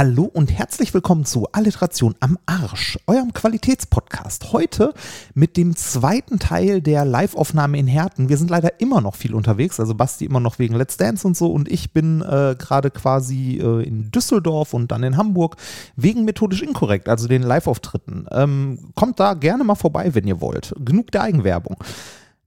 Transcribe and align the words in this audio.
Hallo 0.00 0.24
und 0.32 0.50
herzlich 0.50 0.94
willkommen 0.94 1.26
zu 1.26 1.46
Alliteration 1.52 2.14
am 2.20 2.38
Arsch, 2.46 2.98
eurem 3.06 3.34
Qualitätspodcast. 3.34 4.50
Heute 4.50 4.94
mit 5.34 5.58
dem 5.58 5.76
zweiten 5.76 6.38
Teil 6.38 6.80
der 6.80 7.04
Live-Aufnahme 7.04 7.78
in 7.78 7.86
Herten. 7.86 8.30
Wir 8.30 8.38
sind 8.38 8.48
leider 8.48 8.80
immer 8.80 9.02
noch 9.02 9.14
viel 9.14 9.34
unterwegs, 9.34 9.78
also 9.78 9.94
Basti 9.94 10.24
immer 10.24 10.40
noch 10.40 10.58
wegen 10.58 10.74
Let's 10.74 10.96
Dance 10.96 11.26
und 11.26 11.36
so 11.36 11.52
und 11.52 11.70
ich 11.70 11.92
bin 11.92 12.22
äh, 12.22 12.56
gerade 12.58 12.90
quasi 12.90 13.58
äh, 13.62 13.86
in 13.86 14.10
Düsseldorf 14.10 14.72
und 14.72 14.90
dann 14.90 15.02
in 15.02 15.18
Hamburg 15.18 15.56
wegen 15.96 16.24
methodisch 16.24 16.62
inkorrekt, 16.62 17.06
also 17.10 17.28
den 17.28 17.42
Live-Auftritten. 17.42 18.24
Ähm, 18.30 18.92
kommt 18.94 19.20
da 19.20 19.34
gerne 19.34 19.64
mal 19.64 19.74
vorbei, 19.74 20.14
wenn 20.14 20.26
ihr 20.26 20.40
wollt. 20.40 20.72
Genug 20.82 21.10
der 21.10 21.24
Eigenwerbung. 21.24 21.76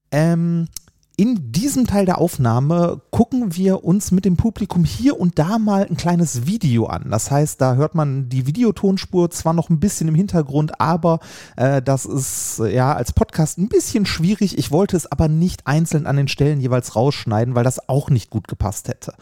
Ähm, 0.09 0.69
in 1.15 1.51
diesem 1.51 1.85
Teil 1.85 2.05
der 2.05 2.17
Aufnahme 2.17 3.01
gucken 3.11 3.55
wir 3.55 3.83
uns 3.83 4.11
mit 4.11 4.25
dem 4.25 4.35
Publikum 4.35 4.83
hier 4.83 5.19
und 5.19 5.37
da 5.37 5.59
mal 5.59 5.85
ein 5.85 5.95
kleines 5.95 6.47
Video 6.47 6.87
an. 6.87 7.11
Das 7.11 7.29
heißt, 7.29 7.61
da 7.61 7.75
hört 7.75 7.93
man 7.93 8.29
die 8.29 8.47
Videotonspur 8.47 9.29
zwar 9.29 9.53
noch 9.53 9.69
ein 9.69 9.79
bisschen 9.79 10.07
im 10.07 10.15
Hintergrund, 10.15 10.81
aber 10.81 11.19
äh, 11.55 11.83
das 11.83 12.05
ist 12.05 12.59
ja 12.59 12.93
als 12.93 13.13
Podcast 13.13 13.59
ein 13.59 13.69
bisschen 13.69 14.07
schwierig. 14.07 14.57
Ich 14.57 14.71
wollte 14.71 14.97
es 14.97 15.11
aber 15.11 15.27
nicht 15.27 15.67
einzeln 15.67 16.07
an 16.07 16.17
den 16.17 16.27
Stellen 16.27 16.59
jeweils 16.59 16.95
rausschneiden, 16.95 17.53
weil 17.53 17.63
das 17.63 17.87
auch 17.87 18.09
nicht 18.09 18.31
gut 18.31 18.47
gepasst 18.47 18.87
hätte. 18.87 19.13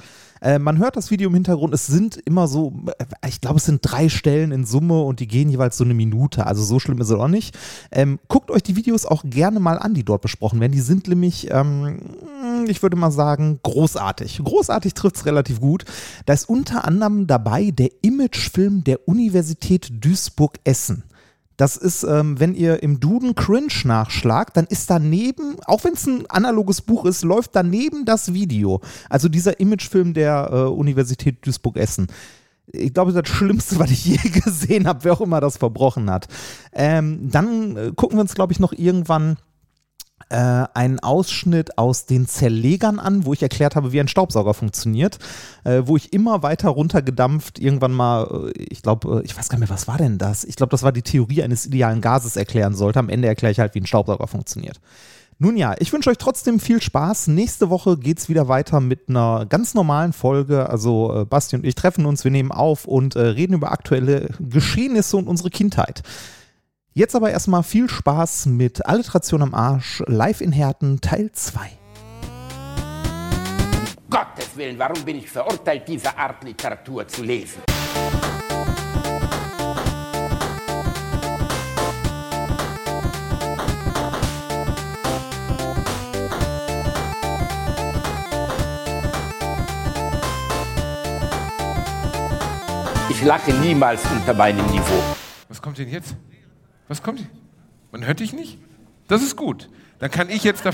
Äh, 0.41 0.57
man 0.57 0.79
hört 0.79 0.97
das 0.97 1.11
Video 1.11 1.29
im 1.29 1.35
Hintergrund, 1.35 1.73
es 1.73 1.85
sind 1.85 2.17
immer 2.17 2.47
so, 2.47 2.73
äh, 2.97 3.05
ich 3.27 3.41
glaube, 3.41 3.57
es 3.57 3.65
sind 3.65 3.79
drei 3.83 4.09
Stellen 4.09 4.51
in 4.51 4.65
Summe 4.65 5.01
und 5.01 5.19
die 5.19 5.27
gehen 5.27 5.49
jeweils 5.49 5.77
so 5.77 5.83
eine 5.83 5.93
Minute. 5.93 6.47
Also 6.47 6.63
so 6.63 6.79
schlimm 6.79 6.99
ist 6.99 7.09
es 7.09 7.15
auch 7.15 7.27
nicht. 7.27 7.57
Ähm, 7.91 8.19
guckt 8.27 8.49
euch 8.49 8.63
die 8.63 8.75
Videos 8.75 9.05
auch 9.05 9.23
gerne 9.23 9.59
mal 9.59 9.77
an, 9.77 9.93
die 9.93 10.03
dort 10.03 10.23
besprochen 10.23 10.59
werden. 10.59 10.71
Die 10.71 10.81
sind 10.81 11.07
nämlich, 11.07 11.51
ähm, 11.51 11.99
ich 12.67 12.81
würde 12.81 12.97
mal 12.97 13.11
sagen, 13.11 13.59
großartig. 13.61 14.41
Großartig 14.43 14.95
trifft 14.95 15.17
es 15.17 15.25
relativ 15.25 15.61
gut. 15.61 15.85
Da 16.25 16.33
ist 16.33 16.49
unter 16.49 16.85
anderem 16.85 17.27
dabei 17.27 17.69
der 17.69 17.91
Imagefilm 18.01 18.83
der 18.83 19.07
Universität 19.07 19.91
Duisburg-Essen. 20.03 21.03
Das 21.61 21.77
ist, 21.77 22.01
ähm, 22.01 22.39
wenn 22.39 22.55
ihr 22.55 22.81
im 22.81 22.99
Duden 22.99 23.35
Cringe 23.35 23.67
nachschlagt, 23.83 24.57
dann 24.57 24.65
ist 24.65 24.89
daneben, 24.89 25.57
auch 25.67 25.83
wenn 25.83 25.93
es 25.93 26.07
ein 26.07 26.25
analoges 26.27 26.81
Buch 26.81 27.05
ist, 27.05 27.23
läuft 27.23 27.55
daneben 27.55 28.03
das 28.03 28.33
Video. 28.33 28.81
Also 29.11 29.29
dieser 29.29 29.59
Imagefilm 29.59 30.15
der 30.15 30.49
äh, 30.51 30.55
Universität 30.63 31.45
Duisburg-Essen. 31.45 32.07
Ich 32.65 32.95
glaube, 32.95 33.13
das 33.13 33.29
Schlimmste, 33.29 33.77
was 33.77 33.91
ich 33.91 34.05
je 34.05 34.17
gesehen 34.43 34.87
habe, 34.87 35.03
wer 35.03 35.13
auch 35.13 35.21
immer 35.21 35.39
das 35.39 35.57
verbrochen 35.57 36.09
hat. 36.09 36.27
Ähm, 36.73 37.29
dann 37.29 37.77
äh, 37.77 37.91
gucken 37.95 38.17
wir 38.17 38.21
uns, 38.21 38.33
glaube 38.33 38.53
ich, 38.53 38.59
noch 38.59 38.73
irgendwann 38.73 39.37
äh, 40.31 40.65
einen 40.73 40.99
Ausschnitt 40.99 41.77
aus 41.77 42.05
den 42.05 42.27
Zerlegern 42.27 42.99
an, 42.99 43.25
wo 43.25 43.33
ich 43.33 43.41
erklärt 43.41 43.75
habe, 43.75 43.91
wie 43.91 43.99
ein 43.99 44.07
Staubsauger 44.07 44.53
funktioniert, 44.53 45.19
äh, 45.63 45.83
wo 45.85 45.97
ich 45.97 46.13
immer 46.13 46.41
weiter 46.41 46.69
runtergedampft 46.69 47.59
irgendwann 47.59 47.91
mal, 47.91 48.51
äh, 48.55 48.63
ich 48.69 48.81
glaube, 48.81 49.19
äh, 49.19 49.25
ich 49.25 49.37
weiß 49.37 49.49
gar 49.49 49.59
nicht 49.59 49.69
mehr, 49.69 49.75
was 49.75 49.87
war 49.87 49.97
denn 49.97 50.17
das? 50.17 50.43
Ich 50.43 50.55
glaube, 50.55 50.71
das 50.71 50.83
war 50.83 50.91
die 50.91 51.01
Theorie 51.01 51.43
eines 51.43 51.65
idealen 51.65 52.01
Gases 52.01 52.35
erklären 52.35 52.73
sollte. 52.73 52.99
Am 52.99 53.09
Ende 53.09 53.27
erkläre 53.27 53.51
ich 53.51 53.59
halt, 53.59 53.75
wie 53.75 53.81
ein 53.81 53.85
Staubsauger 53.85 54.27
funktioniert. 54.27 54.79
Nun 55.37 55.57
ja, 55.57 55.75
ich 55.79 55.91
wünsche 55.91 56.09
euch 56.09 56.17
trotzdem 56.17 56.59
viel 56.59 56.81
Spaß. 56.81 57.27
Nächste 57.27 57.69
Woche 57.69 57.97
geht 57.97 58.19
es 58.19 58.29
wieder 58.29 58.47
weiter 58.47 58.79
mit 58.79 59.09
einer 59.09 59.45
ganz 59.47 59.73
normalen 59.73 60.13
Folge. 60.13 60.69
Also 60.69 61.21
äh, 61.21 61.25
Basti 61.25 61.55
und 61.55 61.65
ich 61.65 61.75
treffen 61.75 62.05
uns, 62.05 62.23
wir 62.23 62.31
nehmen 62.31 62.51
auf 62.51 62.85
und 62.85 63.15
reden 63.15 63.53
über 63.53 63.71
aktuelle 63.71 64.29
Geschehnisse 64.39 65.17
und 65.17 65.27
unsere 65.27 65.49
Kindheit. 65.49 66.03
Jetzt 66.93 67.15
aber 67.15 67.31
erstmal 67.31 67.63
viel 67.63 67.89
Spaß 67.89 68.47
mit 68.47 68.85
Alliteration 68.85 69.41
am 69.41 69.53
Arsch, 69.53 70.03
live 70.07 70.41
in 70.41 70.51
Herten, 70.51 70.99
Teil 70.99 71.31
2. 71.31 71.61
Gottes 74.09 74.57
Willen, 74.57 74.77
warum 74.77 75.01
bin 75.05 75.19
ich 75.19 75.29
verurteilt, 75.29 75.87
diese 75.87 76.17
Art 76.17 76.43
Literatur 76.43 77.07
zu 77.07 77.23
lesen? 77.23 77.61
Ich 93.09 93.23
lache 93.23 93.53
niemals 93.53 94.01
unter 94.11 94.33
meinem 94.33 94.65
Niveau. 94.65 95.01
Was 95.47 95.61
kommt 95.61 95.77
denn 95.77 95.87
jetzt? 95.87 96.17
Was 96.91 97.01
kommt? 97.01 97.25
Man 97.93 98.05
hört 98.05 98.19
dich 98.19 98.33
nicht? 98.33 98.57
Das 99.07 99.23
ist 99.23 99.37
gut. 99.37 99.69
Dann 99.99 100.11
kann 100.11 100.29
ich 100.29 100.43
jetzt. 100.43 100.65
Da, 100.65 100.71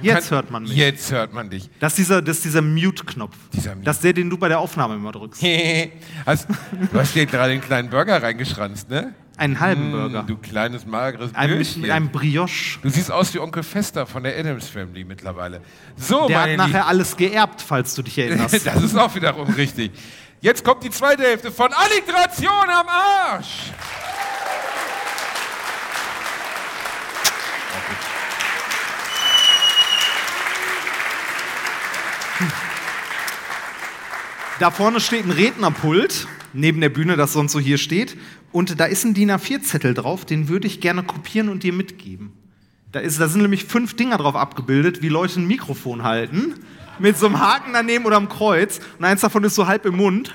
jetzt 0.00 0.30
hört 0.30 0.52
man 0.52 0.62
mich. 0.62 0.76
Jetzt 0.76 1.10
hört 1.10 1.32
man 1.32 1.50
dich. 1.50 1.68
Das 1.80 1.94
ist 1.94 1.98
dieser, 1.98 2.22
dieser 2.22 2.62
Mute-Knopf. 2.62 3.34
Dieser 3.52 3.74
Mute. 3.74 3.84
Das 3.84 3.96
ist 3.96 4.04
der, 4.04 4.12
den 4.12 4.30
du 4.30 4.38
bei 4.38 4.46
der 4.46 4.60
Aufnahme 4.60 4.94
immer 4.94 5.10
drückst. 5.10 5.42
hast, 6.24 6.46
du 6.92 7.00
hast 7.00 7.16
dir 7.16 7.26
gerade 7.26 7.50
den 7.50 7.60
kleinen 7.60 7.90
Burger 7.90 8.22
reingeschranzt, 8.22 8.88
ne? 8.88 9.12
Einen 9.36 9.58
halben 9.58 9.90
Burger. 9.90 10.22
Du 10.22 10.36
kleines, 10.36 10.86
mageres 10.86 11.34
Ein, 11.34 11.50
Bürschchen. 11.50 11.82
mit 11.82 11.90
einem 11.90 12.10
Brioche. 12.10 12.78
Du 12.82 12.88
siehst 12.88 13.10
aus 13.10 13.34
wie 13.34 13.40
Onkel 13.40 13.64
Fester 13.64 14.06
von 14.06 14.22
der 14.22 14.38
Adams 14.38 14.68
Family 14.68 15.02
mittlerweile. 15.02 15.62
So, 15.96 16.28
Der 16.28 16.42
hat 16.42 16.46
meine 16.46 16.58
nachher 16.58 16.86
alles 16.86 17.16
geerbt, 17.16 17.60
falls 17.60 17.96
du 17.96 18.02
dich 18.02 18.16
erinnerst. 18.20 18.64
Das 18.64 18.80
ist 18.84 18.96
auch 18.96 19.12
wiederum 19.16 19.48
richtig. 19.54 19.90
Jetzt 20.40 20.64
kommt 20.64 20.84
die 20.84 20.90
zweite 20.90 21.24
Hälfte 21.24 21.50
von 21.50 21.72
Alliteration 21.72 22.70
am 22.70 22.86
Arsch. 22.86 23.72
Da 34.64 34.70
vorne 34.70 34.98
steht 34.98 35.26
ein 35.26 35.30
Rednerpult, 35.30 36.26
neben 36.54 36.80
der 36.80 36.88
Bühne, 36.88 37.16
das 37.16 37.34
sonst 37.34 37.52
so 37.52 37.60
hier 37.60 37.76
steht. 37.76 38.16
Und 38.50 38.80
da 38.80 38.86
ist 38.86 39.04
ein 39.04 39.12
DIN 39.12 39.30
A4-Zettel 39.30 39.92
drauf, 39.92 40.24
den 40.24 40.48
würde 40.48 40.66
ich 40.66 40.80
gerne 40.80 41.02
kopieren 41.02 41.50
und 41.50 41.64
dir 41.64 41.74
mitgeben. 41.74 42.32
Da, 42.90 43.00
ist, 43.00 43.20
da 43.20 43.28
sind 43.28 43.42
nämlich 43.42 43.66
fünf 43.66 43.94
Dinger 43.94 44.16
drauf 44.16 44.34
abgebildet, 44.34 45.02
wie 45.02 45.10
Leute 45.10 45.38
ein 45.38 45.46
Mikrofon 45.46 46.02
halten. 46.02 46.54
Mit 46.98 47.18
so 47.18 47.26
einem 47.26 47.40
Haken 47.40 47.74
daneben 47.74 48.06
oder 48.06 48.16
einem 48.16 48.30
Kreuz. 48.30 48.80
Und 48.98 49.04
eins 49.04 49.20
davon 49.20 49.44
ist 49.44 49.54
so 49.54 49.66
halb 49.66 49.84
im 49.84 49.96
Mund. 49.96 50.34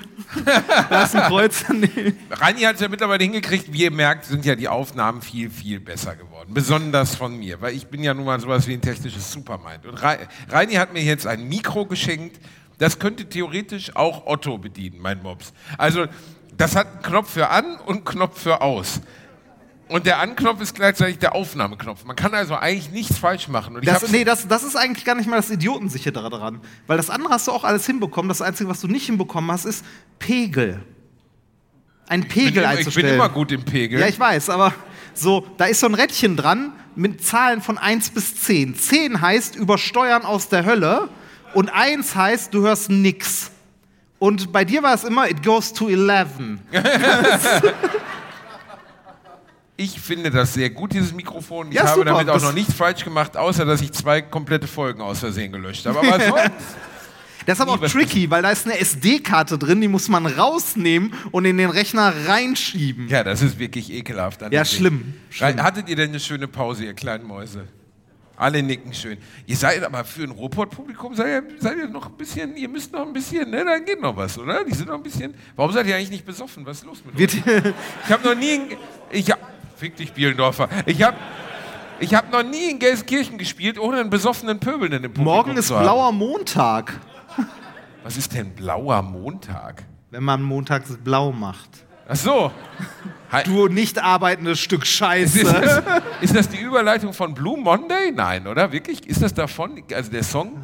da 0.88 1.02
ist 1.02 1.16
ein 1.16 1.22
Kreuz 1.22 1.64
daneben. 1.66 2.16
Reini 2.30 2.60
hat 2.60 2.76
es 2.76 2.82
ja 2.82 2.88
mittlerweile 2.88 3.24
hingekriegt. 3.24 3.72
Wie 3.72 3.82
ihr 3.82 3.90
merkt, 3.90 4.26
sind 4.26 4.44
ja 4.44 4.54
die 4.54 4.68
Aufnahmen 4.68 5.22
viel, 5.22 5.50
viel 5.50 5.80
besser 5.80 6.14
geworden. 6.14 6.54
Besonders 6.54 7.16
von 7.16 7.36
mir, 7.36 7.60
weil 7.60 7.74
ich 7.74 7.88
bin 7.88 8.04
ja 8.04 8.14
nun 8.14 8.26
mal 8.26 8.38
sowas 8.38 8.68
wie 8.68 8.74
ein 8.74 8.80
technisches 8.80 9.32
Supermind. 9.32 9.86
Und 9.86 10.00
Reini 10.00 10.74
hat 10.74 10.92
mir 10.92 11.02
jetzt 11.02 11.26
ein 11.26 11.48
Mikro 11.48 11.84
geschenkt. 11.84 12.38
Das 12.80 12.98
könnte 12.98 13.26
theoretisch 13.26 13.94
auch 13.94 14.26
Otto 14.26 14.56
bedienen, 14.56 14.98
mein 15.00 15.22
Mops. 15.22 15.52
Also, 15.76 16.06
das 16.56 16.74
hat 16.74 16.86
einen 16.90 17.02
Knopf 17.02 17.30
für 17.34 17.50
an 17.50 17.76
und 17.86 17.96
einen 17.96 18.04
Knopf 18.04 18.40
für 18.40 18.62
aus. 18.62 19.02
Und 19.88 20.06
der 20.06 20.18
Anknopf 20.20 20.60
ist 20.62 20.74
gleichzeitig 20.74 21.18
der 21.18 21.34
Aufnahmeknopf. 21.34 22.04
Man 22.04 22.16
kann 22.16 22.32
also 22.32 22.56
eigentlich 22.56 22.90
nichts 22.90 23.18
falsch 23.18 23.48
machen. 23.48 23.76
Und 23.76 23.82
ich 23.82 23.88
Das, 23.88 24.08
nee, 24.10 24.24
das, 24.24 24.48
das 24.48 24.62
ist 24.62 24.76
eigentlich 24.76 25.04
gar 25.04 25.14
nicht 25.14 25.28
mal 25.28 25.36
das 25.36 25.50
Idiotensicher 25.50 26.10
daran. 26.10 26.60
Weil 26.86 26.96
das 26.96 27.10
andere 27.10 27.34
hast 27.34 27.48
du 27.48 27.52
auch 27.52 27.64
alles 27.64 27.84
hinbekommen. 27.84 28.28
Das 28.28 28.40
Einzige, 28.40 28.70
was 28.70 28.80
du 28.80 28.86
nicht 28.86 29.06
hinbekommen 29.06 29.50
hast, 29.50 29.66
ist 29.66 29.84
Pegel. 30.18 30.80
Ein 32.08 32.22
ich 32.22 32.28
Pegel 32.28 32.62
immer, 32.62 32.72
ich 32.72 32.78
bin 32.78 32.78
einzustellen. 32.78 33.14
immer 33.14 33.28
gut 33.28 33.52
im 33.52 33.64
Pegel. 33.64 34.00
Ja, 34.00 34.06
ich 34.06 34.18
weiß, 34.18 34.48
aber 34.48 34.72
so, 35.12 35.46
da 35.58 35.66
ist 35.66 35.80
so 35.80 35.86
ein 35.86 35.94
Rädchen 35.94 36.36
dran 36.36 36.72
mit 36.94 37.22
Zahlen 37.24 37.60
von 37.60 37.76
1 37.76 38.10
bis 38.10 38.36
10. 38.36 38.76
10 38.76 39.20
heißt 39.20 39.56
übersteuern 39.56 40.22
aus 40.24 40.48
der 40.48 40.64
Hölle 40.64 41.08
und 41.54 41.68
1 41.72 42.14
heißt, 42.14 42.52
du 42.54 42.62
hörst 42.62 42.90
nix. 42.90 43.50
Und 44.18 44.52
bei 44.52 44.64
dir 44.64 44.82
war 44.82 44.94
es 44.94 45.04
immer, 45.04 45.28
it 45.30 45.42
goes 45.42 45.72
to 45.72 45.88
11. 45.88 46.28
Ich 49.76 49.98
finde 49.98 50.30
das 50.30 50.52
sehr 50.52 50.68
gut, 50.68 50.92
dieses 50.92 51.14
Mikrofon. 51.14 51.68
Ich 51.68 51.74
Ja, 51.74 51.82
habe 51.84 51.92
super. 52.00 52.04
damit 52.04 52.28
auch 52.28 52.34
Das- 52.34 52.42
noch 52.42 52.52
nichts 52.52 52.74
falsch 52.74 53.02
gemacht, 53.02 53.34
außer 53.36 53.64
dass 53.64 53.80
ich 53.80 53.92
zwei 53.92 54.20
komplette 54.20 54.66
Folgen 54.66 55.00
aus 55.00 55.20
Versehen 55.20 55.52
gelöscht 55.52 55.86
habe. 55.86 56.00
Aber 56.00 56.20
sonst, 56.20 56.50
Das 57.46 57.56
ist 57.58 57.62
aber 57.62 57.72
auch 57.72 57.88
tricky, 57.88 58.30
weil 58.30 58.42
da 58.42 58.50
ist 58.50 58.66
eine 58.66 58.78
SD-Karte 58.78 59.56
drin, 59.56 59.80
die 59.80 59.88
muss 59.88 60.08
man 60.08 60.26
rausnehmen 60.26 61.14
und 61.30 61.46
in 61.46 61.56
den 61.56 61.70
Rechner 61.70 62.12
reinschieben. 62.26 63.08
ja, 63.08 63.24
das 63.24 63.40
ist 63.40 63.58
wirklich 63.58 63.90
ekelhaft. 63.90 64.42
an 64.42 64.52
Ja, 64.52 64.66
schlimm, 64.66 65.14
schlimm. 65.30 65.62
Hattet 65.62 65.88
ihr 65.88 65.96
denn 65.96 66.10
eine 66.10 66.20
schöne 66.20 66.46
Pause, 66.46 66.84
ihr 66.84 66.92
kleinen 66.92 67.24
Mäuse? 67.24 67.64
Alle 68.40 68.62
nicken 68.62 68.94
schön. 68.94 69.18
Ihr 69.46 69.56
seid 69.56 69.82
aber 69.84 70.02
für 70.02 70.22
ein 70.22 70.30
Ruhrpott-Publikum, 70.30 71.14
seid 71.14 71.26
ihr, 71.26 71.60
seid 71.60 71.76
ihr 71.76 71.88
noch 71.88 72.06
ein 72.06 72.16
bisschen, 72.16 72.56
ihr 72.56 72.70
müsst 72.70 72.90
noch 72.90 73.02
ein 73.06 73.12
bisschen, 73.12 73.50
ne? 73.50 73.62
Da 73.66 73.78
geht 73.78 74.00
noch 74.00 74.16
was, 74.16 74.38
oder? 74.38 74.64
Die 74.64 74.72
sind 74.72 74.88
noch 74.88 74.94
ein 74.96 75.02
bisschen. 75.02 75.34
Warum 75.56 75.72
seid 75.72 75.86
ihr 75.86 75.94
eigentlich 75.94 76.10
nicht 76.10 76.24
besoffen? 76.24 76.64
Was 76.64 76.78
ist 76.78 76.86
los 76.86 77.02
mit 77.04 77.16
euch? 77.16 77.34
Ich 78.06 78.10
habe 78.10 78.26
noch 78.26 78.34
nie. 78.34 78.54
In, 78.54 78.62
ich 79.10 79.30
hab, 79.30 79.38
fick 79.76 79.94
dich, 79.94 80.14
Bielendorfer. 80.14 80.70
Ich 80.86 81.02
habe 81.02 81.18
ich 81.98 82.14
hab 82.14 82.32
noch 82.32 82.42
nie 82.42 82.70
in 82.70 82.78
Gelsenkirchen 82.78 83.36
gespielt, 83.36 83.78
ohne 83.78 84.00
einen 84.00 84.08
besoffenen 84.08 84.58
Pöbelnden 84.58 85.04
im 85.04 85.12
Publikum 85.12 85.24
morgen 85.24 85.56
ist 85.58 85.68
blauer 85.68 86.10
Montag, 86.10 86.98
Was 88.02 88.16
ist 88.16 88.32
denn 88.32 88.54
blauer 88.54 89.02
Montag? 89.02 89.84
wenn 90.10 90.24
man 90.24 90.42
montags 90.42 90.96
blau 91.04 91.30
macht. 91.30 91.84
Ach 92.12 92.16
so. 92.16 92.52
Du 93.44 93.68
nicht 93.68 94.02
arbeitendes 94.02 94.58
Stück 94.58 94.82
Ist 94.82 94.88
Scheiße. 94.88 95.44
das, 95.44 95.82
ist 96.20 96.34
das 96.34 96.48
die 96.48 96.58
Überleitung 96.58 97.12
von 97.12 97.32
Blue 97.34 97.56
Monday? 97.56 98.10
Nein, 98.12 98.48
oder? 98.48 98.72
Wirklich? 98.72 99.06
Ist 99.06 99.22
das 99.22 99.32
davon? 99.32 99.80
Also 99.94 100.10
der 100.10 100.24
Song? 100.24 100.56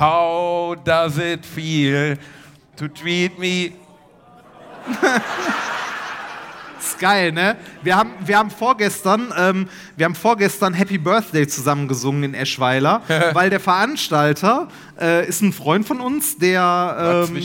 How 0.00 0.74
does 0.82 1.18
it 1.18 1.44
feel 1.44 2.16
to 2.76 2.88
treat 2.88 3.38
me? 3.38 3.72
ist 6.80 6.98
geil, 6.98 7.32
ne? 7.32 7.56
Wir 7.82 7.96
haben, 7.96 8.12
wir 8.24 8.38
haben 8.38 8.50
vorgestern, 8.50 9.30
ähm, 9.36 9.68
wir 9.96 10.06
haben 10.06 10.14
vorgestern 10.14 10.72
Happy 10.72 10.96
Birthday 10.96 11.46
zusammen 11.46 11.86
gesungen 11.86 12.22
in 12.24 12.34
Eschweiler, 12.34 13.02
weil 13.34 13.50
der 13.50 13.60
Veranstalter 13.60 14.68
äh, 14.98 15.28
ist 15.28 15.42
ein 15.42 15.52
Freund 15.52 15.86
von 15.86 16.00
uns, 16.00 16.38
der. 16.38 17.26
Ähm, 17.28 17.42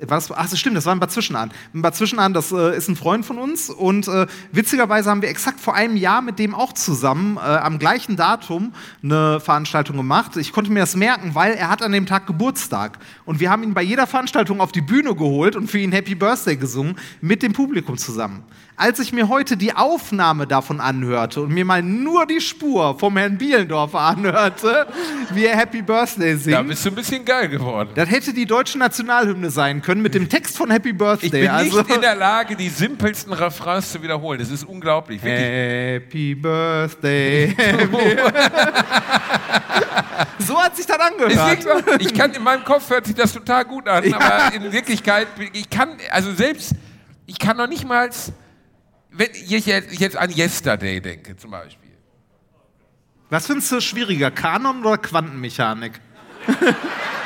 war 0.00 0.18
das, 0.18 0.30
ach, 0.30 0.48
das 0.48 0.58
stimmt, 0.58 0.76
das 0.76 0.84
war 0.84 0.94
ein 0.94 1.00
Bad 1.00 1.10
Zwischenahn. 1.10 1.50
Ein 1.74 1.82
Bad 1.82 1.96
Zwischenahn, 1.96 2.34
das 2.34 2.52
äh, 2.52 2.76
ist 2.76 2.88
ein 2.88 2.96
Freund 2.96 3.24
von 3.24 3.38
uns 3.38 3.70
und 3.70 4.08
äh, 4.08 4.26
witzigerweise 4.52 5.10
haben 5.10 5.22
wir 5.22 5.30
exakt 5.30 5.58
vor 5.58 5.74
einem 5.74 5.96
Jahr 5.96 6.20
mit 6.20 6.38
dem 6.38 6.54
auch 6.54 6.74
zusammen 6.74 7.38
äh, 7.38 7.40
am 7.40 7.78
gleichen 7.78 8.16
Datum 8.16 8.72
eine 9.02 9.40
Veranstaltung 9.40 9.96
gemacht. 9.96 10.36
Ich 10.36 10.52
konnte 10.52 10.70
mir 10.70 10.80
das 10.80 10.96
merken, 10.96 11.34
weil 11.34 11.54
er 11.54 11.70
hat 11.70 11.82
an 11.82 11.92
dem 11.92 12.04
Tag 12.04 12.26
Geburtstag 12.26 12.98
und 13.24 13.40
wir 13.40 13.50
haben 13.50 13.62
ihn 13.62 13.72
bei 13.72 13.82
jeder 13.82 14.06
Veranstaltung 14.06 14.60
auf 14.60 14.70
die 14.70 14.82
Bühne 14.82 15.14
geholt 15.14 15.56
und 15.56 15.70
für 15.70 15.78
ihn 15.78 15.92
Happy 15.92 16.14
Birthday 16.14 16.56
gesungen 16.56 16.96
mit 17.22 17.42
dem 17.42 17.54
Publikum 17.54 17.96
zusammen. 17.96 18.44
Als 18.78 18.98
ich 18.98 19.14
mir 19.14 19.30
heute 19.30 19.56
die 19.56 19.72
Aufnahme 19.72 20.46
davon 20.46 20.80
anhörte 20.80 21.40
und 21.40 21.50
mir 21.50 21.64
mal 21.64 21.82
nur 21.82 22.26
die 22.26 22.42
Spur 22.42 22.98
vom 22.98 23.16
Herrn 23.16 23.38
Bielendorfer 23.38 24.00
anhörte, 24.00 24.86
wie 25.32 25.46
er 25.46 25.56
Happy 25.56 25.80
Birthday 25.80 26.36
singt. 26.36 26.54
Da 26.54 26.60
bist 26.60 26.84
du 26.84 26.90
ein 26.90 26.94
bisschen 26.94 27.24
geil 27.24 27.48
geworden. 27.48 27.88
Das 27.94 28.10
hätte 28.10 28.34
die 28.34 28.44
deutsche 28.44 28.76
Nationalhymne 28.76 29.48
sein 29.48 29.80
können 29.80 29.85
mit 29.94 30.14
dem 30.14 30.28
Text 30.28 30.56
von 30.56 30.70
Happy 30.70 30.92
Birthday. 30.92 31.26
Ich 31.26 31.32
bin 31.32 31.48
also 31.48 31.78
nicht 31.78 31.94
in 31.94 32.00
der 32.00 32.16
Lage, 32.16 32.56
die 32.56 32.68
simpelsten 32.68 33.32
Refrains 33.32 33.92
zu 33.92 34.02
wiederholen. 34.02 34.38
Das 34.38 34.50
ist 34.50 34.64
unglaublich. 34.64 35.22
Wirklich. 35.22 35.40
Happy 35.40 36.34
Birthday. 36.34 37.54
so 40.38 40.60
hat 40.60 40.76
sich 40.76 40.86
das 40.86 40.98
angehört. 40.98 42.00
Ich 42.00 42.12
kann 42.12 42.32
in 42.32 42.42
meinem 42.42 42.64
Kopf 42.64 42.90
hört 42.90 43.06
sich 43.06 43.14
das 43.14 43.32
total 43.32 43.64
gut 43.64 43.88
an, 43.88 44.04
ja. 44.04 44.18
aber 44.18 44.54
in 44.54 44.72
Wirklichkeit 44.72 45.28
ich 45.52 45.70
kann 45.70 45.96
also 46.10 46.34
selbst 46.34 46.72
ich 47.26 47.38
kann 47.38 47.56
noch 47.56 47.68
nicht 47.68 47.86
mal 47.86 48.10
wenn 49.10 49.30
ich 49.32 49.66
jetzt 49.66 50.16
an 50.16 50.30
Yesterday 50.30 51.00
denke 51.00 51.36
zum 51.36 51.52
Beispiel. 51.52 51.90
Was 53.30 53.46
findest 53.46 53.72
du 53.72 53.80
schwieriger, 53.80 54.30
Kanon 54.30 54.84
oder 54.84 54.98
Quantenmechanik? 54.98 56.00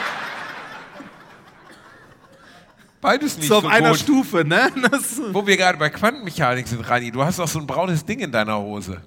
Beides 3.01 3.37
nicht 3.39 3.49
so 3.49 3.57
auf 3.57 3.63
so 3.63 3.69
einer 3.69 3.91
gut. 3.91 3.99
Stufe, 3.99 4.45
ne? 4.45 4.71
Das 4.91 5.21
Wo 5.33 5.47
wir 5.47 5.57
gerade 5.57 5.79
bei 5.79 5.89
Quantenmechanik 5.91 6.69
sind, 6.69 6.81
Rani, 6.89 7.11
du 7.11 7.25
hast 7.25 7.39
doch 7.39 7.49
so 7.49 7.59
ein 7.59 7.67
braunes 7.67 8.05
Ding 8.05 8.19
in 8.21 8.31
deiner 8.31 8.59
Hose. 8.59 9.01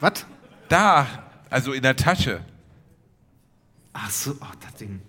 Was? 0.00 0.26
Da, 0.68 1.06
also 1.48 1.72
in 1.72 1.82
der 1.82 1.96
Tasche. 1.96 2.40
Ach 3.92 4.10
so, 4.10 4.32
oh, 4.40 4.44
das 4.64 4.74
Ding. 4.74 5.00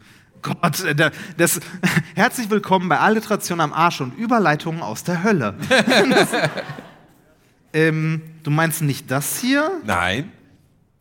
Gott, 0.42 0.80
äh, 0.84 1.12
das, 1.38 1.60
herzlich 2.16 2.50
willkommen 2.50 2.90
bei 2.90 3.00
Alliteration 3.00 3.60
am 3.60 3.74
Arsch 3.74 4.02
und 4.02 4.18
Überleitungen 4.18 4.82
aus 4.82 5.04
der 5.04 5.24
Hölle. 5.24 5.54
das, 5.70 6.30
ähm, 7.74 8.22
du 8.44 8.50
meinst 8.50 8.82
nicht 8.82 9.12
das 9.12 9.40
hier? 9.40 9.70
Nein. 9.86 10.32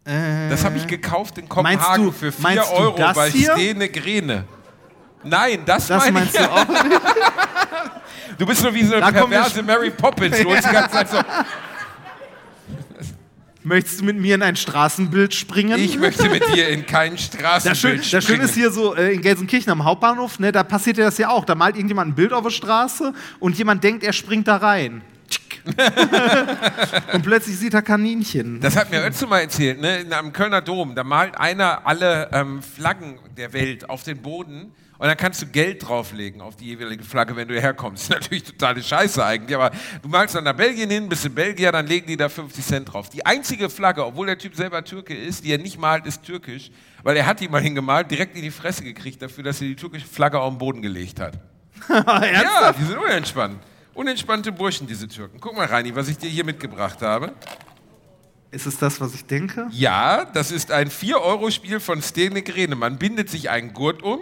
Äh, 0.04 0.50
Das 0.50 0.64
habe 0.64 0.76
ich 0.78 0.86
gekauft 0.86 1.38
in 1.38 1.48
Kopenhagen 1.48 2.06
du- 2.06 2.12
für 2.12 2.32
4 2.32 2.42
meinst 2.42 2.70
du 2.70 2.74
Euro 2.74 3.12
bei? 3.14 3.30
Stene 3.30 3.88
Grene. 3.88 4.44
Nein, 5.22 5.60
das, 5.66 5.86
das 5.86 5.98
meine 6.02 6.12
meinst 6.12 6.34
ich. 6.34 6.40
du 6.40 6.50
auch 6.50 6.66
nicht? 6.68 7.00
Du 8.38 8.46
bist 8.46 8.62
so 8.62 8.72
wie 8.72 8.84
so 8.84 8.94
eine 8.94 9.12
perverse 9.12 9.62
Mary 9.62 9.90
Poppins. 9.90 10.38
Du 10.40 10.48
uns 10.48 10.64
die 10.66 10.72
ganze 10.72 10.92
Zeit 10.92 11.10
so, 11.10 11.18
Möchtest 13.62 14.00
du 14.00 14.04
mit 14.06 14.16
mir 14.16 14.36
in 14.36 14.42
ein 14.42 14.56
Straßenbild 14.56 15.34
springen? 15.34 15.78
ich 15.78 15.98
möchte 15.98 16.30
mit 16.30 16.42
dir 16.54 16.70
in 16.70 16.86
kein 16.86 17.16
Das 17.16 17.24
Straßenbild 17.24 17.78
Schöne 17.78 17.96
das 17.98 18.08
Schöne 18.08 18.22
springen. 18.22 18.40
ist 18.42 18.54
hier 18.54 18.70
so 18.70 18.94
äh, 18.94 19.12
in 19.12 19.20
Gelsenkirchen 19.20 19.70
am 19.70 19.84
Hauptbahnhof, 19.84 20.38
ne, 20.38 20.52
da 20.52 20.62
passiert 20.62 20.96
ja 20.96 21.04
das 21.04 21.18
ja 21.18 21.28
auch. 21.28 21.44
Da 21.44 21.54
malt 21.54 21.76
irgendjemand 21.76 22.12
ein 22.12 22.14
Bild 22.14 22.32
auf 22.32 22.44
der 22.44 22.50
Straße 22.50 23.12
und 23.38 23.58
jemand 23.58 23.84
denkt, 23.84 24.02
er 24.02 24.14
springt 24.14 24.48
da 24.48 24.56
rein. 24.56 25.02
Und 27.12 27.22
plötzlich 27.22 27.58
sieht 27.58 27.74
er 27.74 27.82
Kaninchen. 27.82 28.60
Das 28.60 28.76
hat 28.76 28.90
mir 28.90 29.04
Özzo 29.06 29.26
mal 29.26 29.40
erzählt, 29.40 29.78
ne? 29.78 29.98
In 29.98 30.12
einem 30.12 30.32
Kölner 30.32 30.62
Dom, 30.62 30.94
da 30.94 31.04
malt 31.04 31.38
einer 31.38 31.86
alle 31.86 32.30
ähm, 32.32 32.62
Flaggen 32.62 33.18
der 33.36 33.52
Welt 33.52 33.90
auf 33.90 34.02
den 34.02 34.22
Boden 34.22 34.72
und 35.00 35.06
dann 35.06 35.16
kannst 35.16 35.40
du 35.40 35.46
Geld 35.46 35.88
drauflegen 35.88 36.42
auf 36.42 36.56
die 36.56 36.66
jeweilige 36.66 37.02
Flagge, 37.02 37.34
wenn 37.34 37.48
du 37.48 37.58
herkommst. 37.58 38.10
Natürlich 38.10 38.44
totale 38.44 38.82
Scheiße 38.82 39.24
eigentlich, 39.24 39.56
aber 39.56 39.70
du 40.02 40.10
malst 40.10 40.34
dann 40.34 40.44
nach 40.44 40.52
Belgien 40.52 40.90
hin, 40.90 41.08
bist 41.08 41.24
in 41.24 41.34
Belgier, 41.34 41.72
dann 41.72 41.86
legen 41.86 42.06
die 42.06 42.18
da 42.18 42.28
50 42.28 42.62
Cent 42.62 42.92
drauf. 42.92 43.08
Die 43.08 43.24
einzige 43.24 43.70
Flagge, 43.70 44.04
obwohl 44.04 44.26
der 44.26 44.36
Typ 44.36 44.54
selber 44.54 44.84
Türke 44.84 45.16
ist, 45.16 45.42
die 45.42 45.52
er 45.52 45.58
nicht 45.58 45.78
malt, 45.78 46.04
ist 46.04 46.22
türkisch, 46.22 46.70
weil 47.02 47.16
er 47.16 47.24
hat 47.24 47.40
die 47.40 47.48
mal 47.48 47.62
hingemalt, 47.62 48.10
direkt 48.10 48.36
in 48.36 48.42
die 48.42 48.50
Fresse 48.50 48.84
gekriegt 48.84 49.22
dafür, 49.22 49.42
dass 49.42 49.62
er 49.62 49.68
die 49.68 49.76
türkische 49.76 50.06
Flagge 50.06 50.38
auf 50.38 50.52
den 50.52 50.58
Boden 50.58 50.82
gelegt 50.82 51.18
hat. 51.18 51.38
Ja, 51.88 52.74
die 52.74 52.84
sind 52.84 52.98
unentspannt. 52.98 53.58
Unentspannte 53.94 54.52
Burschen, 54.52 54.86
diese 54.86 55.08
Türken. 55.08 55.40
Guck 55.40 55.56
mal, 55.56 55.64
Reini, 55.64 55.96
was 55.96 56.08
ich 56.08 56.18
dir 56.18 56.28
hier 56.28 56.44
mitgebracht 56.44 57.00
habe. 57.00 57.32
Ist 58.50 58.66
es 58.66 58.76
das, 58.76 59.00
was 59.00 59.14
ich 59.14 59.24
denke? 59.24 59.66
Ja, 59.70 60.26
das 60.26 60.50
ist 60.50 60.70
ein 60.70 60.90
4-Euro-Spiel 60.90 61.80
von 61.80 62.02
Stene 62.02 62.42
Grene. 62.42 62.76
Man 62.76 62.98
bindet 62.98 63.30
sich 63.30 63.48
einen 63.48 63.72
Gurt 63.72 64.02
um, 64.02 64.20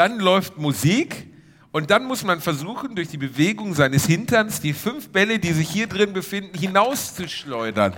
dann 0.00 0.18
läuft 0.18 0.56
Musik 0.56 1.26
und 1.72 1.90
dann 1.90 2.06
muss 2.06 2.24
man 2.24 2.40
versuchen, 2.40 2.94
durch 2.94 3.08
die 3.08 3.18
Bewegung 3.18 3.74
seines 3.74 4.06
Hinterns 4.06 4.62
die 4.62 4.72
fünf 4.72 5.10
Bälle, 5.10 5.38
die 5.38 5.52
sich 5.52 5.68
hier 5.68 5.88
drin 5.88 6.14
befinden, 6.14 6.56
hinauszuschleudern. 6.56 7.92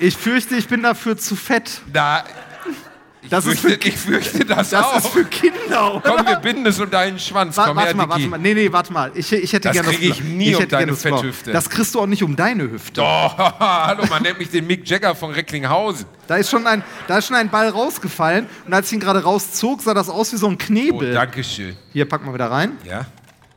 Ich 0.00 0.16
fürchte, 0.16 0.56
ich 0.56 0.66
bin 0.66 0.82
dafür 0.82 1.16
zu 1.16 1.36
fett. 1.36 1.80
Da, 1.92 2.24
ich, 3.24 3.30
Das 3.30 3.46
ist 3.46 3.60
fürchte, 3.60 3.90
für- 3.90 4.16
ich 4.18 4.22
fürchte 4.28 4.44
das, 4.44 4.70
Das 4.70 4.84
auch. 4.84 4.96
ist 4.98 5.06
für 5.08 5.24
Kinder, 5.24 5.94
oder? 5.96 6.10
Komm, 6.16 6.26
wir 6.26 6.36
binden 6.36 6.66
es 6.66 6.78
um 6.78 6.90
deinen 6.90 7.18
Schwanz. 7.18 7.56
Wa- 7.56 7.66
Komm 7.66 7.76
warte 7.76 7.88
her, 7.88 7.96
mal, 7.96 8.08
warte 8.08 8.18
Dicky. 8.20 8.30
mal. 8.30 8.38
Nee, 8.38 8.54
nee, 8.54 8.72
warte 8.72 8.92
mal. 8.92 9.10
Ich, 9.14 9.32
ich 9.32 9.52
hätte 9.52 9.68
Das 9.68 9.72
gerne 9.72 9.88
krieg 9.88 10.10
ich 10.10 10.22
nie 10.22 10.54
um 10.54 10.60
hätte 10.60 10.70
deine 10.76 10.92
das. 10.92 11.02
Fetthüfte. 11.02 11.52
Das 11.52 11.68
kriegst 11.68 11.94
du 11.94 12.00
auch 12.00 12.06
nicht 12.06 12.22
um 12.22 12.36
deine 12.36 12.64
Hüfte. 12.70 13.00
Oh, 13.02 13.04
hallo, 13.58 14.04
man 14.08 14.22
nennt 14.22 14.38
mich 14.38 14.50
den 14.50 14.66
Mick 14.66 14.88
Jagger 14.88 15.14
von 15.14 15.30
Recklinghausen. 15.32 16.06
Da 16.26 16.36
ist, 16.36 16.50
schon 16.50 16.66
ein, 16.66 16.82
da 17.08 17.18
ist 17.18 17.26
schon 17.26 17.36
ein 17.36 17.48
Ball 17.50 17.68
rausgefallen 17.68 18.46
und 18.66 18.72
als 18.74 18.86
ich 18.88 18.92
ihn 18.94 19.00
gerade 19.00 19.22
rauszog, 19.22 19.82
sah 19.82 19.94
das 19.94 20.08
aus 20.08 20.32
wie 20.32 20.36
so 20.36 20.46
ein 20.46 20.54
Oh, 20.54 20.58
Knebel. 20.58 21.12
danke 21.12 21.42
schön. 21.44 21.76
Hier, 21.92 22.08
pack 22.08 22.24
mal 22.24 22.32
wieder 22.34 22.50
rein. 22.50 22.72
Ja, 22.84 23.06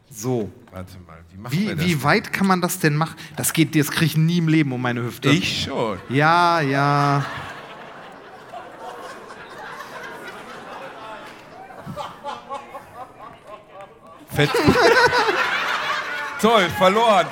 So. 0.09 0.49
warte 0.71 0.93
mal. 1.05 1.17
Wie 1.31 1.37
machen 1.41 1.53
wir 1.59 1.71
Wie, 1.71 1.75
das? 1.75 1.85
wie 1.85 2.03
weit 2.03 2.33
kann 2.33 2.47
man 2.47 2.61
das 2.61 2.79
denn 2.79 2.95
machen? 2.95 3.15
Das 3.35 3.53
geht, 3.53 3.75
das 3.75 3.91
kriege 3.91 4.05
ich 4.05 4.17
nie 4.17 4.39
im 4.39 4.47
Leben 4.47 4.71
um 4.71 4.81
meine 4.81 5.03
Hüfte. 5.03 5.29
Ich 5.29 5.63
schon. 5.65 5.97
Ja, 6.09 6.61
ja. 6.61 7.23
Fett. 14.37 14.51
Toll, 16.41 16.69
verloren. 16.77 17.25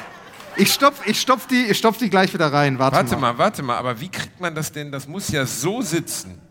Ich 0.55 0.73
stopf, 0.73 1.05
ich 1.05 1.21
stopf, 1.21 1.45
die, 1.45 1.65
ich 1.65 1.77
stopf 1.77 1.99
die 1.99 2.09
gleich 2.09 2.33
wieder 2.33 2.51
rein. 2.51 2.79
Warte, 2.79 2.95
Warte 2.95 3.11
mal. 3.17 3.33
mal, 3.33 3.37
warte 3.37 3.61
mal, 3.61 3.77
aber 3.77 3.99
wie 4.01 4.09
kriegt 4.09 4.41
man 4.41 4.55
das 4.55 4.71
denn? 4.71 4.91
Das 4.91 5.07
muss 5.07 5.29
ja 5.29 5.45
so 5.45 5.83
sitzen. 5.83 6.41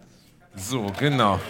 So, 0.54 0.92
genau. 0.96 1.40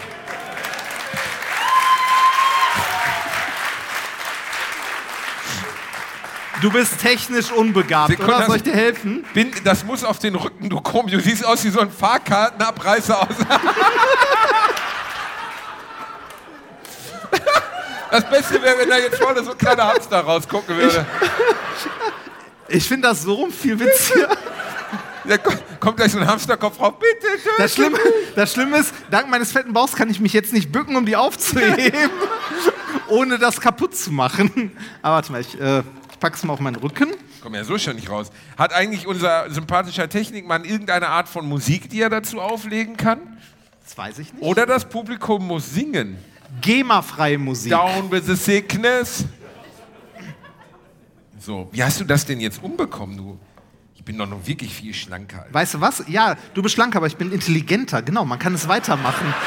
Du 6.63 6.71
bist 6.71 6.99
technisch 6.99 7.53
unbegabt, 7.53 8.09
Sekunde, 8.09 8.37
oder? 8.37 8.47
Soll 8.47 8.57
ich 8.57 8.63
dir 8.63 8.73
helfen? 8.73 9.23
Bin, 9.35 9.51
das 9.65 9.85
muss 9.85 10.03
auf 10.03 10.19
den 10.19 10.35
Rücken, 10.35 10.71
du 10.71 10.81
komm, 10.81 11.09
du 11.09 11.21
siehst 11.21 11.45
aus 11.45 11.63
wie 11.63 11.69
so 11.69 11.81
ein 11.81 11.91
Fahrkartenabreißer 11.91 13.21
aus. 13.21 13.37
Das 18.15 18.31
Beste 18.31 18.63
wäre, 18.63 18.79
wenn 18.79 18.89
da 18.89 18.97
jetzt 18.99 19.17
vorne 19.21 19.43
so 19.43 19.51
ein 19.53 19.59
kleiner 19.59 19.89
Hamster 19.89 20.21
rausgucken 20.21 20.77
würde. 20.77 21.05
Ich 22.69 22.87
finde 22.87 23.09
das 23.09 23.23
so 23.23 23.35
rum 23.35 23.51
viel 23.53 23.79
witziger. 23.79 24.29
Da 25.27 25.39
ko- 25.39 25.53
kommt 25.81 25.97
gleich 25.97 26.13
so 26.13 26.19
ein 26.19 26.27
Hamsterkopf 26.27 26.77
drauf. 26.79 26.95
Bitte, 26.99 27.33
töte 27.43 27.49
Das 27.59 27.75
Schlimme, 27.75 27.99
das 28.37 28.53
Schlimme 28.53 28.77
ist, 28.79 28.95
dank 29.11 29.29
meines 29.29 29.51
fetten 29.53 29.73
Bauchs 29.73 29.95
kann 29.97 30.09
ich 30.11 30.21
mich 30.21 30.33
jetzt 30.33 30.53
nicht 30.53 30.71
bücken, 30.71 30.95
um 30.97 31.07
die 31.07 31.17
aufzuheben, 31.17 32.11
ohne 33.09 33.39
das 33.39 33.61
kaputt 33.61 33.97
zu 33.97 34.13
machen. 34.13 34.71
Aber 35.03 35.17
warte 35.17 35.33
mal, 35.33 35.41
ich, 35.41 35.59
äh, 35.61 35.81
ich 36.13 36.19
pack's 36.21 36.45
mal 36.45 36.53
auf 36.53 36.61
meinen 36.61 36.77
Rücken. 36.77 37.09
Komm 37.43 37.55
ja 37.55 37.65
so 37.65 37.77
schon 37.79 37.97
nicht 37.97 38.09
raus. 38.11 38.31
Hat 38.57 38.73
eigentlich 38.73 39.07
unser 39.07 39.51
sympathischer 39.51 40.09
Technikmann 40.09 40.65
irgendeine 40.65 41.09
Art 41.09 41.29
von 41.29 41.47
Musik, 41.49 41.91
die 41.91 42.01
er 42.01 42.11
dazu 42.11 42.41
auflegen 42.41 42.97
kann? 42.97 43.19
Das 43.85 43.99
weiß 43.99 44.19
ich 44.21 44.33
nicht. 44.33 44.43
Oder 44.43 44.67
das 44.67 44.85
Publikum 44.89 45.47
muss 45.47 45.71
singen? 45.75 46.17
GEMA-freie 46.61 47.39
Musik. 47.39 47.71
Down 47.71 48.11
with 48.11 48.27
the 48.27 48.37
sickness. 48.37 49.25
So, 51.39 51.69
wie 51.73 51.83
hast 51.83 52.01
du 52.01 52.05
das 52.05 52.25
denn 52.25 52.41
jetzt 52.41 52.63
umbekommen, 52.63 53.17
du? 53.17 53.39
Ich 53.95 54.05
bin 54.05 54.19
doch 54.19 54.29
noch 54.29 54.47
wirklich 54.47 54.75
viel 54.75 54.95
schlanker. 54.95 55.43
Alter. 55.43 55.55
Weißt 55.55 55.75
du 55.75 55.81
was? 55.81 56.05
Ja, 56.09 56.37
du 56.55 56.63
bist 56.63 56.75
schlank, 56.75 56.97
aber 56.97 57.07
ich 57.07 57.17
bin 57.17 57.33
intelligenter. 57.33 58.03
Genau, 58.03 58.25
man 58.25 58.39
kann 58.39 58.55
es 58.55 58.69
weitermachen. 58.69 59.35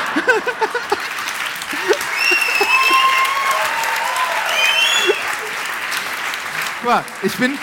Ich 7.22 7.36
bin. 7.36 7.58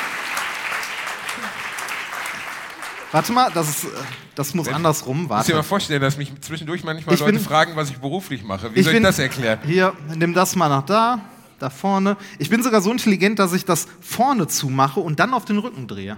Warte 3.15 3.33
mal, 3.33 3.49
das, 3.55 3.69
ist, 3.69 3.85
äh, 3.85 3.89
das 4.35 4.55
muss 4.55 4.67
andersrum. 4.67 5.23
Ich 5.23 5.29
muss 5.29 5.47
dir 5.47 5.53
mal 5.53 5.59
Warte. 5.59 5.69
vorstellen, 5.69 6.03
dass 6.03 6.17
mich 6.17 6.33
zwischendurch 6.41 6.83
manchmal 6.83 7.15
Ich 7.15 7.21
Leute 7.21 7.35
bin- 7.35 7.41
fragen, 7.41 7.77
was 7.77 7.89
ich 7.91 7.99
beruflich 7.99 8.43
mache. 8.43 8.75
Wie 8.75 8.81
Ich 8.81 8.85
soll 8.87 8.93
ich 8.95 8.97
bin- 8.97 9.05
das 9.05 9.21
erklären? 9.21 9.61
Hier, 9.65 9.93
nimm 10.17 10.35
das 10.35 10.57
mal 10.57 10.69
nach 10.69 10.85
da, 10.85 11.21
da 11.61 11.71
vorne. 11.71 12.17
Ich 12.41 12.51
bin 12.51 12.61
sogar 12.65 12.81
so 12.83 12.91
intelligent, 12.91 13.39
dass 13.39 13.53
ich 13.53 13.65
das 13.65 13.87
vorne 14.01 14.49
zumache 14.49 14.99
und 14.99 15.21
dann 15.21 15.33
auf 15.33 15.45
den 15.45 15.59
Rücken 15.59 15.87
drehe. 15.87 16.17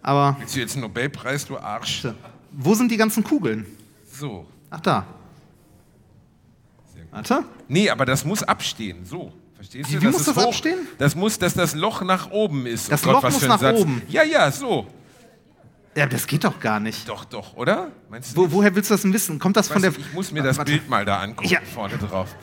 Aber 0.00 0.36
Willst 0.38 0.56
du 0.56 0.60
jetzt 0.60 0.72
einen 0.76 0.82
Nobelpreis, 0.84 1.44
du 1.44 1.58
Arsch? 1.58 2.06
wo 2.52 2.74
sind 2.74 2.90
die 2.90 2.96
ganzen 2.96 3.22
Kugeln? 3.22 3.66
So. 4.10 4.46
Ach, 4.70 4.80
da. 4.80 5.04
Warte. 7.10 7.44
Nee, 7.68 7.90
aber 7.90 8.06
das 8.06 8.24
muss 8.24 8.42
abstehen. 8.42 9.04
So. 9.04 9.32
Verstehst 9.54 9.90
Wie- 9.90 9.96
du? 9.96 10.02
wie 10.02 10.06
muss 10.06 10.20
ist 10.20 10.28
das 10.28 10.36
hoch. 10.36 10.48
abstehen? 10.48 10.78
Das 10.98 11.14
muss, 11.14 11.38
dass 11.38 11.52
das 11.54 11.74
Loch 11.74 12.02
nach 12.02 12.30
oben 12.30 12.64
ist. 12.66 12.90
Das 12.92 13.02
oh 13.06 13.12
Gott, 13.12 13.22
Loch 13.24 13.30
muss 13.30 13.42
nach 13.46 13.58
Satz. 13.60 13.78
oben. 13.78 14.02
Ja, 14.08 14.22
ja, 14.22 14.50
so. 14.50 14.86
Ja, 15.98 16.06
das 16.06 16.28
geht 16.28 16.44
doch 16.44 16.60
gar 16.60 16.78
nicht. 16.78 17.08
Doch, 17.08 17.24
doch, 17.24 17.54
oder? 17.56 17.90
Wo, 18.36 18.52
woher 18.52 18.72
willst 18.76 18.88
du 18.88 18.94
das 18.94 19.02
denn 19.02 19.12
wissen? 19.12 19.40
Kommt 19.40 19.56
das 19.56 19.66
von 19.68 19.82
der. 19.82 19.90
ich, 19.90 19.98
ich 19.98 20.12
muss 20.12 20.30
mir 20.30 20.44
das 20.44 20.56
Warte. 20.56 20.70
Bild 20.70 20.88
mal 20.88 21.04
da 21.04 21.18
angucken, 21.18 21.48
Ja. 21.48 21.58
vorne 21.74 21.98
drauf. 21.98 22.36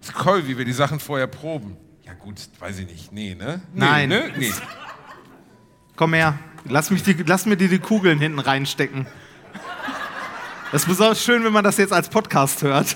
ist 0.00 0.12
toll, 0.16 0.46
wie 0.46 0.56
wir 0.56 0.64
die 0.64 0.72
Sachen 0.72 1.00
vorher 1.00 1.26
proben. 1.26 1.76
Ja 2.04 2.12
gut, 2.14 2.36
weiß 2.60 2.78
ich 2.78 2.86
nicht. 2.86 3.10
Nee, 3.12 3.34
ne? 3.34 3.60
Nee, 3.74 3.80
Nein. 3.84 4.08
Ne? 4.08 4.30
Nee. 4.36 4.52
Komm 5.96 6.14
her. 6.14 6.38
Lass, 6.66 6.90
mich 6.92 7.02
die, 7.02 7.14
lass 7.26 7.46
mir 7.46 7.56
die, 7.56 7.66
die 7.66 7.80
Kugeln 7.80 8.20
hinten 8.20 8.38
reinstecken. 8.38 9.08
Das 10.70 10.82
ist 10.82 10.88
besonders 10.88 11.20
schön, 11.24 11.42
wenn 11.44 11.52
man 11.52 11.64
das 11.64 11.78
jetzt 11.78 11.92
als 11.92 12.08
Podcast 12.08 12.62
hört. 12.62 12.94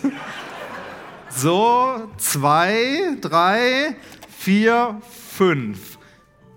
So, 1.29 2.09
zwei, 2.19 3.17
drei, 3.21 3.97
vier, 4.39 5.01
fünf. 5.37 5.99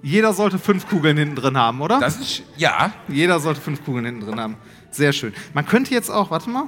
Jeder 0.05 0.33
sollte 0.33 0.59
fünf 0.59 0.87
Kugeln 0.87 1.17
hinten 1.17 1.35
drin 1.35 1.57
haben, 1.57 1.81
oder? 1.81 1.99
Das 1.99 2.17
ist, 2.17 2.43
ja, 2.57 2.93
Jeder 3.07 3.39
sollte 3.39 3.59
fünf 3.59 3.83
Kugeln 3.83 4.05
hinten 4.05 4.21
drin 4.21 4.39
haben. 4.39 4.55
Sehr 4.91 5.11
schön. 5.11 5.33
Man 5.55 5.65
könnte 5.65 5.95
jetzt 5.95 6.11
auch, 6.11 6.29
warte 6.29 6.47
mal. 6.47 6.67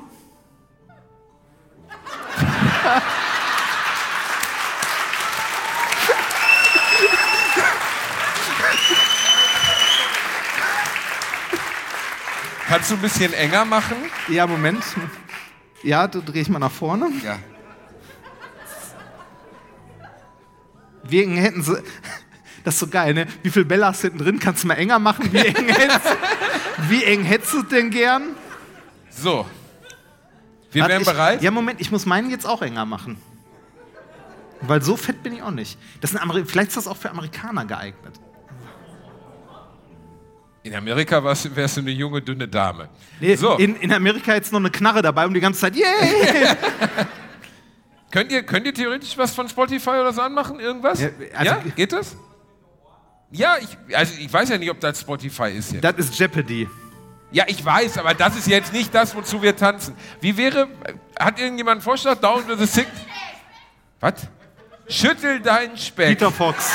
kannst 12.68 12.90
du 12.90 12.96
ein 12.96 13.02
bisschen 13.02 13.34
enger 13.34 13.66
machen? 13.66 13.98
Ja, 14.30 14.48
Moment. 14.48 14.84
Ja, 15.84 16.08
da 16.08 16.22
drehe 16.22 16.42
ich 16.42 16.50
mal 16.50 16.58
nach 16.58 16.72
vorne. 16.72 17.12
Ja. 17.24 17.38
Eng 21.12 21.38
hätten 21.38 21.62
sie. 21.62 21.84
Das 22.68 22.74
ist 22.74 22.80
so 22.82 22.88
geil, 22.88 23.14
ne? 23.14 23.28
Wie 23.44 23.50
viel 23.50 23.64
Bella 23.64 23.88
hast 23.88 24.04
du 24.04 24.10
hinten 24.10 24.26
drin? 24.26 24.40
Kannst 24.42 24.66
du 24.66 24.68
mal 24.68 24.74
enger 24.74 25.00
machen? 25.00 25.32
Wie 25.32 25.38
eng 25.38 25.56
hättest, 25.70 26.18
wie 26.90 27.02
eng 27.02 27.24
hättest 27.24 27.54
du 27.54 27.64
denn 27.64 27.90
gern? 27.92 28.36
So. 29.10 29.46
Wir 30.74 30.82
Warte, 30.82 30.92
wären 30.92 31.02
ich, 31.04 31.08
bereit? 31.08 31.42
Ja, 31.42 31.50
Moment, 31.52 31.80
ich 31.80 31.92
muss 31.92 32.06
meinen 32.06 32.30
jetzt 32.30 32.46
auch 32.46 32.62
enger 32.62 32.86
machen. 32.86 33.22
Weil 34.60 34.82
so 34.82 34.98
fett 34.98 35.24
bin 35.24 35.32
ich 35.32 35.42
auch 35.42 35.52
nicht. 35.52 35.80
Das 36.02 36.12
sind 36.12 36.20
Ameri 36.22 36.44
Vielleicht 36.44 36.68
ist 36.68 36.76
das 36.76 36.88
auch 36.88 36.98
für 36.98 37.10
Amerikaner 37.10 37.64
geeignet. 37.64 38.20
In 40.64 40.76
Amerika 40.76 41.24
wärst 41.24 41.46
du 41.78 41.80
eine 41.80 41.92
junge, 41.92 42.22
dünne 42.22 42.50
Dame. 42.50 42.90
Nee, 43.22 43.36
so, 43.38 43.56
in, 43.56 43.78
in 43.78 43.94
Amerika 43.94 44.34
jetzt 44.34 44.52
noch 44.52 44.60
eine 44.60 44.72
Knarre 44.72 45.02
dabei 45.02 45.26
und 45.26 45.34
die 45.34 45.40
ganze 45.40 45.62
Zeit, 45.62 45.78
yay! 45.78 45.86
könnt, 48.12 48.30
ihr, 48.30 48.44
könnt 48.44 48.66
ihr 48.66 48.74
theoretisch 48.74 49.18
was 49.18 49.34
von 49.34 49.48
Spotify 49.48 49.92
oder 49.92 50.12
so 50.12 50.20
anmachen? 50.20 50.60
Irgendwas? 50.60 51.00
Ja, 51.00 51.08
Ja, 51.42 51.54
also- 51.60 51.70
geht 51.74 51.94
das? 51.94 52.18
Ja, 53.32 53.58
ich, 53.60 53.96
also 53.96 54.14
ich 54.20 54.32
weiß 54.32 54.50
ja 54.50 54.58
nicht, 54.58 54.72
ob 54.72 54.80
das 54.80 55.02
Spotify 55.02 55.50
ist 55.50 55.74
jetzt. 55.74 55.84
das 55.84 55.96
ist 55.98 56.18
Jeopardy. 56.18 56.68
Ja, 57.32 57.44
ich 57.48 57.64
weiß, 57.64 57.98
aber 57.98 58.14
das 58.14 58.38
ist 58.38 58.48
jetzt 58.48 58.72
nicht 58.72 58.96
das, 58.96 59.14
wozu 59.14 59.42
wir 59.42 59.56
tanzen. 59.56 59.96
Wie 60.22 60.38
wäre, 60.38 60.70
hat 61.20 61.38
irgendjemand 61.40 61.76
einen 61.76 61.82
Vorschlag? 61.82 62.16
Down 62.16 62.48
to 62.48 62.56
the 62.56 62.66
Six? 62.66 62.88
Was? 64.00 64.28
Schüttel 64.88 65.42
deinen 65.42 65.76
Speck. 65.76 66.08
Peter 66.08 66.32
Fox. 66.32 66.72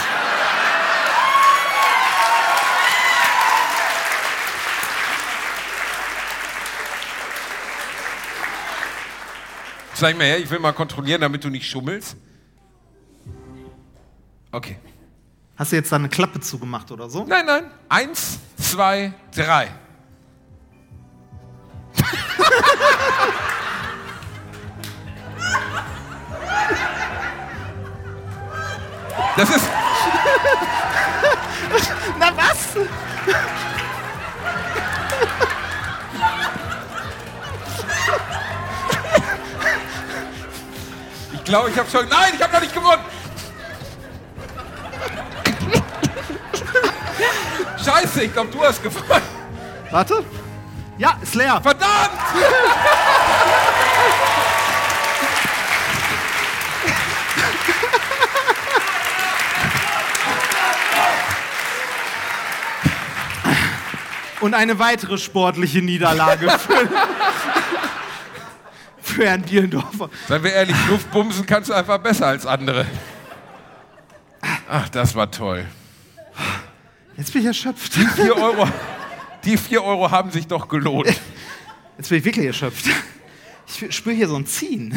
Zeig 9.94 10.18
mal 10.18 10.24
her, 10.24 10.38
ich 10.38 10.50
will 10.50 10.58
mal 10.58 10.72
kontrollieren, 10.72 11.20
damit 11.20 11.44
du 11.44 11.48
nicht 11.48 11.70
schummelst. 11.70 12.16
Okay. 14.50 14.76
Hast 15.62 15.70
du 15.70 15.76
jetzt 15.76 15.92
da 15.92 15.96
eine 15.96 16.08
Klappe 16.08 16.40
zugemacht 16.40 16.90
oder 16.90 17.08
so? 17.08 17.22
Nein, 17.22 17.46
nein. 17.46 17.70
Eins, 17.88 18.40
zwei, 18.58 19.12
drei. 19.32 19.68
Das 29.36 29.50
ist. 29.50 29.64
Na 32.18 32.36
was? 32.36 32.76
Ich 41.32 41.44
glaube, 41.44 41.70
ich 41.70 41.78
habe 41.78 41.88
schon. 41.88 42.08
Nein, 42.08 42.32
ich 42.34 42.42
habe 42.42 42.52
noch 42.52 42.60
nicht 42.60 42.74
gewonnen. 42.74 43.21
Scheiße, 47.84 48.22
ich 48.24 48.32
glaube, 48.32 48.50
du 48.50 48.62
hast 48.62 48.82
gewonnen. 48.82 49.22
Warte. 49.90 50.24
Ja, 50.98 51.18
ist 51.22 51.34
leer. 51.34 51.60
Verdammt! 51.60 52.10
Und 64.40 64.54
eine 64.54 64.78
weitere 64.80 65.18
sportliche 65.18 65.82
Niederlage 65.82 66.50
für, 66.50 66.88
für 69.00 69.26
Herrn 69.26 69.42
Bielendorfer. 69.42 70.10
Seien 70.26 70.42
wir 70.42 70.52
ehrlich, 70.52 70.76
Luftbumsen 70.88 71.46
kannst 71.46 71.70
du 71.70 71.74
einfach 71.74 71.98
besser 71.98 72.26
als 72.26 72.44
andere. 72.44 72.86
Ach, 74.68 74.88
das 74.88 75.14
war 75.14 75.30
toll. 75.30 75.64
Jetzt 77.16 77.32
bin 77.32 77.42
ich 77.42 77.48
erschöpft. 77.48 77.92
Vier 77.94 78.36
Euro, 78.36 78.68
die 79.44 79.56
vier 79.56 79.84
Euro 79.84 80.10
haben 80.10 80.30
sich 80.30 80.46
doch 80.46 80.68
gelohnt. 80.68 81.08
Jetzt 81.98 82.08
bin 82.08 82.18
ich 82.18 82.24
wirklich 82.24 82.46
erschöpft. 82.46 82.86
Ich 83.66 83.94
spüre 83.94 84.14
hier 84.14 84.28
so 84.28 84.36
ein 84.36 84.46
Ziehen. 84.46 84.94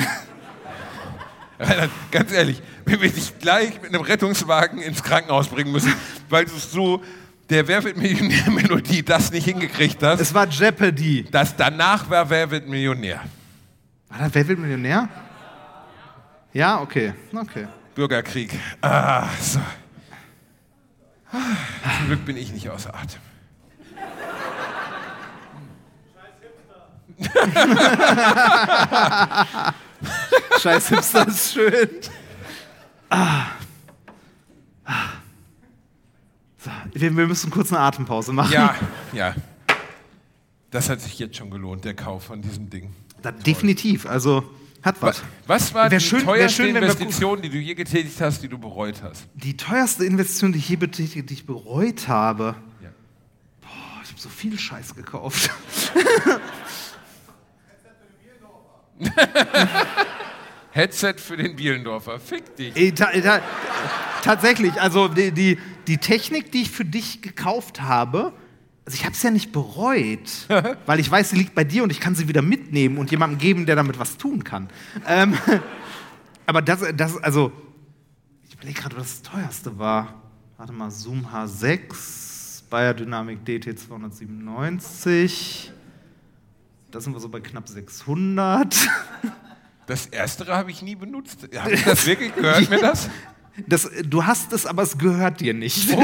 Reinhard, 1.60 1.90
Ganz 2.12 2.32
ehrlich, 2.32 2.62
wenn 2.86 3.02
wir 3.02 3.10
dich 3.10 3.38
gleich 3.40 3.82
mit 3.82 3.94
einem 3.94 4.02
Rettungswagen 4.02 4.82
ins 4.82 5.04
Krankenhaus 5.04 5.48
bringen 5.48 5.72
müssen, 5.72 5.94
weil 6.30 6.46
du 6.46 6.56
so 6.58 7.02
der 7.50 7.68
Wer 7.68 7.84
wird 7.84 7.98
Millionär-Melodie 7.98 9.04
das 9.04 9.32
nicht 9.32 9.46
hingekriegt 9.46 10.02
hast, 10.02 10.20
Es 10.20 10.34
war 10.34 10.48
Jeopardy. 10.48 11.26
das 11.30 11.56
danach 11.56 12.10
war 12.10 12.30
Wer 12.30 12.50
wird 12.50 12.68
Millionär. 12.68 13.22
War 14.10 14.20
das 14.20 14.34
Wer 14.34 14.48
wird 14.48 14.60
Millionär? 14.60 15.08
Ja, 16.54 16.82
okay. 16.82 17.14
Okay. 17.34 17.68
Bürgerkrieg. 17.94 18.52
Ah, 18.82 19.28
so. 19.40 19.60
Zum 21.98 22.08
Glück 22.08 22.26
bin 22.26 22.38
ich 22.38 22.52
nicht 22.52 22.70
außer 22.70 22.94
Atem. 22.94 23.22
Scheiß 30.60 30.90
Hipster 30.90 31.28
ist 31.28 31.54
schön. 31.54 31.90
Ah. 33.10 33.46
Ah. 34.86 35.10
So, 36.58 36.72
wir, 36.94 37.16
wir 37.16 37.28
müssen 37.28 37.52
kurz 37.52 37.72
eine 37.72 37.82
Atempause 37.82 38.34
machen. 38.34 38.52
Ja, 38.52 38.76
ja. 39.14 39.36
Das 40.72 40.90
hat 40.90 41.00
sich 41.02 41.18
jetzt 41.20 41.38
schon 41.38 41.50
gelohnt, 41.52 41.86
der 41.86 41.94
Kauf 41.94 42.26
von 42.26 42.42
diesem 42.42 42.70
Ding. 42.70 42.94
Das 43.22 43.36
definitiv. 43.46 44.06
Also, 44.06 44.44
hat 44.86 45.02
was. 45.02 45.24
Was 45.48 45.74
war 45.74 45.90
Wär 45.92 45.98
die 46.00 46.06
schön- 46.06 46.24
teuerste 46.24 46.64
schön, 46.64 46.76
Investition, 46.76 47.42
die 47.42 47.50
du 47.50 47.58
je 47.58 47.74
getätigt 47.74 48.22
hast, 48.22 48.42
die 48.44 48.48
du 48.48 48.58
bereut 48.58 49.02
hast? 49.02 49.28
Die 49.34 49.58
teuerste 49.58 50.06
Investition, 50.06 50.54
die 50.54 50.60
ich 50.60 50.70
je 50.70 50.76
betätigt, 50.76 51.30
die 51.30 51.34
ich 51.34 51.46
bereut 51.46 52.08
habe. 52.08 52.56
Ja. 52.82 52.90
Boah, 53.62 53.70
ich 54.04 54.10
habe 54.12 54.22
so 54.22 54.30
viel 54.30 54.58
Scheiß 54.58 54.96
gekauft. 54.96 55.50
Headset 60.72 61.16
für 61.18 61.38
den 61.38 61.56
Bielendorfer. 61.56 62.20
Fick 62.20 62.56
dich. 62.56 62.76
Ey, 62.76 62.92
ta 62.94 63.08
ta 63.12 63.42
tatsächlich, 64.24 64.74
also 64.82 65.08
die, 65.08 65.32
die, 65.32 65.58
die 65.88 65.98
Technik, 65.98 66.52
die 66.52 66.64
ich 66.64 66.72
für 66.72 66.86
dich 66.86 67.22
gekauft 67.22 67.82
habe, 67.82 68.34
also 68.86 68.96
ich 68.96 69.04
habe 69.04 69.14
es 69.14 69.24
ja 69.24 69.32
nicht 69.32 69.52
bereut, 69.52 70.48
weil 70.86 71.00
ich 71.00 71.10
weiß, 71.10 71.32
sie 71.32 71.38
liegt 71.38 71.56
bei 71.56 71.64
dir 71.64 71.82
und 71.84 71.92
ich 71.92 72.00
kann 72.00 72.14
sie 72.14 72.28
wieder 72.28 72.44
mitnehmen 72.44 73.00
und 73.00 73.10
jemandem 73.10 73.40
geben, 73.40 73.66
der 73.66 73.76
damit 73.76 73.98
was 73.98 74.18
tun 74.18 74.44
kann. 74.44 74.70
Ähm, 75.08 75.36
aber 76.46 76.62
das, 76.62 76.82
das, 76.96 77.18
also, 77.18 77.52
ich 78.48 78.54
überlege 78.54 78.80
gerade, 78.80 78.96
was 78.98 79.22
das 79.22 79.32
teuerste 79.32 79.80
war. 79.80 80.22
Warte 80.58 80.72
mal, 80.72 80.92
Zoom 80.92 81.26
H6 81.26 82.62
bei 82.70 82.94
Beyerdynamik 82.94 83.40
DT297. 83.46 85.72
Da 86.92 87.02
sind 87.02 87.14
wir 87.14 87.20
so 87.20 87.30
bei 87.30 87.42
knapp 87.42 87.68
600. 87.68 88.76
Das 89.88 90.08
erstere 90.08 90.58
habe 90.58 90.72
ich 90.72 90.82
nie 90.82 90.96
benutzt. 90.96 91.48
Habe 91.56 91.76
ich 91.76 91.84
das 91.84 92.08
wirklich 92.08 92.34
gehört 92.34 92.68
mir 92.72 92.80
das? 92.80 93.08
das? 93.68 93.88
Du 94.04 94.26
hast 94.26 94.52
es, 94.52 94.66
aber 94.66 94.82
es 94.82 94.98
gehört 94.98 95.42
dir 95.42 95.54
nicht. 95.54 95.96
Oh. 95.96 96.04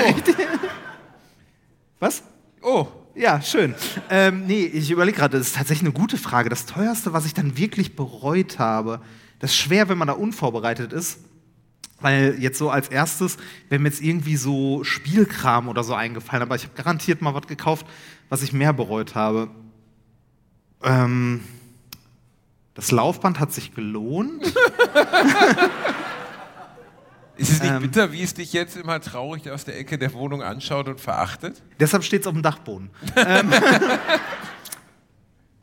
Was? 1.99 2.21
Oh, 2.61 2.87
Ja, 3.13 3.41
schön. 3.41 3.75
Ähm, 4.09 4.45
nee, 4.47 4.63
ich 4.65 4.89
überlege 4.89 5.17
gerade, 5.17 5.37
das 5.37 5.47
ist 5.47 5.55
tatsächlich 5.55 5.89
eine 5.89 5.93
gute 5.99 6.17
Frage. 6.17 6.49
Das 6.49 6.65
teuerste, 6.65 7.11
was 7.11 7.25
ich 7.25 7.33
dann 7.33 7.57
wirklich 7.57 7.95
bereut 7.95 8.57
habe, 8.59 9.01
das 9.39 9.51
ist 9.51 9.57
schwer, 9.57 9.89
wenn 9.89 9.97
man 9.97 10.07
da 10.07 10.13
unvorbereitet 10.13 10.93
ist. 10.93 11.19
Weil 11.99 12.37
jetzt 12.39 12.57
so 12.57 12.69
als 12.69 12.87
erstes, 12.87 13.37
wenn 13.69 13.81
mir 13.83 13.89
jetzt 13.89 14.01
irgendwie 14.01 14.35
so 14.37 14.83
Spielkram 14.83 15.67
oder 15.67 15.83
so 15.83 15.93
eingefallen, 15.93 16.41
aber 16.41 16.55
ich 16.55 16.63
habe 16.63 16.73
garantiert 16.75 17.21
mal 17.21 17.35
was 17.35 17.47
gekauft, 17.47 17.85
was 18.29 18.41
ich 18.41 18.53
mehr 18.53 18.73
bereut 18.73 19.13
habe. 19.13 19.49
Ähm, 20.81 21.41
das 22.73 22.91
Laufband 22.91 23.39
hat 23.39 23.51
sich 23.51 23.75
gelohnt. 23.75 24.41
ist 27.41 27.49
es 27.49 27.61
nicht 27.61 27.71
Ähm. 27.71 27.81
bitter, 27.81 28.11
wie 28.11 28.21
es 28.23 28.33
dich 28.33 28.53
jetzt 28.53 28.77
immer 28.77 28.99
traurig 29.01 29.49
aus 29.49 29.65
der 29.65 29.77
Ecke 29.77 29.97
der 29.97 30.13
Wohnung 30.13 30.41
anschaut 30.43 30.87
und 30.87 30.99
verachtet? 31.01 31.61
Deshalb 31.79 32.03
steht 32.03 32.21
es 32.21 32.27
auf 32.27 32.33
dem 32.33 32.43
Dachboden. 32.43 32.89
ähm, 33.15 33.51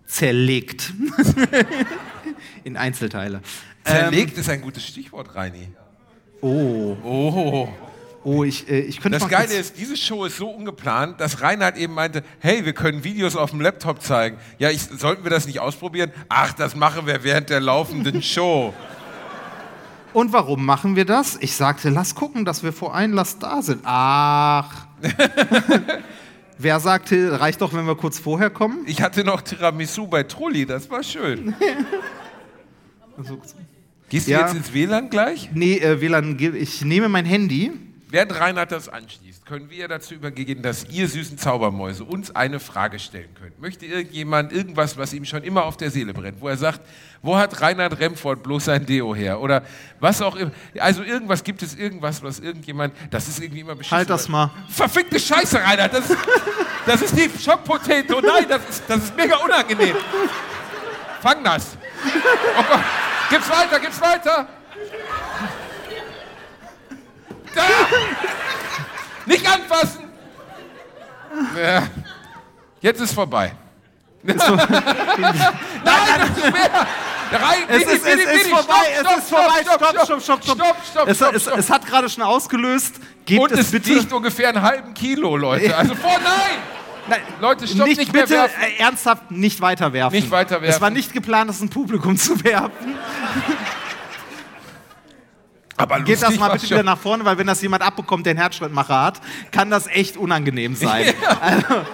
zerlegt. 0.07 0.93
In 2.65 2.77
Einzelteile. 2.77 3.41
Zerlegt 3.85 4.37
ist 4.39 4.49
ein 4.49 4.61
gutes 4.61 4.85
Stichwort, 4.87 5.35
Reini. 5.35 5.63
Ähm, 5.63 5.75
oh, 6.43 6.97
Oh. 7.05 7.69
oh, 8.25 8.45
ich, 8.45 8.69
äh, 8.69 8.81
ich 8.81 9.01
könnte 9.01 9.19
Das 9.19 9.29
Geile 9.29 9.55
ist, 9.55 9.79
diese 9.79 9.97
Show 9.97 10.25
ist 10.25 10.37
so 10.37 10.51
ungeplant, 10.51 11.21
dass 11.21 11.41
Reinhard 11.41 11.77
eben 11.77 11.95
meinte, 11.95 12.23
hey, 12.41 12.65
wir 12.65 12.73
können 12.73 13.05
Videos 13.05 13.37
auf 13.37 13.51
dem 13.51 13.61
Laptop 13.61 14.03
zeigen. 14.03 14.39
Ja, 14.59 14.71
ich, 14.71 14.83
sollten 14.83 15.23
wir 15.25 15.31
das 15.31 15.47
nicht 15.47 15.61
ausprobieren? 15.61 16.11
Ach, 16.29 16.53
das 16.53 16.75
machen 16.75 17.07
wir 17.07 17.23
während 17.25 17.51
der 17.51 17.61
laufenden 17.61 18.23
Show. 18.23 18.75
Und 20.13 20.33
warum 20.33 20.65
machen 20.65 20.97
wir 20.97 21.05
das? 21.05 21.37
Ich 21.41 21.55
sagte, 21.55 21.91
lass 21.91 22.15
gucken, 22.15 22.45
dass 22.45 22.63
wir 22.63 22.73
vor 22.73 22.95
Einlass 22.95 23.39
da 23.39 23.63
sind. 23.63 23.81
Ach. 23.85 24.87
Wer 26.59 26.81
sagte, 26.81 27.39
reicht 27.41 27.61
doch, 27.61 27.73
wenn 27.73 27.87
wir 27.87 27.95
kurz 27.95 28.19
vorher 28.19 28.51
kommen? 28.51 28.79
Ich 28.87 29.01
hatte 29.01 29.23
noch 29.23 29.43
Tiramisu 29.43 30.07
bei 30.09 30.25
Trulli, 30.25 30.67
das 30.67 30.91
war 30.91 31.03
schön. 31.03 31.55
Also, 33.17 33.37
Gehst 34.11 34.29
du 34.29 34.31
Ja. 34.31 34.43
jetzt 34.43 34.55
ins 34.55 34.73
WLAN 34.73 35.11
gleich? 35.11 35.51
nee, 35.53 35.77
äh, 35.79 36.01
WLAN, 36.01 36.39
ich 36.55 36.83
nehme 36.85 37.09
mein 37.09 37.25
Handy. 37.25 37.73
Während 38.11 38.41
Reinhard 38.41 38.73
das 38.73 38.89
anschließt, 38.89 39.45
können 39.45 39.69
wir 39.69 39.87
dazu 39.87 40.15
übergehen, 40.15 40.63
dass 40.63 40.87
ihr 40.89 41.09
süßen 41.09 41.37
Zaubermäuse 41.37 42.05
uns 42.05 42.35
eine 42.35 42.59
Frage 42.59 42.99
stellen 42.99 43.29
könnt. 43.35 43.61
Möchte 43.61 43.85
irgendjemand 43.85 44.51
irgendwas, 44.51 44.97
was 44.97 45.13
ihm 45.13 45.27
schon 45.27 45.43
immer 45.43 45.65
auf 45.65 45.77
der 45.77 45.91
Seele 45.91 46.15
brennt, 46.15 46.41
wo 46.41 46.49
er 46.49 46.57
sagt, 46.57 46.81
wo 47.21 47.37
hat 47.37 47.61
Reinhard 47.61 48.01
Remford 48.01 48.43
bloß 48.43 48.65
sein 48.65 48.87
Deo 48.87 49.15
her? 49.15 49.41
Oder 49.41 49.63
was 50.01 50.23
auch 50.23 50.37
immer. 50.37 50.53
Also 50.79 51.03
irgendwas, 51.03 51.45
gibt 51.45 51.63
es 51.63 51.75
irgendwas, 51.75 52.23
was 52.23 52.39
irgendjemand, 52.39 52.95
das 53.11 53.29
ist 53.29 53.41
irgendwie 53.41 53.61
immer 53.61 53.75
beschissen. 53.75 53.99
Halt 53.99 54.09
das 54.09 54.27
mal. 54.27 54.51
Verfickte 54.71 55.21
Scheiße, 55.21 55.61
Reinhard, 55.61 55.93
das 55.93 56.09
ist, 56.09 56.19
das 56.87 57.03
ist 57.03 57.15
die 57.15 57.31
Schockpotato. 57.39 58.23
Nein, 58.23 58.47
das 58.49 58.63
ist, 58.71 58.85
das 58.89 59.05
ist 59.05 59.17
mega 59.17 59.37
unangenehm. 59.37 59.97
Fang 61.21 61.45
das. 61.45 61.77
Oh 62.59 62.63
Gott. 62.71 62.85
Gib's 63.29 63.51
weiter, 63.51 63.79
gib's 63.79 64.01
weiter. 64.01 64.49
Da! 67.55 67.63
Nicht 69.27 69.47
anfassen! 69.47 70.05
Ja. 71.57 71.83
Jetzt 72.81 73.01
ist 73.01 73.13
vorbei. 73.13 73.53
Nein, 74.23 74.39
das 75.85 76.29
ist 76.31 76.53
mehr! 76.53 76.87
Rein, 77.31 77.59
Es 77.69 77.83
ist, 77.83 78.07
es 78.07 78.15
ist 78.41 78.49
vorbei, 78.49 78.75
stopp, 79.01 79.13
es 79.13 79.19
ist 79.19 79.29
vorbei. 79.29 79.63
Stopp, 79.63 79.85
stopp, 79.85 80.23
stopp, 80.23 80.23
stopp. 80.23 80.57
stopp, 80.57 80.77
stopp, 81.15 81.35
es, 81.35 81.47
es, 81.47 81.71
hat 81.71 81.87
gerade 81.87 82.09
schon 82.09 82.23
ausgelöst. 82.23 82.95
Gebt 83.27 83.43
Und 83.43 83.53
es 83.53 83.73
es 83.73 83.87
wiegt 83.87 84.13
ungefähr 84.13 84.49
einen 84.49 84.63
halben 84.63 84.95
Kilo, 84.95 85.37
Leute. 85.37 85.77
Also 85.77 85.95
vor, 85.95 86.19
nein! 86.25 86.59
Nein, 87.07 87.21
Leute, 87.41 87.67
stopp, 87.67 87.87
nicht, 87.87 87.99
nicht 87.99 88.13
mehr 88.13 88.23
bitte 88.23 88.35
werfen. 88.35 88.63
äh, 88.63 88.83
ernsthaft 88.83 89.31
nicht 89.31 89.61
weiterwerfen. 89.61 90.19
Nicht 90.19 90.31
weiterwerfen. 90.31 90.75
Es 90.75 90.81
war 90.81 90.91
nicht 90.91 91.13
geplant, 91.13 91.51
das 91.51 91.61
ein 91.61 91.69
Publikum 91.69 92.17
zu 92.17 92.43
werfen. 92.45 92.95
Aber 95.79 96.01
Geht 96.01 96.21
das 96.21 96.37
mal 96.39 96.51
bitte 96.51 96.67
wieder 96.69 96.83
nach 96.83 96.99
vorne, 96.99 97.25
weil 97.25 97.39
wenn 97.39 97.47
das 97.47 97.63
jemand 97.63 97.83
abbekommt, 97.83 98.27
der 98.27 98.33
einen 98.33 98.41
Herzschrittmacher 98.41 99.01
hat, 99.01 99.21
kann 99.53 99.71
das 99.71 99.87
echt 99.87 100.17
unangenehm 100.17 100.75
sein. 100.75 101.15
Also, 101.41 101.87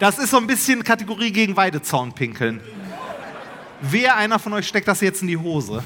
das 0.00 0.18
ist 0.18 0.30
so 0.30 0.36
ein 0.36 0.46
bisschen 0.46 0.84
Kategorie 0.84 1.32
gegen 1.32 1.56
Weidezaun 1.56 2.12
pinkeln. 2.12 2.60
Wer 3.80 4.16
einer 4.16 4.38
von 4.38 4.52
euch 4.52 4.66
steckt 4.68 4.86
das 4.88 5.00
jetzt 5.00 5.22
in 5.22 5.28
die 5.28 5.36
Hose? 5.36 5.82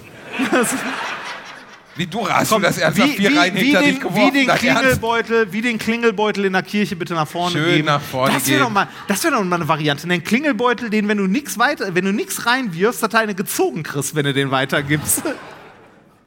Wie 1.95 2.07
du 2.07 2.27
hast 2.29 2.49
Komm, 2.49 2.62
du 2.62 2.69
das 2.69 2.79
ernsthaft 2.79 3.19
wie, 3.19 3.29
wie, 3.29 3.37
rein 3.37 3.55
wie, 3.55 3.73
den, 3.73 4.01
geworfen. 4.01 4.33
wie, 4.35 4.47
den? 4.47 4.49
Klingelbeutel, 4.49 5.53
wie 5.53 5.61
den 5.61 5.79
Klingelbeutel 5.79 6.47
in 6.47 6.55
der 6.55 6.62
Kirche 6.62 6.97
bitte 6.97 7.12
nach 7.12 7.29
vorne 7.29 7.53
Schön 7.53 7.75
geben. 7.77 7.87
nach 7.87 8.01
vorne 8.01 8.33
das 8.33 8.49
wäre 8.49 8.61
doch 8.61 8.71
mal, 8.71 8.88
das 9.09 9.23
wäre 9.25 9.35
doch 9.35 9.45
mal 9.45 9.57
eine 9.57 9.69
Variante. 9.69 10.07
Den 10.09 10.25
Klingelbeutel, 10.25 10.88
den 10.88 11.07
wenn 11.09 11.19
du 11.19 11.27
nichts 11.27 11.59
weiter, 11.59 11.95
wenn 11.95 12.07
du 12.07 12.12
nichts 12.12 12.47
reinwirfst, 12.47 13.03
hat 13.03 13.12
er 13.12 13.21
eine 13.21 13.35
gezogen 13.35 13.83
kriegst, 13.83 14.15
wenn 14.15 14.25
du 14.25 14.33
den 14.33 14.51
weitergibst. 14.51 15.23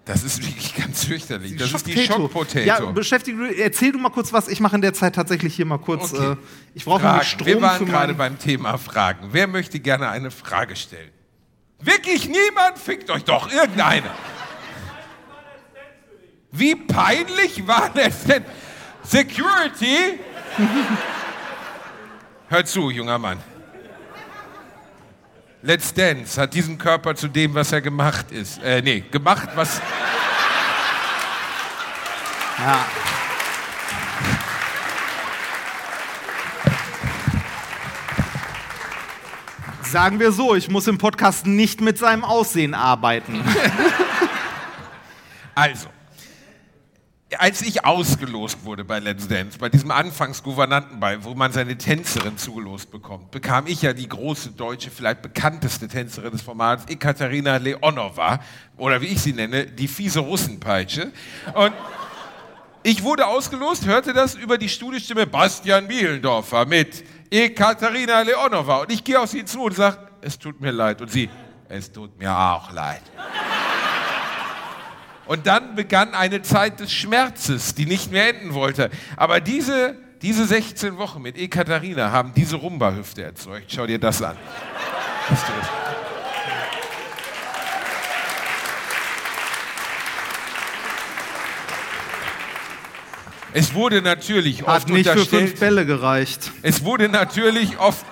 Das 0.06 0.24
ist 0.24 0.46
wirklich 0.46 0.76
ganz 0.76 1.06
fürchterlich. 1.06 1.58
Das 1.58 1.74
ist 1.74 1.88
die 1.88 1.98
Schock-Potato. 1.98 2.66
Ja, 2.66 2.80
beschäftige, 2.92 3.58
erzähl 3.58 3.92
du 3.92 3.98
mal 3.98 4.12
kurz 4.12 4.32
was. 4.32 4.48
Ich 4.48 4.60
mache 4.60 4.76
in 4.76 4.84
der 4.84 4.94
Zeit 4.94 5.16
tatsächlich 5.16 5.56
hier 5.56 5.66
mal 5.66 5.80
kurz. 5.80 6.14
Okay. 6.14 6.34
Äh, 6.34 6.38
ich 6.76 6.86
brauche 6.86 7.02
nämlich 7.04 7.28
Fragen. 7.28 7.28
Strom 7.28 7.48
Wir 7.48 7.62
waren 7.62 7.78
für 7.80 7.86
gerade 7.86 8.14
beim 8.14 8.38
Thema 8.38 8.78
Fragen. 8.78 9.30
Wer 9.32 9.48
möchte 9.48 9.80
gerne 9.80 10.10
eine 10.10 10.30
Frage 10.30 10.76
stellen? 10.76 11.10
Wirklich 11.80 12.28
niemand? 12.28 12.78
Fickt 12.78 13.10
euch 13.10 13.24
doch 13.24 13.52
irgendeine. 13.52 14.12
Wie 16.52 16.76
peinlich 16.76 17.66
war 17.68 17.90
das 17.94 18.26
denn? 18.26 18.46
Security? 19.04 20.20
Hör 22.48 22.64
zu, 22.64 22.92
junger 22.92 23.18
Mann. 23.18 23.40
Let's 25.66 25.92
Dance 25.92 26.40
hat 26.40 26.54
diesen 26.54 26.78
Körper 26.78 27.16
zu 27.16 27.28
dem, 27.28 27.56
was 27.56 27.72
er 27.72 27.82
gemacht 27.82 28.32
ist. 28.32 28.62
Äh, 28.62 28.84
nee, 28.84 29.04
gemacht, 29.10 29.50
was. 29.56 29.82
Ja. 32.60 32.86
Sagen 39.82 40.20
wir 40.20 40.32
so, 40.32 40.54
ich 40.54 40.70
muss 40.70 40.86
im 40.86 41.00
Podcast 41.00 41.48
nicht 41.48 41.82
mit 41.82 41.98
seinem 41.98 42.24
Aussehen 42.24 42.74
arbeiten. 42.76 43.44
Also, 45.58 45.88
als 47.40 47.62
ich 47.62 47.86
ausgelost 47.86 48.64
wurde 48.64 48.84
bei 48.84 49.00
Let's 49.00 49.28
Dance, 49.28 49.58
bei 49.58 49.70
diesem 49.70 49.92
Anfangsgouvernantenball, 49.92 51.24
wo 51.24 51.34
man 51.34 51.52
seine 51.52 51.78
Tänzerin 51.78 52.38
zugelost 52.38 52.92
bekommt, 52.92 53.32
bekam 53.32 53.68
ich 53.68 53.82
ja 53.82 53.94
die 53.94 54.08
große 54.08 54.52
deutsche, 54.52 54.92
vielleicht 54.92 55.22
bekannteste 55.22 55.88
Tänzerin 55.88 56.32
des 56.32 56.42
Formats, 56.42 56.86
Ekaterina 56.86 57.58
Leonova, 57.58 58.40
oder 58.78 59.02
wie 59.02 59.08
ich 59.08 59.22
sie 59.22 59.34
nenne, 59.34 59.66
die 59.66 59.88
fiese 59.88 60.20
Russenpeitsche. 60.20 61.12
Und 61.54 61.74
ich 62.84 63.04
wurde 63.04 63.26
ausgelost, 63.26 63.86
hörte 63.86 64.14
das 64.14 64.36
über 64.36 64.58
die 64.58 64.70
Studiestimme 64.70 65.26
Bastian 65.26 65.88
Bielendorfer 65.88 66.66
mit 66.66 67.04
Ekaterina 67.32 68.22
Leonova. 68.22 68.82
Und 68.82 68.92
ich 68.92 69.04
gehe 69.04 69.20
auf 69.20 69.30
sie 69.30 69.44
zu 69.46 69.64
und 69.64 69.76
sage, 69.76 69.98
es 70.22 70.38
tut 70.38 70.62
mir 70.62 70.72
leid. 70.72 71.02
Und 71.02 71.12
sie, 71.12 71.30
es 71.68 71.92
tut 71.92 72.18
mir 72.20 72.38
auch 72.38 72.72
leid. 72.72 73.02
Und 75.28 75.48
dann 75.48 75.76
begann 75.76 76.14
eine 76.14 76.42
Zeit 76.42 76.80
des 76.80 76.92
Schmerzes, 76.94 77.74
die 77.74 77.86
nicht 77.86 78.12
mehr 78.12 78.30
enden 78.30 78.54
wollte. 78.54 78.90
Aber 79.18 79.42
diese, 79.42 79.96
diese 80.22 80.46
16 80.46 80.98
Wochen 80.98 81.22
mit 81.22 81.38
Ekaterina 81.38 82.12
haben 82.12 82.34
diese 82.36 82.58
Rumba-Hüfte 82.58 83.24
erzeugt. 83.24 83.72
Schau 83.74 83.88
dir 83.88 84.00
das 84.00 84.22
an. 84.22 84.38
Es 93.58 93.74
wurde 93.74 94.02
natürlich 94.02 94.64
Hat 94.64 94.82
oft 94.82 94.90
nicht 94.90 95.10
für 95.10 95.26
fünf 95.26 95.60
Bälle 95.60 95.86
gereicht. 95.86 96.52
es 96.62 96.84
wurde 96.84 97.08
natürlich 97.08 97.80
oft, 97.80 98.06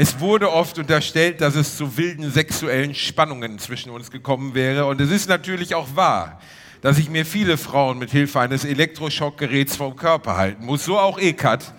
es 0.00 0.20
wurde 0.20 0.52
oft 0.52 0.78
unterstellt, 0.78 1.40
dass 1.40 1.56
es 1.56 1.76
zu 1.76 1.96
wilden 1.96 2.30
sexuellen 2.30 2.94
Spannungen 2.94 3.58
zwischen 3.58 3.90
uns 3.90 4.12
gekommen 4.12 4.54
wäre. 4.54 4.86
Und 4.86 5.00
es 5.00 5.10
ist 5.10 5.28
natürlich 5.28 5.74
auch 5.74 5.96
wahr, 5.96 6.40
dass 6.82 6.98
ich 6.98 7.10
mir 7.10 7.26
viele 7.26 7.56
Frauen 7.56 7.98
mit 7.98 8.12
Hilfe 8.12 8.38
eines 8.38 8.64
Elektroschockgeräts 8.64 9.74
vom 9.74 9.96
Körper 9.96 10.36
halten 10.36 10.64
muss. 10.66 10.84
So 10.84 11.00
auch 11.00 11.18
Ekat, 11.18 11.74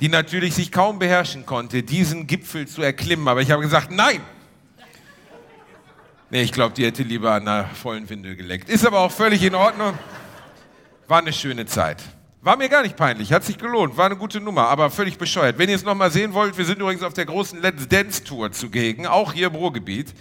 die 0.00 0.08
natürlich 0.08 0.54
sich 0.54 0.72
kaum 0.72 0.98
beherrschen 0.98 1.44
konnte, 1.44 1.82
diesen 1.82 2.26
Gipfel 2.26 2.66
zu 2.66 2.80
erklimmen. 2.80 3.28
Aber 3.28 3.42
ich 3.42 3.50
habe 3.50 3.60
gesagt, 3.60 3.90
nein. 3.90 4.22
Nee, 6.30 6.40
ich 6.40 6.52
glaube, 6.52 6.74
die 6.74 6.86
hätte 6.86 7.02
lieber 7.02 7.32
an 7.32 7.46
einer 7.46 7.66
vollen 7.66 8.08
Windel 8.08 8.36
geleckt. 8.36 8.70
Ist 8.70 8.86
aber 8.86 9.00
auch 9.00 9.12
völlig 9.12 9.42
in 9.42 9.54
Ordnung. 9.54 9.98
War 11.08 11.18
eine 11.18 11.34
schöne 11.34 11.66
Zeit. 11.66 12.02
War 12.42 12.56
mir 12.56 12.70
gar 12.70 12.82
nicht 12.82 12.96
peinlich, 12.96 13.34
hat 13.34 13.44
sich 13.44 13.58
gelohnt, 13.58 13.98
war 13.98 14.06
eine 14.06 14.16
gute 14.16 14.40
Nummer, 14.40 14.68
aber 14.68 14.90
völlig 14.90 15.18
bescheuert. 15.18 15.58
Wenn 15.58 15.68
ihr 15.68 15.76
es 15.76 15.84
nochmal 15.84 16.10
sehen 16.10 16.32
wollt, 16.32 16.56
wir 16.56 16.64
sind 16.64 16.80
übrigens 16.80 17.02
auf 17.02 17.12
der 17.12 17.26
großen 17.26 17.60
Let's 17.60 17.86
Dance 17.86 18.24
Tour 18.24 18.50
zugegen, 18.50 19.06
auch 19.06 19.34
hier 19.34 19.48
im 19.48 19.54
Ruhrgebiet. 19.54 20.14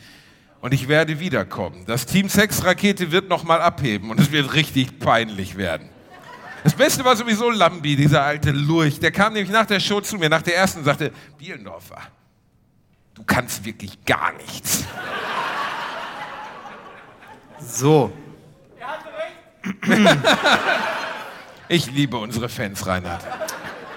Und 0.59 0.73
ich 0.73 0.89
werde 0.89 1.21
wiederkommen. 1.21 1.85
Das 1.85 2.05
Team 2.05 2.27
Sex 2.27 2.65
Rakete 2.65 3.13
wird 3.13 3.29
nochmal 3.29 3.61
abheben 3.61 4.11
und 4.11 4.19
es 4.19 4.33
wird 4.33 4.53
richtig 4.53 4.99
peinlich 4.99 5.55
werden. 5.55 5.87
Das 6.65 6.73
Beste 6.73 7.05
war 7.05 7.15
sowieso 7.15 7.49
Lambi, 7.49 7.95
dieser 7.95 8.23
alte 8.23 8.51
Lurch. 8.51 8.99
Der 8.99 9.11
kam 9.11 9.31
nämlich 9.31 9.53
nach 9.53 9.65
der 9.65 9.79
Show 9.79 10.01
zu 10.01 10.17
mir, 10.17 10.27
nach 10.27 10.41
der 10.41 10.57
ersten, 10.57 10.79
und 10.79 10.85
sagte, 10.85 11.13
Bielendorfer, 11.37 12.01
du 13.13 13.23
kannst 13.23 13.63
wirklich 13.63 14.03
gar 14.03 14.33
nichts. 14.33 14.83
So. 17.61 18.11
Ich 21.71 21.91
liebe 21.91 22.17
unsere 22.17 22.49
Fans, 22.49 22.87
Reinhard. 22.87 23.23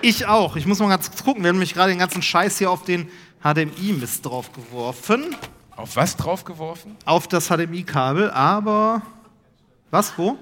Ich 0.02 0.26
auch. 0.26 0.56
Ich 0.56 0.66
muss 0.66 0.78
mal 0.78 0.90
ganz 0.90 1.08
kurz 1.08 1.24
gucken. 1.24 1.42
Wir 1.42 1.48
haben 1.48 1.56
nämlich 1.56 1.72
gerade 1.72 1.90
den 1.90 2.00
ganzen 2.00 2.20
Scheiß 2.20 2.58
hier 2.58 2.70
auf 2.70 2.84
den 2.84 3.08
HDMI-Mist 3.42 4.26
draufgeworfen. 4.26 5.34
Auf 5.74 5.96
was 5.96 6.14
draufgeworfen? 6.18 6.96
Auf 7.06 7.28
das 7.28 7.48
HDMI-Kabel, 7.48 8.30
aber. 8.30 9.00
Was? 9.90 10.12
Wo? 10.18 10.36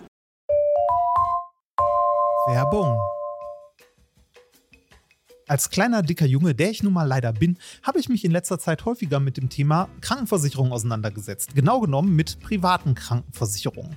Werbung. 2.49 2.99
Als 5.51 5.71
kleiner, 5.71 6.03
dicker 6.03 6.27
Junge, 6.27 6.55
der 6.55 6.71
ich 6.71 6.83
nun 6.83 6.93
mal 6.93 7.09
leider 7.09 7.33
bin, 7.33 7.59
habe 7.83 7.99
ich 7.99 8.09
mich 8.09 8.25
in 8.25 8.31
letzter 8.31 8.61
Zeit 8.61 8.85
häufiger 8.85 9.19
mit 9.19 9.37
dem 9.37 9.49
Thema 9.49 9.89
Krankenversicherung 10.01 10.71
auseinandergesetzt. 10.71 11.57
Genau 11.57 11.81
genommen 11.81 12.15
mit 12.15 12.39
privaten 12.41 12.95
Krankenversicherungen. 12.95 13.97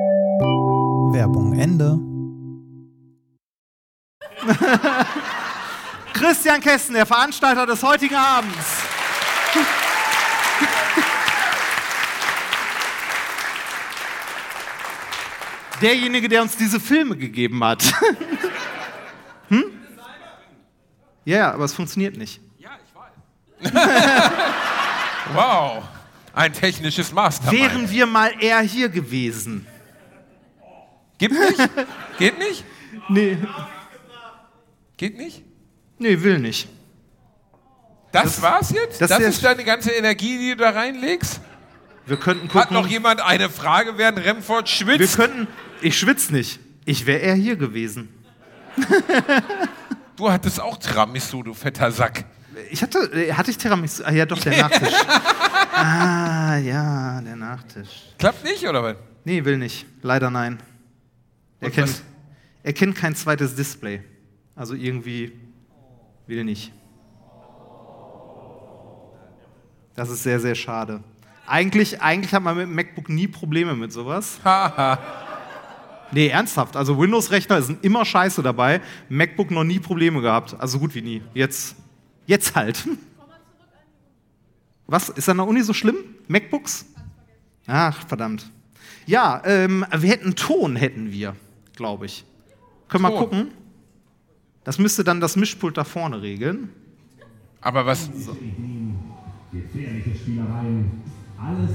Werbung 1.13 1.57
Ende. 1.59 1.99
Christian 6.13 6.61
Kessen, 6.61 6.93
der 6.93 7.05
Veranstalter 7.05 7.65
des 7.65 7.83
heutigen 7.83 8.15
Abends. 8.15 8.55
Derjenige, 15.81 16.29
der 16.29 16.43
uns 16.43 16.55
diese 16.55 16.79
Filme 16.79 17.17
gegeben 17.17 17.63
hat. 17.63 17.83
hm? 19.49 19.63
Ja, 21.25 21.37
ja, 21.37 21.53
aber 21.53 21.65
es 21.65 21.73
funktioniert 21.73 22.17
nicht. 22.17 22.39
Wow, 25.33 25.83
ein 26.33 26.51
technisches 26.51 27.13
Mastermind. 27.13 27.61
Wären 27.61 27.89
wir 27.89 28.05
mal 28.05 28.33
eher 28.39 28.59
hier 28.61 28.89
gewesen. 28.89 29.65
Gibt 31.21 31.35
nicht? 31.35 31.69
Geht 32.17 32.39
nicht? 32.39 32.63
Nee, 33.09 33.37
Geht 34.97 35.17
nicht? 35.17 35.43
nee, 35.99 36.19
will 36.23 36.39
nicht. 36.39 36.67
Das, 38.11 38.41
war's 38.41 38.71
jetzt? 38.71 38.99
das 38.99 39.09
Das, 39.09 39.19
ist- 39.19 39.43
deine 39.43 39.63
ganze 39.63 39.91
Energie, 39.91 40.39
die 40.39 40.49
du 40.49 40.57
da 40.57 40.71
reinlegst? 40.71 41.39
Wir 42.07 42.17
könnten 42.17 42.47
gucken. 42.47 42.59
Hat 42.61 42.71
noch 42.71 42.87
jemand 42.87 43.21
eine 43.21 43.49
Frage, 43.51 43.99
während 43.99 44.17
Remford 44.25 44.67
wir 44.67 44.95
schwitzt? 44.97 45.15
könnten. 45.15 45.47
Ich 45.81 45.97
schwitze 45.99 46.33
nicht. 46.33 46.59
Ich 46.85 47.05
wäre 47.05 47.19
eher 47.19 47.35
hier 47.35 47.55
gewesen. 47.55 48.09
Du 50.15 50.31
hattest 50.31 50.59
auch 50.59 50.77
Tiramisu, 50.77 51.43
du 51.43 51.53
fetter 51.53 51.91
Sack. 51.91 52.25
Ich 52.71 52.81
hatte, 52.81 52.97
äh, 53.13 53.31
hatte 53.33 53.51
ich 53.51 53.57
Tiramisu? 53.59 54.03
Ah, 54.03 54.11
ja, 54.11 54.25
doch, 54.25 54.39
der 54.39 54.57
Nachtisch. 54.63 54.93
ah, 55.75 56.57
ja, 56.57 57.21
der 57.21 57.35
Nachtisch. 57.35 57.89
Klappt 58.17 58.43
nicht, 58.43 58.67
oder 58.67 58.81
was? 58.81 58.95
Nee, 59.23 59.45
will 59.45 59.57
nicht. 59.59 59.85
Leider 60.01 60.31
nein. 60.31 60.57
Er 61.61 61.69
kennt, 61.69 61.89
was? 61.89 62.03
er 62.63 62.73
kennt 62.73 62.95
kein 62.95 63.15
zweites 63.15 63.55
Display. 63.55 64.01
Also 64.55 64.73
irgendwie 64.73 65.31
will 66.27 66.43
nicht. 66.43 66.73
Das 69.95 70.09
ist 70.09 70.23
sehr, 70.23 70.39
sehr 70.39 70.55
schade. 70.55 71.03
Eigentlich, 71.45 72.01
eigentlich 72.01 72.33
hat 72.33 72.43
man 72.43 72.57
mit 72.57 72.67
dem 72.67 72.75
MacBook 72.75 73.09
nie 73.09 73.27
Probleme 73.27 73.75
mit 73.75 73.91
sowas. 73.91 74.39
nee, 76.11 76.27
ernsthaft. 76.27 76.75
Also 76.75 76.97
Windows-Rechner 76.97 77.61
sind 77.61 77.83
immer 77.83 78.05
scheiße 78.05 78.41
dabei. 78.41 78.81
MacBook 79.09 79.51
noch 79.51 79.63
nie 79.63 79.79
Probleme 79.79 80.21
gehabt. 80.21 80.55
Also 80.59 80.73
so 80.73 80.79
gut 80.79 80.95
wie 80.95 81.01
nie. 81.01 81.21
Jetzt, 81.33 81.75
jetzt 82.25 82.55
halt. 82.55 82.87
Was? 84.87 85.09
Ist 85.09 85.29
an 85.29 85.37
der 85.37 85.47
Uni 85.47 85.61
so 85.61 85.73
schlimm? 85.73 85.97
MacBooks? 86.27 86.85
Ach, 87.67 88.07
verdammt. 88.07 88.49
Ja, 89.05 89.41
ähm, 89.45 89.85
wir 89.95 90.09
hätten 90.09 90.35
Ton, 90.35 90.75
hätten 90.75 91.11
wir, 91.11 91.35
glaube 91.75 92.05
ich. 92.05 92.25
Können 92.87 93.03
wir 93.03 93.09
mal 93.11 93.17
gucken. 93.17 93.51
Das 94.63 94.77
müsste 94.77 95.03
dann 95.03 95.19
das 95.19 95.35
Mischpult 95.35 95.77
da 95.77 95.83
vorne 95.83 96.21
regeln. 96.21 96.69
Aber 97.61 97.85
was? 97.85 98.09
gefährliche 99.51 100.15
Spielereien, 100.15 101.01
alles 101.37 101.71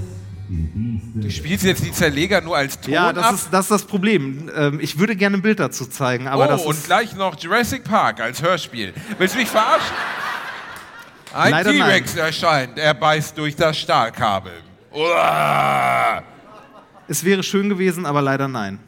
im 0.48 0.72
Dienste 0.72 1.20
Du 1.20 1.30
spielst 1.30 1.64
jetzt 1.64 1.84
die 1.84 1.92
Zerleger 1.92 2.40
nur 2.40 2.56
als 2.56 2.80
Ton 2.80 2.94
Ja, 2.94 3.12
das 3.12 3.24
ab? 3.24 3.34
ist, 3.34 3.48
das 3.50 3.64
ist 3.66 3.70
das 3.70 3.84
Problem. 3.84 4.50
Ähm, 4.54 4.80
ich 4.80 4.98
würde 4.98 5.16
gerne 5.16 5.36
ein 5.36 5.42
Bild 5.42 5.60
dazu 5.60 5.86
zeigen, 5.86 6.26
aber 6.28 6.44
oh, 6.44 6.48
das 6.48 6.64
und 6.64 6.84
gleich 6.84 7.14
noch 7.16 7.38
Jurassic 7.38 7.84
Park 7.84 8.20
als 8.20 8.42
Hörspiel. 8.42 8.94
Willst 9.18 9.34
du 9.34 9.38
mich 9.38 9.48
verarschen? 9.48 9.94
Ein 11.34 11.64
T-Rex 11.64 12.16
erscheint, 12.16 12.78
er 12.78 12.94
beißt 12.94 13.36
durch 13.36 13.54
das 13.56 13.76
Stahlkabel. 13.76 14.52
Uah. 14.92 16.22
Es 17.08 17.22
wäre 17.22 17.42
schön 17.42 17.68
gewesen, 17.68 18.06
aber 18.06 18.22
leider 18.22 18.48
nein. 18.48 18.78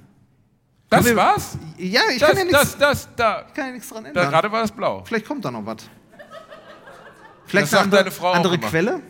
Das 0.90 1.04
wir- 1.04 1.16
war's? 1.16 1.58
Ja, 1.76 2.00
ich 2.10 2.18
Das, 2.18 2.28
kann 2.30 2.38
ja 2.38 2.44
nichts 2.44 2.60
das, 2.60 2.78
das, 2.78 3.08
da. 3.16 3.42
kann 3.54 3.66
ja 3.66 3.72
nichts 3.72 3.88
dran 3.90 4.04
da 4.04 4.08
ändern. 4.08 4.30
gerade 4.30 4.50
war 4.52 4.62
es 4.64 4.72
blau. 4.72 5.02
Vielleicht 5.04 5.26
kommt 5.26 5.44
da 5.44 5.50
noch 5.50 5.64
was. 5.66 5.88
Vielleicht 7.46 7.64
Das 7.64 7.70
sagt 7.70 7.82
eine 7.82 7.84
andere, 7.84 8.00
deine 8.04 8.10
Frau 8.10 8.30
andere. 8.32 8.58
Quelle? 8.58 9.00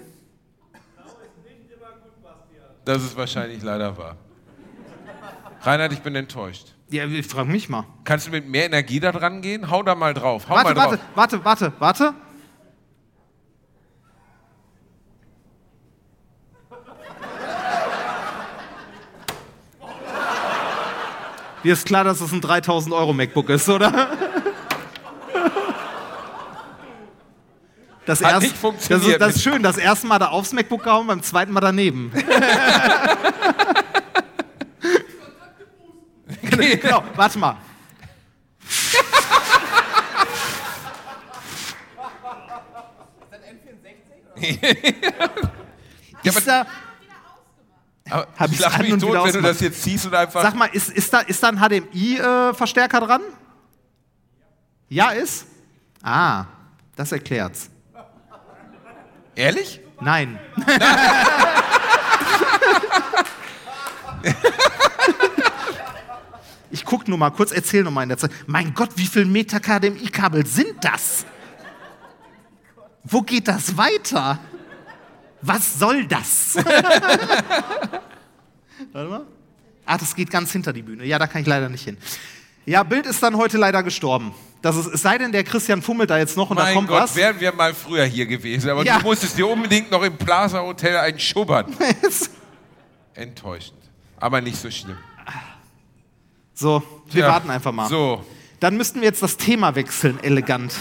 Das 2.85 3.03
ist 3.03 3.17
wahrscheinlich 3.17 3.63
leider 3.63 3.97
wahr. 3.99 4.17
Reinhard, 5.61 5.93
ich 5.93 6.01
bin 6.01 6.15
enttäuscht. 6.15 6.75
Ja, 6.91 7.05
ich 7.05 7.27
frage 7.27 7.51
mich 7.51 7.69
mal. 7.69 7.85
Kannst 8.05 8.27
du 8.29 8.31
mit 8.31 8.49
mehr 8.49 8.65
Energie 8.67 8.99
da 9.01 9.13
dran 9.13 9.43
gehen? 9.43 9.71
Hau 9.71 9.83
da 9.83 9.95
mal 9.95 10.15
drauf. 10.15 10.49
Hau 10.49 10.55
Warte, 10.55 10.75
mal 10.75 10.75
drauf. 10.75 10.99
warte, 11.15 11.45
warte, 11.45 11.73
warte, 11.79 12.05
warte. 12.09 12.15
Dir 21.69 21.75
ist 21.75 21.85
klar, 21.85 22.03
dass 22.03 22.23
es 22.23 22.33
ein 22.33 22.41
3000 22.41 22.95
Euro 22.95 23.13
MacBook 23.13 23.51
ist, 23.51 23.69
oder? 23.69 24.09
Das, 28.07 28.25
Hat 28.25 28.33
erst- 28.33 28.43
nicht 28.43 28.57
funktioniert. 28.57 29.03
Das 29.03 29.13
ist, 29.13 29.21
das 29.21 29.37
ist 29.37 29.43
schön. 29.43 29.63
Das 29.63 29.77
erste 29.77 30.07
Mal 30.07 30.19
da 30.19 30.29
aufs 30.29 30.55
MacBook 30.55 30.83
gehauen, 30.83 31.07
beim 31.07 31.23
zweiten 31.23 31.53
Mal 31.53 31.61
daneben. 31.61 32.11
genau, 36.81 37.05
warte 37.15 37.39
mal. 37.39 37.57
Ja, 46.25 46.33
ist 46.33 46.49
da, 46.49 46.67
aber 48.11 48.27
Hab 48.37 48.53
ich 48.53 48.59
lach 48.59 48.79
mich 48.79 48.97
tot, 48.97 49.15
wenn 49.25 49.33
du 49.33 49.43
das 49.43 49.61
jetzt 49.61 49.83
ziehst 49.83 50.07
und 50.07 50.15
einfach. 50.15 50.43
sag 50.43 50.55
mal, 50.55 50.67
ist, 50.67 50.91
ist, 50.91 51.13
da, 51.13 51.21
ist 51.21 51.43
da 51.43 51.49
ein 51.49 51.59
HDMI-Verstärker 51.59 53.01
dran? 53.01 53.21
Ja, 54.89 55.11
ist? 55.11 55.47
Ah, 56.03 56.47
das 56.97 57.13
erklärt's. 57.13 57.71
Ehrlich? 59.35 59.81
Nein. 60.01 60.39
ich 66.71 66.85
guck 66.85 67.09
nur 67.09 67.19
mal 67.19 67.31
kurz, 67.31 67.53
erzähl 67.53 67.83
nur 67.83 67.93
mal 67.93 68.03
in 68.03 68.09
der 68.11 68.19
Zeit. 68.19 68.31
Mein 68.47 68.75
Gott, 68.75 68.91
wie 68.97 69.07
viel 69.07 69.25
Meter 69.25 69.61
HDMI-Kabel 69.61 70.47
sind 70.47 70.83
das? 70.83 71.25
Wo 73.05 73.23
geht 73.23 73.49
das 73.49 73.77
weiter? 73.77 74.39
Was 75.43 75.79
soll 75.79 76.07
das? 76.07 76.57
Warte 78.93 79.09
mal. 79.11 79.23
Ah, 79.87 79.97
das 79.99 80.15
geht 80.15 80.31
ganz 80.31 80.53
hinter 80.53 80.73
die 80.73 80.83
Bühne. 80.83 81.05
Ja, 81.05 81.19
da 81.19 81.27
kann 81.27 81.41
ich 81.41 81.47
leider 81.47 81.69
nicht 81.69 81.85
hin. 81.85 81.97
Ja, 82.67 82.83
Bild 82.83 83.07
ist 83.07 83.23
dann 83.23 83.37
heute 83.37 83.57
leider 83.57 83.83
gestorben. 83.83 84.35
Das 84.61 84.77
ist, 84.77 84.87
es 84.87 85.01
sei 85.03 85.17
denn, 85.19 85.33
der 85.33 85.45
Christian 85.45 85.81
fummelt 85.81 86.11
da 86.11 86.19
jetzt 86.19 86.37
noch 86.37 86.51
und 86.51 86.57
da 86.59 86.65
Mein 86.65 86.75
kommt 86.75 86.89
Gott, 86.89 87.03
was. 87.05 87.17
wären 87.17 87.41
wir 87.41 87.53
mal 87.53 87.73
früher 87.73 88.05
hier 88.05 88.27
gewesen. 88.27 88.69
Aber 88.71 88.85
Ja. 88.85 88.99
du 88.99 89.05
musstest 89.07 89.39
dir 89.39 89.47
unbedingt 89.49 89.91
noch 89.91 90.03
im 90.03 90.17
Plaza 90.19 90.61
Hotel 90.61 90.97
einen 90.99 91.19
schubbern. 91.19 91.75
Enttäuschend. 93.15 93.79
Aber 94.19 94.41
nicht 94.41 94.57
so 94.61 94.71
schlimm. 94.71 94.97
so, 96.55 96.83
wir 97.07 97.23
Tja, 97.23 97.29
warten 97.33 97.51
einfach 97.51 97.73
mal. 97.73 97.89
So, 97.89 98.25
Dann 98.61 98.77
müssten 98.77 99.01
wir 99.01 99.07
jetzt 99.09 99.23
das 99.23 99.37
Thema 99.37 99.75
wechseln, 99.77 100.19
elegant. 100.23 100.75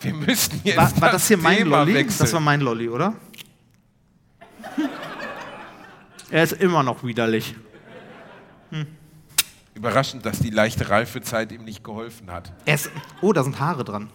Wir 0.00 0.14
müssten 0.14 0.60
jetzt. 0.64 0.76
War, 0.76 1.00
war 1.00 1.12
das 1.12 1.28
hier 1.28 1.36
mein 1.36 1.58
Thema 1.58 1.78
Lolli? 1.78 1.94
Wechseln. 1.94 2.18
Das 2.18 2.32
war 2.32 2.40
mein 2.40 2.60
Lolli, 2.60 2.88
oder? 2.88 3.14
er 6.30 6.42
ist 6.42 6.52
immer 6.52 6.82
noch 6.82 7.02
widerlich. 7.04 7.54
Überraschend, 9.74 10.26
dass 10.26 10.40
die 10.40 10.50
leichte 10.50 10.88
Reifezeit 10.90 11.52
ihm 11.52 11.64
nicht 11.64 11.82
geholfen 11.82 12.30
hat. 12.30 12.52
Ist, 12.66 12.90
oh, 13.20 13.32
da 13.32 13.42
sind 13.42 13.58
Haare 13.60 13.84
dran. 13.84 14.10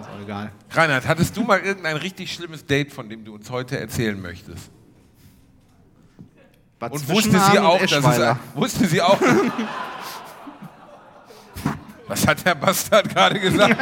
Ist 0.00 0.08
auch 0.08 0.22
egal. 0.22 0.52
Reinhard, 0.70 1.06
hattest 1.06 1.36
du 1.36 1.42
mal 1.42 1.60
irgendein 1.60 1.96
richtig 1.96 2.32
schlimmes 2.32 2.64
Date, 2.64 2.92
von 2.92 3.08
dem 3.08 3.24
du 3.24 3.34
uns 3.34 3.50
heute 3.50 3.78
erzählen 3.78 4.20
möchtest? 4.20 4.70
Bad 6.78 6.92
Und 6.92 7.08
wusste 7.08 7.38
sie 7.38 7.58
auch, 7.58 7.80
dass 7.80 7.92
es, 7.92 8.36
wusste 8.54 8.86
sie 8.86 9.02
auch. 9.02 9.20
Was 12.08 12.26
hat 12.26 12.44
der 12.46 12.54
Bastard 12.54 13.08
gerade 13.08 13.40
gesagt? 13.40 13.76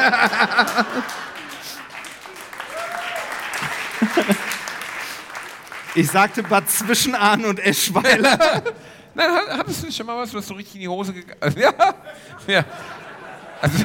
Ich 5.94 6.10
sagte 6.10 6.42
Bad 6.42 6.68
Zwischenahn 6.68 7.44
und 7.44 7.60
Eschweiler. 7.60 8.62
Nein, 9.14 9.30
hat- 9.30 9.58
hattest 9.58 9.84
du 9.84 9.92
schon 9.92 10.06
mal 10.06 10.18
was, 10.18 10.34
was 10.34 10.46
so 10.46 10.54
richtig 10.54 10.74
in 10.76 10.80
die 10.82 10.88
Hose 10.88 11.12
gegangen 11.12 11.40
ist? 11.42 11.56
Ja. 11.58 11.72
ja. 12.48 12.64
Also, 13.60 13.84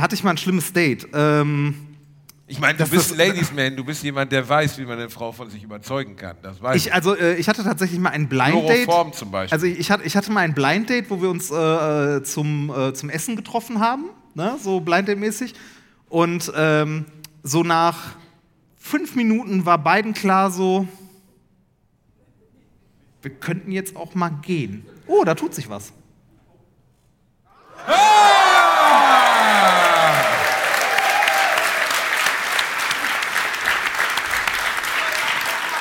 hatte 0.00 0.14
ich 0.16 0.24
mal 0.24 0.30
ein 0.30 0.36
schlimmes 0.36 0.72
Date. 0.72 1.06
Ähm, 1.14 1.85
ich 2.48 2.60
meine, 2.60 2.74
du 2.74 2.84
Das- 2.84 2.90
bist 2.90 3.12
ein 3.12 3.18
Ladies 3.18 3.52
Man, 3.52 3.74
du 3.76 3.84
bist 3.84 4.02
jemand, 4.02 4.30
der 4.30 4.48
weiß, 4.48 4.78
wie 4.78 4.84
man 4.84 4.98
eine 4.98 5.10
Frau 5.10 5.32
von 5.32 5.50
sich 5.50 5.62
überzeugen 5.62 6.16
kann. 6.16 6.36
Das 6.42 6.62
weiß 6.62 6.76
ich, 6.76 6.92
also, 6.94 7.16
äh, 7.16 7.34
ich 7.36 7.48
hatte 7.48 7.64
tatsächlich 7.64 7.98
mal 7.98 8.10
ein 8.10 8.28
Blind 8.28 8.68
Date. 8.68 8.84
Chloroform 8.84 9.12
zum 9.12 9.30
Beispiel. 9.30 9.54
Also 9.54 9.66
ich 9.66 9.90
hatte, 9.90 10.04
ich 10.04 10.16
hatte 10.16 10.30
mal 10.30 10.40
ein 10.40 10.54
Blind 10.54 10.88
Date, 10.88 11.10
wo 11.10 11.20
wir 11.20 11.28
uns 11.30 11.50
äh, 11.50 12.22
zum, 12.22 12.70
äh, 12.70 12.94
zum 12.94 13.10
Essen 13.10 13.34
getroffen 13.36 13.80
haben, 13.80 14.04
ne? 14.34 14.56
so 14.62 14.80
Blind 14.80 15.08
Date 15.08 15.18
mäßig. 15.18 15.54
Und 16.08 16.52
ähm, 16.56 17.06
so 17.42 17.62
nach 17.64 18.14
fünf 18.76 19.16
Minuten 19.16 19.66
war 19.66 19.78
beiden 19.78 20.14
klar 20.14 20.50
so, 20.52 20.86
wir 23.22 23.32
könnten 23.32 23.72
jetzt 23.72 23.96
auch 23.96 24.14
mal 24.14 24.28
gehen. 24.28 24.86
Oh, 25.08 25.24
da 25.24 25.34
tut 25.34 25.52
sich 25.54 25.68
was. 25.68 25.92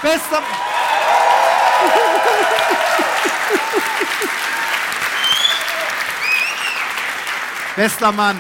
Bester. 0.05 0.37
Bester 7.75 8.11
Mann. 8.11 8.37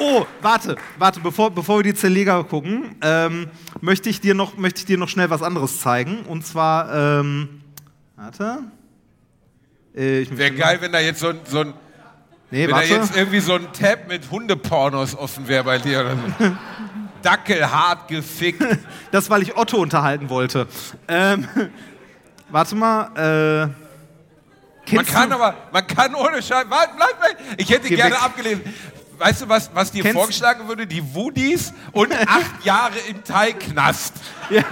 Oh, 0.00 0.26
warte, 0.42 0.74
warte, 0.98 1.20
bevor, 1.20 1.52
bevor 1.52 1.78
wir 1.78 1.84
die 1.84 1.94
Zerleger 1.94 2.42
gucken, 2.42 2.96
ähm, 3.02 3.46
möchte, 3.80 4.08
ich 4.08 4.20
dir 4.20 4.34
noch, 4.34 4.56
möchte 4.56 4.80
ich 4.80 4.86
dir 4.86 4.98
noch 4.98 5.08
schnell 5.08 5.30
was 5.30 5.42
anderes 5.42 5.80
zeigen. 5.80 6.22
Und 6.22 6.44
zwar, 6.44 7.20
ähm, 7.20 7.60
warte. 8.16 8.64
Äh, 9.94 10.26
Wäre 10.30 10.56
geil, 10.56 10.78
wenn 10.80 10.90
da 10.90 10.98
jetzt 10.98 11.20
so 11.20 11.28
ein, 11.28 11.38
so 11.44 11.60
ein 11.60 11.72
Nee, 12.50 12.62
wenn 12.62 12.70
da 12.70 12.76
warte. 12.78 12.94
jetzt 12.94 13.16
irgendwie 13.16 13.40
so 13.40 13.54
ein 13.54 13.72
Tab 13.72 14.08
mit 14.08 14.28
Hundepornos 14.28 15.16
offen 15.16 15.46
wäre 15.46 15.62
bei 15.62 15.78
dir 15.78 16.00
oder 16.00 16.16
so. 16.16 16.22
Dackel 17.22 17.70
hart 17.70 18.08
gefickt. 18.08 18.62
Das, 19.10 19.30
weil 19.30 19.40
ich 19.42 19.56
Otto 19.56 19.78
unterhalten 19.78 20.28
wollte. 20.28 20.66
Ähm, 21.08 21.48
warte 22.50 22.74
mal. 22.74 23.70
Äh, 24.90 24.94
Man 24.94 25.06
kann 25.06 25.32
aber, 25.32 25.54
man 25.72 25.86
kann 25.86 26.14
ohne 26.14 26.42
Scheiß. 26.42 26.66
Warte, 26.68 26.92
bleib 26.96 27.22
weg. 27.22 27.36
Ich 27.56 27.70
hätte 27.70 27.88
Geh 27.88 27.96
gerne 27.96 28.14
weg. 28.14 28.22
abgelesen. 28.22 28.62
Weißt 29.16 29.42
du, 29.42 29.48
was, 29.48 29.70
was 29.74 29.90
dir 29.90 30.02
Kennst- 30.02 30.16
vorgeschlagen 30.16 30.68
würde? 30.68 30.86
Die 30.86 31.02
Woodies 31.14 31.72
und 31.92 32.12
acht 32.28 32.64
Jahre 32.64 32.98
im 33.08 33.24
Thai-Knast. 33.24 34.14
Ja, 34.50 34.62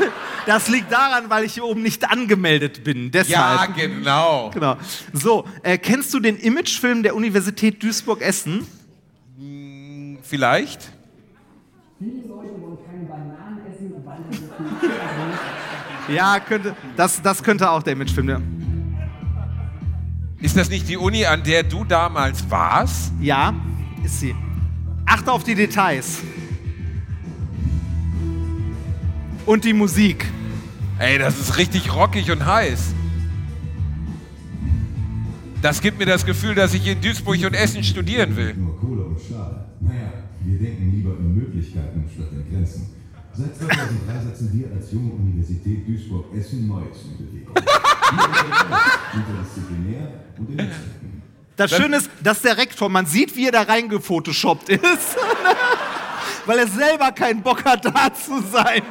das 0.47 0.69
liegt 0.69 0.93
daran, 0.93 1.29
weil 1.31 1.45
ich 1.45 1.55
hier 1.55 1.65
oben 1.65 1.83
nicht 1.83 2.09
angemeldet 2.09 2.85
bin. 2.85 3.05
Ja, 3.07 3.11
Deshalb. 3.11 3.75
genau. 3.75 4.51
Genau. 4.51 4.77
So, 5.15 5.47
äh, 5.63 5.79
kennst 5.79 6.13
du 6.15 6.21
den 6.21 6.37
Imagefilm 6.37 7.03
der 7.03 7.17
Universität 7.17 7.83
Duisburg-Essen? 7.83 8.67
Vielleicht. 10.23 10.91
Ja, 16.09 16.39
könnte. 16.39 16.77
Das, 16.97 17.21
das 17.21 17.43
könnte 17.43 17.69
auch 17.69 17.83
der 17.83 17.95
Imagefilm. 17.95 18.29
Ja. 18.29 18.41
Ist 20.41 20.57
das 20.57 20.69
nicht 20.69 20.89
die 20.89 20.97
Uni, 20.97 21.27
an 21.27 21.43
der 21.43 21.65
du 21.65 21.85
damals 21.85 22.49
warst? 22.49 23.13
ja, 23.21 23.53
ist 24.05 24.21
sie. 24.21 24.35
Achte 25.05 25.33
auf 25.33 25.43
die 25.43 25.57
Details. 25.57 26.23
Und 29.47 29.65
die 29.65 29.73
Musik. 29.73 30.27
Ey, 30.99 31.19
das 31.19 31.39
ist 31.41 31.59
richtig 31.59 31.93
rockig 31.95 32.31
und 32.31 32.45
heiß. 32.45 32.95
Das 35.63 35.81
gibt 35.81 35.99
mir 35.99 36.07
das 36.07 36.25
Gefühl, 36.25 36.55
dass 36.55 36.75
ich 36.75 36.87
in 36.87 37.01
Duisburg 37.01 37.39
und 37.45 37.55
Essen 37.55 37.83
studieren 37.83 38.37
will. 38.37 38.55
Nur 38.55 38.79
Kohle 38.79 39.03
und 39.05 39.21
Stahl. 39.21 39.67
Naja, 39.81 40.13
wir 40.47 40.59
denken 40.59 40.93
lieber 40.95 41.17
in 41.19 41.35
Möglichkeiten 41.35 42.05
statt 42.13 42.29
in 42.33 42.51
Grenzen. 42.51 42.91
Seit 43.33 43.55
2003 43.57 44.31
setzen 44.31 44.51
wir 44.53 44.73
als 44.75 44.93
junge 44.93 45.13
Universität 45.13 45.87
Duisburg-Essen 45.87 46.67
Neues 46.67 47.05
in 47.05 47.27
Bewegung. 47.27 47.55
Interdisziplinär 49.15 50.13
und 50.39 50.51
in. 50.51 50.71
Das 51.57 51.71
Schöne 51.71 51.97
ist, 51.97 52.11
dass 52.23 52.43
der 52.43 52.57
Rektor, 52.57 52.89
man 52.89 53.07
sieht, 53.07 53.35
wie 53.37 53.47
er 53.47 53.53
da 53.53 53.63
reingefotoshoppt 53.63 54.69
ist. 54.69 54.83
Weil 56.47 56.61
er 56.61 56.69
selber 56.69 57.13
keinen 57.13 57.43
Bock 57.43 57.65
hat, 57.65 57.85
da 57.85 58.15
zu 58.15 58.41
sein. 58.41 58.83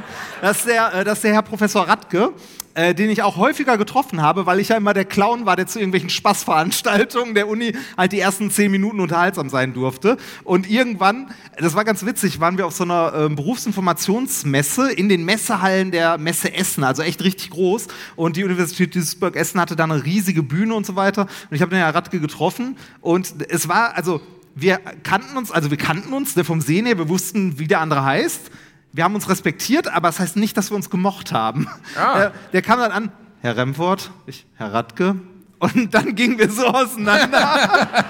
Das 0.41 0.57
ist 0.57 0.67
der, 0.67 0.93
äh, 0.93 1.03
das 1.03 1.19
ist 1.19 1.23
der 1.23 1.33
Herr 1.33 1.41
Professor 1.41 1.87
Radke, 1.87 2.33
äh, 2.75 2.93
den 2.93 3.09
ich 3.09 3.23
auch 3.23 3.37
häufiger 3.37 3.77
getroffen 3.77 4.21
habe, 4.21 4.45
weil 4.45 4.59
ich 4.59 4.67
ja 4.67 4.75
immer 4.75 4.93
der 4.93 5.05
Clown 5.05 5.45
war, 5.45 5.55
der 5.55 5.65
zu 5.65 5.79
irgendwelchen 5.79 6.09
Spaßveranstaltungen 6.09 7.33
der 7.33 7.47
Uni 7.47 7.73
halt 7.95 8.11
die 8.11 8.19
ersten 8.19 8.51
zehn 8.51 8.69
Minuten 8.69 8.99
unterhaltsam 8.99 9.49
sein 9.49 9.73
durfte. 9.73 10.17
Und 10.43 10.69
irgendwann, 10.69 11.31
das 11.57 11.73
war 11.73 11.85
ganz 11.85 12.05
witzig, 12.05 12.41
waren 12.41 12.57
wir 12.57 12.67
auf 12.67 12.75
so 12.75 12.83
einer 12.83 13.13
ähm, 13.15 13.37
Berufsinformationsmesse 13.37 14.91
in 14.91 15.07
den 15.07 15.23
Messehallen 15.23 15.91
der 15.91 16.17
Messe 16.17 16.53
Essen, 16.53 16.83
also 16.83 17.01
echt 17.01 17.23
richtig 17.23 17.51
groß. 17.51 17.87
Und 18.17 18.35
die 18.35 18.43
Universität 18.43 18.93
Duisburg-Essen 18.93 19.61
hatte 19.61 19.77
da 19.77 19.85
eine 19.85 20.03
riesige 20.03 20.43
Bühne 20.43 20.75
und 20.75 20.85
so 20.85 20.97
weiter. 20.97 21.21
Und 21.21 21.55
ich 21.55 21.61
habe 21.61 21.69
den 21.69 21.79
Herr 21.79 21.95
Radke 21.95 22.19
getroffen 22.19 22.75
und 22.99 23.35
es 23.47 23.69
war, 23.69 23.95
also 23.95 24.19
wir 24.55 24.77
kannten 25.03 25.37
uns, 25.37 25.51
also 25.51 25.69
wir 25.69 25.77
kannten 25.77 26.13
uns 26.13 26.35
ne, 26.35 26.43
vom 26.43 26.61
Sehen 26.61 26.85
her, 26.85 26.97
wir 26.97 27.09
wussten, 27.09 27.59
wie 27.59 27.67
der 27.67 27.81
andere 27.81 28.03
heißt. 28.03 28.49
Wir 28.93 29.03
haben 29.03 29.13
uns 29.15 29.27
respektiert, 29.29 29.87
aber 29.89 30.07
das 30.07 30.19
heißt 30.19 30.37
nicht, 30.37 30.55
dass 30.55 30.71
wir 30.71 30.75
uns 30.77 30.89
gemocht 30.89 31.33
haben. 31.33 31.67
Ah. 31.97 32.15
Der, 32.17 32.31
der 32.53 32.61
kam 32.61 32.79
dann 32.79 32.91
an, 32.91 33.11
Herr 33.41 33.57
Remford, 33.57 34.09
ich, 34.25 34.45
Herr 34.55 34.73
Radke. 34.73 35.15
Und 35.59 35.93
dann 35.93 36.15
gingen 36.15 36.37
wir 36.39 36.49
so 36.49 36.65
auseinander. 36.67 37.59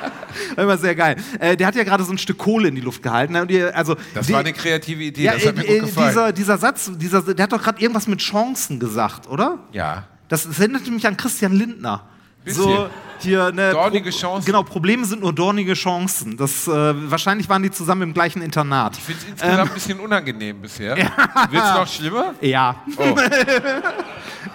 Das 0.58 0.68
war 0.68 0.78
sehr 0.78 0.96
geil. 0.96 1.16
Äh, 1.40 1.56
der 1.56 1.66
hat 1.68 1.76
ja 1.76 1.84
gerade 1.86 2.04
so 2.04 2.12
ein 2.12 2.18
Stück 2.18 2.38
Kohle 2.38 2.68
in 2.68 2.76
die 2.76 2.82
Luft 2.82 3.02
gehalten. 3.02 3.32
Ne? 3.34 3.46
Ihr, 3.48 3.74
also, 3.76 3.96
Das 4.14 4.28
die- 4.28 4.34
war 4.34 4.42
eine 4.42 4.52
kreative 4.52 5.02
Idee, 5.02 5.24
ja, 5.24 5.34
das 5.34 5.46
hat 5.46 5.56
mir 5.56 5.64
äh, 5.64 5.80
gut 5.80 5.88
äh, 5.88 5.92
gefallen. 5.92 6.10
dieser, 6.10 6.32
dieser 6.34 6.58
Satz, 6.58 6.92
dieser, 6.94 7.22
der 7.22 7.44
hat 7.44 7.54
doch 7.54 7.64
gerade 7.64 7.80
irgendwas 7.82 8.08
mit 8.08 8.20
Chancen 8.20 8.78
gesagt, 8.80 9.28
oder? 9.30 9.60
ja. 9.72 10.04
Das, 10.28 10.44
das 10.46 10.60
erinnert 10.60 10.86
mich 10.88 11.08
an 11.08 11.16
Christian 11.16 11.54
Lindner. 11.54 12.04
Bisschen. 12.44 12.64
So 12.64 12.90
hier 13.20 13.52
ne, 13.52 13.72
Dornige 13.72 14.10
Chancen. 14.12 14.46
Genau, 14.46 14.64
Probleme 14.64 15.06
sind 15.06 15.22
nur 15.22 15.34
dornige 15.34 15.74
Chancen. 15.74 16.38
Das, 16.38 16.68
äh, 16.68 16.72
wahrscheinlich 17.10 17.48
waren 17.50 17.64
die 17.64 17.72
zusammen 17.72 18.02
im 18.04 18.14
gleichen 18.14 18.42
Internat. 18.42 18.98
Ich 18.98 19.04
finde 19.04 19.22
es 19.24 19.30
insgesamt 19.32 19.70
ein 19.70 19.74
bisschen 19.74 20.00
unangenehm 20.00 20.62
bisher. 20.62 20.96
Wird 21.50 21.64
es 21.64 21.74
noch 21.74 21.88
schlimmer? 21.88 22.34
Ja, 22.42 22.76
Oh. 22.98 23.16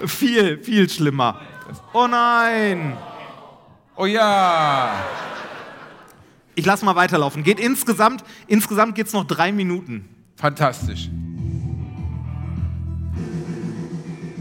viel, 0.07 0.59
viel 0.63 0.89
schlimmer. 0.89 1.41
Oh 1.93 2.07
nein! 2.07 2.97
oh 3.97 4.07
ja. 4.07 4.93
Ich 6.55 6.67
lass 6.67 6.83
mal 6.83 6.97
weiterlaufen. 6.97 7.43
Geht 7.43 7.61
insgesamt, 7.61 8.25
insgesamt 8.47 8.95
geht's 8.95 9.13
noch 9.13 9.25
drei 9.25 9.53
Minuten. 9.53 10.09
Fantastisch. 10.37 11.09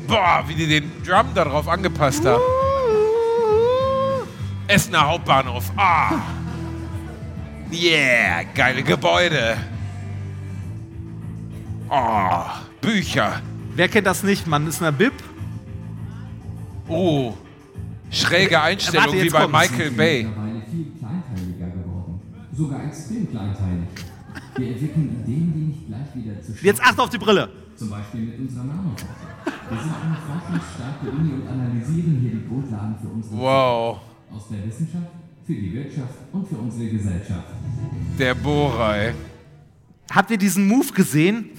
Boah, 0.07 0.43
wie 0.47 0.55
die 0.55 0.67
den 0.67 0.91
Drum 1.05 1.27
darauf 1.35 1.67
angepasst 1.67 2.25
haben. 2.25 2.41
Essener 4.69 5.07
Hauptbahnhof. 5.07 5.71
Ah. 5.75 6.19
Yeah, 7.71 8.43
geile 8.53 8.83
Gebäude. 8.83 9.57
Oh, 11.89 12.43
Bücher. 12.79 13.41
Wer 13.75 13.87
kennt 13.87 14.05
das 14.05 14.21
nicht? 14.21 14.45
Man 14.45 14.67
ist 14.67 14.79
in 14.79 14.85
der 14.85 14.91
Bib. 14.91 15.13
Oh, 16.87 17.33
schräge 18.11 18.61
Einstellung 18.61 19.07
Warte, 19.07 19.23
wie 19.23 19.29
bei 19.29 19.41
kommt's. 19.41 19.71
Michael 19.71 19.91
Bay. 19.91 20.27
Sogar 22.53 22.85
extrem 22.85 23.29
kleinteilig. 23.29 23.87
Wir 24.55 24.67
entwickeln 24.67 25.23
Ideen, 25.23 25.53
die 25.53 25.59
nicht 25.59 25.87
gleich 25.87 26.15
wieder 26.15 26.41
zu 26.41 26.53
Jetzt 26.61 26.81
acht 26.83 26.99
auf 26.99 27.09
die 27.09 27.17
Brille. 27.17 27.49
Zum 27.75 27.89
Beispiel 27.89 28.21
mit 28.21 28.39
unserer 28.39 28.65
Nanoforschung. 28.65 29.07
Wir 29.69 29.79
sind 29.79 29.93
eine 29.93 30.17
forschungsstarke 30.27 31.09
Uni 31.09 31.33
und 31.33 31.47
analysieren 31.47 32.19
hier 32.21 32.31
die 32.31 32.47
Grundlagen 32.47 32.95
für 33.01 33.07
unsere 33.07 33.37
Wow, 33.37 34.01
aus 34.39 34.47
der 34.49 34.65
Wissenschaft, 34.65 35.11
für 35.45 35.53
die 35.53 35.73
Wirtschaft 35.73 36.13
und 36.31 36.47
für 36.47 36.55
unsere 36.55 36.89
Gesellschaft. 36.89 37.47
der 38.17 38.35
Bohrei. 38.35 39.13
Habt 40.11 40.31
ihr 40.31 40.37
diesen 40.37 40.67
Move 40.67 40.93
gesehen? 40.93 41.49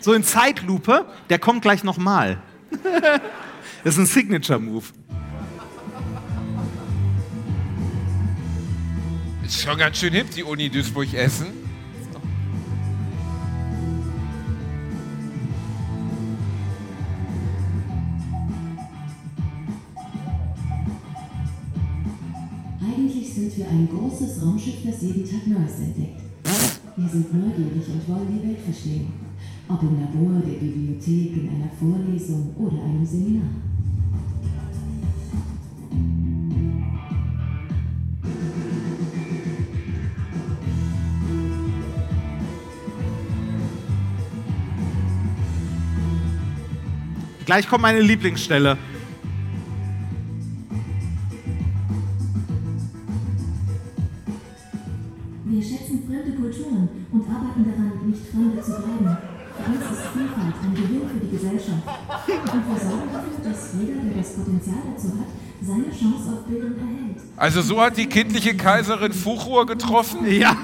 So 0.00 0.12
in 0.12 0.22
Zeitlupe, 0.22 1.06
der 1.30 1.38
kommt 1.38 1.62
gleich 1.62 1.84
nochmal. 1.84 2.42
das 3.84 3.94
ist 3.94 3.98
ein 3.98 4.06
Signature-Move. 4.06 4.84
Ist 9.44 9.62
schon 9.62 9.78
ganz 9.78 9.98
schön 9.98 10.12
hip, 10.12 10.30
die 10.32 10.42
Uni 10.42 10.68
Duisburg-Essen. 10.68 11.65
Eigentlich 22.96 23.30
sind 23.30 23.54
wir 23.58 23.68
ein 23.68 23.86
großes 23.92 24.42
Raumschiff, 24.42 24.76
das 24.82 25.02
jeden 25.02 25.22
Tag 25.22 25.46
Neues 25.46 25.80
entdeckt. 25.80 26.22
Wir 26.96 27.08
sind 27.08 27.34
neugierig 27.34 27.86
und 27.88 28.08
wollen 28.08 28.40
die 28.40 28.48
Welt 28.48 28.60
verstehen. 28.60 29.08
Ob 29.68 29.82
im 29.82 30.00
Labor, 30.00 30.40
der 30.40 30.58
Bibliothek, 30.58 31.36
in 31.36 31.50
einer 31.50 31.70
Vorlesung 31.78 32.54
oder 32.56 32.82
einem 32.82 33.04
Seminar. 33.04 33.42
Gleich 47.44 47.68
kommt 47.68 47.82
meine 47.82 48.00
Lieblingsstelle. 48.00 48.78
Zu 58.66 58.72
bleiben. 58.72 59.16
Ist 59.56 60.12
Vielfalt 60.12 60.54
ein 60.62 60.74
Gewinn 60.74 61.08
für 61.08 61.24
die 61.24 61.30
Gesellschaft. 61.30 61.82
Und 62.52 62.68
wir 62.68 62.80
sorgen 62.80 63.12
dafür, 63.12 63.50
dass 63.50 63.70
jeder, 63.80 64.02
der 64.02 64.22
das 64.22 64.32
Potenzial 64.34 64.76
dazu 64.92 65.08
hat, 65.08 65.26
seine 65.62 65.84
Chance 65.84 66.32
auf 66.32 66.44
Bildung 66.46 66.72
erhält. 66.72 67.22
Also 67.36 67.62
so 67.62 67.80
hat 67.80 67.96
die 67.96 68.06
kindliche 68.06 68.54
Kaiserin 68.56 69.12
Fuchur 69.12 69.66
getroffen. 69.66 70.30
Ja. 70.30 70.56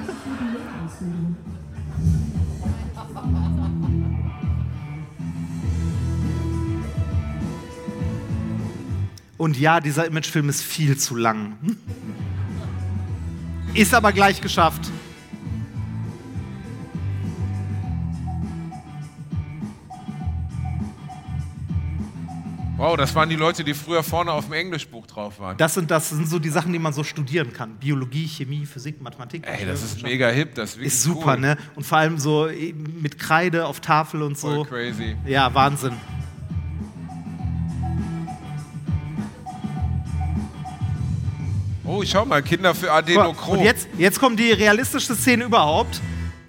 Und 9.38 9.58
ja, 9.58 9.80
dieser 9.80 10.06
Imagefilm 10.06 10.48
ist 10.50 10.62
viel 10.62 10.96
zu 10.96 11.16
lang. 11.16 11.56
Ist 13.74 13.94
aber 13.94 14.12
gleich 14.12 14.40
geschafft. 14.40 14.90
Wow, 22.82 22.96
das 22.96 23.14
waren 23.14 23.28
die 23.28 23.36
Leute, 23.36 23.62
die 23.62 23.74
früher 23.74 24.02
vorne 24.02 24.32
auf 24.32 24.46
dem 24.46 24.54
Englischbuch 24.54 25.06
drauf 25.06 25.38
waren. 25.38 25.56
Das 25.56 25.74
sind, 25.74 25.88
das 25.92 26.08
sind 26.08 26.28
so 26.28 26.40
die 26.40 26.48
Sachen, 26.48 26.72
die 26.72 26.80
man 26.80 26.92
so 26.92 27.04
studieren 27.04 27.52
kann. 27.52 27.76
Biologie, 27.76 28.26
Chemie, 28.26 28.66
Physik, 28.66 29.00
Mathematik. 29.00 29.46
Ey, 29.46 29.64
das 29.64 29.84
ist 29.84 30.02
mega 30.02 30.28
hip, 30.30 30.56
das 30.56 30.70
ist 30.70 30.76
wirklich 30.78 30.92
Ist 30.92 31.04
super, 31.04 31.34
cool. 31.34 31.40
ne? 31.42 31.56
Und 31.76 31.86
vor 31.86 31.98
allem 31.98 32.18
so 32.18 32.48
eben 32.48 33.00
mit 33.00 33.20
Kreide 33.20 33.66
auf 33.66 33.78
Tafel 33.78 34.22
und 34.22 34.36
Voll 34.36 34.56
so. 34.56 34.64
crazy. 34.64 35.14
Ja, 35.24 35.54
Wahnsinn. 35.54 35.92
Oh, 41.84 42.02
schau 42.04 42.24
mal, 42.24 42.42
Kinder 42.42 42.74
für 42.74 42.90
Adenochrom. 42.90 43.58
Und 43.58 43.64
jetzt, 43.64 43.86
jetzt 43.96 44.18
kommt 44.18 44.40
die 44.40 44.50
realistischste 44.50 45.14
Szene 45.14 45.44
überhaupt. 45.44 46.00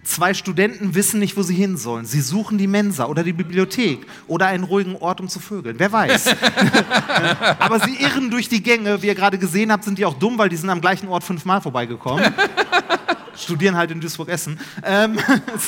Zwei 0.04 0.34
Studenten 0.34 0.96
wissen 0.96 1.20
nicht, 1.20 1.38
wo 1.38 1.44
sie 1.44 1.56
hin 1.56 1.78
sollen. 1.78 2.06
Sie 2.06 2.20
suchen 2.20 2.58
die 2.58 2.68
Mensa 2.68 3.06
oder 3.06 3.24
die 3.24 3.32
Bibliothek 3.32 4.06
oder 4.28 4.48
einen 4.48 4.66
ruhigen 4.66 4.98
Ort, 4.98 5.22
um 5.22 5.30
zu 5.30 5.40
vögeln. 5.40 5.76
Wer 5.80 5.92
weiß. 5.92 6.28
Aber 7.60 7.80
sie 7.80 7.96
irren 7.96 8.30
durch 8.30 8.50
die 8.50 8.62
Gänge. 8.62 9.02
Wie 9.02 9.08
ihr 9.08 9.16
gerade 9.16 9.38
gesehen 9.38 9.72
habt, 9.72 9.86
sind 9.86 9.98
die 9.98 10.06
auch 10.06 10.16
dumm, 10.16 10.38
weil 10.38 10.50
die 10.50 10.58
sind 10.58 10.70
am 10.70 10.82
gleichen 10.82 11.08
Ort 11.08 11.24
fünfmal 11.24 11.62
vorbeigekommen. 11.62 12.34
Studieren 13.36 13.78
halt 13.78 13.92
in 13.92 14.02
Duisburg-Essen. 14.02 14.60
Ähm, 14.84 15.18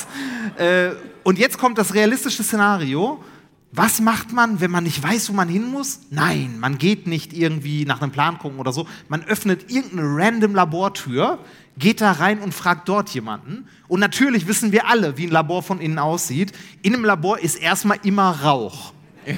äh, 0.58 0.90
und 1.24 1.40
jetzt 1.40 1.58
kommt 1.58 1.78
das 1.78 1.94
realistische 1.94 2.44
Szenario. 2.44 3.24
Was 3.72 4.00
macht 4.00 4.32
man, 4.32 4.62
wenn 4.62 4.72
man 4.72 4.86
nicht 4.86 5.04
weiß, 5.04 5.30
wo 5.30 5.34
man 5.34 5.50
hin 5.50 5.70
muss? 5.70 6.02
Nein, 6.10 6.60
man 6.60 6.78
geht 6.78 7.08
nicht 7.08 7.34
irgendwie 7.34 7.84
nach 7.86 8.02
einem 8.02 8.12
Plan 8.12 8.38
gucken 8.38 8.60
oder 8.60 8.72
so. 8.72 8.88
Man 9.10 9.24
öffnet 9.24 9.70
irgendeine 9.70 10.04
random 10.16 10.56
Labortür, 10.56 11.40
geht 11.78 12.02
da 12.02 12.12
rein 12.14 12.40
und 12.40 12.54
fragt 12.54 12.88
dort 12.90 13.10
jemanden. 13.10 13.68
Und 13.88 14.00
natürlich 14.00 14.48
wissen 14.48 14.72
wir 14.72 14.88
alle, 14.88 15.18
wie 15.18 15.26
ein 15.28 15.32
Labor 15.32 15.62
von 15.64 15.80
innen 15.80 16.00
aussieht. 16.00 16.52
In 16.82 16.94
einem 16.94 17.06
Labor 17.06 17.40
ist 17.40 17.56
erstmal 17.56 18.00
immer 18.04 18.32
Rauch. 18.42 18.94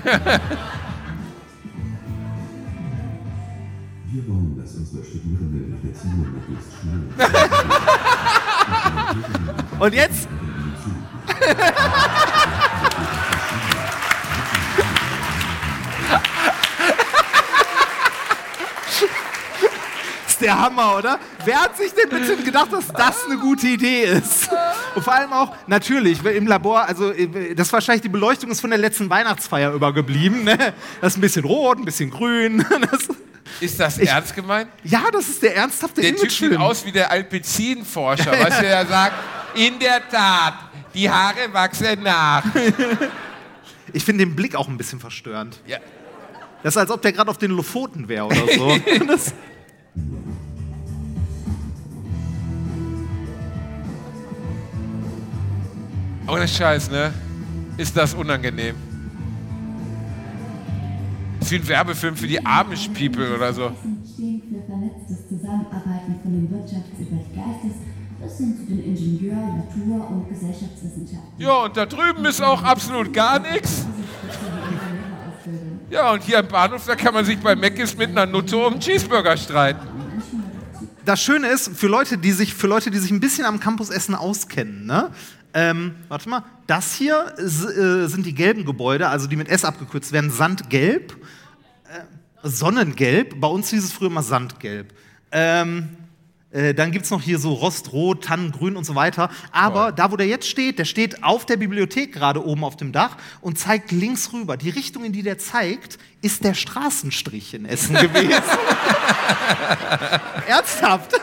Wir 4.09 4.25
wollen, 4.29 4.57
dass 4.57 4.73
unsere 4.73 5.03
Studierenden 5.03 5.77
ihre 5.83 5.93
Ziele 5.93 6.13
möglichst 6.15 6.71
schnell 6.81 7.03
Und 9.79 9.93
jetzt? 9.93 10.27
ist 20.37 20.45
der 20.45 20.59
Hammer, 20.59 20.97
oder? 20.97 21.19
Wer 21.45 21.61
hat 21.61 21.77
sich 21.77 21.91
denn 21.93 22.09
bitte 22.09 22.37
gedacht, 22.37 22.71
dass 22.71 22.87
das 22.89 23.25
eine 23.25 23.37
gute 23.37 23.67
Idee 23.67 24.03
ist? 24.03 24.49
Und 24.95 25.03
vor 25.03 25.13
allem 25.13 25.33
auch, 25.33 25.55
natürlich, 25.65 26.23
im 26.23 26.47
Labor, 26.47 26.83
also 26.87 27.11
äh, 27.11 27.55
das 27.55 27.67
ist 27.67 27.73
wahrscheinlich 27.73 28.03
die 28.03 28.09
Beleuchtung 28.09 28.51
ist 28.51 28.61
von 28.61 28.69
der 28.69 28.79
letzten 28.79 29.09
Weihnachtsfeier 29.09 29.73
übergeblieben. 29.73 30.43
Ne? 30.43 30.57
Das 31.01 31.13
ist 31.13 31.17
ein 31.17 31.21
bisschen 31.21 31.45
rot, 31.45 31.79
ein 31.79 31.85
bisschen 31.85 32.09
grün. 32.09 32.65
Das, 32.91 33.07
Ist 33.61 33.79
das 33.79 33.97
ernst 33.97 34.35
gemeint? 34.35 34.69
ja, 34.83 35.05
das 35.11 35.29
ist 35.29 35.41
der 35.41 35.55
ernsthafte 35.55 36.01
Der 36.01 36.15
Typ 36.15 36.31
sieht 36.31 36.57
aus 36.57 36.85
wie 36.85 36.91
der 36.91 37.09
Alpezin-Forscher, 37.09 38.31
weißt 38.31 38.59
du, 38.59 38.61
der 38.61 38.85
sagt, 38.85 39.13
in 39.55 39.79
der 39.79 40.07
Tat, 40.07 40.53
die 40.93 41.09
Haare 41.09 41.51
wachsen 41.51 42.03
nach. 42.03 42.43
Ich 43.93 44.03
finde 44.03 44.25
den 44.25 44.35
Blick 44.35 44.55
auch 44.55 44.67
ein 44.67 44.77
bisschen 44.77 44.99
verstörend. 44.99 45.59
Ja. 45.65 45.77
Das 46.61 46.75
ist, 46.75 46.77
als 46.77 46.91
ob 46.91 47.01
der 47.01 47.13
gerade 47.13 47.31
auf 47.31 47.37
den 47.37 47.51
Lofoten 47.51 48.07
wäre 48.07 48.25
oder 48.25 48.47
so. 48.55 48.77
das, 56.25 56.33
Ohne 56.33 56.47
Scheiß, 56.47 56.91
ne? 56.91 57.13
Ist 57.77 57.95
das 57.95 58.13
unangenehm. 58.13 58.75
Ist 61.39 61.51
wie 61.51 61.55
ein 61.55 61.67
Werbefilm 61.67 62.15
für 62.15 62.27
die 62.27 62.43
Amish 62.45 62.89
People 62.89 63.35
oder 63.35 63.53
so. 63.53 63.71
stehen 64.13 64.41
für 64.41 64.61
vernetztes 64.65 65.27
Zusammenarbeiten 65.29 66.15
von 66.21 66.31
den 66.31 66.49
Wirtschafts- 66.49 66.99
über 66.99 67.17
die 67.17 67.35
Geistes 67.35 67.77
bis 68.19 68.37
hin 68.37 68.57
zu 68.57 68.65
den 68.65 68.83
Ingenieur-, 68.83 69.35
Natur- 69.35 70.09
und 70.09 70.27
Gesellschaftswissenschaften. 70.27 71.31
Ja, 71.37 71.63
und 71.65 71.77
da 71.77 71.85
drüben 71.85 72.25
ist 72.25 72.41
auch 72.41 72.63
absolut 72.63 73.13
gar 73.13 73.39
nichts. 73.39 73.85
Ja, 75.89 76.11
und 76.11 76.21
hier 76.21 76.39
am 76.39 76.47
Bahnhof, 76.49 76.85
da 76.85 76.95
kann 76.95 77.13
man 77.13 77.23
sich 77.23 77.39
bei 77.39 77.55
Mc's 77.55 77.95
mit 77.95 78.09
einer 78.09 78.25
Nutte 78.25 78.57
um 78.57 78.73
einen 78.73 78.81
Cheeseburger 78.81 79.37
streiten. 79.37 79.87
Das 81.05 81.21
Schöne 81.21 81.47
ist, 81.47 81.69
für 81.77 81.87
Leute, 81.87 82.17
die 82.17 82.33
sich, 82.33 82.53
für 82.53 82.67
Leute, 82.67 82.91
die 82.91 82.97
sich 82.97 83.11
ein 83.11 83.21
bisschen 83.21 83.45
am 83.45 83.61
Campusessen 83.61 84.13
auskennen, 84.13 84.85
ne? 84.85 85.11
Ähm, 85.53 85.95
warte 86.09 86.27
mal, 86.27 86.43
das 86.67 86.93
hier 86.93 87.33
äh, 87.37 88.07
sind 88.07 88.25
die 88.25 88.35
gelben 88.35 88.65
Gebäude, 88.65 89.07
also 89.07 89.27
die 89.27 89.37
mit 89.37 89.47
S 89.47 89.63
abgekürzt 89.63 90.11
werden, 90.11 90.29
Sandgelb, 90.29 91.13
äh, 91.85 92.47
Sonnengelb, 92.47 93.39
bei 93.39 93.47
uns 93.47 93.69
hieß 93.69 93.85
es 93.85 93.93
früher 93.93 94.09
mal 94.09 94.21
Sandgelb. 94.21 94.93
Ähm, 95.31 95.83
äh, 95.83 96.06
dann 96.51 96.91
gibt 96.91 97.05
es 97.05 97.11
noch 97.11 97.21
hier 97.21 97.39
so 97.39 97.51
Rostrot, 97.53 98.23
Tannengrün 98.23 98.77
und 98.77 98.85
so 98.85 98.95
weiter. 98.95 99.29
Aber 99.51 99.91
da, 99.91 100.11
wo 100.11 100.15
der 100.15 100.27
jetzt 100.27 100.47
steht, 100.47 100.79
der 100.79 100.85
steht 100.85 101.23
auf 101.23 101.45
der 101.45 101.57
Bibliothek 101.57 102.13
gerade 102.13 102.43
oben 102.45 102.63
auf 102.63 102.77
dem 102.77 102.93
Dach 102.93 103.17
und 103.41 103.59
zeigt 103.59 103.91
links 103.91 104.31
rüber. 104.31 104.55
Die 104.55 104.69
Richtung, 104.69 105.03
in 105.03 105.11
die 105.11 105.23
der 105.23 105.37
zeigt, 105.37 105.97
ist 106.21 106.43
der 106.43 106.53
Straßenstrich 106.53 107.53
in 107.53 107.65
Essen 107.65 107.95
gewesen. 108.01 108.41
Ernsthaft? 110.47 111.11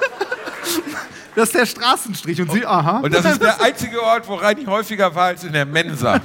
Das 1.35 1.49
ist 1.49 1.55
der 1.57 1.67
Straßenstrich 1.67 2.41
und 2.41 2.53
sie, 2.53 2.65
aha. 2.65 2.99
Und 2.99 3.13
das 3.13 3.25
ist 3.25 3.43
der 3.43 3.61
einzige 3.61 4.01
Ort, 4.03 4.29
wo 4.29 4.37
Reini 4.37 4.65
häufiger 4.67 5.13
war 5.15 5.27
als 5.27 5.43
in 5.43 5.53
der 5.53 5.67
Mensa. 5.67 6.21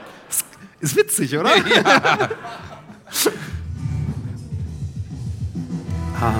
ist 0.80 0.96
witzig, 0.96 1.36
oder? 1.36 1.50
Ah. 6.18 6.32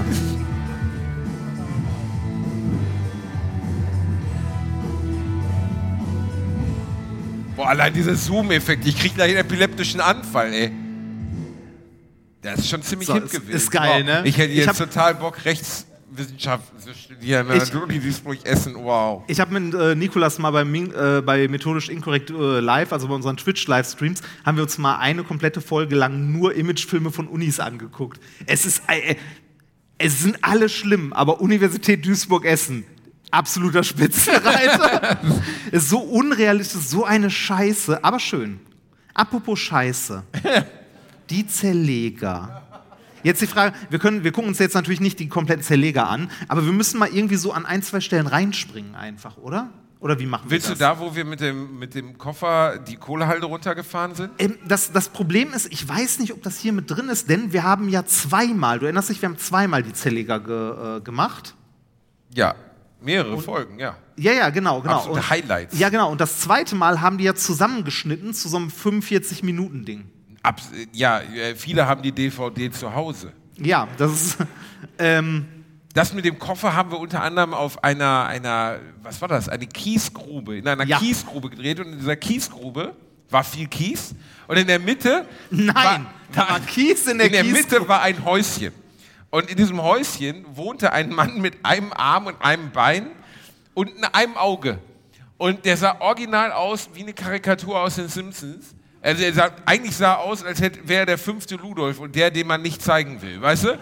Boah, 7.61 7.69
allein 7.69 7.93
dieser 7.93 8.15
Zoom-Effekt, 8.17 8.87
ich 8.87 8.99
krieg 8.99 9.15
gleich 9.15 9.29
einen 9.33 9.41
epileptischen 9.41 10.01
Anfall, 10.01 10.51
ey. 10.51 10.73
Das 12.41 12.61
ist 12.61 12.71
schon 12.71 12.81
ziemlich 12.81 13.07
So, 13.07 13.13
hip 13.13 13.25
ist- 13.25 13.33
gewesen. 13.33 13.51
ist 13.55 13.71
geil, 13.71 14.03
ne? 14.03 14.23
Ich 14.25 14.39
hätte 14.39 14.51
Ich 14.53 14.61
jetzt 14.61 14.69
hab- 14.69 14.79
total 14.79 15.15
Bock, 15.17 15.45
Rechtswissenschaft 15.45 16.73
zu 16.83 16.95
studieren. 16.95 17.49
Ich- 17.55 17.65
Ich, 17.65 17.69
Duisburg 18.03 18.39
Essen, 18.47 18.77
wow. 18.77 19.25
Ich 19.27 19.41
habe 19.41 19.61
mit 19.61 19.75
äh, 19.75 19.95
Nikolas 19.95 20.39
mal 20.39 20.53
bei, 20.53 20.63
äh, 20.63 21.21
bei 21.21 21.49
Methodisch 21.49 21.91
Inkorrekt 21.91 22.31
äh, 22.31 22.61
live, 22.61 22.95
also 22.95 23.09
bei 23.09 23.15
unseren 23.15 23.37
Twitch-Livestreams, 23.37 24.23
haben 24.47 24.57
wir 24.57 24.63
uns 24.63 24.79
mal 24.79 24.97
eine 24.97 25.23
komplette 25.23 25.61
Folge 25.61 25.97
lang 25.97 26.33
nur 26.33 26.55
Imagefilme 26.55 27.11
von 27.11 27.29
Unis 27.29 27.61
angeguckt. 27.61 28.21
Es 28.47 28.65
ist, 28.65 28.85
äh, 28.87 29.17
es 29.99 30.21
sind 30.21 30.39
alle 30.41 30.71
schlimm, 30.71 31.13
aber 31.13 31.43
Universität 31.43 32.07
Duisburg-Essen, 32.07 32.85
absoluter 33.31 33.83
Spitzenreiter. 33.83 35.19
ist 35.71 35.89
so 35.89 35.99
unrealistisch, 35.99 36.83
so 36.83 37.05
eine 37.05 37.31
Scheiße, 37.31 38.03
aber 38.05 38.19
schön. 38.19 38.61
Apropos 39.15 39.59
Scheiße. 39.59 40.23
Die 41.31 41.47
Zerleger. 41.47 42.63
Jetzt 43.23 43.43
die 43.43 43.47
Frage, 43.47 43.77
wir, 43.91 43.99
können, 43.99 44.25
wir 44.25 44.33
gucken 44.33 44.49
uns 44.49 44.59
jetzt 44.59 44.75
natürlich 44.75 45.01
nicht 45.01 45.21
die 45.21 45.29
kompletten 45.29 45.63
Zerleger 45.63 46.09
an, 46.09 46.31
aber 46.49 46.65
wir 46.65 46.73
müssen 46.73 46.99
mal 46.99 47.11
irgendwie 47.11 47.37
so 47.37 47.53
an 47.53 47.67
ein, 47.67 47.83
zwei 47.83 48.01
Stellen 48.01 48.27
reinspringen 48.27 48.95
einfach, 48.95 49.37
oder? 49.37 49.69
Oder 50.01 50.19
wie 50.19 50.25
machen 50.25 50.45
Willst 50.49 50.69
wir 50.69 50.75
du 50.75 50.79
das? 50.79 50.97
da, 50.97 50.99
wo 50.99 51.15
wir 51.15 51.27
mit 51.27 51.41
dem, 51.41 51.79
mit 51.79 51.95
dem 51.95 52.17
Koffer 52.17 52.79
die 52.79 52.97
Kohlehalde 52.97 53.45
runtergefahren 53.45 54.15
sind? 54.15 54.31
Ähm, 54.39 54.57
das, 54.67 54.93
das 54.93 55.11
Problem 55.11 55.53
ist, 55.53 55.71
ich 55.71 55.87
weiß 55.87 56.21
nicht, 56.21 56.33
ob 56.33 56.43
das 56.43 56.59
hier 56.59 56.73
mit 56.73 56.91
drin 56.91 57.11
ist, 57.11 57.29
denn 57.29 57.53
wir 57.53 57.63
haben 57.63 57.91
ja 57.91 58.07
zweimal, 58.07 58.79
du 58.79 58.87
erinnerst 58.87 59.11
dich, 59.11 59.21
wir 59.21 59.29
haben 59.29 59.39
zweimal 59.39 59.83
die 59.83 59.93
Zerleger 59.93 60.41
ge, 60.41 60.97
äh, 60.97 61.01
gemacht. 61.03 61.55
Ja, 62.33 62.55
mehrere 63.03 63.39
Folgen, 63.39 63.79
ja. 63.79 63.97
Ja, 64.17 64.33
ja, 64.33 64.51
genau, 64.51 64.81
genau. 64.81 64.97
Absolute 64.97 65.21
Und- 65.21 65.31
Highlights. 65.31 65.79
Ja, 65.79 65.89
genau. 65.89 66.11
Und 66.11 66.21
das 66.21 66.41
zweite 66.41 66.75
Mal 66.75 67.01
haben 67.01 67.17
die 67.19 67.25
ja 67.25 67.35
zusammengeschnitten 67.35 68.35
zu 68.35 68.49
so 68.49 68.57
einem 68.59 68.69
45-Minuten-Ding. 68.71 70.05
Abs 70.43 70.71
ja, 70.93 71.21
äh, 71.21 71.55
viele 71.55 71.87
haben 71.87 72.03
die 72.03 72.13
DVD 72.13 72.71
zu 72.71 72.95
Hause. 72.95 73.33
Ja, 73.59 73.89
das 73.99 74.13
ist. 74.13 74.37
Ähm, 74.99 75.45
Das 75.93 76.15
mit 76.15 76.25
dem 76.25 76.39
Koffer 76.39 76.75
haben 76.75 76.91
wir 76.91 76.99
unter 76.99 77.23
anderem 77.23 77.53
auf 77.53 77.85
einer, 77.85 78.25
einer 78.27 78.79
was 79.03 79.21
war 79.21 79.29
das, 79.29 79.49
eine 79.49 79.67
Kiesgrube, 79.67 80.57
in 80.57 80.67
einer 80.67 80.87
Ja. 80.87 80.99
Kiesgrube 80.99 81.51
gedreht 81.51 81.81
und 81.81 81.93
in 81.93 81.99
dieser 81.99 82.17
Kiesgrube 82.17 82.95
war 83.29 83.45
viel 83.45 83.67
Kies 83.67 84.15
und 84.47 84.57
in 84.57 84.67
der 84.67 84.79
Mitte 84.79 85.27
nein, 85.51 85.75
war, 85.75 86.01
da 86.33 86.49
war 86.49 86.61
Kies 86.61 87.07
in 87.09 87.19
der, 87.19 87.27
in 87.27 87.33
der 87.33 87.45
Kies- 87.45 87.53
Mitte 87.53 87.87
war 87.89 88.01
ein 88.03 88.25
Häuschen. 88.25 88.73
Und 89.31 89.49
in 89.49 89.57
diesem 89.57 89.81
Häuschen 89.83 90.45
wohnte 90.57 90.93
ein 90.93 91.11
Mann 91.11 91.41
mit 91.41 91.65
einem 91.65 91.93
Arm 91.93 92.27
und 92.27 92.43
einem 92.43 92.73
Bein 92.73 93.11
und 93.75 93.91
einem 94.13 94.37
Auge. 94.37 94.79
Und 95.39 95.65
der 95.65 95.77
sah 95.77 96.01
original 96.01 96.53
aus 96.53 96.91
wie 96.93 97.03
eine 97.03 97.15
Karikatur 97.15 97.81
aus 97.81 97.95
den 97.95 98.09
Simpsons. 98.09 98.75
Also 99.01 99.23
er 99.23 99.33
sah, 99.33 99.51
eigentlich 99.65 99.97
sah 99.97 100.17
aus, 100.17 100.45
als 100.45 100.61
wäre 100.61 101.01
er 101.01 101.07
der 101.07 101.19
fünfte 101.19 101.57
Ludolf 101.57 102.01
und 102.01 102.15
der, 102.15 102.31
den 102.31 102.47
man 102.47 102.61
nicht 102.61 102.83
zeigen 102.83 103.23
will, 103.23 103.41
weißt 103.41 103.65
du? 103.65 103.79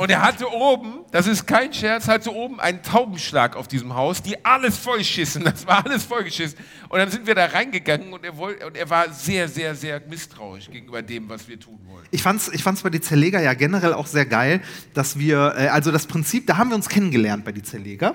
Und 0.00 0.10
er 0.10 0.22
hatte 0.22 0.50
oben, 0.50 1.04
das 1.10 1.26
ist 1.26 1.46
kein 1.46 1.74
Scherz, 1.74 2.08
hatte 2.08 2.34
oben 2.34 2.58
einen 2.58 2.82
Taubenschlag 2.82 3.54
auf 3.54 3.68
diesem 3.68 3.94
Haus, 3.94 4.22
die 4.22 4.42
alles 4.46 4.78
vollschissen. 4.78 5.44
Das 5.44 5.66
war 5.66 5.84
alles 5.84 6.04
vollgeschissen. 6.04 6.58
Und 6.88 6.98
dann 6.98 7.10
sind 7.10 7.26
wir 7.26 7.34
da 7.34 7.44
reingegangen 7.44 8.14
und 8.14 8.24
er, 8.24 8.38
wollte, 8.38 8.66
und 8.66 8.78
er 8.78 8.88
war 8.88 9.12
sehr, 9.12 9.46
sehr, 9.46 9.74
sehr 9.74 10.00
misstrauisch 10.08 10.70
gegenüber 10.70 11.02
dem, 11.02 11.28
was 11.28 11.46
wir 11.48 11.60
tun 11.60 11.78
wollten. 11.86 12.08
Ich 12.12 12.22
fand's, 12.22 12.48
ich 12.48 12.62
fand's 12.62 12.80
bei 12.80 12.88
die 12.88 13.02
Zerleger 13.02 13.42
ja 13.42 13.52
generell 13.52 13.92
auch 13.92 14.06
sehr 14.06 14.24
geil, 14.24 14.62
dass 14.94 15.18
wir, 15.18 15.54
äh, 15.58 15.68
also 15.68 15.92
das 15.92 16.06
Prinzip, 16.06 16.46
da 16.46 16.56
haben 16.56 16.70
wir 16.70 16.76
uns 16.76 16.88
kennengelernt 16.88 17.44
bei 17.44 17.52
die 17.52 17.62
Zerleger. 17.62 18.14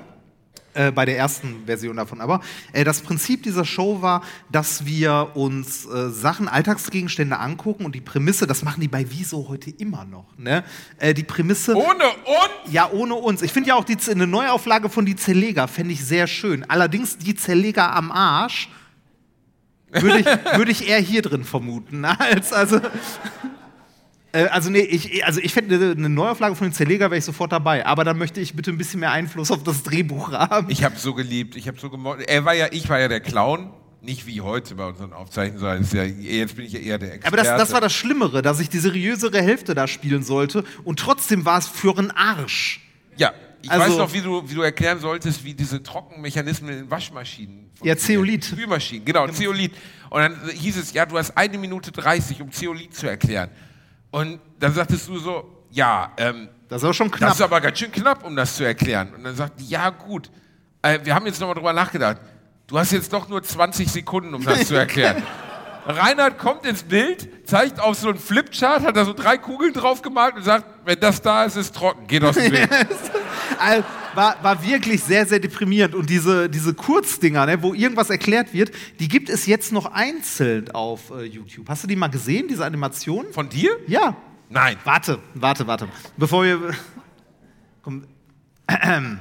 Äh, 0.75 0.91
bei 0.91 1.05
der 1.05 1.17
ersten 1.17 1.65
Version 1.65 1.95
davon 1.95 2.19
aber. 2.19 2.41
Äh, 2.73 2.83
das 2.83 2.99
Prinzip 2.99 3.43
dieser 3.43 3.63
Show 3.63 4.01
war, 4.01 4.21
dass 4.51 4.85
wir 4.85 5.31
uns 5.35 5.85
äh, 5.85 6.09
Sachen, 6.09 6.49
Alltagsgegenstände 6.49 7.39
angucken 7.39 7.85
und 7.85 7.95
die 7.95 8.01
Prämisse, 8.01 8.45
das 8.45 8.61
machen 8.61 8.81
die 8.81 8.89
bei 8.89 9.05
Wieso 9.09 9.47
heute 9.47 9.69
immer 9.69 10.03
noch. 10.03 10.37
Ne? 10.37 10.65
Äh, 10.99 11.13
die 11.13 11.23
Prämisse. 11.23 11.75
Ohne 11.75 12.03
uns? 12.03 12.73
Ja, 12.73 12.91
ohne 12.91 13.13
uns. 13.15 13.41
Ich 13.41 13.53
finde 13.53 13.69
ja 13.69 13.75
auch 13.75 13.85
die, 13.85 13.95
eine 14.11 14.27
Neuauflage 14.27 14.89
von 14.89 15.05
Die 15.05 15.15
Zerleger 15.15 15.69
fände 15.69 15.93
ich 15.93 16.03
sehr 16.03 16.27
schön. 16.27 16.69
Allerdings 16.69 17.17
Die 17.17 17.35
Zerleger 17.35 17.95
am 17.95 18.11
Arsch 18.11 18.69
würde 19.91 20.19
ich, 20.19 20.25
würde 20.57 20.71
ich 20.71 20.89
eher 20.89 20.99
hier 20.99 21.21
drin 21.21 21.45
vermuten. 21.45 22.03
Als, 22.05 22.51
also, 22.51 22.81
also, 24.43 24.69
nee, 24.69 24.79
ich, 24.79 25.25
also 25.25 25.39
ich 25.41 25.53
fände 25.53 25.93
eine 25.97 26.09
Neuauflage 26.09 26.55
von 26.55 26.67
Den 26.67 26.73
Zerleger 26.73 27.11
wäre 27.11 27.17
ich 27.17 27.25
sofort 27.25 27.51
dabei. 27.51 27.85
Aber 27.85 28.03
dann 28.03 28.17
möchte 28.17 28.41
ich 28.41 28.55
bitte 28.55 28.71
ein 28.71 28.77
bisschen 28.77 28.99
mehr 28.99 29.11
Einfluss 29.11 29.51
auf 29.51 29.63
das 29.63 29.83
Drehbuch 29.83 30.31
haben. 30.31 30.69
Ich 30.69 30.83
habe 30.83 30.97
so 30.97 31.13
geliebt, 31.13 31.55
ich 31.55 31.67
habe 31.67 31.79
so 31.79 31.89
gemocht. 31.89 32.19
Er 32.27 32.45
war 32.45 32.53
ja, 32.53 32.67
ich 32.71 32.89
war 32.89 32.99
ja 32.99 33.07
der 33.07 33.21
Clown, 33.21 33.71
nicht 34.01 34.27
wie 34.27 34.41
heute 34.41 34.75
bei 34.75 34.85
unseren 34.85 35.13
Aufzeichnungen, 35.13 35.59
sondern 35.85 36.21
ja, 36.21 36.31
jetzt 36.43 36.55
bin 36.55 36.65
ich 36.65 36.73
ja 36.73 36.79
eher 36.79 36.97
der 36.97 37.13
Experte. 37.15 37.27
Aber 37.27 37.37
das, 37.37 37.57
das 37.57 37.73
war 37.73 37.81
das 37.81 37.93
Schlimmere, 37.93 38.41
dass 38.41 38.59
ich 38.59 38.69
die 38.69 38.79
seriösere 38.79 39.41
Hälfte 39.41 39.73
da 39.73 39.87
spielen 39.87 40.23
sollte. 40.23 40.63
Und 40.83 40.99
trotzdem 40.99 41.45
war 41.45 41.57
es 41.57 41.67
für 41.67 41.97
einen 41.97 42.11
Arsch. 42.11 42.81
Ja, 43.17 43.33
ich 43.61 43.71
Also- 43.71 43.93
weiß 43.93 43.97
noch, 43.97 44.13
wie 44.13 44.21
du, 44.21 44.47
wie 44.49 44.53
du 44.53 44.61
erklären 44.61 44.99
solltest, 44.99 45.43
wie 45.43 45.53
diese 45.53 45.81
Trockenmechanismen 45.81 46.77
in 46.81 46.91
Waschmaschinen. 46.91 47.65
Ja. 47.83 47.97
Zeolit. 47.97 48.45
Spülmaschinen, 48.45 49.03
genau, 49.05 49.27
Zeolit. 49.27 49.73
Und 50.09 50.21
dann 50.21 50.49
hieß 50.49 50.77
es, 50.77 50.93
ja, 50.93 51.05
du 51.05 51.17
hast 51.17 51.35
eine 51.35 51.57
Minute 51.57 51.91
30, 51.91 52.41
um 52.41 52.51
Zeolit 52.51 52.95
zu 52.95 53.07
erklären. 53.07 53.49
Und 54.15 54.39
dann 54.61 54.73
sagtest 54.73 55.09
du 55.09 55.17
so, 55.17 55.43
ja, 55.71 56.09
ähm, 56.15 56.47
Das 56.69 56.81
ist 56.81 56.87
auch 56.87 56.93
schon 56.93 57.09
das 57.11 57.17
knapp. 57.17 57.33
ist 57.33 57.41
aber 57.41 57.59
ganz 57.59 57.77
schön 57.77 57.91
knapp, 57.91 58.23
um 58.23 58.33
das 58.33 58.55
zu 58.55 58.63
erklären. 58.63 59.13
Und 59.13 59.25
dann 59.25 59.35
sagt 59.35 59.59
die, 59.59 59.67
ja 59.67 59.89
gut, 59.89 60.31
äh, 60.81 60.99
wir 61.03 61.13
haben 61.13 61.25
jetzt 61.25 61.41
nochmal 61.41 61.55
drüber 61.55 61.73
nachgedacht. 61.73 62.21
Du 62.65 62.79
hast 62.79 62.93
jetzt 62.93 63.11
doch 63.11 63.27
nur 63.27 63.43
20 63.43 63.91
Sekunden, 63.91 64.33
um 64.33 64.41
das 64.41 64.67
zu 64.69 64.75
erklären. 64.79 65.21
Reinhard 65.85 66.37
kommt 66.37 66.65
ins 66.65 66.83
Bild, 66.83 67.27
zeigt 67.45 67.81
auf 67.81 67.97
so 67.97 68.07
einen 68.07 68.17
Flipchart, 68.17 68.83
hat 68.83 68.95
da 68.95 69.03
so 69.03 69.11
drei 69.11 69.37
Kugeln 69.37 69.73
drauf 69.73 70.01
gemalt 70.01 70.35
und 70.37 70.43
sagt, 70.43 70.63
wenn 70.85 70.97
das 70.97 71.21
da 71.21 71.43
ist, 71.43 71.57
ist 71.57 71.75
trocken, 71.75 72.07
geht 72.07 72.23
aus 72.23 72.35
dem 72.35 72.53
Weg. 72.53 72.69
War, 74.15 74.43
war 74.43 74.63
wirklich 74.65 75.03
sehr, 75.03 75.25
sehr 75.25 75.39
deprimierend. 75.39 75.95
Und 75.95 76.09
diese, 76.09 76.49
diese 76.49 76.73
Kurzdinger, 76.73 77.45
ne, 77.45 77.61
wo 77.61 77.73
irgendwas 77.73 78.09
erklärt 78.09 78.53
wird, 78.53 78.71
die 78.99 79.07
gibt 79.07 79.29
es 79.29 79.45
jetzt 79.45 79.71
noch 79.71 79.85
einzeln 79.87 80.71
auf 80.71 81.11
äh, 81.11 81.23
YouTube. 81.23 81.67
Hast 81.69 81.83
du 81.83 81.87
die 81.87 81.95
mal 81.95 82.07
gesehen, 82.07 82.47
diese 82.47 82.65
Animation? 82.65 83.25
Von 83.31 83.49
dir? 83.49 83.71
Ja. 83.87 84.15
Nein. 84.49 84.77
Warte, 84.83 85.19
warte, 85.33 85.65
warte. 85.67 85.87
Bevor 86.17 86.43
wir. 86.43 86.73
Komm. 87.81 88.05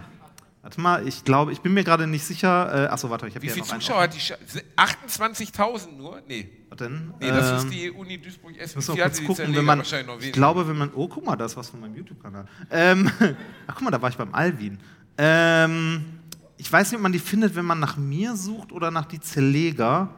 Warte 0.63 0.81
mal, 0.81 1.07
ich 1.07 1.25
glaube, 1.25 1.53
ich 1.53 1.61
bin 1.61 1.75
mir 1.75 1.85
gerade 1.85 2.07
nicht 2.07 2.25
sicher. 2.25 2.87
Äh, 2.87 2.89
achso, 2.89 3.11
warte, 3.11 3.29
ich 3.29 3.35
habe 3.35 3.45
Wie 3.45 3.51
viele 3.51 3.67
Zuschauer 3.67 4.01
hat 4.01 4.15
die? 4.15 4.19
Scha- 4.19 4.39
28.000 4.79 5.93
nur? 5.95 6.23
Nee. 6.27 6.49
Warte, 6.81 6.91
Nee, 7.20 7.29
das 7.29 7.51
ähm, 7.51 7.57
ist 7.57 7.75
die 7.75 7.91
Uni 7.91 8.18
Duisburg-Essen. 8.18 8.97
Wir 8.97 9.05
hatte 9.05 9.22
kurz 9.22 9.39
gucken, 9.39 9.55
wenn 9.55 9.64
man. 9.64 9.83
Ich 10.20 10.33
glaube, 10.33 10.66
wenn 10.66 10.77
man. 10.77 10.91
Oh, 10.95 11.07
guck 11.09 11.25
mal, 11.25 11.37
das 11.37 11.53
ist 11.53 11.57
was 11.57 11.68
von 11.70 11.81
meinem 11.81 11.95
YouTube-Kanal. 11.95 12.47
Ähm, 12.70 13.11
ach, 13.66 13.75
guck 13.75 13.83
mal, 13.83 13.91
da 13.91 14.03
war 14.03 14.09
ich 14.11 14.16
beim 14.16 14.35
Alvin. 14.35 14.79
Ähm, 15.16 16.05
ich 16.57 16.72
weiß 16.72 16.91
nicht, 16.91 16.97
ob 16.97 17.03
man 17.03 17.12
die 17.12 17.20
findet, 17.20 17.55
wenn 17.55 17.64
man 17.64 17.79
nach 17.79 17.97
mir 17.97 18.35
sucht 18.35 18.72
oder 18.72 18.91
nach 18.91 19.05
die 19.05 19.20
Zerleger. 19.20 20.11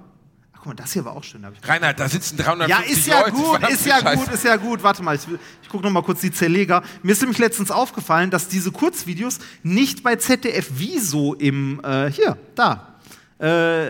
Ach, 0.55 0.59
guck 0.59 0.67
mal, 0.67 0.75
das 0.75 0.95
hier 0.95 1.05
war 1.05 1.15
auch 1.15 1.25
schön. 1.25 1.43
da 1.43 1.53
Reinhard, 1.63 2.01
da 2.01 2.09
sitzen 2.09 2.39
350 2.39 2.69
ja, 2.69 2.93
ist 2.93 3.07
ja 3.07 3.21
Leute. 3.21 3.33
gut, 3.33 3.69
ist 3.69 3.87
ja 3.87 4.01
Scheiße. 4.01 4.25
gut, 4.25 4.35
ist 4.35 4.45
ja 4.45 4.57
gut. 4.57 4.83
Warte 4.83 5.03
mal, 5.03 5.15
ich, 5.17 5.23
ich 5.63 5.69
gucke 5.69 5.85
noch 5.85 5.91
mal 5.91 6.03
kurz 6.03 6.23
die 6.23 6.33
Zerleger. 6.33 6.83
Mir 7.03 7.13
ist 7.13 7.21
nämlich 7.21 7.39
letztens 7.39 7.71
aufgefallen, 7.71 8.31
dass 8.31 8.49
diese 8.49 8.73
Kurzvideos 8.73 9.41
nicht 9.63 10.03
bei 10.03 10.17
ZDF 10.17 10.69
Wieso 10.71 11.35
im, 11.35 11.83
äh, 11.85 12.11
hier, 12.11 12.39
da, 12.55 12.97
äh, 13.39 13.89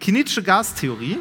kinetische 0.00 0.42
Gastheorie. 0.42 1.18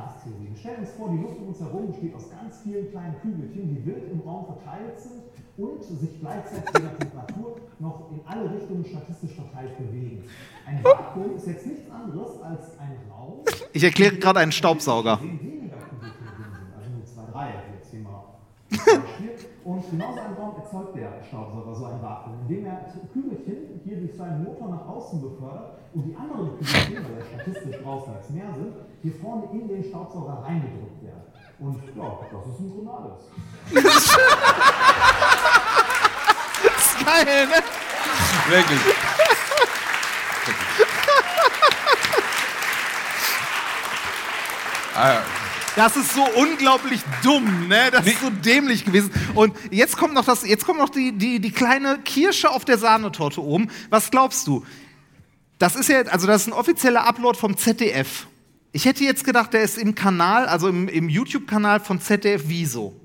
Gastheorie. 0.00 0.48
Wir 0.50 0.56
stellen 0.58 0.80
uns 0.80 0.90
vor, 0.92 1.10
die 1.10 1.18
Luft 1.22 1.38
um 1.38 1.48
uns 1.48 1.60
herum 1.60 1.86
besteht 1.88 2.14
aus 2.14 2.30
ganz 2.30 2.62
vielen 2.62 2.90
kleinen 2.90 3.14
Kügelchen, 3.20 3.68
die 3.68 3.86
wild 3.86 4.10
im 4.10 4.20
Raum 4.20 4.46
verteilt 4.46 4.98
sind 4.98 5.22
und 5.56 5.82
sich 5.82 6.20
gleichzeitig 6.20 6.70
je 6.74 6.84
nach 6.84 6.96
Temperatur 6.96 7.56
noch 7.78 8.10
in 8.12 8.20
alle 8.26 8.50
Richtungen 8.50 8.84
statistisch 8.84 9.34
verteilt 9.34 9.76
bewegen. 9.78 10.24
Ein 10.66 10.82
Vakuum 10.82 11.36
ist 11.36 11.46
jetzt 11.46 11.66
nichts 11.66 11.90
anderes 11.90 12.40
als 12.42 12.78
ein 12.78 12.96
Raum, 13.10 13.44
Ich 13.72 13.84
erkläre 13.84 14.16
gerade 14.16 14.40
einen 14.40 14.52
Staubsauger. 14.52 15.20
in 15.22 15.70
also 15.70 16.90
nur 16.90 17.04
zwei, 17.04 17.30
drei 17.30 17.54
jetzt 17.76 17.90
hier 17.90 18.00
mal. 18.00 18.24
Und 19.64 19.90
genauso 19.90 20.20
ein 20.20 20.34
Raum 20.34 20.54
erzeugt 20.56 20.96
der 20.96 21.22
Staubsauger 21.22 21.74
so 21.74 21.84
ein 21.86 22.02
Vakuum, 22.02 22.40
indem 22.42 22.66
er 22.66 22.86
Kügelchen 23.12 23.80
hier 23.84 23.96
durch 23.98 24.16
seinen 24.16 24.44
Motor 24.44 24.68
nach 24.68 24.88
außen 24.88 25.20
befördert 25.20 25.78
und 25.94 26.04
die 26.04 26.16
anderen 26.16 26.58
Kügelchen, 26.58 27.04
weil 27.04 27.18
ja 27.18 27.24
statistisch 27.26 27.82
draußen 27.82 28.14
als 28.14 28.30
mehr 28.30 28.52
sind, 28.54 28.74
hier 29.02 29.12
vorne 29.20 29.48
in 29.52 29.68
den 29.68 29.84
Staubsauger 29.84 30.42
reingedrückt 30.44 31.02
werden. 31.02 31.22
Und 31.58 31.82
ja, 31.94 32.18
das 32.32 32.46
ist 32.54 32.60
im 32.60 32.70
Grunde 32.70 32.92
alles. 32.92 33.28
Geil, 37.04 37.46
ne? 37.46 37.62
Wirklich. 38.48 38.80
Ah, 44.92 45.22
Das 45.76 45.96
ist 45.96 46.14
so 46.14 46.26
unglaublich 46.36 47.00
dumm, 47.22 47.68
ne? 47.68 47.90
Das 47.92 48.06
ist 48.06 48.20
so 48.20 48.30
dämlich 48.30 48.84
gewesen. 48.84 49.10
Und 49.34 49.54
jetzt 49.70 49.96
kommt 49.96 50.14
noch, 50.14 50.24
das, 50.24 50.46
jetzt 50.46 50.66
kommt 50.66 50.78
noch 50.78 50.88
die, 50.88 51.12
die, 51.12 51.40
die 51.40 51.52
kleine 51.52 51.98
Kirsche 51.98 52.50
auf 52.50 52.64
der 52.64 52.76
Sahnetorte 52.76 53.40
oben. 53.42 53.70
Was 53.88 54.10
glaubst 54.10 54.46
du? 54.46 54.64
Das 55.58 55.76
ist 55.76 55.88
ja, 55.88 56.02
also 56.02 56.26
das 56.26 56.42
ist 56.42 56.48
ein 56.48 56.52
offizieller 56.52 57.06
Upload 57.06 57.38
vom 57.38 57.56
ZDF. 57.56 58.26
Ich 58.72 58.84
hätte 58.84 59.04
jetzt 59.04 59.24
gedacht, 59.24 59.52
der 59.52 59.62
ist 59.62 59.78
im 59.78 59.94
Kanal, 59.94 60.46
also 60.46 60.68
im, 60.68 60.88
im 60.88 61.08
YouTube-Kanal 61.08 61.80
von 61.80 62.00
ZDF 62.00 62.42
Wieso. 62.46 62.98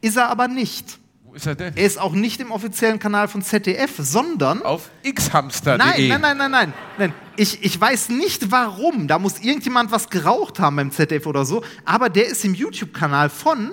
Ist 0.00 0.16
er 0.16 0.28
aber 0.28 0.48
nicht. 0.48 0.98
Wo 1.32 1.36
ist 1.36 1.46
er 1.46 1.54
denn? 1.54 1.74
Er 1.74 1.86
ist 1.86 1.98
auch 1.98 2.12
nicht 2.12 2.42
im 2.42 2.50
offiziellen 2.50 2.98
Kanal 2.98 3.26
von 3.26 3.40
ZDF, 3.40 3.94
sondern 3.96 4.60
Auf 4.60 4.90
xhamster.de. 5.02 5.78
Nein, 5.78 6.08
nein, 6.08 6.20
nein, 6.20 6.36
nein, 6.36 6.50
nein. 6.50 6.72
nein. 6.98 7.14
Ich, 7.36 7.64
ich 7.64 7.80
weiß 7.80 8.10
nicht 8.10 8.50
warum. 8.50 9.08
Da 9.08 9.18
muss 9.18 9.38
irgendjemand 9.38 9.90
was 9.90 10.10
geraucht 10.10 10.60
haben 10.60 10.76
beim 10.76 10.90
ZDF 10.90 11.24
oder 11.24 11.46
so. 11.46 11.64
Aber 11.86 12.10
der 12.10 12.26
ist 12.26 12.44
im 12.44 12.52
YouTube-Kanal 12.52 13.30
von. 13.30 13.72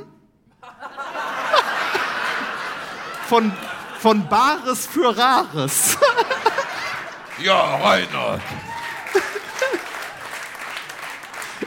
von. 3.28 3.52
von 4.00 4.30
Bares 4.30 4.88
für 4.88 5.18
Rares. 5.18 5.98
Ja, 7.44 7.76
Reinhard. 7.76 8.42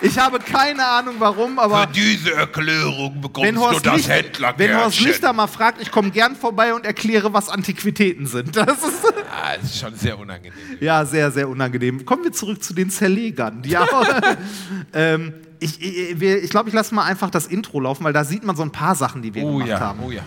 Ich 0.03 0.19
habe 0.19 0.39
keine 0.41 0.85
Ahnung 0.85 1.15
warum, 1.19 1.59
aber. 1.59 1.83
Für 1.87 1.93
diese 1.93 2.35
Erklärung 2.35 3.21
bekommst 3.21 3.47
Wenn 3.49 3.55
du 3.55 3.61
das 3.61 3.73
Licht, 3.73 3.87
wenn 3.87 3.95
Horst 3.97 4.09
Händlerkärtchen. 4.09 5.07
Lichter 5.07 5.33
mal 5.33 5.47
fragt, 5.47 5.81
ich 5.81 5.91
komme 5.91 6.11
gern 6.11 6.37
vorbei 6.37 6.75
und 6.75 6.85
erkläre, 6.85 7.33
was 7.33 7.49
Antiquitäten 7.49 8.27
sind. 8.27 8.57
Das 8.63 8.83
ist 8.83 9.05
Ah, 9.31 9.57
das 9.61 9.65
ist 9.71 9.79
schon 9.81 9.95
sehr 9.97 10.19
unangenehm. 10.19 10.53
ja 10.81 11.05
sehr, 11.05 11.31
sehr 11.31 11.49
unangenehm. 11.49 12.05
Kommen 12.05 12.25
wir 12.25 12.33
zurück 12.33 12.63
zu 12.63 12.75
den 12.75 12.91
Zerlegern. 12.91 13.63
Auch, 13.77 14.05
ähm, 14.93 15.33
ich 15.59 15.81
ich, 15.81 16.21
ich 16.23 16.51
glaube, 16.51 16.69
ich 16.69 16.75
lasse 16.75 16.95
mal 16.95 17.05
einfach 17.05 17.31
das 17.31 17.47
Intro 17.47 17.81
laufen, 17.81 18.05
weil 18.05 18.13
da 18.13 18.25
sieht 18.25 18.45
man 18.45 18.57
so 18.57 18.63
ein 18.63 18.73
paar 18.73 18.95
Sachen, 18.95 19.23
die 19.23 19.33
wir 19.35 19.45
Oh 19.45 19.53
gemacht 19.53 19.69
ja, 19.69 19.81
haben. 19.81 20.01
oh 20.05 20.11
ja. 20.11 20.23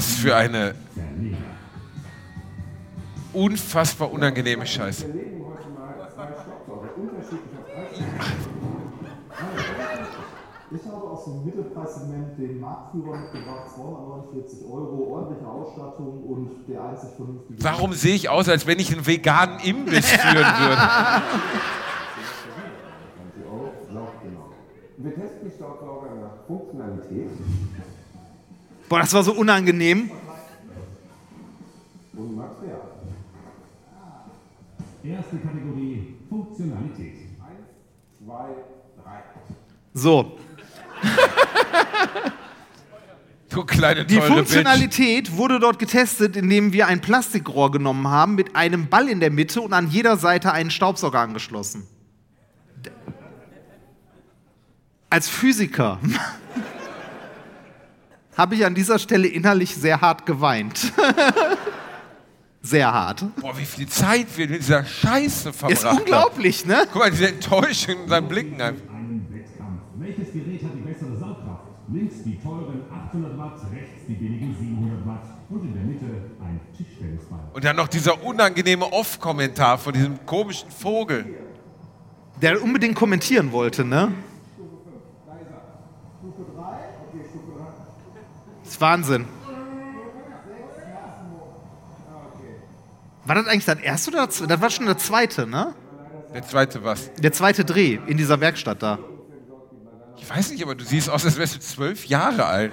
Was 0.00 0.14
für 0.14 0.34
eine 0.34 0.74
unfassbar 3.34 4.10
unangenehme 4.10 4.66
Scheiße. 4.66 5.04
Ich 10.70 10.86
habe 10.86 11.02
aus 11.02 11.24
dem 11.24 11.44
Mittelpreissegment 11.44 12.38
den 12.38 12.60
Marktführer 12.60 13.18
mitgebracht, 13.18 13.68
249 13.74 14.64
Euro, 14.64 15.16
ordentliche 15.16 15.46
Ausstattung 15.46 16.24
und 16.24 16.50
der 16.66 16.82
einzig 16.82 17.10
vernünftige. 17.16 17.62
Warum 17.62 17.92
sehe 17.92 18.14
ich 18.14 18.30
aus, 18.30 18.48
als 18.48 18.66
wenn 18.66 18.78
ich 18.78 18.90
einen 18.90 19.06
veganen 19.06 19.60
Imbiss 19.60 20.10
führen 20.12 20.36
würde? 20.36 20.80
Genau. 24.22 24.48
Wir 24.96 25.14
testen 25.14 25.40
die 25.44 25.54
Staubsauger 25.54 26.14
nach 26.14 26.46
Funktionalität 26.46 27.28
Boah, 28.90 28.98
das 28.98 29.14
war 29.14 29.22
so 29.22 29.32
unangenehm. 29.32 30.10
Erste 35.04 35.36
Kategorie 35.38 36.16
Funktionalität. 36.28 37.14
Eins, 37.40 37.68
zwei, 38.18 38.48
drei. 39.02 39.22
So, 39.94 40.36
Du 43.48 43.64
kleine 43.64 44.04
die 44.04 44.20
Funktionalität 44.20 45.34
wurde 45.36 45.60
dort 45.60 45.78
getestet, 45.78 46.36
indem 46.36 46.72
wir 46.72 46.88
ein 46.88 47.00
Plastikrohr 47.00 47.70
genommen 47.70 48.08
haben 48.08 48.34
mit 48.34 48.56
einem 48.56 48.88
Ball 48.88 49.08
in 49.08 49.20
der 49.20 49.30
Mitte 49.30 49.60
und 49.60 49.72
an 49.72 49.88
jeder 49.88 50.16
Seite 50.16 50.50
einen 50.52 50.72
Staubsauger 50.72 51.20
angeschlossen. 51.20 51.86
Als 55.08 55.28
Physiker 55.28 56.00
habe 58.40 58.54
ich 58.54 58.64
an 58.64 58.74
dieser 58.74 58.98
Stelle 58.98 59.28
innerlich 59.28 59.76
sehr 59.76 60.00
hart 60.00 60.24
geweint. 60.24 60.94
sehr 62.62 62.90
hart. 62.90 63.22
Boah, 63.38 63.56
wie 63.58 63.66
viel 63.66 63.86
Zeit 63.86 64.28
wir 64.34 64.48
mit 64.48 64.60
dieser 64.60 64.82
Scheiße 64.82 65.52
verbracht 65.52 65.72
Ist 65.72 65.84
unglaublich, 65.84 66.64
ne? 66.64 66.84
Guck 66.90 67.02
mal, 67.02 67.10
diese 67.10 67.28
Enttäuschung 67.28 68.04
in 68.04 68.08
seinen 68.08 68.28
Blicken. 68.28 68.58
einfach. 68.58 68.94
Einen 68.94 69.26
Wettkampf. 69.30 69.82
Welches 69.96 70.32
Gerät 70.32 70.62
hat 70.62 70.70
die 70.74 70.80
bessere 70.80 71.18
Saugkraft? 71.18 71.64
Links 71.92 72.22
die 72.24 72.38
teuren 72.38 72.82
800 72.90 73.36
Watt, 73.36 73.60
rechts 73.74 74.06
die 74.08 74.14
billigen 74.14 74.56
700 74.58 75.06
Watt 75.06 75.24
und 75.50 75.62
in 75.62 75.74
der 75.74 75.82
Mitte 75.82 76.06
ein 76.40 76.60
Tischtennisball. 76.74 77.40
Und 77.52 77.62
dann 77.62 77.76
noch 77.76 77.88
dieser 77.88 78.24
unangenehme 78.24 78.90
Off-Kommentar 78.90 79.76
von 79.76 79.92
diesem 79.92 80.24
komischen 80.24 80.70
Vogel. 80.70 81.26
Der 82.40 82.62
unbedingt 82.62 82.94
kommentieren 82.94 83.52
wollte, 83.52 83.84
ne? 83.84 84.14
Das 88.70 88.76
ist 88.76 88.80
Wahnsinn. 88.82 89.24
War 93.24 93.34
das 93.34 93.46
eigentlich 93.48 93.64
das 93.64 93.80
erste 93.80 94.10
oder 94.12 94.26
das? 94.26 94.38
Das 94.46 94.60
war 94.60 94.70
schon 94.70 94.86
der 94.86 94.96
zweite, 94.96 95.44
ne? 95.44 95.74
Der 96.32 96.46
zweite 96.46 96.84
was? 96.84 97.12
Der 97.14 97.32
zweite 97.32 97.64
Dreh 97.64 97.98
in 98.06 98.16
dieser 98.16 98.40
Werkstatt 98.40 98.80
da. 98.80 99.00
Ich 100.18 100.30
weiß 100.30 100.52
nicht, 100.52 100.62
aber 100.62 100.76
du 100.76 100.84
siehst 100.84 101.10
aus, 101.10 101.24
als 101.24 101.36
wärst 101.36 101.56
du 101.56 101.58
zwölf 101.58 102.06
Jahre 102.06 102.44
alt. 102.46 102.72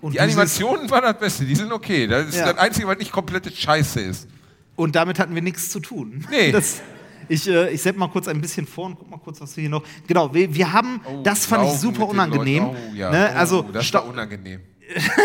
Und 0.00 0.14
Die 0.14 0.20
Animationen 0.20 0.90
waren 0.90 1.02
das 1.04 1.18
Beste, 1.20 1.44
die 1.44 1.54
sind 1.54 1.70
okay. 1.70 2.08
Das 2.08 2.26
ist 2.26 2.34
Ja. 2.38 2.52
das 2.52 2.58
Einzige, 2.58 2.88
was 2.88 2.98
nicht 2.98 3.12
komplette 3.12 3.52
Scheiße 3.52 4.00
ist. 4.00 4.28
Und 4.74 4.96
damit 4.96 5.20
hatten 5.20 5.36
wir 5.36 5.42
nichts 5.42 5.70
zu 5.70 5.78
tun. 5.78 6.26
Nee. 6.28 6.50
Das, 6.52 6.82
ich 7.28 7.48
äh, 7.48 7.70
ich 7.70 7.82
setze 7.82 7.98
mal 7.98 8.08
kurz 8.08 8.28
ein 8.28 8.40
bisschen 8.40 8.66
vor 8.66 8.86
und 8.86 8.98
guck 8.98 9.10
mal 9.10 9.18
kurz, 9.18 9.40
was 9.40 9.56
wir 9.56 9.62
hier 9.62 9.70
noch. 9.70 9.82
Genau, 10.06 10.32
wir, 10.32 10.54
wir 10.54 10.72
haben, 10.72 11.00
Oh, 11.04 11.22
das 11.22 11.46
fand 11.46 11.64
ich 11.66 11.72
super 11.78 12.08
unangenehm. 12.08 12.64
Oh, 12.70 12.76
ja. 12.94 13.10
ne? 13.10 13.30
oh, 13.34 13.38
Also, 13.38 13.62
das 13.62 13.86
Stau- 13.86 13.98
war 14.00 14.08
unangenehm. 14.08 14.60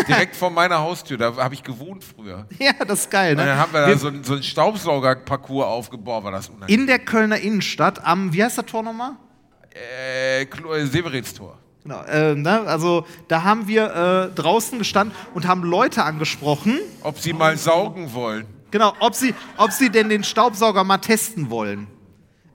Direkt 0.08 0.34
vor 0.34 0.50
meiner 0.50 0.78
Haustür, 0.78 1.18
da 1.18 1.36
habe 1.36 1.52
ich 1.54 1.62
gewohnt 1.62 2.02
früher. 2.02 2.46
ja, 2.58 2.72
das 2.86 3.00
ist 3.00 3.10
geil. 3.10 3.32
Und 3.32 3.38
Ne? 3.38 3.46
dann 3.46 3.58
haben 3.58 3.72
wir 3.72 3.80
da 3.82 3.86
Wir- 3.88 3.98
so, 3.98 4.08
einen- 4.08 4.24
so 4.24 4.32
einen 4.34 4.42
Staubsaugerparcours 4.42 5.66
aufgebaut, 5.66 6.24
war 6.24 6.32
das 6.32 6.48
unangenehm. 6.48 6.80
in 6.80 6.86
der 6.86 6.98
Kölner 7.00 7.38
Innenstadt 7.38 8.02
am, 8.04 8.32
wie 8.32 8.42
heißt 8.42 8.56
das 8.58 8.66
Tor 8.66 8.82
nochmal? 8.82 9.12
äh, 9.74 10.42
äh, 10.42 10.86
Severinstor. 10.86 11.58
Genau, 11.82 12.02
äh, 12.04 12.34
ne? 12.34 12.60
also 12.66 13.06
da 13.28 13.44
haben 13.44 13.68
wir 13.68 14.30
äh, 14.32 14.34
draußen 14.34 14.78
gestanden 14.78 15.14
und 15.34 15.46
haben 15.46 15.62
Leute 15.62 16.02
angesprochen, 16.04 16.78
Ob 17.02 17.18
sie 17.18 17.32
mal 17.32 17.56
saugen 17.56 18.12
wollen. 18.14 18.46
Genau, 18.70 18.94
ob 19.00 19.14
sie, 19.14 19.34
ob 19.56 19.72
sie 19.72 19.90
denn 19.90 20.08
den 20.08 20.24
Staubsauger 20.24 20.84
mal 20.84 20.98
testen 20.98 21.50
wollen. 21.50 21.86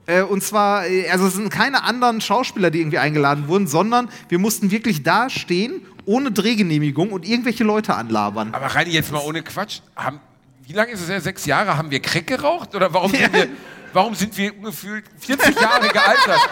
Äh, 0.05 0.21
und 0.21 0.43
zwar, 0.43 0.85
äh, 0.85 1.09
also 1.09 1.27
es 1.27 1.33
sind 1.33 1.49
keine 1.49 1.83
anderen 1.83 2.19
Schauspieler, 2.19 2.71
die 2.71 2.79
irgendwie 2.79 2.97
eingeladen 2.97 3.47
wurden, 3.47 3.67
sondern 3.67 4.09
wir 4.29 4.39
mussten 4.39 4.71
wirklich 4.71 5.03
da 5.03 5.29
stehen, 5.29 5.81
ohne 6.05 6.31
Drehgenehmigung 6.31 7.11
und 7.11 7.27
irgendwelche 7.27 7.63
Leute 7.63 7.95
anlabern. 7.95 8.53
Aber 8.53 8.67
Reini, 8.67 8.91
jetzt 8.91 9.11
mal 9.11 9.21
ohne 9.21 9.43
Quatsch. 9.43 9.79
Haben, 9.95 10.19
wie 10.65 10.73
lange 10.73 10.91
ist 10.91 11.01
es 11.01 11.09
her? 11.09 11.21
Sechs 11.21 11.45
Jahre? 11.45 11.77
Haben 11.77 11.91
wir 11.91 12.01
Crack 12.01 12.27
geraucht? 12.27 12.75
Oder 12.75 12.93
warum 12.93 13.11
sind 13.11 13.31
wir, 13.31 13.47
warum 13.93 14.13
sind 14.13 14.37
wir 14.37 14.51
gefühlt 14.51 15.05
40 15.19 15.59
Jahre 15.59 15.87
gealtert? 15.87 16.39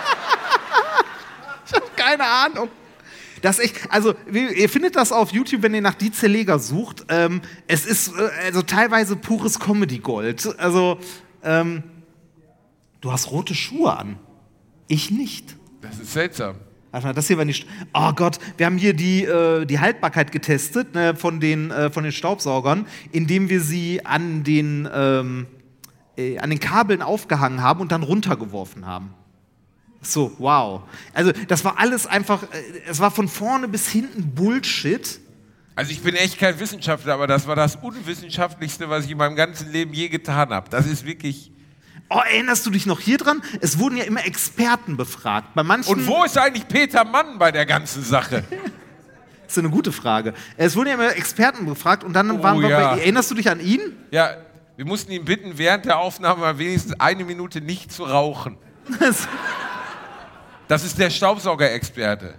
Keine 1.96 2.24
Ahnung. 2.24 2.70
Das 3.42 3.58
ist 3.58 3.66
echt, 3.66 3.92
also 3.92 4.14
ihr 4.32 4.70
findet 4.70 4.96
das 4.96 5.12
auf 5.12 5.32
YouTube, 5.32 5.64
wenn 5.64 5.74
ihr 5.74 5.82
nach 5.82 5.96
Die 5.96 6.12
Zerleger 6.12 6.60
sucht. 6.60 7.06
Ähm, 7.10 7.42
es 7.68 7.86
ist 7.86 8.10
äh, 8.10 8.30
also 8.46 8.62
teilweise 8.62 9.16
pures 9.16 9.60
Comedy-Gold. 9.60 10.60
Also, 10.60 11.00
ähm, 11.44 11.84
du 13.02 13.12
hast 13.12 13.32
rote 13.32 13.56
Schuhe 13.56 13.98
an. 13.98 14.20
Ich 14.88 15.10
nicht. 15.10 15.56
Das 15.82 16.00
ist 16.00 16.14
seltsam. 16.14 16.56
Warte 16.92 17.08
mal, 17.08 17.14
das 17.14 17.28
hier 17.28 17.38
war 17.38 17.46
nicht. 17.46 17.68
Oh 17.94 18.12
Gott, 18.14 18.38
wir 18.58 18.66
haben 18.66 18.78
hier 18.78 18.94
die, 18.94 19.24
äh, 19.24 19.66
die 19.66 19.80
Haltbarkeit 19.80 20.32
getestet 20.32 20.94
ne, 20.94 21.16
von, 21.16 21.40
den, 21.40 21.72
äh, 21.72 21.90
von 21.90 22.04
den 22.04 22.12
Staubsaugern, 22.12 22.86
indem 23.12 23.50
wir 23.50 23.62
sie 23.62 24.06
an 24.06 24.44
den, 24.44 24.90
ähm, 24.94 25.48
äh, 26.18 26.38
an 26.40 26.50
den 26.50 26.60
Kabeln 26.60 27.02
aufgehangen 27.02 27.62
haben 27.62 27.80
und 27.80 27.94
dann 27.94 28.04
runtergeworfen 28.04 28.86
haben. 28.86 29.14
So, 30.02 30.32
wow. 30.40 30.82
Also, 31.14 31.32
das 31.48 31.64
war 31.64 31.78
alles 31.80 32.08
einfach, 32.08 32.44
äh, 32.44 32.48
es 32.88 33.00
war 33.00 33.12
von 33.12 33.28
vorne 33.28 33.68
bis 33.68 33.88
hinten 33.88 34.34
Bullshit. 34.34 35.20
Also 35.76 35.92
ich 35.92 36.02
bin 36.02 36.16
echt 36.16 36.38
kein 36.38 36.60
Wissenschaftler, 36.60 37.14
aber 37.14 37.28
das 37.28 37.48
war 37.48 37.56
das 37.56 37.78
Unwissenschaftlichste, 37.78 38.90
was 38.90 39.06
ich 39.06 39.12
in 39.12 39.18
meinem 39.18 39.36
ganzen 39.36 39.72
Leben 39.72 39.94
je 39.94 40.10
getan 40.10 40.50
habe. 40.50 40.70
Das 40.70 40.86
ist 40.86 41.06
wirklich. 41.06 41.52
Oh, 42.10 42.20
erinnerst 42.20 42.66
du 42.66 42.72
dich 42.72 42.86
noch 42.86 43.00
hier 43.00 43.18
dran? 43.18 43.42
Es 43.62 43.80
wurden 43.80 43.96
ja 43.96 44.04
immer 44.04 44.26
Experten 44.26 44.98
befragt. 44.98 45.54
Bei 45.56 45.64
manchen. 45.64 45.90
Und 45.94 46.08
wo 46.08 46.24
ist 46.26 46.38
eigentlich 46.38 46.68
Peter 46.68 47.06
Mann 47.06 47.38
bei 47.40 47.52
der 47.52 47.66
ganzen 47.66 48.04
Sache? 48.04 48.44
Das 49.44 49.58
ist 49.58 49.64
eine 49.66 49.70
gute 49.74 49.92
Frage. 49.92 50.34
Es 50.56 50.78
wurden 50.78 50.88
ja 50.88 50.94
immer 50.94 51.14
Experten 51.14 51.66
befragt 51.66 52.06
und 52.06 52.14
dann 52.14 52.32
Oh, 52.32 52.42
waren 52.42 52.62
wir 52.62 52.70
ja. 52.70 52.92
bei. 52.94 53.00
Erinnerst 53.00 53.32
du 53.32 53.36
dich 53.36 53.50
an 53.50 53.60
ihn? 53.60 53.82
Ja, 54.10 54.38
wir 54.78 54.86
mussten 54.86 55.12
ihn 55.12 55.26
bitten, 55.26 55.58
während 55.58 55.84
der 55.84 55.98
Aufnahme 55.98 56.58
wenigstens 56.58 56.98
eine 57.02 57.26
Minute 57.26 57.60
nicht 57.60 57.92
zu 57.92 58.04
rauchen. 58.06 58.56
Das 60.72 60.86
ist 60.86 60.98
der 60.98 61.10
Staubsaugerexperte. 61.10 62.36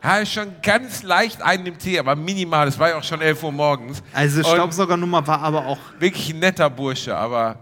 Er 0.00 0.22
ist 0.22 0.32
schon 0.32 0.48
ganz 0.64 1.04
leicht 1.04 1.40
einen 1.42 1.64
im 1.66 1.78
Tee, 1.78 1.96
aber 1.96 2.16
minimal. 2.16 2.66
Es 2.66 2.76
war 2.76 2.88
ja 2.88 2.96
auch 2.98 3.04
schon 3.04 3.20
11 3.20 3.40
Uhr 3.40 3.52
morgens. 3.52 4.02
Also, 4.12 4.42
Staubsaugernummer 4.42 5.24
war 5.28 5.40
aber 5.42 5.64
auch. 5.66 5.78
Wirklich 6.00 6.30
ein 6.30 6.40
netter 6.40 6.68
Bursche, 6.68 7.16
aber 7.16 7.60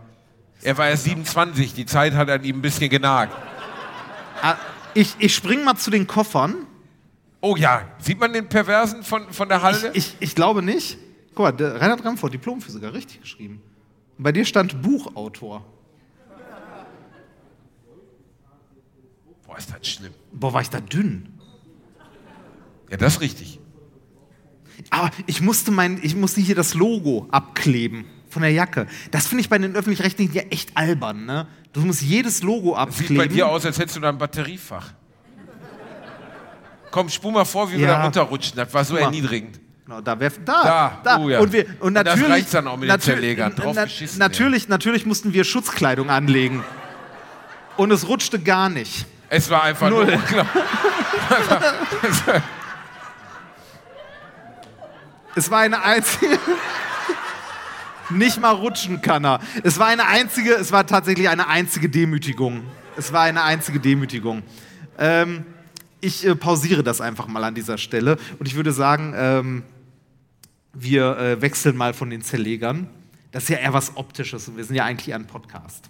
er 0.62 0.78
war 0.78 0.88
erst 0.88 1.04
27. 1.04 1.74
Die 1.74 1.84
Zeit 1.84 2.14
hat 2.14 2.30
an 2.30 2.42
ihm 2.44 2.60
ein 2.60 2.62
bisschen 2.62 2.88
genagt. 2.88 3.36
Ah, 4.40 4.54
Ich, 4.94 5.16
ich 5.18 5.34
spring 5.34 5.64
mal 5.64 5.76
zu 5.76 5.90
den 5.90 6.06
Koffern. 6.06 6.54
Oh 7.42 7.56
ja, 7.56 7.82
sieht 7.98 8.18
man 8.18 8.32
den 8.32 8.48
Perversen 8.48 9.02
von, 9.02 9.30
von 9.30 9.50
der 9.50 9.58
Ich, 9.58 9.62
Halde? 9.64 9.90
ich, 9.92 10.16
ich 10.18 10.34
glaube 10.34 10.62
nicht. 10.62 10.96
Guck 11.34 11.44
mal, 11.44 11.52
der 11.52 11.78
Reinhard 11.78 12.02
Ramfort, 12.06 12.30
Diplomphysiker, 12.32 12.94
richtig 12.94 13.20
geschrieben. 13.20 13.60
Bei 14.16 14.32
dir 14.32 14.46
stand 14.46 14.80
Buchautor. 14.80 15.62
Boah, 19.50 19.58
ist 19.58 19.72
das 19.72 19.88
schlimm. 19.88 20.12
Boah, 20.32 20.52
war 20.54 20.60
ich 20.60 20.70
da 20.70 20.78
dünn. 20.80 21.28
Ja, 22.88 22.96
das 22.96 23.14
ist 23.14 23.20
richtig. 23.20 23.58
Aber 24.90 25.10
ich 25.26 25.40
musste, 25.40 25.72
mein, 25.72 25.98
ich 26.02 26.14
musste 26.14 26.40
hier 26.40 26.54
das 26.54 26.74
Logo 26.74 27.26
abkleben 27.32 28.04
von 28.28 28.42
der 28.42 28.52
Jacke. 28.52 28.86
Das 29.10 29.26
finde 29.26 29.42
ich 29.42 29.48
bei 29.48 29.58
den 29.58 29.74
Öffentlich-Rechtlichen 29.74 30.32
ja 30.32 30.42
echt 30.50 30.76
albern. 30.76 31.26
Ne? 31.26 31.48
Du 31.72 31.80
musst 31.80 32.00
jedes 32.02 32.42
Logo 32.44 32.68
Sieht 32.68 33.08
bei 33.08 33.14
abkleben. 33.24 33.28
dir 33.36 33.48
aus, 33.48 33.66
als 33.66 33.78
hättest 33.80 33.96
du 33.96 34.00
da 34.00 34.10
ein 34.10 34.18
Batteriefach. 34.18 34.92
Komm, 36.92 37.08
spul 37.08 37.32
mal 37.32 37.44
vor, 37.44 37.68
wie 37.70 37.78
wir 37.78 37.86
Ja. 37.88 37.98
da 37.98 38.04
runterrutschen. 38.04 38.56
Das 38.56 38.72
war 38.72 38.84
so 38.84 38.94
mal. 38.94 39.00
erniedrigend. 39.00 39.60
Genau, 39.84 40.00
da, 40.00 40.18
wär, 40.20 40.30
da, 40.44 41.00
Da, 41.02 41.18
oh 41.18 41.28
ja. 41.28 41.40
Und, 41.40 41.52
wir, 41.52 41.66
und 41.80 41.88
Und 41.88 41.94
das 41.94 42.04
natürlich, 42.04 42.48
dann 42.50 42.68
auch 42.68 42.76
mit 42.76 42.88
den 42.88 43.00
Zerlegern. 43.00 43.54
Drauf 43.56 43.74
na- 43.74 43.84
geschissen, 43.84 44.18
natürlich, 44.20 44.68
natürlich 44.68 45.06
mussten 45.06 45.32
wir 45.32 45.42
Schutzkleidung 45.42 46.08
anlegen. 46.10 46.62
Und 47.76 47.90
es 47.90 48.06
rutschte 48.08 48.38
gar 48.38 48.68
nicht. 48.68 49.06
Es 49.30 49.48
war 49.48 49.62
einfach 49.62 49.88
Null. 49.88 50.06
nur 50.06 50.14
unglaublich. 50.14 50.64
Es 55.36 55.50
war 55.50 55.60
eine 55.60 55.80
einzige. 55.82 56.38
Nicht 58.10 58.40
mal 58.40 58.50
rutschen 58.50 59.00
kann 59.00 59.24
er. 59.24 59.38
Es 59.62 59.78
war 59.78 59.86
eine 59.86 60.06
einzige, 60.06 60.54
es 60.54 60.72
war 60.72 60.84
tatsächlich 60.84 61.28
eine 61.28 61.46
einzige 61.46 61.88
Demütigung. 61.88 62.64
Es 62.96 63.12
war 63.12 63.22
eine 63.22 63.44
einzige 63.44 63.78
Demütigung. 63.78 64.42
Ähm, 64.98 65.46
ich 66.00 66.26
äh, 66.26 66.34
pausiere 66.34 66.82
das 66.82 67.00
einfach 67.00 67.28
mal 67.28 67.44
an 67.44 67.54
dieser 67.54 67.78
Stelle 67.78 68.16
und 68.40 68.48
ich 68.48 68.56
würde 68.56 68.72
sagen, 68.72 69.14
ähm, 69.16 69.62
wir 70.72 71.16
äh, 71.18 71.40
wechseln 71.40 71.76
mal 71.76 71.94
von 71.94 72.10
den 72.10 72.22
Zerlegern. 72.22 72.88
Das 73.30 73.44
ist 73.44 73.50
ja 73.50 73.58
eher 73.58 73.72
was 73.72 73.96
Optisches 73.96 74.48
und 74.48 74.56
wir 74.56 74.64
sind 74.64 74.74
ja 74.74 74.84
eigentlich 74.84 75.14
ein 75.14 75.28
Podcast. 75.28 75.88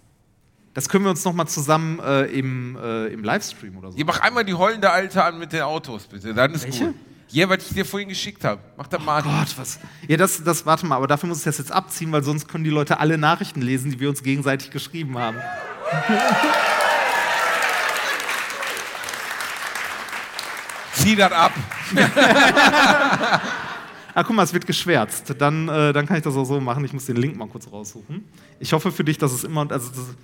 Das 0.72 0.88
können 0.88 1.04
wir 1.04 1.10
uns 1.10 1.24
noch 1.24 1.32
mal 1.32 1.46
zusammen 1.46 1.98
äh, 1.98 2.26
im, 2.26 2.76
äh, 2.76 3.06
im 3.06 3.24
Livestream 3.24 3.76
oder 3.76 3.90
so. 3.90 3.98
Ihr 3.98 4.04
mach 4.04 4.20
einmal 4.20 4.44
die 4.44 4.54
heulende 4.54 4.90
Alte 4.90 5.24
an 5.24 5.38
mit 5.38 5.52
den 5.52 5.62
Autos, 5.62 6.04
bitte. 6.04 6.32
Dann 6.32 6.54
ist 6.54 6.64
Welche? 6.64 6.86
gut. 6.86 6.94
Ja, 7.32 7.48
was 7.48 7.58
ich 7.68 7.74
dir 7.74 7.84
vorhin 7.84 8.08
geschickt 8.08 8.44
habe. 8.44 8.60
Mach 8.76 8.86
da 8.88 8.98
mal 8.98 9.18
an. 9.18 9.24
Gott, 9.24 9.56
was. 9.56 9.78
Ja, 10.08 10.16
das, 10.16 10.42
das, 10.42 10.66
warte 10.66 10.86
mal, 10.86 10.96
aber 10.96 11.06
dafür 11.06 11.28
muss 11.28 11.38
ich 11.38 11.44
das 11.44 11.58
jetzt 11.58 11.70
abziehen, 11.70 12.10
weil 12.12 12.24
sonst 12.24 12.48
können 12.48 12.64
die 12.64 12.70
Leute 12.70 12.98
alle 12.98 13.18
Nachrichten 13.18 13.62
lesen, 13.62 13.90
die 13.92 14.00
wir 14.00 14.08
uns 14.08 14.22
gegenseitig 14.22 14.70
geschrieben 14.70 15.16
haben. 15.18 15.38
Zieh 20.94 21.16
das 21.16 21.32
ab. 21.32 21.52
Ah, 24.12 24.24
guck 24.24 24.34
mal, 24.34 24.42
es 24.42 24.52
wird 24.52 24.66
geschwärzt. 24.66 25.34
Dann, 25.38 25.68
äh, 25.68 25.92
dann 25.92 26.04
kann 26.04 26.16
ich 26.16 26.24
das 26.24 26.34
auch 26.34 26.44
so 26.44 26.60
machen. 26.60 26.84
Ich 26.84 26.92
muss 26.92 27.06
den 27.06 27.14
Link 27.14 27.36
mal 27.36 27.46
kurz 27.46 27.70
raussuchen. 27.70 28.24
Ich 28.58 28.72
hoffe 28.72 28.90
für 28.90 29.04
dich, 29.04 29.18
dass 29.18 29.32
es 29.32 29.44
immer. 29.44 29.70
Also, 29.70 29.88
das, 29.90 30.16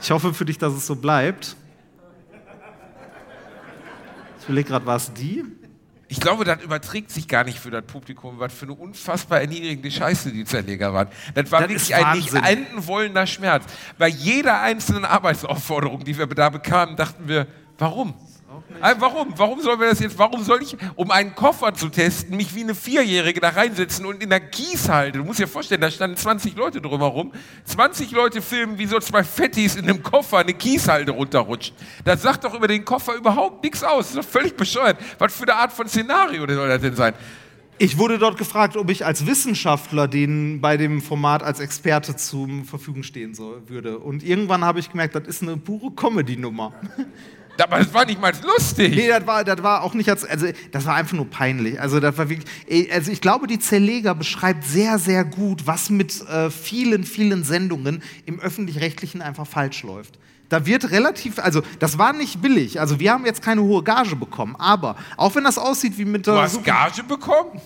ich 0.00 0.10
hoffe 0.10 0.34
für 0.34 0.44
dich, 0.44 0.58
dass 0.58 0.72
es 0.72 0.86
so 0.86 0.96
bleibt. 0.96 1.56
Ich 4.40 4.44
überlege 4.44 4.68
gerade, 4.68 4.86
war 4.86 4.96
es 4.96 5.12
die? 5.12 5.44
Ich 6.10 6.20
glaube, 6.20 6.44
das 6.44 6.62
überträgt 6.62 7.10
sich 7.10 7.28
gar 7.28 7.44
nicht 7.44 7.58
für 7.58 7.70
das 7.70 7.84
Publikum, 7.84 8.38
was 8.38 8.52
für 8.52 8.64
eine 8.64 8.74
unfassbar 8.74 9.42
erniedrigende 9.42 9.90
Scheiße 9.90 10.32
die 10.32 10.46
Zerleger 10.46 10.94
waren. 10.94 11.08
Das 11.34 11.52
war 11.52 11.60
Das 11.60 11.68
wirklich 11.68 11.94
ein 11.94 12.16
nicht 12.16 12.32
enden 12.32 12.86
wollender 12.86 13.26
Schmerz. 13.26 13.64
Bei 13.98 14.08
jeder 14.08 14.62
einzelnen 14.62 15.04
Arbeitsaufforderung, 15.04 16.04
die 16.04 16.16
wir 16.16 16.26
da 16.26 16.48
bekamen, 16.48 16.96
dachten 16.96 17.28
wir, 17.28 17.46
warum? 17.76 18.14
Warum? 18.98 19.32
Warum 19.36 19.60
sollen 19.60 19.80
wir 19.80 19.88
das 19.88 20.00
jetzt? 20.00 20.18
Warum 20.18 20.42
soll 20.44 20.62
ich, 20.62 20.76
um 20.94 21.10
einen 21.10 21.34
Koffer 21.34 21.74
zu 21.74 21.88
testen, 21.88 22.36
mich 22.36 22.54
wie 22.54 22.62
eine 22.62 22.74
Vierjährige 22.74 23.40
da 23.40 23.50
reinsetzen 23.50 24.06
und 24.06 24.22
in 24.22 24.30
der 24.30 24.40
Gießhalde? 24.40 25.18
Du 25.18 25.24
musst 25.24 25.40
dir 25.40 25.48
vorstellen, 25.48 25.80
da 25.80 25.90
standen 25.90 26.16
20 26.16 26.56
Leute 26.56 26.80
drumherum. 26.80 27.32
20 27.64 28.10
Leute 28.12 28.42
filmen, 28.42 28.78
wie 28.78 28.86
so 28.86 28.98
zwei 29.00 29.24
Fettis 29.24 29.76
in 29.76 29.84
einem 29.84 30.02
Koffer 30.02 30.38
eine 30.38 30.54
Gießhalde 30.54 31.12
runterrutschen. 31.12 31.74
Das 32.04 32.22
sagt 32.22 32.44
doch 32.44 32.54
über 32.54 32.68
den 32.68 32.84
Koffer 32.84 33.14
überhaupt 33.14 33.64
nichts 33.64 33.82
aus. 33.82 34.06
Das 34.06 34.10
ist 34.10 34.16
doch 34.18 34.24
völlig 34.24 34.56
bescheuert. 34.56 34.98
Was 35.18 35.34
für 35.34 35.44
eine 35.44 35.56
Art 35.56 35.72
von 35.72 35.88
Szenario 35.88 36.46
soll 36.46 36.68
das 36.68 36.80
denn 36.80 36.94
sein? 36.94 37.14
Ich 37.80 37.96
wurde 37.96 38.18
dort 38.18 38.36
gefragt, 38.36 38.76
ob 38.76 38.90
ich 38.90 39.06
als 39.06 39.24
Wissenschaftler 39.24 40.08
den 40.08 40.60
bei 40.60 40.76
dem 40.76 41.00
Format 41.00 41.44
als 41.44 41.60
Experte 41.60 42.16
zur 42.16 42.48
Verfügung 42.64 43.04
stehen 43.04 43.34
soll, 43.34 43.68
würde. 43.68 43.98
Und 44.00 44.24
irgendwann 44.24 44.64
habe 44.64 44.80
ich 44.80 44.90
gemerkt, 44.90 45.14
das 45.14 45.28
ist 45.28 45.42
eine 45.42 45.56
pure 45.56 45.92
Comedy-Nummer. 45.92 46.72
Aber 47.60 47.78
das 47.78 47.92
war 47.92 48.04
nicht 48.06 48.20
mal 48.20 48.32
lustig. 48.44 48.94
Nee, 48.94 49.08
das 49.08 49.26
war, 49.26 49.44
das 49.44 49.62
war 49.62 49.82
auch 49.82 49.94
nicht 49.94 50.08
als, 50.08 50.24
also 50.24 50.46
das 50.70 50.86
war 50.86 50.94
einfach 50.94 51.14
nur 51.16 51.28
peinlich. 51.28 51.80
Also 51.80 51.98
das 52.00 52.16
war 52.16 52.28
wirklich, 52.28 52.48
ey, 52.68 52.90
also 52.92 53.10
ich 53.10 53.20
glaube, 53.20 53.46
die 53.46 53.58
Zerleger 53.58 54.14
beschreibt 54.14 54.64
sehr, 54.64 54.98
sehr 54.98 55.24
gut, 55.24 55.66
was 55.66 55.90
mit 55.90 56.20
äh, 56.28 56.50
vielen, 56.50 57.04
vielen 57.04 57.44
Sendungen 57.44 58.02
im 58.26 58.38
öffentlich-rechtlichen 58.40 59.22
einfach 59.22 59.46
falsch 59.46 59.82
läuft. 59.82 60.18
Da 60.50 60.64
wird 60.64 60.90
relativ, 60.92 61.38
also 61.38 61.62
das 61.78 61.98
war 61.98 62.12
nicht 62.14 62.40
billig. 62.40 62.80
Also 62.80 62.98
wir 63.00 63.12
haben 63.12 63.26
jetzt 63.26 63.42
keine 63.42 63.62
hohe 63.62 63.82
Gage 63.82 64.16
bekommen, 64.16 64.56
aber 64.58 64.96
auch 65.16 65.34
wenn 65.34 65.44
das 65.44 65.58
aussieht 65.58 65.98
wie 65.98 66.06
mit 66.06 66.26
der 66.26 66.34
Du 66.34 66.40
hast 66.40 66.52
Super- 66.52 66.64
Gage 66.64 67.02
bekommen? 67.02 67.60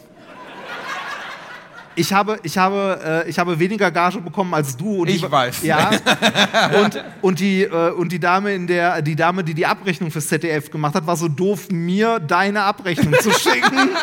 Ich 1.94 2.12
habe, 2.12 2.38
ich 2.42 2.58
habe, 2.58 3.24
äh, 3.26 3.28
ich 3.30 3.38
habe 3.38 3.58
weniger 3.58 3.90
Gage 3.90 4.20
bekommen 4.20 4.54
als 4.54 4.76
du. 4.76 5.02
Und 5.02 5.08
Ich 5.08 5.22
die, 5.22 5.30
weiß. 5.30 5.62
Ja. 5.62 5.90
und, 6.82 7.04
und, 7.20 7.40
die, 7.40 7.62
äh, 7.62 7.90
und 7.90 8.10
die 8.12 8.20
Dame 8.20 8.54
in 8.54 8.66
der, 8.66 9.02
die 9.02 9.16
Dame, 9.16 9.44
die 9.44 9.54
die 9.54 9.66
Abrechnung 9.66 10.10
fürs 10.10 10.28
ZDF 10.28 10.70
gemacht 10.70 10.94
hat, 10.94 11.06
war 11.06 11.16
so 11.16 11.28
doof, 11.28 11.68
mir 11.70 12.18
deine 12.20 12.62
Abrechnung 12.62 13.14
zu 13.20 13.30
schicken. 13.32 13.90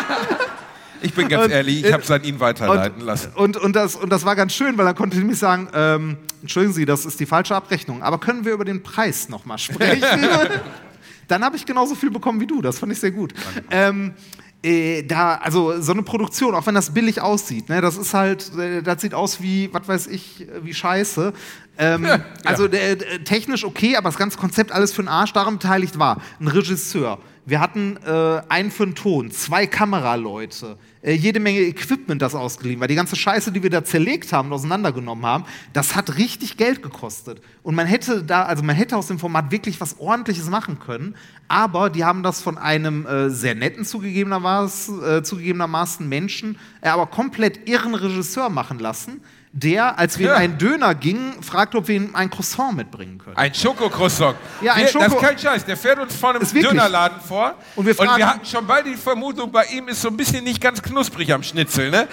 Ich 1.01 1.13
bin 1.13 1.29
ganz 1.29 1.45
Und- 1.45 1.51
ehrlich, 1.51 1.85
ich 1.85 1.93
habe 1.93 2.03
es 2.03 2.11
an 2.11 2.25
ihn 2.25 2.41
weiterleiten 2.41 3.01
lassen. 3.01 3.31
Und, 3.33 3.55
und, 3.55 3.73
das, 3.73 3.95
und 3.95 4.09
das 4.09 4.25
war 4.25 4.35
ganz 4.35 4.53
schön, 4.53 4.77
weil 4.77 4.83
dann 4.83 4.95
konnte 4.95 5.15
ich 5.15 5.21
nämlich 5.21 5.39
sagen, 5.39 5.69
ähm, 5.73 6.17
entschuldigen 6.41 6.73
Sie, 6.73 6.83
das 6.83 7.05
ist 7.05 7.17
die 7.21 7.25
falsche 7.25 7.55
Abrechnung, 7.55 8.03
aber 8.03 8.17
können 8.17 8.43
wir 8.43 8.51
über 8.51 8.65
den 8.65 8.83
Preis 8.83 9.29
nochmal 9.29 9.57
sprechen? 9.59 10.03
dann 11.29 11.43
habe 11.45 11.55
ich 11.55 11.65
genauso 11.65 11.95
viel 11.95 12.11
bekommen 12.11 12.41
wie 12.41 12.47
du, 12.47 12.61
das 12.61 12.79
fand 12.79 12.91
ich 12.91 12.99
sehr 12.99 13.11
gut. 13.11 13.33
Ähm, 13.71 14.13
äh, 14.61 15.03
da, 15.03 15.35
also 15.35 15.79
so 15.81 15.93
eine 15.93 16.03
Produktion, 16.03 16.53
auch 16.53 16.65
wenn 16.65 16.75
das 16.75 16.93
billig 16.93 17.21
aussieht, 17.21 17.69
ne, 17.69 17.81
das 17.81 17.95
ist 17.95 18.13
halt, 18.13 18.51
äh, 18.57 18.81
das 18.81 19.01
sieht 19.01 19.13
aus 19.13 19.41
wie, 19.41 19.73
was 19.73 19.87
weiß 19.87 20.07
ich, 20.07 20.41
äh, 20.41 20.63
wie 20.63 20.73
Scheiße. 20.73 21.33
Ähm, 21.77 22.07
Also 22.43 22.67
der, 22.67 22.97
der, 22.97 23.23
technisch 23.23 23.63
okay, 23.63 23.95
aber 23.95 24.09
das 24.09 24.17
ganze 24.17 24.37
Konzept 24.37 24.71
alles 24.71 24.91
für 24.91 25.01
den 25.01 25.07
Arsch, 25.07 25.31
daran 25.33 25.59
beteiligt 25.59 25.97
war 25.97 26.21
ein 26.39 26.47
Regisseur, 26.47 27.19
Wir 27.45 27.61
hatten 27.61 27.97
äh, 28.05 28.41
einen 28.49 28.71
für 28.71 28.85
den 28.85 28.95
Ton, 28.95 29.31
zwei 29.31 29.65
Kameraleute, 29.65 30.75
äh, 30.75 30.88
jede 31.01 31.39
Menge 31.39 31.59
Equipment, 31.61 32.21
das 32.21 32.35
ausgeliehen 32.35 32.79
war. 32.79 32.87
Die 32.87 32.95
ganze 32.95 33.15
Scheiße, 33.15 33.51
die 33.51 33.63
wir 33.63 33.69
da 33.69 33.83
zerlegt 33.83 34.33
haben 34.33 34.49
und 34.49 34.53
auseinandergenommen 34.53 35.25
haben, 35.25 35.45
das 35.71 35.95
hat 35.95 36.17
richtig 36.17 36.57
Geld 36.57 36.83
gekostet. 36.83 37.41
Und 37.63 37.75
man 37.75 37.87
hätte 37.87 38.23
da, 38.23 38.43
also 38.43 38.63
man 38.63 38.75
hätte 38.75 38.97
aus 38.97 39.07
dem 39.07 39.17
Format 39.17 39.51
wirklich 39.51 39.79
was 39.79 39.99
Ordentliches 39.99 40.49
machen 40.49 40.79
können. 40.79 41.15
Aber 41.47 41.89
die 41.89 42.03
haben 42.03 42.21
das 42.21 42.41
von 42.41 42.57
einem 42.57 43.05
äh, 43.05 43.29
sehr 43.29 43.55
netten 43.55 43.85
zugegebenermaßen, 43.85 45.03
äh, 45.03 45.23
zugegebenermaßen 45.23 46.07
Menschen, 46.07 46.57
äh, 46.81 46.89
aber 46.89 47.07
komplett 47.07 47.67
irren 47.67 47.95
Regisseur 47.95 48.49
machen 48.49 48.79
lassen, 48.79 49.21
der, 49.51 49.97
als 49.97 50.19
wir 50.19 50.27
Ja. 50.27 50.33
in 50.35 50.41
einen 50.41 50.57
Döner 50.59 50.93
gingen, 50.93 51.41
fragte, 51.41 51.77
ob 51.77 51.87
wir 51.87 51.95
ihm 51.95 52.15
ein 52.15 52.29
Croissant 52.29 52.75
mitbringen 52.75 53.17
können. 53.17 53.35
Ein 53.35 53.53
Schokocroissant. 53.53 54.37
Ja, 54.61 54.73
ein 54.73 54.79
Wir- 54.79 54.85
Das 54.85 54.93
Schoko- 54.93 55.15
ist 55.15 55.21
kein 55.21 55.39
Scheiß. 55.39 55.65
Der 55.65 55.75
fährt 55.77 55.99
uns 55.99 56.15
vor 56.15 56.29
einem. 56.35 56.47
Dönerladen 56.47 57.19
vor. 57.21 57.55
Und 57.75 57.85
wir 57.85 57.95
fragen- 57.95 58.25
hatten 58.25 58.45
schon 58.45 58.65
beide 58.67 58.89
die 58.89 58.95
Vermutung, 58.95 59.51
bei 59.51 59.65
ihm 59.65 59.87
ist 59.87 60.01
so 60.01 60.09
ein 60.09 60.17
bisschen 60.17 60.43
nicht 60.43 60.61
ganz 60.61 60.81
knusprig 60.81 61.33
am 61.33 61.41
Schnitzel. 61.41 61.89
Ne? 61.89 62.07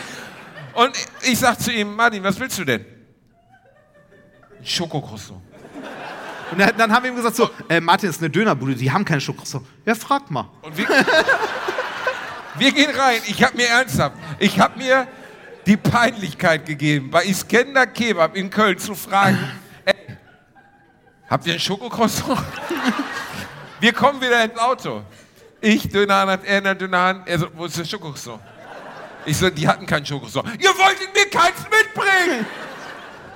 Und 0.73 0.93
ich 1.23 1.39
sag 1.39 1.61
zu 1.61 1.73
ihm, 1.73 1.95
Martin, 1.95 2.23
was 2.23 2.39
willst 2.41 2.59
du 2.59 2.65
denn? 2.65 2.85
Ein 4.59 4.67
Schokocroissant. 4.67 5.41
Und 6.53 6.59
dann, 6.61 6.73
dann 6.79 6.93
haben 6.93 7.03
wir 7.03 7.11
ihm 7.11 7.17
gesagt, 7.17 7.37
so, 7.37 7.51
äh, 7.69 7.81
Martin, 7.81 8.09
ist 8.09 8.21
eine 8.21 8.31
Dönerbude, 8.31 8.75
die 8.77 8.91
haben 8.91 9.05
kein 9.05 9.21
Schokocroissant. 9.21 9.67
Ja, 9.85 9.95
frag 9.95 10.31
mal. 10.31 10.49
Und 10.63 10.77
wir, 10.77 10.87
wir 12.59 12.73
gehen 12.73 12.91
rein. 12.97 13.21
Ich 13.27 13.43
habe 13.43 13.57
mir 13.57 13.67
ernsthaft, 13.69 14.17
ich 14.39 14.59
habe 14.59 14.79
mir 14.79 15.07
die 15.67 15.77
Peinlichkeit 15.77 16.65
gegeben, 16.65 17.11
bei 17.11 17.25
Iskender 17.25 17.87
Kebab 17.87 18.37
in 18.37 18.49
Köln 18.51 18.79
zu 18.79 18.95
fragen, 18.95 19.39
ey, 19.85 19.95
habt 21.29 21.47
ihr 21.47 21.55
ein 21.55 21.61
Schokocroissant? 21.61 22.41
Wir 23.81 23.93
kommen 23.93 24.21
wieder 24.21 24.43
ins 24.45 24.59
Auto. 24.59 25.03
Ich 25.61 25.89
Dönerhand, 25.89 26.45
er 26.45 26.59
in 26.59 26.65
der 26.65 26.75
Dönerhand, 26.75 27.29
er 27.29 27.39
so, 27.41 27.49
wo 27.55 27.67
ist 27.67 27.77
der 27.77 27.85
Schokocroissant? 27.85 28.41
Ich 29.27 29.37
so, 29.37 29.51
die 29.51 29.67
hatten 29.67 29.87
kein 29.87 30.07
Schokocroissant. 30.07 30.63
Ihr 30.63 30.71
wolltet 30.71 31.13
mir 31.13 31.29
keins 31.29 31.59
mitbringen! 31.65 32.47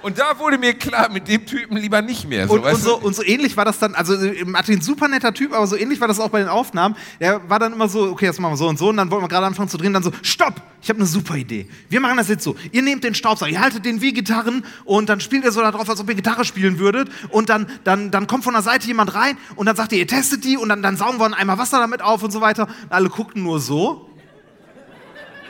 Und 0.02 0.18
da 0.18 0.38
wurde 0.38 0.58
mir 0.58 0.74
klar, 0.74 1.10
mit 1.10 1.28
dem 1.28 1.44
Typen 1.44 1.76
lieber 1.76 2.00
nicht 2.02 2.28
mehr. 2.28 2.48
So, 2.48 2.54
Und, 2.54 2.64
und, 2.64 2.76
so, 2.76 2.98
und 2.98 3.14
so 3.14 3.22
ähnlich 3.22 3.56
war 3.56 3.64
das 3.64 3.78
dann, 3.78 3.94
also 3.94 4.14
äh, 4.14 4.44
Martin, 4.44 4.80
super 4.80 5.08
netter 5.08 5.34
Typ, 5.34 5.52
aber 5.52 5.66
so 5.66 5.76
ähnlich 5.76 6.00
war 6.00 6.08
das 6.08 6.20
auch 6.20 6.30
bei 6.30 6.40
den 6.40 6.48
Aufnahmen. 6.48 6.96
Er 7.18 7.48
war 7.48 7.58
dann 7.58 7.72
immer 7.72 7.88
so, 7.88 8.04
okay, 8.10 8.26
das 8.26 8.38
machen 8.38 8.52
wir 8.52 8.56
so 8.56 8.68
und 8.68 8.78
so. 8.78 8.88
Und 8.88 8.96
dann 8.96 9.10
wollten 9.10 9.24
wir 9.24 9.28
gerade 9.28 9.46
anfangen 9.46 9.68
zu 9.68 9.76
drehen, 9.76 9.92
dann 9.92 10.02
so, 10.02 10.12
stopp, 10.22 10.62
ich 10.82 10.88
habe 10.88 10.98
eine 10.98 11.06
super 11.06 11.36
Idee. 11.36 11.68
Wir 11.88 12.00
machen 12.00 12.16
das 12.16 12.28
jetzt 12.28 12.44
so. 12.44 12.56
Ihr 12.72 12.82
nehmt 12.82 13.04
den 13.04 13.14
Staubsauger, 13.14 13.50
ihr 13.50 13.60
haltet 13.60 13.84
den 13.84 14.00
wie 14.00 14.12
Gitarren 14.12 14.64
und 14.84 15.08
dann 15.08 15.20
spielt 15.20 15.44
ihr 15.44 15.52
so 15.52 15.60
da 15.60 15.70
drauf, 15.70 15.88
als 15.88 16.00
ob 16.00 16.08
ihr 16.08 16.14
Gitarre 16.14 16.44
spielen 16.44 16.78
würdet. 16.78 17.10
Und 17.28 17.50
dann, 17.50 17.66
dann, 17.84 18.10
dann 18.10 18.26
kommt 18.26 18.44
von 18.44 18.54
der 18.54 18.62
Seite 18.62 18.86
jemand 18.86 19.14
rein 19.14 19.36
und 19.56 19.66
dann 19.66 19.76
sagt 19.76 19.92
ihr, 19.92 19.98
ihr 19.98 20.06
testet 20.06 20.44
die 20.44 20.56
und 20.56 20.68
dann, 20.68 20.82
dann 20.82 20.96
saugen 20.96 21.18
wir 21.18 21.26
einen 21.26 21.34
Eimer 21.34 21.58
Wasser 21.58 21.78
damit 21.78 22.00
auf 22.02 22.22
und 22.22 22.30
so 22.30 22.40
weiter. 22.40 22.66
Und 22.66 22.92
alle 22.92 23.10
guckten 23.10 23.42
nur 23.42 23.60
so. 23.60 24.08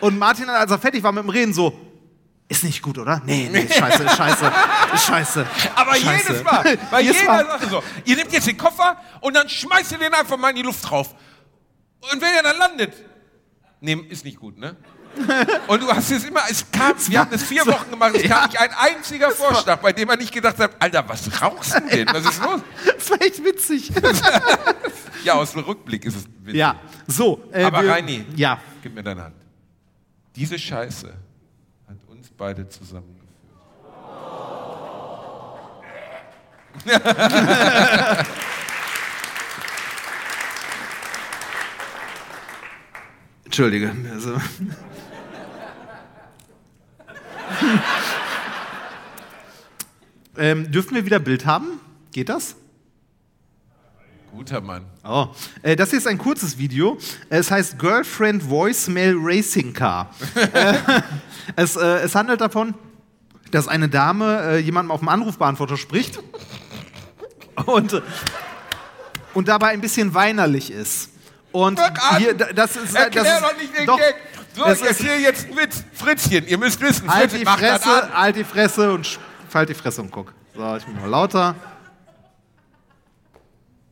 Und 0.00 0.18
Martin, 0.18 0.48
als 0.48 0.70
er 0.70 0.78
fertig 0.78 1.02
war 1.02 1.12
mit 1.12 1.22
dem 1.22 1.30
Reden, 1.30 1.52
so, 1.52 1.78
ist 2.50 2.64
nicht 2.64 2.82
gut, 2.82 2.98
oder? 2.98 3.22
Nee, 3.24 3.48
nee, 3.50 3.66
scheiße, 3.66 4.08
scheiße, 4.08 4.52
scheiße. 5.06 5.46
Aber 5.76 5.94
scheiße. 5.94 6.28
jedes 6.32 6.44
Mal, 6.44 6.78
bei 6.90 7.00
Jedes 7.00 7.20
jeder 7.20 7.32
Mal. 7.32 7.46
Sache 7.46 7.68
so. 7.70 7.82
Ihr 8.04 8.16
nehmt 8.16 8.32
jetzt 8.32 8.46
den 8.46 8.56
Koffer 8.58 8.96
und 9.20 9.34
dann 9.34 9.48
schmeißt 9.48 9.92
ihr 9.92 9.98
den 9.98 10.12
einfach 10.12 10.36
mal 10.36 10.50
in 10.50 10.56
die 10.56 10.62
Luft 10.62 10.88
drauf. 10.90 11.14
Und 12.12 12.20
wenn 12.20 12.34
er 12.34 12.42
dann 12.42 12.58
landet, 12.58 12.92
nee, 13.80 13.94
ist 14.08 14.24
nicht 14.24 14.38
gut, 14.38 14.58
ne? 14.58 14.76
Und 15.66 15.82
du 15.82 15.88
hast 15.88 16.08
es 16.12 16.24
immer, 16.24 16.40
es 16.48 16.64
kam, 16.70 16.92
wir 17.08 17.18
haben 17.18 17.30
es 17.32 17.42
vier 17.42 17.66
Wochen 17.66 17.90
gemacht, 17.90 18.14
es 18.14 18.22
kam 18.30 18.44
nicht 18.48 18.60
ein 18.60 18.70
einziger 18.78 19.32
Vorschlag, 19.32 19.78
bei 19.80 19.92
dem 19.92 20.06
man 20.06 20.18
nicht 20.20 20.32
gedacht 20.32 20.56
hat, 20.60 20.70
Alter, 20.78 21.04
was 21.08 21.42
rauchst 21.42 21.74
du 21.74 21.80
denn? 21.80 22.06
Was 22.12 22.24
ist 22.26 22.40
los? 22.40 22.60
Das 22.96 23.10
war 23.10 23.20
echt 23.22 23.44
witzig. 23.44 23.90
Ja, 25.24 25.34
aus 25.34 25.52
dem 25.52 25.62
Rückblick 25.64 26.04
ist 26.06 26.14
es 26.16 26.24
witzig. 26.42 26.54
ja, 26.60 26.76
so. 27.06 27.42
äh, 27.52 27.64
Aber 27.64 27.82
wir- 27.82 27.90
Reini, 27.90 28.24
Ja. 28.36 28.58
gib 28.82 28.94
mir 28.94 29.02
deine 29.02 29.24
Hand. 29.24 29.34
Diese 30.34 30.58
Scheiße 30.58 31.12
beide 32.40 32.66
zusammengeführt. 32.70 33.28
Entschuldige. 43.44 43.94
Also. 44.10 44.40
ähm, 50.38 50.72
dürfen 50.72 50.94
wir 50.94 51.04
wieder 51.04 51.18
Bild 51.18 51.44
haben? 51.44 51.78
Geht 52.12 52.30
das? 52.30 52.56
Guter 54.32 54.60
Mann. 54.60 54.84
Oh. 55.04 55.28
Äh, 55.62 55.76
das 55.76 55.90
hier 55.90 55.98
ist 55.98 56.06
ein 56.06 56.18
kurzes 56.18 56.56
Video. 56.58 56.96
Es 57.28 57.50
heißt 57.50 57.78
Girlfriend 57.78 58.48
Voicemail 58.48 59.16
Racing 59.18 59.72
Car. 59.72 60.10
äh, 60.52 60.74
es, 61.56 61.76
äh, 61.76 61.84
es 62.02 62.14
handelt 62.14 62.40
davon, 62.40 62.74
dass 63.50 63.66
eine 63.68 63.88
Dame 63.88 64.58
jemandem 64.58 64.92
auf 64.92 65.00
dem 65.00 65.08
Anrufbeantworter 65.08 65.76
spricht 65.76 66.20
und, 67.66 68.00
und 69.34 69.48
dabei 69.48 69.68
ein 69.68 69.80
bisschen 69.80 70.14
weinerlich 70.14 70.70
ist. 70.70 71.10
Und 71.52 71.80
hier, 72.18 72.34
da- 72.34 72.52
das 72.52 72.76
ist, 72.76 72.94
Erklär 72.94 73.24
das 73.24 73.34
ist, 73.34 73.42
doch 73.42 73.56
nicht 73.58 73.76
den 73.78 73.86
doch, 73.86 73.98
Gag. 73.98 74.14
So, 74.54 74.64
es 74.66 74.80
ich 74.80 74.86
erzähle 74.86 75.18
jetzt 75.18 75.46
einen 75.46 75.56
Witz. 75.56 75.84
Fritzchen, 75.92 76.46
ihr 76.46 76.58
müsst 76.58 76.80
wissen, 76.80 77.08
Halt 77.12 77.30
Fritzchen 77.32 77.38
die 77.40 77.44
das 77.44 77.56
Fresse, 77.56 78.14
halt 78.14 78.36
die 78.36 78.44
Fresse 78.44 78.92
und 78.92 79.18
halt 79.52 79.68
die 79.68 79.74
Fresse 79.74 80.02
und 80.02 80.10
guck. 80.12 80.32
So, 80.54 80.76
ich 80.76 80.84
bin 80.84 80.94
mal 81.00 81.08
lauter. 81.08 81.54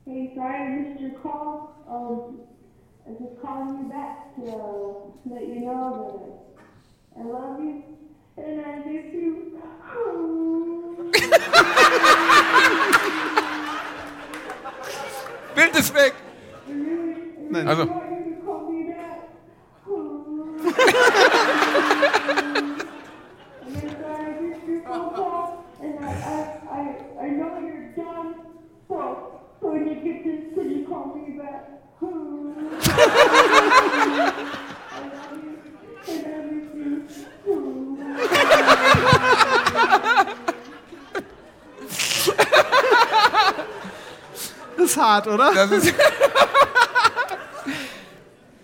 Hey, 0.09 0.33
sorry 0.35 0.57
I 0.57 0.69
missed 0.71 1.03
your 1.03 1.11
call. 1.21 1.85
Um, 1.87 2.41
I 3.07 3.11
was 3.11 3.19
just 3.29 3.43
calling 3.43 3.77
you 3.77 3.91
back 3.91 4.35
to 4.37 4.43
uh, 4.49 4.95
let 5.27 5.47
you 5.47 5.61
know 5.67 6.25
that 7.15 7.21
I 7.21 7.25
love 7.27 7.61
you 7.61 7.83
and 8.39 8.61
I 8.63 8.79
miss 8.87 9.13
you. 9.13 9.61
Ist 15.79 15.93
weg. 15.93 16.15
Also, 17.67 17.83
I 17.83 17.85
want 17.85 18.27
you 18.27 18.35
to 18.35 18.41
call 18.47 18.61
me 18.71 18.91
back. 18.91 19.29
and 23.63 23.77
I'm 23.77 23.91
sorry 24.01 24.25
I 24.25 24.41
missed 24.41 24.67
your 24.67 24.81
phone 24.85 25.15
call, 25.15 25.65
and 25.83 25.93
I, 26.03 26.07
I, 26.09 26.37
I, 26.71 26.81
I 27.21 27.29
know 27.29 27.59
you're 27.61 27.91
done. 27.95 28.35
So, 28.89 29.39
so 29.61 29.73
when 29.73 29.87
you 29.87 29.95
get 29.97 30.25
this, 30.25 30.55
could 30.55 30.71
you 30.71 30.87
call 30.89 31.15
me 31.15 31.39
back? 31.39 31.65
I 32.01 32.05
love 35.15 35.33
you 35.43 35.59
and 36.09 36.27
I 36.27 36.41
miss 36.51 36.67
you. 36.75 37.59
Das 44.77 44.87
ist 44.91 44.97
hart, 44.97 45.27
oder? 45.27 45.53
das 45.55 45.71
ist. 45.73 45.95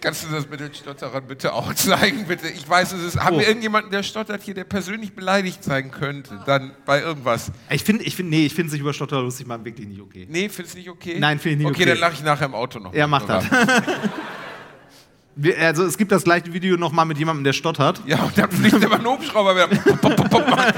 Kannst 0.05 0.23
du 0.23 0.29
das 0.29 0.47
mit 0.51 0.61
den 0.61 0.75
Stotterern 0.75 1.27
bitte 1.27 1.55
auch 1.55 1.73
zeigen, 1.75 2.27
bitte? 2.27 2.47
Ich 2.49 2.69
weiß, 2.69 2.93
es 2.93 3.03
ist. 3.03 3.19
Haben 3.19 3.37
Oh. 3.37 3.39
wir 3.39 3.47
irgendjemanden, 3.49 3.91
der 3.91 4.03
stottert 4.03 4.43
hier, 4.43 4.53
der 4.53 4.65
persönlich 4.65 5.15
beleidigt 5.15 5.65
sein 5.65 5.91
könnte, 5.91 6.39
dann 6.45 6.73
bei 6.85 7.01
irgendwas? 7.01 7.51
Ich 7.71 7.83
finde, 7.85 8.05
ich 8.05 8.15
find, 8.15 8.29
nee, 8.29 8.45
ich 8.45 8.53
finde 8.55 8.71
sich 8.71 8.81
über 8.81 8.93
Stotter 8.93 9.23
lustig 9.23 9.47
machen 9.47 9.65
wirklich 9.65 9.89
nicht 9.89 10.03
okay. 10.03 10.27
Nee, 10.29 10.51
findest 10.51 10.75
du 10.75 10.79
nicht 10.81 10.91
okay? 10.91 11.17
Nein, 11.19 11.39
finde 11.39 11.53
ich 11.53 11.59
nicht 11.61 11.67
okay. 11.69 11.83
okay. 11.85 11.91
dann 11.93 11.99
lache 12.01 12.13
ich 12.13 12.23
nachher 12.23 12.45
im 12.45 12.55
Auto 12.55 12.79
noch. 12.81 12.93
Er 12.93 13.07
macht 13.07 13.31
das. 13.31 13.45
Wir, 15.37 15.59
also 15.59 15.85
es 15.85 15.97
gibt 15.99 16.13
das 16.13 16.23
gleiche 16.23 16.53
Video 16.53 16.77
nochmal 16.77 17.07
mit 17.07 17.19
jemandem, 17.19 17.43
der 17.43 17.55
stottert. 17.55 18.01
Ja, 18.07 18.23
und 18.23 18.37
dann 18.39 18.51
fliegt 18.53 18.75
immer 18.85 19.01
ein 19.01 19.07
Hubschrauber 19.07 19.57
wieder. 19.57 19.69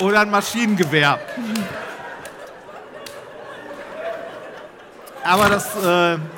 Oder 0.00 0.20
ein 0.20 0.30
Maschinengewehr. 0.30 1.18
Aber 5.24 5.48
das, 5.48 5.74
äh, 5.76 6.18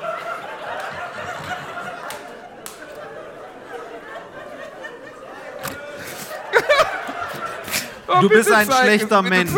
Oh, 8.09 8.21
Du 8.21 8.29
bist 8.29 8.49
ein 8.49 8.71
schlechter 8.71 9.21
es, 9.21 9.29
Mensch. 9.29 9.51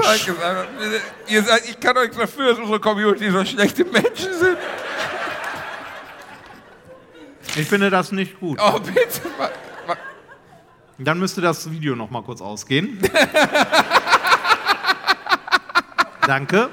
Ihr 1.27 1.43
seid, 1.43 1.69
ich 1.69 1.79
kann 1.79 1.95
euch 1.97 2.09
dafür, 2.09 2.49
dass 2.49 2.57
unsere 2.57 2.79
Community 2.79 3.29
so 3.29 3.45
schlechte 3.45 3.85
Menschen 3.85 4.33
sind. 4.33 4.57
ich 7.55 7.67
finde 7.67 7.91
das 7.91 8.11
nicht 8.11 8.39
gut. 8.39 8.59
Oh, 8.59 8.79
bitte. 8.79 9.21
Dann 10.97 11.19
müsste 11.19 11.41
das 11.41 11.69
Video 11.69 11.95
nochmal 11.95 12.23
kurz 12.23 12.41
ausgehen. 12.41 12.99
Danke. 16.27 16.69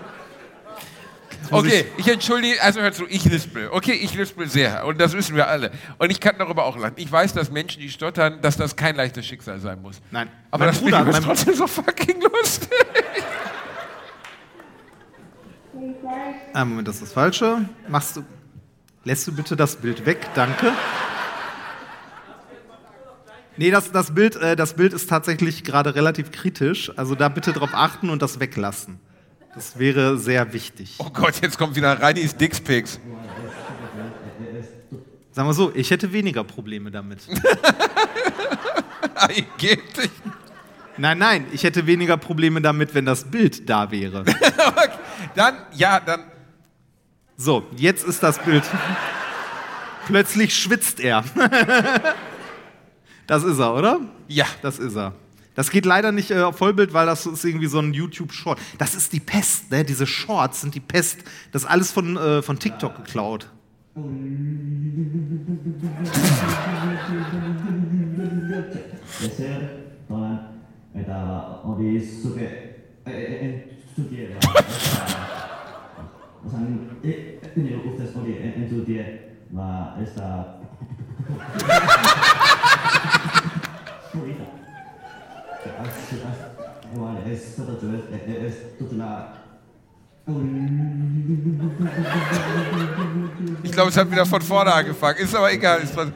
Okay, 1.51 1.85
ich 1.97 2.09
entschuldige, 2.09 2.63
also 2.63 2.81
hör 2.81 2.93
zu, 2.93 3.07
ich 3.07 3.25
lispel. 3.25 3.69
Okay, 3.71 3.93
ich 3.93 4.15
lispel 4.15 4.49
sehr 4.49 4.87
und 4.87 5.01
das 5.01 5.13
wissen 5.13 5.37
wir 5.37 5.49
alle. 5.49 5.71
Und 5.99 6.11
ich 6.11 6.21
kann 6.21 6.37
darüber 6.39 6.65
auch 6.65 6.77
lachen. 6.77 6.95
Ich 6.97 7.11
weiß, 7.11 7.33
dass 7.33 7.51
Menschen, 7.51 7.81
die 7.81 7.91
stottern, 7.91 8.41
dass 8.43 8.57
das 8.57 8.77
kein 8.77 8.97
leichtes 8.97 9.27
Schicksal 9.27 9.61
sein 9.61 9.81
muss. 9.83 10.01
Nein. 10.11 10.29
Aber 10.51 10.65
Mein 10.65 10.75
das 10.75 10.83
Bruder, 10.83 11.07
ist 11.09 11.23
trotzdem 11.23 11.55
so 11.55 11.67
fucking 11.67 12.21
lustig. 12.21 12.71
Ah, 16.53 16.65
Moment, 16.65 16.89
das 16.89 16.97
ist 16.97 17.03
das 17.03 17.13
Falsche. 17.13 17.69
Machst 17.89 18.17
du. 18.17 18.25
Lässt 19.05 19.27
du 19.27 19.35
bitte 19.35 19.55
das 19.57 19.77
Bild 19.77 20.05
weg? 20.05 20.27
Danke. 20.35 20.73
Nee, 23.59 23.71
das, 23.71 23.91
das, 23.93 24.15
Bild, 24.15 24.37
äh, 24.37 24.57
das 24.57 24.75
Bild 24.75 24.93
ist 24.93 25.09
tatsächlich 25.09 25.65
gerade 25.65 25.95
relativ 25.95 26.31
kritisch. 26.31 26.93
Also 26.97 27.15
da 27.15 27.29
bitte 27.29 27.53
drauf 27.53 27.71
achten 27.73 28.11
und 28.11 28.21
das 28.21 28.41
weglassen. 28.41 29.01
Das 29.57 29.79
wäre 29.79 30.19
sehr 30.19 30.53
wichtig. 30.53 30.95
Oh 30.99 31.09
Gott, 31.11 31.41
jetzt 31.41 31.57
kommt 31.57 31.75
wieder 31.77 31.99
Reinis 32.01 32.37
Dixpics. 32.37 33.01
Sagen 35.33 35.49
wir 35.49 35.55
so, 35.55 35.73
ich 35.75 35.91
hätte 35.91 36.13
weniger 36.13 36.45
Probleme 36.45 36.91
damit. 36.91 37.21
Angeblich. 39.15 40.11
Nein, 40.99 41.19
nein, 41.19 41.47
ich 41.53 41.65
hätte 41.65 41.87
weniger 41.87 42.19
Probleme 42.19 42.61
damit, 42.61 42.95
wenn 42.95 43.07
das 43.07 43.25
Bild 43.25 43.69
da 43.69 43.91
wäre. 43.91 44.25
Dann, 45.35 45.57
ja, 45.73 46.01
dann. 46.01 46.25
So, 47.37 47.67
jetzt 47.77 48.07
ist 48.07 48.23
das 48.23 48.39
Bild. 48.39 48.65
Plötzlich 50.07 50.55
schwitzt 50.55 51.01
er. 51.01 51.25
Das 53.27 53.43
ist 53.43 53.59
er, 53.59 53.75
oder? 53.75 53.99
Ja. 54.29 54.47
Das 54.63 54.79
ist 54.79 54.95
er. 54.95 55.13
Das 55.57 55.71
geht 55.71 55.87
leider 55.87 56.13
nicht 56.13 56.31
äh, 56.31 56.43
auf 56.43 56.59
Vollbild, 56.59 56.93
weil 56.93 57.07
das 57.07 57.27
ist 57.27 57.45
irgendwie 57.45 57.67
so 57.67 57.81
ein 57.81 57.93
YouTube-Short. 57.93 58.61
Das 58.79 58.95
ist 58.95 59.13
die 59.13 59.21
Pest, 59.21 59.73
ne? 59.73 59.85
Diese 59.85 60.07
Shorts 60.07 60.61
sind 60.61 60.75
die 60.75 60.81
Pest. 60.81 61.19
Das 61.51 61.63
ist 61.63 61.69
alles 61.69 61.91
von, 61.91 62.17
äh, 62.17 62.43
von 62.43 62.59
TikTok 62.59 62.97
geklaut. 62.97 63.51
Ich 93.62 93.73
glaube, 93.73 93.91
es 93.91 93.97
hat 93.97 94.11
wieder 94.11 94.27
von 94.27 94.43
vorne 94.43 94.73
angefangen. 94.73 95.19
Ist 95.19 95.35
aber 95.35 95.53
egal. 95.53 95.81
Ist 95.81 95.97
was- 95.97 96.09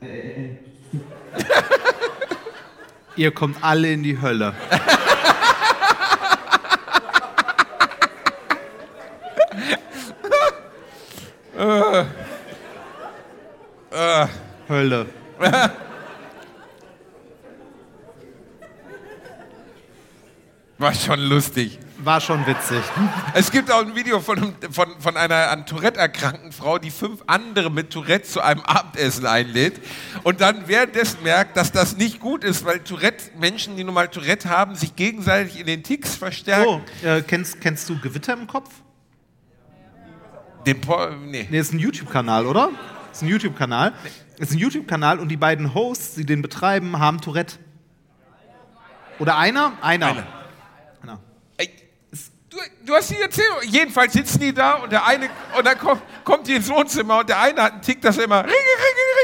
Ihr 3.16 3.30
kommt 3.32 3.56
alle 3.62 3.92
in 3.92 4.02
die 4.02 4.20
Hölle. 4.20 4.54
Hölle. 14.68 15.06
War 20.80 20.94
schon 20.94 21.20
lustig. 21.20 21.78
War 21.98 22.22
schon 22.22 22.46
witzig. 22.46 22.80
Es 23.34 23.50
gibt 23.52 23.70
auch 23.70 23.80
ein 23.82 23.94
Video 23.94 24.18
von, 24.20 24.54
von, 24.70 24.98
von 24.98 25.16
einer 25.18 25.50
an 25.50 25.66
Tourette 25.66 26.00
erkrankten 26.00 26.52
Frau, 26.52 26.78
die 26.78 26.90
fünf 26.90 27.22
andere 27.26 27.70
mit 27.70 27.90
Tourette 27.90 28.26
zu 28.26 28.40
einem 28.40 28.62
Abendessen 28.62 29.26
einlädt 29.26 29.78
und 30.22 30.40
dann 30.40 30.66
währenddessen 30.68 31.22
merkt, 31.22 31.58
dass 31.58 31.70
das 31.70 31.98
nicht 31.98 32.18
gut 32.18 32.44
ist, 32.44 32.64
weil 32.64 32.78
Tourette, 32.80 33.24
Menschen, 33.38 33.76
die 33.76 33.84
nun 33.84 33.92
mal 33.92 34.08
Tourette 34.08 34.48
haben, 34.48 34.74
sich 34.74 34.96
gegenseitig 34.96 35.60
in 35.60 35.66
den 35.66 35.82
Ticks 35.82 36.14
verstärken. 36.16 36.80
Oh, 37.04 37.06
äh, 37.06 37.20
kennst, 37.20 37.60
kennst 37.60 37.86
du 37.90 38.00
Gewitter 38.00 38.32
im 38.32 38.46
Kopf? 38.46 38.70
Den 40.66 40.80
Po- 40.80 41.10
nee. 41.10 41.46
Nee, 41.50 41.58
ist 41.58 41.74
ein 41.74 41.78
YouTube-Kanal, 41.78 42.46
oder? 42.46 42.70
Ist 43.12 43.20
ein 43.22 43.28
YouTube-Kanal. 43.28 43.92
Ist 44.38 44.52
ein 44.52 44.58
YouTube-Kanal 44.58 45.18
und 45.20 45.28
die 45.28 45.36
beiden 45.36 45.74
Hosts, 45.74 46.14
die 46.14 46.24
den 46.24 46.40
betreiben, 46.40 46.98
haben 46.98 47.20
Tourette. 47.20 47.56
Oder 49.18 49.36
einer? 49.36 49.74
Einer. 49.82 50.06
Einer. 50.06 50.39
Du, 52.84 52.94
hast 52.94 53.10
die 53.10 53.20
Erzählung. 53.20 53.58
Jedenfalls 53.62 54.12
sitzen 54.12 54.40
die 54.40 54.52
da 54.52 54.74
und 54.74 54.90
der 54.90 55.06
eine, 55.06 55.28
und 55.56 55.66
dann 55.66 55.78
kommt, 55.78 56.02
kommt 56.24 56.46
die 56.46 56.54
ins 56.54 56.68
Wohnzimmer 56.68 57.20
und 57.20 57.28
der 57.28 57.40
eine 57.40 57.62
hat 57.62 57.72
einen 57.72 57.82
Tick, 57.82 58.00
dass 58.00 58.18
er 58.18 58.24
immer 58.24 58.42
Ring, 58.42 58.50
Ring, 58.50 58.56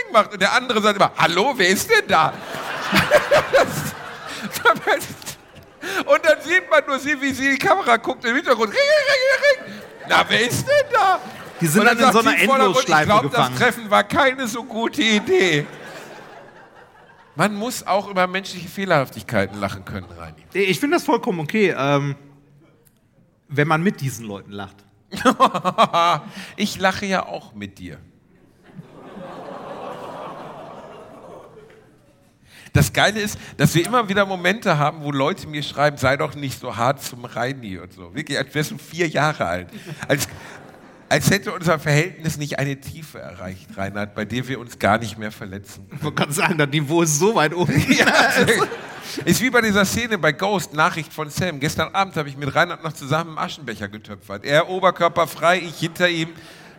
Ring, 0.05 0.13
macht 0.13 0.33
und 0.33 0.41
der 0.41 0.53
andere 0.53 0.81
sagt 0.83 0.97
immer, 0.97 1.13
hallo, 1.17 1.53
wer 1.57 1.69
ist 1.69 1.91
denn 1.91 2.07
da? 2.07 2.33
und 6.07 6.25
dann 6.25 6.41
sieht 6.41 6.71
man 6.71 6.83
nur 6.87 6.99
sie, 6.99 7.21
wie 7.21 7.33
sie 7.33 7.47
in 7.47 7.53
die 7.53 7.59
Kamera 7.59 7.97
guckt 7.97 8.25
im 8.25 8.37
Hintergrund, 8.37 8.73
Ring, 8.73 8.79
Ring, 8.79 9.65
Ring, 9.67 9.67
Ring. 9.67 9.83
Na, 10.09 10.25
wer 10.29 10.41
ist 10.41 10.67
denn 10.67 10.93
da? 10.93 11.19
Die 11.61 11.67
sind 11.67 11.81
Und 11.81 11.87
dann 11.87 11.99
in 11.99 12.13
so 12.13 12.19
einer 12.21 12.39
Endlosschleife 12.39 13.03
Ich 13.03 13.09
glaube, 13.09 13.31
das. 13.31 13.55
Treffen 13.59 13.91
war 13.91 14.05
keine 14.05 14.47
so 14.47 14.63
gute 14.65 15.03
Idee. 15.03 15.67
Man 17.35 17.55
muss 17.55 17.87
auch 17.87 18.09
über 18.09 18.27
menschliche 18.27 18.69
Fehlerhaftigkeiten 18.69 19.61
lachen 19.61 19.85
können, 19.85 20.07
Reini. 20.17 20.43
Ich 20.53 20.81
finde 20.81 20.97
das 20.97 21.05
vollkommen 21.05 21.41
okay, 21.41 21.75
ähm, 21.77 22.15
wenn 23.49 23.69
man 23.69 23.83
mit 23.83 24.01
diesen 24.01 24.27
Leuten 24.27 24.53
lacht. 24.53 24.77
ich 26.57 26.79
lache 26.79 27.07
ja 27.07 27.27
auch 27.27 27.55
mit 27.55 27.79
dir. 27.79 27.99
Das 32.77 32.93
Geile 32.93 33.21
ist, 33.21 33.39
dass 33.57 33.75
wir 33.75 33.87
immer 33.87 34.07
wieder 34.11 34.27
Momente 34.27 34.77
haben, 34.77 35.03
wo 35.03 35.11
Leute 35.11 35.47
mir 35.47 35.63
schreiben, 35.63 35.97
sei 35.97 36.19
doch 36.19 36.35
nicht 36.35 36.61
so 36.61 36.77
hart 36.77 37.03
zum 37.03 37.25
Reini 37.25 37.79
und 37.79 37.91
so. 37.95 38.15
Wirklich, 38.15 38.37
als 38.37 38.55
wärst 38.55 38.73
du 38.73 38.77
vier 38.77 39.09
Jahre 39.09 39.47
alt. 39.47 39.69
Als, 40.07 40.29
als 41.09 41.31
hätte 41.31 41.53
unser 41.53 41.79
Verhältnis 41.79 42.37
nicht 42.37 42.59
eine 42.59 42.81
Tiefe 42.81 43.19
erreicht, 43.19 43.69
Reinhard, 43.77 44.15
bei 44.15 44.25
der 44.25 44.47
wir 44.49 44.59
uns 44.59 44.79
gar 44.79 44.99
nicht 44.99 45.19
mehr 45.19 45.31
verletzen. 45.31 45.89
Man 46.03 46.15
kann 46.15 46.33
sagen, 46.33 46.59
das 46.59 46.69
Niveau 46.69 47.03
ist 47.03 47.19
so 47.19 47.35
weit 47.35 47.55
oben. 47.55 47.75
Ja, 47.97 48.07
ist 49.25 49.41
wie 49.41 49.51
bei 49.51 49.61
dieser 49.61 49.85
Szene 49.85 50.19
bei 50.19 50.33
Ghost, 50.33 50.75
Nachricht 50.75 51.13
von 51.13 51.31
Sam. 51.31 51.61
Gestern 51.61 51.95
Abend 51.95 52.17
habe 52.17 52.29
ich 52.29 52.37
mit 52.37 52.55
Reinhard 52.55 52.83
noch 52.83 52.93
zusammen 52.93 53.39
einen 53.39 53.47
Aschenbecher 53.47 53.89
getöpfert. 53.89 54.45
Er 54.45 54.69
oberkörperfrei, 54.69 55.59
ich 55.59 55.79
hinter 55.79 56.09
ihm, 56.09 56.31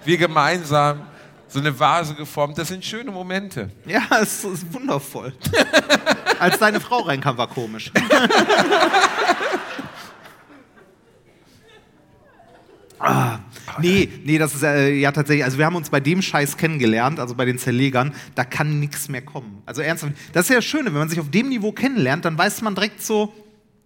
wir 0.03 0.17
gemeinsam 0.17 1.07
so 1.47 1.59
eine 1.59 1.77
Vase 1.79 2.13
geformt. 2.15 2.57
Das 2.57 2.67
sind 2.67 2.83
schöne 2.83 3.11
Momente. 3.11 3.69
Ja, 3.85 4.03
es 4.21 4.43
ist 4.43 4.71
wundervoll. 4.73 5.33
Als 6.39 6.59
deine 6.59 6.79
Frau 6.79 6.99
reinkam, 6.99 7.37
war 7.37 7.47
komisch. 7.47 7.91
Ah, 12.99 13.39
nee, 13.79 14.09
nee, 14.23 14.37
das 14.37 14.55
ist 14.55 14.63
äh, 14.63 14.93
ja 14.95 15.11
tatsächlich, 15.11 15.43
also 15.43 15.57
wir 15.57 15.65
haben 15.65 15.75
uns 15.75 15.89
bei 15.89 15.99
dem 15.99 16.21
Scheiß 16.21 16.57
kennengelernt, 16.57 17.19
also 17.19 17.35
bei 17.35 17.45
den 17.45 17.57
Zerlegern, 17.59 18.13
da 18.35 18.43
kann 18.43 18.79
nichts 18.79 19.07
mehr 19.09 19.21
kommen. 19.21 19.61
Also 19.65 19.81
ernsthaft, 19.81 20.13
das 20.33 20.45
ist 20.45 20.49
ja 20.49 20.55
das 20.55 20.65
Schöne, 20.65 20.85
wenn 20.85 20.99
man 20.99 21.09
sich 21.09 21.19
auf 21.19 21.29
dem 21.29 21.49
Niveau 21.49 21.71
kennenlernt, 21.71 22.25
dann 22.25 22.37
weiß 22.37 22.61
man 22.61 22.73
direkt 22.75 23.01
so, 23.03 23.33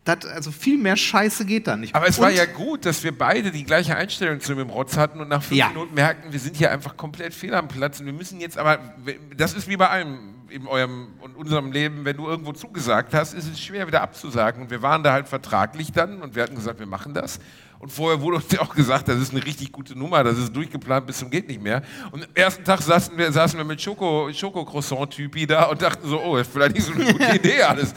dat, 0.03 0.25
also 0.25 0.49
viel 0.51 0.77
mehr 0.79 0.97
Scheiße 0.97 1.45
geht 1.45 1.67
da 1.67 1.75
nicht. 1.77 1.93
Aber 1.93 2.07
es 2.07 2.17
war 2.19 2.29
Und- 2.29 2.35
ja 2.35 2.45
gut, 2.45 2.85
dass 2.85 3.03
wir 3.03 3.15
beide 3.15 3.51
die 3.51 3.63
gleiche 3.65 3.95
Einstellung 3.95 4.39
zu 4.39 4.55
dem 4.55 4.69
Rotz 4.69 4.97
hatten 4.97 5.19
und 5.19 5.29
nach 5.29 5.43
fünf 5.43 5.59
Ja. 5.59 5.67
Minuten 5.67 5.93
merkten, 5.93 6.31
wir 6.31 6.39
sind 6.39 6.55
hier 6.55 6.71
einfach 6.71 6.97
komplett 6.97 7.33
fehl 7.33 7.53
am 7.53 7.67
Platz 7.67 7.99
und 7.99 8.07
wir 8.07 8.13
müssen 8.13 8.39
jetzt 8.39 8.57
aber, 8.57 8.79
das 9.37 9.53
ist 9.53 9.67
wie 9.67 9.77
bei 9.77 9.89
allem 9.89 10.17
in 10.49 10.67
eurem 10.67 11.07
und 11.21 11.35
unserem 11.35 11.71
Leben, 11.71 12.03
wenn 12.03 12.17
du 12.17 12.27
irgendwo 12.27 12.51
zugesagt 12.51 13.13
hast, 13.13 13.33
ist 13.33 13.47
es 13.49 13.61
schwer 13.61 13.87
wieder 13.87 14.01
abzusagen. 14.01 14.63
Und 14.63 14.69
wir 14.71 14.81
waren 14.81 15.01
da 15.03 15.13
halt 15.13 15.27
vertraglich 15.29 15.91
dann 15.93 16.21
und 16.21 16.35
wir 16.35 16.43
hatten 16.43 16.55
gesagt, 16.55 16.79
wir 16.79 16.87
machen 16.87 17.13
das. 17.13 17.39
Und 17.81 17.91
vorher 17.91 18.21
wurde 18.21 18.37
uns 18.37 18.51
ja 18.51 18.61
auch 18.61 18.75
gesagt, 18.75 19.07
das 19.07 19.17
ist 19.17 19.33
eine 19.33 19.43
richtig 19.43 19.71
gute 19.71 19.97
Nummer, 19.97 20.23
das 20.23 20.37
ist 20.37 20.55
durchgeplant 20.55 21.07
bis 21.07 21.17
zum 21.17 21.31
geht 21.31 21.47
nicht 21.47 21.63
mehr. 21.63 21.81
Und 22.11 22.23
am 22.25 22.29
ersten 22.35 22.63
Tag 22.63 22.79
saßen 22.79 23.17
wir, 23.17 23.31
saßen 23.31 23.57
wir 23.57 23.65
mit 23.65 23.81
Schoko, 23.81 24.29
Schoko-Croissant-Typi 24.31 25.47
da 25.47 25.63
und 25.63 25.81
dachten 25.81 26.07
so, 26.07 26.21
oh, 26.21 26.37
das 26.37 26.47
ist 26.47 26.53
vielleicht 26.53 26.75
nicht 26.75 26.85
so 26.85 26.93
eine 26.93 27.11
gute 27.11 27.35
Idee 27.35 27.63
alles. 27.63 27.95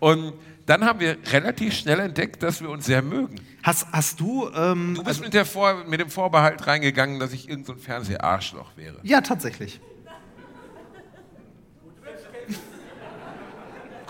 Und 0.00 0.34
dann 0.66 0.84
haben 0.84 1.00
wir 1.00 1.16
relativ 1.32 1.72
schnell 1.72 2.00
entdeckt, 2.00 2.42
dass 2.42 2.60
wir 2.60 2.68
uns 2.68 2.84
sehr 2.84 3.00
mögen. 3.00 3.40
Hast, 3.62 3.86
hast 3.90 4.20
du, 4.20 4.50
ähm, 4.54 4.94
Du 4.94 5.02
bist 5.02 5.22
mit, 5.22 5.32
der 5.32 5.46
Vor 5.46 5.82
mit 5.88 5.98
dem 5.98 6.10
Vorbehalt 6.10 6.66
reingegangen, 6.66 7.18
dass 7.18 7.32
ich 7.32 7.48
irgendein 7.48 7.76
so 7.76 7.82
Fernseharschloch 7.82 8.76
wäre. 8.76 8.96
ja, 9.02 9.22
tatsächlich. 9.22 9.80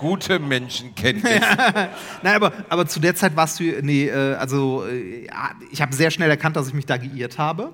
Gute 0.03 0.39
Menschenkenntnis. 0.41 1.41
Nein, 2.23 2.35
aber, 2.35 2.53
aber 2.69 2.87
zu 2.87 2.99
der 2.99 3.15
Zeit 3.15 3.37
warst 3.37 3.61
du, 3.61 3.63
nee, 3.83 4.09
äh, 4.09 4.35
also 4.35 4.85
äh, 4.85 5.29
ich 5.71 5.81
habe 5.81 5.95
sehr 5.95 6.11
schnell 6.11 6.29
erkannt, 6.29 6.57
dass 6.57 6.67
ich 6.67 6.75
mich 6.75 6.87
da 6.87 6.97
geirrt 6.97 7.39
habe. 7.39 7.73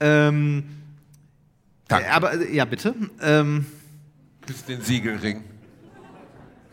Ähm, 0.00 0.64
Danke. 1.86 2.06
äh, 2.06 2.10
aber 2.10 2.48
ja, 2.50 2.64
bitte. 2.64 2.94
Ähm, 3.20 3.66
Küss 4.46 4.64
den 4.64 4.80
Siegelring. 4.80 5.44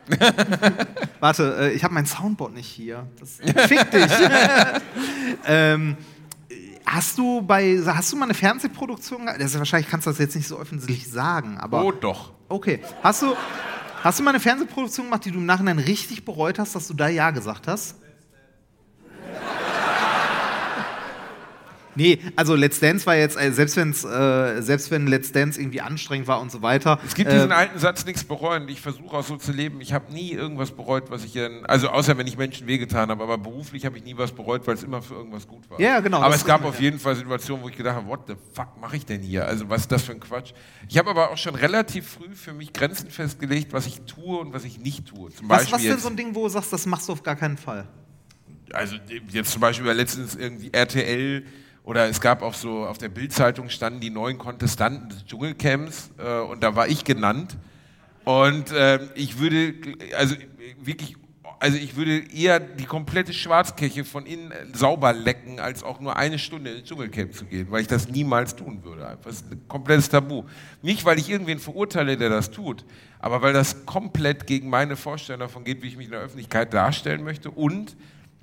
warte, 1.19 1.71
ich 1.75 1.83
habe 1.83 1.93
mein 1.93 2.05
Soundboard 2.05 2.53
nicht 2.53 2.67
hier. 2.67 3.05
Das, 3.19 3.39
fick 3.67 3.91
dich. 3.91 4.11
ähm, 5.45 5.97
hast 6.85 7.17
du 7.17 7.41
bei, 7.41 7.81
hast 7.85 8.13
du 8.13 8.15
mal 8.15 8.25
eine 8.25 8.33
Fernsehproduktion? 8.33 9.25
Das 9.25 9.37
ist, 9.39 9.57
wahrscheinlich 9.57 9.89
kannst 9.89 10.07
du 10.07 10.11
das 10.11 10.19
jetzt 10.19 10.35
nicht 10.35 10.47
so 10.47 10.57
öffentlich 10.57 11.09
sagen, 11.11 11.57
aber 11.57 11.83
Oh 11.83 11.91
doch. 11.91 12.31
okay. 12.47 12.79
Hast 13.03 13.23
du, 13.23 13.35
hast 14.05 14.19
du 14.19 14.23
mal 14.23 14.29
eine 14.29 14.39
Fernsehproduktion 14.39 15.07
gemacht, 15.07 15.25
die 15.25 15.31
du 15.31 15.39
im 15.39 15.47
Nachhinein 15.47 15.79
richtig 15.79 16.23
bereut 16.25 16.59
hast, 16.59 16.75
dass 16.75 16.87
du 16.87 16.93
da 16.93 17.07
ja 17.07 17.31
gesagt 17.31 17.67
hast? 17.67 17.95
Nee, 21.95 22.19
also 22.35 22.55
Let's 22.55 22.79
Dance 22.79 23.05
war 23.05 23.15
jetzt, 23.15 23.39
äh, 23.39 23.51
selbst, 23.51 23.75
wenn's, 23.77 24.03
äh, 24.03 24.61
selbst 24.61 24.91
wenn 24.91 25.07
Let's 25.07 25.31
Dance 25.31 25.59
irgendwie 25.59 25.81
anstrengend 25.81 26.27
war 26.27 26.41
und 26.41 26.51
so 26.51 26.61
weiter. 26.61 26.99
Es 27.05 27.15
gibt 27.15 27.29
äh, 27.29 27.33
diesen 27.35 27.51
alten 27.51 27.79
Satz, 27.79 28.05
nichts 28.05 28.23
bereuen. 28.23 28.67
Ich 28.69 28.81
versuche 28.81 29.15
auch 29.15 29.23
so 29.23 29.37
zu 29.37 29.51
leben. 29.51 29.79
Ich 29.81 29.93
habe 29.93 30.11
nie 30.11 30.31
irgendwas 30.31 30.71
bereut, 30.71 31.09
was 31.09 31.23
ich 31.23 31.35
in, 31.35 31.65
also 31.65 31.89
außer 31.89 32.17
wenn 32.17 32.27
ich 32.27 32.37
Menschen 32.37 32.67
wehgetan 32.67 33.09
habe, 33.09 33.23
aber 33.23 33.37
beruflich 33.37 33.85
habe 33.85 33.97
ich 33.97 34.03
nie 34.03 34.17
was 34.17 34.31
bereut, 34.31 34.67
weil 34.67 34.75
es 34.75 34.83
immer 34.83 35.01
für 35.01 35.15
irgendwas 35.15 35.47
gut 35.47 35.69
war. 35.69 35.79
Ja, 35.79 35.99
genau, 36.01 36.21
Aber 36.21 36.35
es 36.35 36.45
gab 36.45 36.61
ist- 36.61 36.67
auf 36.67 36.79
jeden 36.81 36.99
Fall 36.99 37.15
Situationen, 37.15 37.63
wo 37.63 37.69
ich 37.69 37.77
gedacht 37.77 37.95
habe, 37.95 38.07
what 38.07 38.21
the 38.27 38.35
fuck 38.53 38.79
mache 38.79 38.97
ich 38.97 39.05
denn 39.05 39.21
hier? 39.21 39.45
Also 39.47 39.69
was 39.69 39.81
ist 39.81 39.91
das 39.91 40.03
für 40.03 40.11
ein 40.11 40.19
Quatsch? 40.19 40.51
Ich 40.89 40.97
habe 40.97 41.09
aber 41.09 41.31
auch 41.31 41.37
schon 41.37 41.55
relativ 41.55 42.07
früh 42.07 42.33
für 42.35 42.53
mich 42.53 42.73
Grenzen 42.73 43.09
festgelegt, 43.09 43.73
was 43.73 43.87
ich 43.87 44.01
tue 44.01 44.37
und 44.39 44.53
was 44.53 44.65
ich 44.65 44.79
nicht 44.79 45.05
tue. 45.07 45.31
Zum 45.31 45.49
was, 45.49 45.59
Beispiel 45.69 45.73
was 45.73 45.81
denn 45.83 45.99
so 45.99 46.09
ein 46.09 46.17
Ding, 46.17 46.35
wo 46.35 46.43
du 46.43 46.49
sagst, 46.49 46.73
das 46.73 46.85
machst 46.85 47.07
du 47.07 47.13
auf 47.13 47.23
gar 47.23 47.35
keinen 47.35 47.57
Fall? 47.57 47.87
also 48.73 48.95
jetzt 49.31 49.51
zum 49.51 49.61
Beispiel 49.61 49.85
war 49.85 49.93
letztens 49.93 50.35
irgendwie 50.35 50.69
RTL 50.73 51.45
oder 51.85 52.09
es 52.09 52.19
gab 52.19 52.41
auch 52.41 52.55
so, 52.55 52.85
auf 52.85 52.97
der 52.97 53.09
Bildzeitung 53.09 53.69
standen 53.69 53.99
die 53.99 54.09
neuen 54.09 54.39
Kontestanten 54.39 55.09
des 55.09 55.25
Dschungelcamps 55.25 56.09
äh, 56.17 56.39
und 56.39 56.63
da 56.63 56.75
war 56.75 56.87
ich 56.87 57.03
genannt. 57.03 57.57
Und 58.23 58.71
äh, 58.71 58.99
ich 59.13 59.37
würde, 59.37 59.75
also 60.17 60.35
wirklich, 60.81 61.15
also 61.59 61.77
ich 61.77 61.95
würde 61.95 62.23
eher 62.33 62.59
die 62.59 62.85
komplette 62.85 63.33
Schwarzkirche 63.33 64.03
von 64.03 64.25
innen 64.25 64.51
sauber 64.73 65.13
lecken, 65.13 65.59
als 65.59 65.83
auch 65.83 65.99
nur 65.99 66.15
eine 66.15 66.39
Stunde 66.39 66.71
ins 66.71 66.89
Dschungelcamp 66.89 67.35
zu 67.35 67.45
gehen, 67.45 67.67
weil 67.69 67.81
ich 67.81 67.87
das 67.87 68.09
niemals 68.09 68.55
tun 68.55 68.83
würde. 68.83 69.07
Einfach. 69.07 69.25
Das 69.25 69.35
ist 69.35 69.51
ein 69.51 69.67
komplettes 69.67 70.09
Tabu. 70.09 70.45
Nicht, 70.81 71.05
weil 71.05 71.19
ich 71.19 71.29
irgendwen 71.29 71.59
verurteile, 71.59 72.17
der 72.17 72.29
das 72.29 72.49
tut, 72.49 72.83
aber 73.19 73.43
weil 73.43 73.53
das 73.53 73.85
komplett 73.85 74.47
gegen 74.47 74.71
meine 74.71 74.95
Vorstellung 74.95 75.41
davon 75.41 75.63
geht, 75.63 75.83
wie 75.83 75.87
ich 75.87 75.97
mich 75.97 76.07
in 76.07 76.13
der 76.13 76.21
Öffentlichkeit 76.21 76.73
darstellen 76.73 77.23
möchte 77.23 77.51
und 77.51 77.95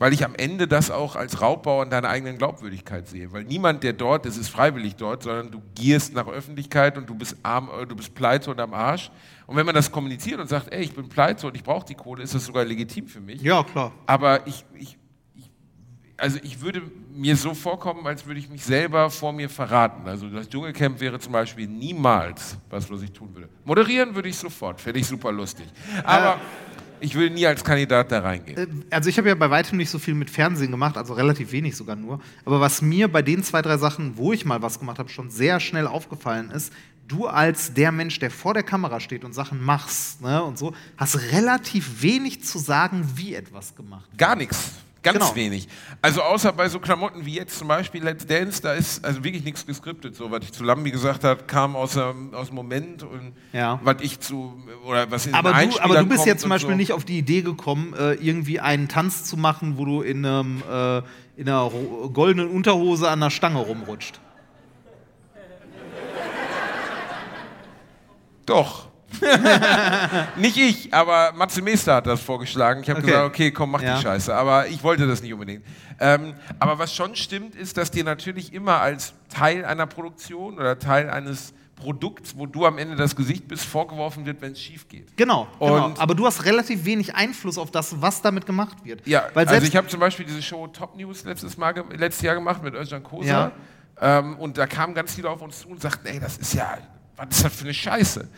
weil 0.02 0.12
ich 0.12 0.24
am 0.24 0.34
Ende 0.34 0.66
das 0.66 0.90
auch 0.90 1.14
als 1.14 1.40
Raubbau 1.40 1.82
an 1.82 1.90
deiner 1.90 2.08
eigenen 2.08 2.36
Glaubwürdigkeit 2.36 3.06
sehe. 3.06 3.30
Weil 3.30 3.44
niemand, 3.44 3.84
der 3.84 3.92
dort 3.92 4.26
ist, 4.26 4.36
ist 4.36 4.48
freiwillig 4.48 4.96
dort, 4.96 5.22
sondern 5.22 5.52
du 5.52 5.62
gierst 5.76 6.12
nach 6.12 6.26
Öffentlichkeit 6.26 6.98
und 6.98 7.08
du 7.08 7.14
bist 7.14 7.36
arm, 7.44 7.70
äh, 7.80 7.86
du 7.86 7.94
bist 7.94 8.12
pleite 8.12 8.50
und 8.50 8.58
am 8.58 8.74
Arsch. 8.74 9.12
Und 9.46 9.54
wenn 9.54 9.64
man 9.64 9.76
das 9.76 9.92
kommuniziert 9.92 10.40
und 10.40 10.48
sagt, 10.48 10.72
ey, 10.72 10.82
ich 10.82 10.92
bin 10.92 11.08
pleite 11.08 11.46
und 11.46 11.54
ich 11.54 11.62
brauche 11.62 11.86
die 11.86 11.94
Kohle, 11.94 12.24
ist 12.24 12.34
das 12.34 12.44
sogar 12.44 12.64
legitim 12.64 13.06
für 13.06 13.20
mich. 13.20 13.42
Ja, 13.42 13.62
klar. 13.62 13.92
Aber 14.06 14.44
ich, 14.44 14.64
ich, 14.74 14.98
ich, 15.36 15.48
also 16.16 16.40
ich 16.42 16.60
würde 16.60 16.82
mir 17.14 17.36
so 17.36 17.54
vorkommen, 17.54 18.04
als 18.04 18.26
würde 18.26 18.40
ich 18.40 18.48
mich 18.48 18.64
selber 18.64 19.08
vor 19.08 19.32
mir 19.32 19.48
verraten. 19.48 20.08
Also 20.08 20.28
das 20.28 20.48
Dschungelcamp 20.48 20.98
wäre 20.98 21.20
zum 21.20 21.32
Beispiel 21.32 21.68
niemals 21.68 22.58
was, 22.70 22.90
was 22.90 23.02
ich 23.02 23.12
tun 23.12 23.32
würde. 23.36 23.48
Moderieren 23.64 24.16
würde 24.16 24.30
ich 24.30 24.36
sofort, 24.36 24.80
fände 24.80 24.98
ich 24.98 25.06
super 25.06 25.30
lustig. 25.30 25.68
Aber 26.02 26.40
ich 27.02 27.14
würde 27.14 27.34
nie 27.34 27.46
als 27.46 27.64
Kandidat 27.64 28.12
da 28.12 28.20
reingehen. 28.20 28.56
Äh, 28.56 28.94
Also 28.94 29.08
ich 29.08 29.18
habe 29.18 29.28
ja 29.28 29.34
bei 29.34 29.50
weitem 29.50 29.78
nicht 29.78 29.90
so 29.90 29.98
viel 29.98 30.14
mit 30.14 30.30
Fernsehen 30.30 30.70
gemacht, 30.70 30.96
also 30.96 31.14
relativ 31.14 31.52
wenig 31.52 31.76
sogar 31.76 31.96
nur. 31.96 32.20
Aber 32.44 32.60
was 32.60 32.82
mir 32.82 33.08
bei 33.08 33.22
den 33.22 33.42
zwei, 33.42 33.62
drei 33.62 33.76
Sachen, 33.76 34.16
wo 34.16 34.32
ich 34.32 34.44
mal 34.44 34.62
was 34.62 34.78
gemacht 34.78 34.98
habe, 34.98 35.08
schon 35.08 35.30
sehr 35.30 35.60
schnell 35.60 35.86
aufgefallen 35.86 36.50
ist, 36.50 36.72
du 37.08 37.26
als 37.26 37.74
der 37.74 37.92
Mensch, 37.92 38.18
der 38.18 38.30
vor 38.30 38.54
der 38.54 38.62
Kamera 38.62 39.00
steht 39.00 39.24
und 39.24 39.34
Sachen 39.34 39.62
machst 39.62 40.22
ne, 40.22 40.42
und 40.42 40.58
so, 40.58 40.74
hast 40.96 41.32
relativ 41.32 42.02
wenig 42.02 42.44
zu 42.44 42.58
sagen, 42.58 43.06
wie 43.16 43.34
etwas 43.34 43.74
gemacht 43.74 44.06
wird. 44.10 44.18
Gar 44.18 44.36
nichts. 44.36 44.72
Ganz 45.02 45.18
Genau. 45.18 45.34
wenig. 45.34 45.66
Also 46.00 46.22
außer 46.22 46.52
bei 46.52 46.68
so 46.68 46.78
Klamotten 46.78 47.26
wie 47.26 47.34
jetzt 47.34 47.58
zum 47.58 47.66
Beispiel 47.66 48.04
Let's 48.04 48.24
Dance, 48.24 48.62
da 48.62 48.72
ist 48.74 49.04
also 49.04 49.24
wirklich 49.24 49.42
nichts 49.42 49.66
geskriptet. 49.66 50.14
So, 50.14 50.30
was 50.30 50.44
ich 50.44 50.52
zu 50.52 50.62
Lambi 50.62 50.92
gesagt 50.92 51.24
habe, 51.24 51.42
kam 51.42 51.74
aus, 51.74 51.94
dem- 51.94 52.32
aus 52.32 52.46
dem 52.48 52.54
Moment 52.54 53.02
und 53.02 53.32
Ja. 53.52 53.80
was 53.82 53.96
ich 54.00 54.20
zu, 54.20 54.62
oder 54.86 55.10
was 55.10 55.26
in 55.26 55.34
Aber 55.34 55.52
du, 55.54 55.80
aber 55.80 55.98
du 55.98 56.06
bist 56.06 56.24
jetzt 56.24 56.42
zum 56.42 56.50
Beispiel 56.50 56.70
so. 56.70 56.76
nicht 56.76 56.92
auf 56.92 57.04
die 57.04 57.18
Idee 57.18 57.42
gekommen, 57.42 57.94
äh, 57.98 58.12
irgendwie 58.14 58.60
einen 58.60 58.86
Tanz 58.86 59.24
zu 59.24 59.36
machen, 59.36 59.76
wo 59.76 59.84
du 59.84 60.02
in, 60.02 60.24
einem, 60.24 60.62
äh, 60.70 60.98
in 61.36 61.48
einer 61.48 61.68
goldenen 62.12 62.48
Unterhose 62.50 63.08
an 63.10 63.18
der 63.18 63.30
Stange 63.30 63.58
rumrutscht. 63.58 64.20
Doch. 68.46 68.88
nicht 70.36 70.56
ich, 70.56 70.92
aber 70.94 71.32
Matze 71.32 71.62
Meester 71.62 71.96
hat 71.96 72.06
das 72.06 72.20
vorgeschlagen. 72.20 72.82
Ich 72.82 72.90
habe 72.90 73.00
Okay. 73.00 73.08
gesagt, 73.10 73.26
okay, 73.26 73.50
komm, 73.50 73.70
mach 73.72 73.82
Ja. 73.82 73.96
die 73.96 74.02
Scheiße. 74.02 74.34
Aber 74.34 74.66
ich 74.68 74.82
wollte 74.82 75.06
das 75.06 75.22
nicht 75.22 75.32
unbedingt. 75.32 75.64
Ähm, 76.00 76.34
aber 76.58 76.78
was 76.78 76.94
schon 76.94 77.14
stimmt, 77.16 77.54
ist, 77.54 77.76
dass 77.76 77.90
dir 77.90 78.04
natürlich 78.04 78.52
immer 78.52 78.80
als 78.80 79.14
Teil 79.28 79.64
einer 79.64 79.86
Produktion 79.86 80.54
oder 80.58 80.78
Teil 80.78 81.10
eines 81.10 81.52
Produkts, 81.76 82.34
wo 82.36 82.46
du 82.46 82.64
am 82.64 82.78
Ende 82.78 82.94
das 82.94 83.16
Gesicht 83.16 83.48
bist, 83.48 83.64
vorgeworfen 83.64 84.24
wird, 84.24 84.40
wenn 84.40 84.52
es 84.52 84.60
schief 84.60 84.86
geht. 84.88 85.16
Genau, 85.16 85.48
genau. 85.58 85.92
Aber 85.98 86.14
du 86.14 86.24
hast 86.26 86.44
relativ 86.44 86.84
wenig 86.84 87.14
Einfluss 87.16 87.58
auf 87.58 87.72
das, 87.72 88.00
was 88.00 88.22
damit 88.22 88.46
gemacht 88.46 88.76
wird. 88.84 89.04
Ja, 89.06 89.24
Weil 89.34 89.48
also 89.48 89.66
ich 89.66 89.74
habe 89.74 89.88
zum 89.88 89.98
Beispiel 89.98 90.24
diese 90.24 90.40
Show 90.42 90.68
Top 90.68 90.96
News 90.96 91.24
letztes, 91.24 91.56
Mal, 91.56 91.74
letztes 91.96 92.22
Jahr 92.22 92.36
gemacht 92.36 92.62
mit 92.62 92.74
Özcan 92.74 93.02
Kosa. 93.02 93.26
Ja. 93.26 93.52
Ähm, 94.00 94.36
und 94.38 94.58
da 94.58 94.66
kamen 94.66 94.94
ganz 94.94 95.14
viele 95.14 95.28
auf 95.28 95.42
uns 95.42 95.60
zu 95.60 95.68
und 95.68 95.80
sagten, 95.82 96.06
ey, 96.06 96.20
das 96.20 96.38
ist 96.38 96.54
ja, 96.54 96.78
was 97.16 97.26
ist 97.30 97.44
das 97.44 97.52
für 97.54 97.64
eine 97.64 97.74
Scheiße? 97.74 98.28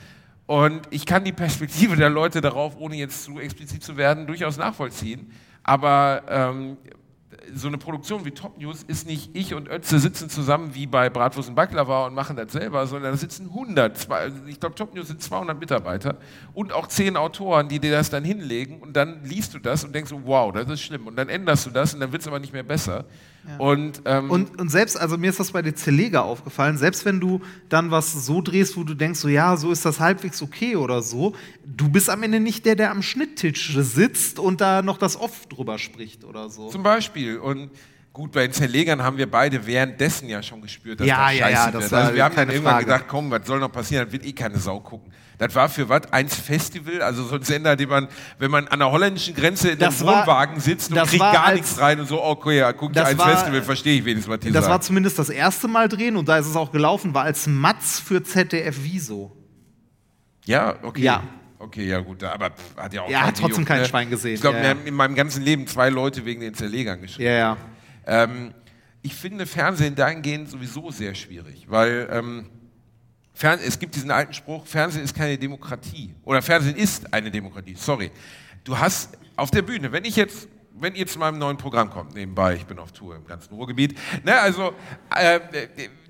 Und 0.47 0.83
ich 0.91 1.07
kann 1.07 1.25
die 1.25 1.33
Perspektive 1.33 1.97
der 1.97 2.11
Leute 2.11 2.41
darauf, 2.41 2.77
ohne 2.79 2.97
jetzt 2.97 3.25
zu 3.25 3.39
explizit 3.39 3.83
zu 3.83 3.97
werden, 3.97 4.27
durchaus 4.27 4.59
nachvollziehen. 4.59 5.31
Aber 5.63 6.23
ähm, 6.29 6.77
so 7.53 7.69
eine 7.69 7.79
Produktion 7.79 8.25
wie 8.25 8.31
Top 8.31 8.59
News 8.59 8.83
ist 8.83 9.07
nicht 9.07 9.31
ich 9.35 9.55
und 9.55 9.69
Ötze 9.69 9.99
sitzen 9.99 10.29
zusammen 10.31 10.75
wie 10.75 10.87
bei 10.87 11.11
Bratwurst 11.11 11.49
und 11.49 11.55
Baklava 11.55 12.07
und 12.07 12.15
machen 12.15 12.37
das 12.37 12.53
selber, 12.53 12.87
sondern 12.87 13.13
da 13.13 13.17
sitzen 13.17 13.49
100, 13.49 13.97
zwei, 13.97 14.17
also 14.17 14.37
ich 14.47 14.61
glaube 14.61 14.75
Top 14.75 14.95
News 14.95 15.09
sind 15.09 15.23
200 15.23 15.59
Mitarbeiter 15.59 16.17
und 16.53 16.73
auch 16.73 16.87
10 16.87 17.17
Autoren, 17.17 17.69
die 17.69 17.81
dir 17.81 17.93
das 17.93 18.11
dann 18.11 18.25
hinlegen 18.25 18.81
und 18.81 18.95
dann 18.95 19.25
liest 19.25 19.55
du 19.55 19.59
das 19.59 19.85
und 19.85 19.95
denkst 19.95 20.13
wow, 20.25 20.53
das 20.53 20.69
ist 20.69 20.83
schlimm 20.83 21.07
und 21.07 21.17
dann 21.17 21.29
änderst 21.29 21.67
du 21.67 21.71
das 21.71 21.95
und 21.95 22.01
dann 22.01 22.13
wird 22.13 22.23
es 22.23 22.29
aber 22.29 22.39
nicht 22.39 22.53
mehr 22.53 22.63
besser. 22.63 23.05
Und, 23.59 24.03
ähm, 24.07 24.31
und, 24.31 24.59
und 24.59 24.71
selbst, 24.71 24.99
also 24.99 25.19
mir 25.19 25.31
ist 25.31 25.39
das 25.39 25.53
bei 25.53 25.63
der 25.63 25.75
Zelega 25.75 26.23
aufgefallen, 26.23 26.79
selbst 26.79 27.05
wenn 27.05 27.21
du 27.21 27.41
dann 27.69 27.91
was 27.91 28.25
so 28.27 28.41
drehst, 28.41 28.77
wo 28.77 28.85
du 28.85 28.95
denkst, 28.95 29.21
so 29.21 29.29
ja, 29.29 29.57
so 29.57 29.71
ist 29.71 29.85
das 29.85 30.01
halbwegs 30.01 30.41
okay 30.43 30.77
oder 30.77 31.03
so, 31.03 31.35
du 31.65 31.89
bist 31.89 32.09
am 32.11 32.23
Ende 32.23 32.41
nicht 32.41 32.65
der, 32.67 32.75
der 32.75 32.91
am 32.91 33.03
Schnitttisch 33.03 33.77
sitzt 33.77 34.39
und 34.39 34.61
da 34.61 34.83
noch 34.83 34.99
das 34.99 35.21
Off 35.21 35.47
drüber 35.47 35.79
spricht 35.79 36.25
oder 36.25 36.49
so. 36.49 36.69
Zum 36.71 36.83
Beispiel. 36.83 37.39
Und 37.39 37.71
gut, 38.13 38.33
bei 38.33 38.47
den 38.47 38.53
Zerlegern 38.53 39.03
haben 39.03 39.19
wir 39.19 39.31
beide 39.31 39.67
währenddessen 39.67 40.29
ja 40.29 40.43
schon 40.43 40.63
gespürt, 40.63 41.01
dass 41.01 41.07
Ja, 41.07 41.27
das 41.29 41.39
ja, 41.39 41.45
scheiße 41.45 41.53
ja, 41.55 41.71
das 41.71 41.91
wird. 41.91 41.93
Also 41.93 42.15
wir 42.15 42.25
haben 42.25 42.37
dann 42.37 42.49
irgendwann 42.49 42.73
Frage. 42.73 42.85
gedacht, 42.87 43.05
komm, 43.09 43.31
was 43.31 43.47
soll 43.47 43.61
noch 43.61 43.73
passieren? 43.73 44.05
Das 44.07 44.13
wird 44.13 44.25
eh 44.25 44.33
keine 44.33 44.59
Sau 44.59 44.81
gucken. 44.81 45.13
Das 45.39 45.55
war 45.55 45.69
für 45.69 45.89
was? 45.89 46.13
Eins 46.13 46.37
Festival, 46.37 47.03
also 47.03 47.25
so 47.25 47.35
ein 47.35 47.43
Sender, 47.43 47.75
den 47.77 47.89
man, 47.89 48.09
wenn 48.39 48.51
man 48.51 48.69
an 48.69 48.79
der 48.79 48.91
holländischen 48.91 49.35
Grenze 49.35 49.71
in 49.71 49.79
Das 49.79 49.99
einem 50.01 50.09
war- 50.09 50.21
Wohnwagen 50.23 50.61
sitzt 50.61 50.93
und 50.93 50.99
kriegt 51.09 51.21
war 51.21 51.33
gar 51.33 51.45
als- 51.47 51.61
nichts 51.61 51.79
rein 51.81 51.99
und 52.01 52.07
so, 52.07 52.23
okay, 52.23 52.59
ja, 52.59 52.73
guck 52.73 52.93
Das 52.93 53.09
eins 53.09 53.19
war- 53.19 53.29
Festival, 53.37 53.63
verstehe 53.63 53.99
ich 53.99 54.05
wenigstens, 54.05 54.39
die 54.41 54.53
Das 54.53 54.63
war 54.65 54.71
sagen. 54.73 54.83
zumindest 54.83 55.19
das 55.19 55.31
erste 55.31 55.67
Mal 55.69 55.89
drehen 55.89 56.17
und 56.17 56.29
da 56.29 56.39
ist 56.39 56.47
es 56.47 56.55
auch 56.57 56.71
gelaufen, 56.71 57.15
war 57.15 57.25
als 57.25 57.47
Matz 57.47 57.99
für 58.01 58.23
ZDF 58.23 58.77
Wieso. 58.83 59.37
Ja, 60.45 60.75
okay. 60.83 61.03
Ja. 61.03 61.23
Okay, 61.59 61.87
ja 61.89 61.99
gut, 62.01 62.23
aber 62.23 62.51
hat 62.77 62.93
ja 62.93 63.03
auch 63.03 63.09
Ja, 63.09 63.21
hat 63.23 63.29
trotzdem 63.39 63.49
gejuckt, 63.49 63.67
kein 63.69 63.81
ne? 63.81 63.89
Schwein 63.89 64.11
gesehen, 64.11 64.35
Ich 64.35 64.41
glaube, 64.43 64.57
ja, 64.59 64.63
wir 64.65 64.69
ja. 64.71 64.75
haben 64.77 64.87
in 64.87 64.95
meinem 64.95 65.15
ganzen 65.15 65.43
Leben 65.43 65.67
zwei 65.67 65.89
Leute 65.89 66.25
wegen 66.27 66.43
den 66.43 66.53
Zerlegern 66.53 67.01
geschrieben. 67.01 67.25
Ja, 67.31 67.33
ja. 67.33 67.57
Ähm, 68.07 68.53
ich 69.01 69.15
finde 69.15 69.47
Fernsehen 69.47 69.95
dahingehend 69.95 70.51
sowieso 70.51 70.91
sehr 70.91 71.15
schwierig, 71.15 71.65
weil 71.69 72.07
ähm, 72.11 72.51
Fern 73.35 73.59
es 73.67 73.79
gibt 73.79 73.97
diesen 73.97 74.13
alten 74.13 74.33
Spruch, 74.33 74.65
Fernsehen 74.65 75.03
ist 75.03 75.15
keine 75.15 75.37
Demokratie. 75.37 76.15
Oder 76.23 76.41
Fernsehen 76.41 76.77
ist 76.77 77.13
eine 77.13 77.31
Demokratie, 77.31 77.75
sorry. 77.75 78.13
Du 78.63 78.79
hast 78.79 79.19
auf 79.35 79.51
der 79.51 79.63
Bühne, 79.63 79.91
wenn 79.91 80.05
ich 80.05 80.15
jetzt, 80.15 80.49
wenn 80.79 80.95
ihr 80.95 81.07
zu 81.07 81.19
meinem 81.19 81.39
neuen 81.39 81.57
Programm 81.57 81.91
kommt, 81.91 82.15
nebenbei, 82.15 82.55
ich 82.55 82.65
bin 82.65 82.79
auf 82.79 82.93
Tour 82.93 83.17
im 83.17 83.27
ganzen 83.27 83.53
Ruhrgebiet, 83.55 83.99
ne, 84.25 84.39
also 84.39 84.73
äh, 85.15 85.41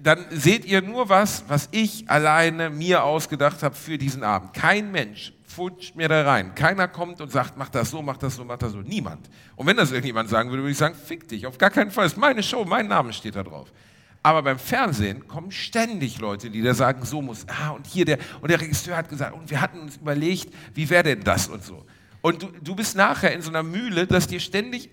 dann 0.03 0.27
seht 0.31 0.66
ihr 0.66 0.83
nur 0.83 1.09
was, 1.09 1.45
was 1.49 1.70
ich 1.72 2.09
alleine 2.11 2.68
mir 2.68 3.03
ausgedacht 3.03 3.62
habe 3.62 3.75
für 3.75 3.97
diesen 3.97 4.22
Abend. 4.22 4.53
Kein 4.53 4.93
Mensch 4.93 5.33
futscht 5.55 5.97
mir 5.97 6.09
da 6.09 6.25
rein. 6.25 6.55
Keiner 6.55 6.89
kommt 6.89 7.20
und 7.20 7.31
sagt, 7.31 7.57
mach 7.57 7.70
das 7.70 7.91
so, 7.91 8.03
mach 8.03 8.18
das 8.18 8.37
so, 8.37 8.45
mach 8.45 8.59
das 8.59 8.72
so. 8.72 8.81
Niemand. 8.81 9.31
Und 9.57 9.66
wenn 9.66 9.77
das 9.77 9.91
irgendjemand 9.93 10.29
sagen 10.29 10.51
würde, 10.51 10.62
würde 10.62 10.72
ich 10.72 10.79
sagen, 10.79 10.95
fick 10.95 11.27
dich. 11.29 11.47
Auf 11.47 11.57
gar 11.57 11.70
keinen 11.70 11.91
Fall. 11.91 12.07
ist 12.07 12.16
meine 12.16 12.43
Show, 12.43 12.64
mein 12.64 12.89
Name 12.89 13.12
steht 13.12 13.37
da 13.37 13.43
drauf. 13.43 13.72
Aber 14.25 14.43
beim 14.43 14.59
Fernsehen 14.59 15.29
kommen 15.29 15.51
ständig 15.51 16.18
Leute, 16.18 16.49
die 16.49 16.62
da 16.62 16.72
sagen, 16.72 17.05
so 17.05 17.20
muss, 17.20 17.45
ah, 17.47 17.72
und 17.72 17.87
hier 17.87 18.07
der, 18.07 18.16
und 18.41 18.51
der 18.51 18.59
Regisseur 18.59 18.97
hat 18.97 19.11
gesagt, 19.11 19.35
und 19.35 19.51
wir 19.51 19.61
hatten 19.61 19.79
uns 19.79 19.99
überlegt, 19.99 20.51
wie 20.72 20.89
wäre 20.89 21.03
denn 21.03 21.22
das 21.22 21.47
und 21.47 21.62
so. 21.62 21.85
Und 22.25 22.43
du, 22.43 22.49
du 22.62 22.75
bist 22.75 22.97
nachher 22.97 23.35
in 23.35 23.43
so 23.43 23.51
einer 23.51 23.62
Mühle, 23.62 24.07
dass 24.07 24.27
dir 24.27 24.41
ständig, 24.41 24.89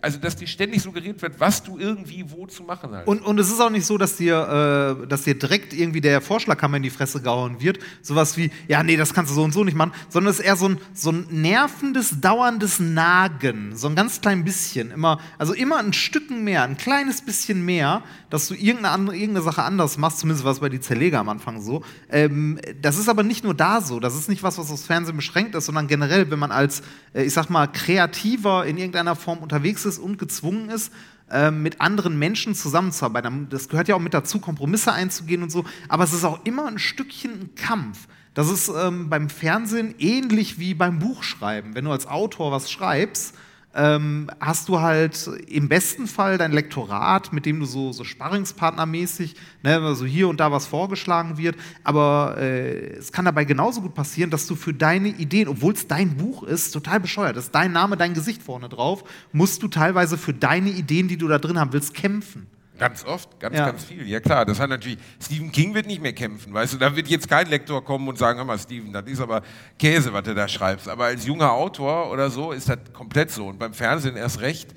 also 0.00 0.18
dass 0.18 0.36
dir 0.36 0.46
ständig 0.46 0.80
suggeriert 0.80 1.20
wird, 1.20 1.38
was 1.38 1.62
du 1.62 1.76
irgendwie 1.76 2.24
wo 2.30 2.46
zu 2.46 2.62
machen 2.62 2.92
hast. 2.94 3.06
Und, 3.06 3.20
und 3.20 3.38
es 3.38 3.50
ist 3.50 3.60
auch 3.60 3.68
nicht 3.68 3.84
so, 3.84 3.98
dass 3.98 4.16
dir, 4.16 4.96
äh, 5.02 5.06
dass 5.06 5.24
dir 5.24 5.38
direkt 5.38 5.74
irgendwie 5.74 6.00
der 6.00 6.22
Vorschlaghammer 6.22 6.78
in 6.78 6.82
die 6.82 6.88
Fresse 6.88 7.20
gehauen 7.20 7.60
wird. 7.60 7.80
Sowas 8.00 8.38
wie, 8.38 8.50
ja, 8.66 8.82
nee, 8.82 8.96
das 8.96 9.12
kannst 9.12 9.30
du 9.30 9.34
so 9.34 9.42
und 9.42 9.52
so 9.52 9.62
nicht 9.62 9.76
machen. 9.76 9.92
Sondern 10.08 10.30
es 10.30 10.38
ist 10.38 10.46
eher 10.46 10.56
so 10.56 10.70
ein, 10.70 10.78
so 10.94 11.10
ein 11.12 11.26
nervendes, 11.28 12.18
dauerndes 12.22 12.80
Nagen. 12.80 13.76
So 13.76 13.86
ein 13.86 13.94
ganz 13.94 14.22
klein 14.22 14.44
bisschen. 14.44 14.90
Immer, 14.90 15.20
also 15.36 15.52
immer 15.52 15.80
ein 15.80 15.92
Stücken 15.92 16.44
mehr, 16.44 16.62
ein 16.62 16.78
kleines 16.78 17.20
bisschen 17.20 17.62
mehr, 17.62 18.02
dass 18.30 18.48
du 18.48 18.54
irgendeine, 18.54 18.88
andere, 18.88 19.16
irgendeine 19.16 19.44
Sache 19.44 19.64
anders 19.64 19.98
machst. 19.98 20.20
Zumindest 20.20 20.46
war 20.46 20.52
es 20.52 20.60
bei 20.60 20.70
die 20.70 20.80
Zerleger 20.80 21.18
am 21.18 21.28
Anfang 21.28 21.60
so. 21.60 21.84
Ähm, 22.08 22.58
das 22.80 22.96
ist 22.96 23.10
aber 23.10 23.22
nicht 23.22 23.44
nur 23.44 23.52
da 23.52 23.82
so. 23.82 24.00
Das 24.00 24.14
ist 24.14 24.30
nicht 24.30 24.42
was, 24.42 24.56
was 24.56 24.70
aufs 24.70 24.86
Fernsehen 24.86 25.16
beschränkt 25.16 25.54
ist, 25.54 25.66
sondern 25.66 25.86
generell, 25.86 26.30
wenn 26.30 26.38
man 26.38 26.50
als, 26.50 26.69
äh, 27.14 27.22
ich 27.24 27.32
sag 27.32 27.50
mal, 27.50 27.66
Kreativer 27.66 28.66
in 28.66 28.78
irgendeiner 28.78 29.16
Form 29.16 29.38
unterwegs 29.38 29.84
ist 29.84 29.98
und 29.98 30.18
gezwungen 30.18 30.70
ist, 30.70 30.92
ähm, 31.30 31.62
mit 31.62 31.80
anderen 31.80 32.18
Menschen 32.18 32.54
zusammenzuarbeiten. 32.54 33.48
Das 33.50 33.68
gehört 33.68 33.88
ja 33.88 33.94
auch 33.94 34.00
mit 34.00 34.14
dazu, 34.14 34.40
Kompromisse 34.40 34.92
einzugehen 34.92 35.42
und 35.42 35.50
so. 35.50 35.64
Aber 35.88 36.04
es 36.04 36.12
ist 36.12 36.24
auch 36.24 36.44
immer 36.44 36.66
ein 36.66 36.78
Stückchen 36.78 37.32
ein 37.32 37.54
Kampf. 37.54 38.08
Das 38.34 38.50
ist 38.50 38.68
ähm, 38.68 39.08
beim 39.10 39.28
Fernsehen 39.28 39.94
ähnlich 39.98 40.58
wie 40.58 40.74
beim 40.74 40.98
Buchschreiben. 40.98 41.74
Wenn 41.74 41.84
du 41.84 41.92
als 41.92 42.06
Autor 42.06 42.52
was 42.52 42.70
schreibst, 42.70 43.34
ähm, 43.74 44.28
hast 44.40 44.68
du 44.68 44.80
halt 44.80 45.30
im 45.46 45.68
besten 45.68 46.06
Fall 46.06 46.38
dein 46.38 46.52
Lektorat, 46.52 47.32
mit 47.32 47.46
dem 47.46 47.60
du 47.60 47.66
so, 47.66 47.92
so 47.92 48.02
Sparringspartnermäßig, 48.02 49.36
ne, 49.62 49.80
also 49.80 50.04
hier 50.04 50.28
und 50.28 50.40
da 50.40 50.50
was 50.50 50.66
vorgeschlagen 50.66 51.38
wird. 51.38 51.56
Aber 51.84 52.36
äh, 52.38 52.94
es 52.96 53.12
kann 53.12 53.24
dabei 53.24 53.44
genauso 53.44 53.80
gut 53.80 53.94
passieren, 53.94 54.30
dass 54.30 54.46
du 54.46 54.56
für 54.56 54.74
deine 54.74 55.08
Ideen, 55.08 55.48
obwohl 55.48 55.74
es 55.74 55.86
dein 55.86 56.16
Buch 56.16 56.42
ist, 56.42 56.72
total 56.72 57.00
bescheuert, 57.00 57.36
ist 57.36 57.54
dein 57.54 57.72
Name, 57.72 57.96
dein 57.96 58.14
Gesicht 58.14 58.42
vorne 58.42 58.68
drauf, 58.68 59.04
musst 59.32 59.62
du 59.62 59.68
teilweise 59.68 60.18
für 60.18 60.34
deine 60.34 60.70
Ideen, 60.70 61.06
die 61.06 61.16
du 61.16 61.28
da 61.28 61.38
drin 61.38 61.58
haben 61.58 61.72
willst, 61.72 61.94
kämpfen. 61.94 62.46
Ganz 62.80 63.04
oft, 63.04 63.38
ganz, 63.38 63.54
Ja. 63.56 63.66
ganz 63.66 63.84
viel. 63.84 64.08
Ja 64.08 64.20
klar, 64.20 64.46
das 64.46 64.58
hat 64.58 64.70
natürlich, 64.70 64.98
Stephen 65.22 65.52
King 65.52 65.74
wird 65.74 65.86
nicht 65.86 66.00
mehr 66.00 66.14
kämpfen, 66.14 66.52
weißt 66.54 66.72
du, 66.72 66.78
da 66.78 66.96
wird 66.96 67.08
jetzt 67.08 67.28
kein 67.28 67.46
Lektor 67.46 67.84
kommen 67.84 68.08
und 68.08 68.16
sagen, 68.16 68.38
hör 68.38 68.44
mal 68.46 68.58
Stephen, 68.58 68.90
das 68.92 69.04
ist 69.06 69.20
aber 69.20 69.42
Käse, 69.78 70.12
was 70.14 70.22
du 70.24 70.34
da 70.34 70.48
schreibst. 70.48 70.88
Aber 70.88 71.04
als 71.04 71.26
junger 71.26 71.52
Autor 71.52 72.10
oder 72.10 72.30
so 72.30 72.52
ist 72.52 72.70
das 72.70 72.78
komplett 72.94 73.30
so 73.30 73.48
und 73.48 73.58
beim 73.58 73.74
Fernsehen 73.74 74.16
erst 74.16 74.40
recht. 74.40 74.70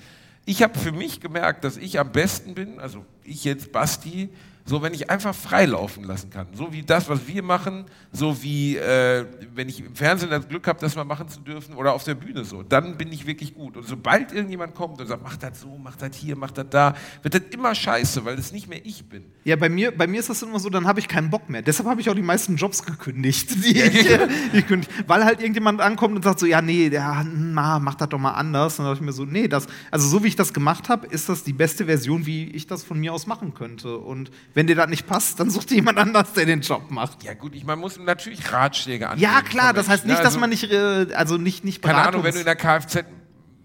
Ich 0.46 0.62
habe 0.62 0.78
für 0.78 0.92
mich 0.92 1.22
gemerkt, 1.22 1.64
dass 1.64 1.78
ich 1.78 1.98
am 1.98 2.12
besten 2.12 2.54
bin, 2.54 2.78
also 2.78 3.06
ich 3.24 3.46
jetzt 3.46 3.72
Basti, 3.72 4.28
so 4.66 4.82
wenn 4.82 4.94
ich 4.94 5.10
einfach 5.10 5.36
freilaufen 5.36 6.04
lassen 6.06 6.30
kann. 6.30 6.48
So 6.54 6.72
wie 6.72 6.84
das, 6.84 7.10
was 7.10 7.28
wir 7.28 7.44
machen, 7.44 7.86
so 8.12 8.42
wie 8.42 8.78
äh, 8.78 9.26
wenn 9.54 9.68
ich 9.68 9.82
im 9.82 9.96
Fernsehen 9.96 10.30
das 10.30 10.48
Glück 10.48 10.68
habe, 10.68 10.80
das 10.80 10.96
mal 10.96 11.04
machen 11.04 11.28
zu 11.28 11.42
dürfen 11.42 11.76
oder 11.76 11.94
auf 11.94 12.04
der 12.04 12.16
Bühne 12.16 12.46
so. 12.46 12.64
Dann 12.64 12.98
bin 12.98 13.12
ich 13.12 13.26
wirklich 13.26 13.54
gut. 13.54 13.76
Und 13.76 13.86
sobald 13.86 14.32
irgendjemand 14.32 14.74
kommt 14.74 15.02
und 15.02 15.08
sagt, 15.08 15.22
mach 15.22 15.36
das 15.36 15.60
so, 15.60 15.78
mach 15.78 15.98
das 15.98 16.16
hier, 16.16 16.38
mach 16.38 16.52
das 16.52 16.68
da, 16.70 16.96
wird 17.22 17.34
das 17.34 17.42
immer 17.52 17.76
scheiße, 17.76 18.24
weil 18.24 18.38
das 18.38 18.54
nicht 18.54 18.70
mehr 18.70 18.80
ich 18.86 19.04
bin. 19.06 19.26
Ja, 19.44 19.58
bei 19.58 19.68
mir, 19.68 19.96
bei 19.96 20.08
mir 20.08 20.22
ist 20.22 20.30
das 20.30 20.42
immer 20.42 20.60
so, 20.60 20.70
dann 20.70 20.88
habe 20.88 21.02
ich 21.02 21.10
keinen 21.10 21.30
Bock 21.30 21.50
mehr. 21.50 21.62
Deshalb 21.62 21.90
habe 21.90 22.00
ich 22.00 22.10
auch 22.10 22.16
die 22.16 22.22
meisten 22.22 22.56
Jobs 22.56 22.84
gekündigt. 22.84 23.54
Die 23.66 23.82
ich, 23.82 24.10
ich 24.54 24.68
kündig, 24.68 24.90
weil 25.08 25.26
halt 25.26 25.40
irgendjemand 25.40 25.82
ankommt 25.82 26.16
und 26.16 26.24
sagt 26.24 26.40
so, 26.40 26.46
ja, 26.46 26.62
nee, 26.62 26.88
ja, 26.88 27.24
na, 27.24 27.80
mach 27.80 27.96
das 27.96 28.08
doch 28.10 28.20
mal 28.20 28.32
anders. 28.32 28.80
Und 28.80 28.86
dann 28.86 28.94
dachte 28.94 29.04
ich 29.04 29.06
mir 29.06 29.14
so, 29.14 29.26
nee, 29.26 29.50
das, 29.50 29.68
also 29.92 30.08
so 30.08 30.24
wie 30.24 30.28
ich 30.28 30.38
das 30.38 30.54
gemacht 30.54 30.88
habe, 30.88 31.08
ist 31.08 31.28
das 31.28 31.44
die 31.44 31.54
beste 31.54 31.86
Version, 31.86 32.26
wie 32.26 32.46
ich 32.46 32.66
das 32.66 32.84
von 32.84 33.00
mir 33.00 33.14
aus 33.14 33.28
machen 33.28 33.54
könnte. 33.54 33.98
Und 33.98 34.32
wenn 34.54 34.68
dir 34.68 34.76
das 34.76 34.88
nicht 34.88 35.08
passt, 35.08 35.40
dann 35.40 35.50
such 35.50 35.64
dir 35.66 35.76
jemand 35.76 35.98
anders, 35.98 36.34
der 36.34 36.46
den 36.46 36.62
Job 36.62 36.92
macht. 36.92 37.24
Ja 37.24 37.34
gut, 37.34 37.56
ich, 37.56 37.66
man 37.66 37.80
muss 37.80 37.98
natürlich 38.00 38.52
Ratschläge 38.52 39.10
annehmen. 39.10 39.22
Ja, 39.24 39.42
klar, 39.42 39.74
das 39.74 39.90
heißt 39.90 40.06
nicht, 40.06 40.20
dass 40.20 40.26
Also, 40.28 40.40
man 40.40 40.50
nicht, 40.50 40.72
äh, 40.72 41.08
also 41.16 41.38
nicht, 41.38 41.64
nicht 41.64 41.82
Keine 41.82 41.98
Ahnung, 42.08 42.24
wenn 42.24 42.34
du 42.34 42.40
in 42.40 42.46
der 42.46 42.56
Kfz 42.56 43.04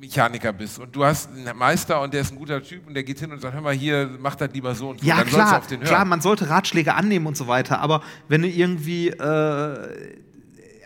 Mechaniker 0.01 0.53
bist 0.53 0.78
und 0.78 0.95
du 0.95 1.05
hast 1.05 1.28
einen 1.28 1.57
Meister 1.59 2.01
und 2.01 2.14
der 2.14 2.20
ist 2.20 2.30
ein 2.32 2.39
guter 2.39 2.62
Typ 2.62 2.86
und 2.86 2.95
der 2.95 3.03
geht 3.03 3.18
hin 3.18 3.32
und 3.32 3.41
sagt, 3.41 3.53
hör 3.53 3.61
mal 3.61 3.74
hier, 3.74 4.09
mach 4.20 4.36
das 4.36 4.51
lieber 4.53 4.72
so 4.76 4.91
und 4.91 5.01
so, 5.01 5.07
Ja, 5.07 5.16
dann 5.16 5.24
sollst 5.24 5.34
du 5.34 5.39
klar, 5.49 5.59
auf 5.59 5.66
den 5.66 5.80
hören. 5.80 5.89
klar, 5.89 6.05
man 6.05 6.20
sollte 6.20 6.49
Ratschläge 6.49 6.95
annehmen 6.95 7.26
und 7.26 7.36
so 7.36 7.49
weiter, 7.49 7.80
aber 7.80 8.01
wenn 8.28 8.43
du 8.43 8.49
irgendwie, 8.49 9.09
äh, 9.09 10.14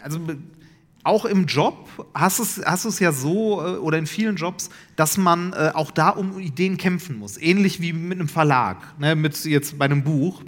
also 0.02 0.18
auch 1.04 1.24
im 1.24 1.46
Job 1.46 1.88
hast 2.14 2.38
du 2.38 2.42
es 2.44 2.62
hast 2.64 2.84
es 2.84 2.98
ja 2.98 3.12
so, 3.12 3.60
äh, 3.60 3.78
oder 3.78 3.98
in 3.98 4.06
vielen 4.06 4.36
Jobs, 4.36 4.70
dass 4.96 5.16
man 5.16 5.52
äh, 5.52 5.72
auch 5.74 5.90
da 5.90 6.10
um 6.10 6.38
Ideen 6.38 6.76
kämpfen 6.76 7.18
muss. 7.18 7.36
Ähnlich 7.38 7.80
wie 7.80 7.92
mit 7.92 8.18
einem 8.18 8.28
Verlag, 8.28 8.98
ne, 8.98 9.16
mit 9.16 9.44
jetzt 9.44 9.78
bei 9.78 9.86
einem 9.86 10.04
Buch. 10.04 10.42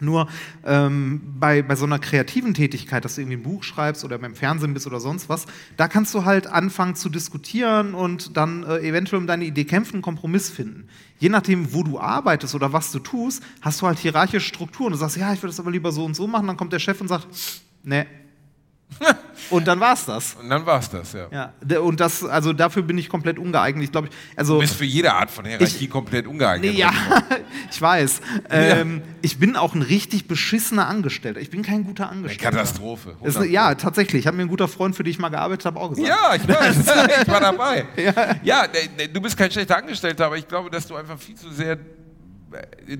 Nur 0.00 0.28
ähm, 0.64 1.20
bei, 1.40 1.62
bei 1.62 1.74
so 1.74 1.84
einer 1.84 1.98
kreativen 1.98 2.54
Tätigkeit, 2.54 3.04
dass 3.04 3.16
du 3.16 3.22
irgendwie 3.22 3.38
ein 3.38 3.42
Buch 3.42 3.64
schreibst 3.64 4.04
oder 4.04 4.16
beim 4.18 4.36
Fernsehen 4.36 4.72
bist 4.72 4.86
oder 4.86 5.00
sonst 5.00 5.28
was, 5.28 5.46
da 5.76 5.88
kannst 5.88 6.14
du 6.14 6.24
halt 6.24 6.46
anfangen 6.46 6.94
zu 6.94 7.08
diskutieren 7.08 7.94
und 7.94 8.36
dann 8.36 8.62
äh, 8.62 8.78
eventuell 8.78 9.20
um 9.20 9.26
deine 9.26 9.44
Idee 9.44 9.64
kämpfen, 9.64 9.94
einen 9.94 10.02
Kompromiss 10.02 10.50
finden. 10.50 10.86
Je 11.18 11.30
nachdem, 11.30 11.72
wo 11.72 11.82
du 11.82 11.98
arbeitest 11.98 12.54
oder 12.54 12.72
was 12.72 12.92
du 12.92 13.00
tust, 13.00 13.42
hast 13.60 13.82
du 13.82 13.88
halt 13.88 13.98
hierarchische 13.98 14.46
Strukturen. 14.46 14.92
Du 14.92 14.98
sagst, 14.98 15.16
ja, 15.16 15.32
ich 15.32 15.42
würde 15.42 15.50
das 15.50 15.58
aber 15.58 15.72
lieber 15.72 15.90
so 15.90 16.04
und 16.04 16.14
so 16.14 16.28
machen, 16.28 16.46
dann 16.46 16.56
kommt 16.56 16.72
der 16.72 16.78
Chef 16.78 17.00
und 17.00 17.08
sagt, 17.08 17.26
nee. 17.82 18.06
und 19.50 19.66
dann 19.66 19.80
war's 19.80 20.06
das. 20.06 20.34
Und 20.34 20.48
dann 20.48 20.64
war's 20.66 20.90
das, 20.90 21.12
ja. 21.12 21.52
Ja, 21.68 21.80
und 21.80 22.00
das, 22.00 22.24
also 22.24 22.52
dafür 22.52 22.82
bin 22.82 22.98
ich 22.98 23.08
komplett 23.08 23.38
ungeeignet. 23.38 23.84
Ich 23.84 23.92
glaube, 23.92 24.08
also 24.36 24.54
Du 24.54 24.60
bist 24.60 24.74
für 24.74 24.84
jede 24.84 25.12
Art 25.12 25.30
von 25.30 25.44
Hierarchie 25.44 25.88
komplett 25.88 26.26
ungeeignet. 26.26 26.72
Nee, 26.72 26.78
ja, 26.78 26.92
ich 27.70 27.80
weiß. 27.82 28.20
Ähm, 28.50 29.02
ich 29.22 29.38
bin 29.38 29.56
auch 29.56 29.74
ein 29.74 29.82
richtig 29.82 30.26
beschissener 30.26 30.86
Angestellter. 30.88 31.40
Ich 31.40 31.50
bin 31.50 31.62
kein 31.62 31.84
guter 31.84 32.04
Eine 32.04 32.18
Angestellter. 32.18 32.56
Katastrophe. 32.56 33.16
Ist 33.22 33.36
eine, 33.36 33.46
ja, 33.46 33.74
tatsächlich. 33.74 34.26
Hat 34.26 34.34
mir 34.34 34.42
ein 34.42 34.48
guter 34.48 34.68
Freund, 34.68 34.96
für 34.96 35.04
den 35.04 35.10
ich 35.10 35.18
mal 35.18 35.28
gearbeitet 35.28 35.66
habe, 35.66 35.78
auch 35.78 35.90
gesagt. 35.90 36.08
Ja, 36.08 36.34
ich 36.34 36.48
weiß. 36.48 36.76
ich 37.22 37.28
war 37.28 37.40
dabei. 37.40 37.86
Ja, 38.42 38.62
ne, 38.62 38.68
ne, 38.96 39.08
du 39.08 39.20
bist 39.20 39.36
kein 39.36 39.50
schlechter 39.50 39.76
Angestellter, 39.76 40.26
aber 40.26 40.36
ich 40.36 40.48
glaube, 40.48 40.70
dass 40.70 40.86
du 40.86 40.96
einfach 40.96 41.18
viel 41.18 41.34
zu 41.34 41.50
sehr. 41.50 41.78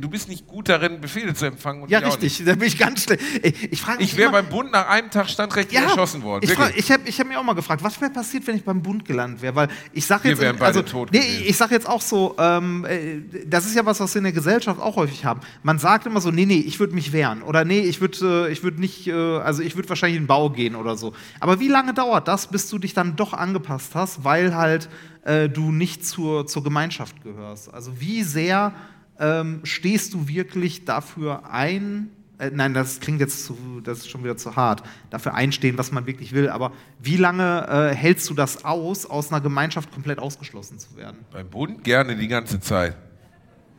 Du 0.00 0.10
bist 0.10 0.28
nicht 0.28 0.46
gut 0.46 0.68
darin, 0.68 1.00
Befehle 1.00 1.32
zu 1.32 1.46
empfangen. 1.46 1.82
Und 1.82 1.90
Ja, 1.90 2.00
richtig. 2.00 2.44
Da 2.44 2.54
bin 2.54 2.68
ich 2.68 2.78
ganz 2.78 3.04
schlecht. 3.04 3.22
Ich 3.70 3.82
Ich 3.98 4.16
wäre 4.16 4.30
beim 4.30 4.46
Bund 4.46 4.72
nach 4.72 4.88
einem 4.88 5.10
Tag 5.10 5.30
standrechtlich 5.30 5.80
ja, 5.80 5.86
erschossen 5.86 6.22
worden. 6.22 6.44
Ich, 6.44 6.50
ich 6.76 6.90
habe 6.90 7.10
hab 7.10 7.26
mir 7.26 7.40
auch 7.40 7.44
mal 7.44 7.54
gefragt, 7.54 7.82
was 7.82 7.98
wäre 8.00 8.10
passiert, 8.10 8.46
wenn 8.46 8.56
ich 8.56 8.64
beim 8.64 8.82
Bund 8.82 9.06
gelandet 9.06 9.40
wäre? 9.40 9.54
Weil 9.54 9.68
ich 9.92 10.04
sage 10.04 10.24
Wir 10.24 10.30
jetzt, 10.32 10.40
wären 10.40 10.56
beide 10.56 10.80
also, 10.80 10.82
tot 10.82 11.12
nee, 11.12 11.20
gewesen. 11.20 11.44
ich 11.46 11.56
sage 11.56 11.74
jetzt 11.74 11.88
auch 11.88 12.02
so, 12.02 12.36
ähm, 12.38 12.84
äh, 12.84 13.22
das 13.46 13.64
ist 13.64 13.74
ja 13.74 13.86
was, 13.86 14.00
was 14.00 14.14
wir 14.14 14.18
in 14.18 14.24
der 14.24 14.32
Gesellschaft 14.32 14.80
auch 14.80 14.96
häufig 14.96 15.24
haben. 15.24 15.40
Man 15.62 15.78
sagt 15.78 16.04
immer 16.04 16.20
so, 16.20 16.30
nee, 16.30 16.44
nee, 16.44 16.60
ich 16.60 16.78
würde 16.78 16.94
mich 16.94 17.12
wehren 17.12 17.42
oder 17.42 17.64
nee, 17.64 17.80
ich 17.80 18.02
würde, 18.02 18.48
äh, 18.48 18.52
ich 18.52 18.62
würde 18.62 18.80
nicht, 18.80 19.06
äh, 19.06 19.12
also 19.12 19.62
ich 19.62 19.76
würde 19.76 19.88
wahrscheinlich 19.88 20.18
in 20.18 20.24
den 20.24 20.28
Bau 20.28 20.50
gehen 20.50 20.76
oder 20.76 20.96
so. 20.96 21.14
Aber 21.40 21.58
wie 21.58 21.68
lange 21.68 21.94
dauert 21.94 22.28
das, 22.28 22.48
bis 22.48 22.68
du 22.68 22.78
dich 22.78 22.92
dann 22.92 23.16
doch 23.16 23.32
angepasst 23.32 23.94
hast, 23.94 24.24
weil 24.24 24.54
halt 24.54 24.90
äh, 25.24 25.48
du 25.48 25.72
nicht 25.72 26.06
zur, 26.06 26.46
zur 26.46 26.62
Gemeinschaft 26.62 27.22
gehörst? 27.22 27.72
Also 27.72 27.98
wie 27.98 28.22
sehr 28.22 28.74
ähm, 29.18 29.60
stehst 29.64 30.14
du 30.14 30.28
wirklich 30.28 30.84
dafür 30.84 31.50
ein? 31.50 32.10
Äh, 32.38 32.50
nein, 32.54 32.72
das 32.72 33.00
klingt 33.00 33.20
jetzt 33.20 33.44
zu, 33.44 33.56
das 33.82 33.98
ist 33.98 34.10
schon 34.10 34.22
wieder 34.22 34.36
zu 34.36 34.54
hart. 34.54 34.82
Dafür 35.10 35.34
einstehen, 35.34 35.76
was 35.76 35.90
man 35.90 36.06
wirklich 36.06 36.32
will. 36.32 36.48
Aber 36.50 36.72
wie 37.00 37.16
lange 37.16 37.66
äh, 37.68 37.94
hältst 37.94 38.30
du 38.30 38.34
das 38.34 38.64
aus, 38.64 39.06
aus 39.06 39.32
einer 39.32 39.40
Gemeinschaft 39.40 39.90
komplett 39.92 40.18
ausgeschlossen 40.20 40.78
zu 40.78 40.96
werden? 40.96 41.18
Beim 41.32 41.48
Bund 41.48 41.82
gerne 41.82 42.14
die 42.16 42.28
ganze 42.28 42.60
Zeit. 42.60 42.96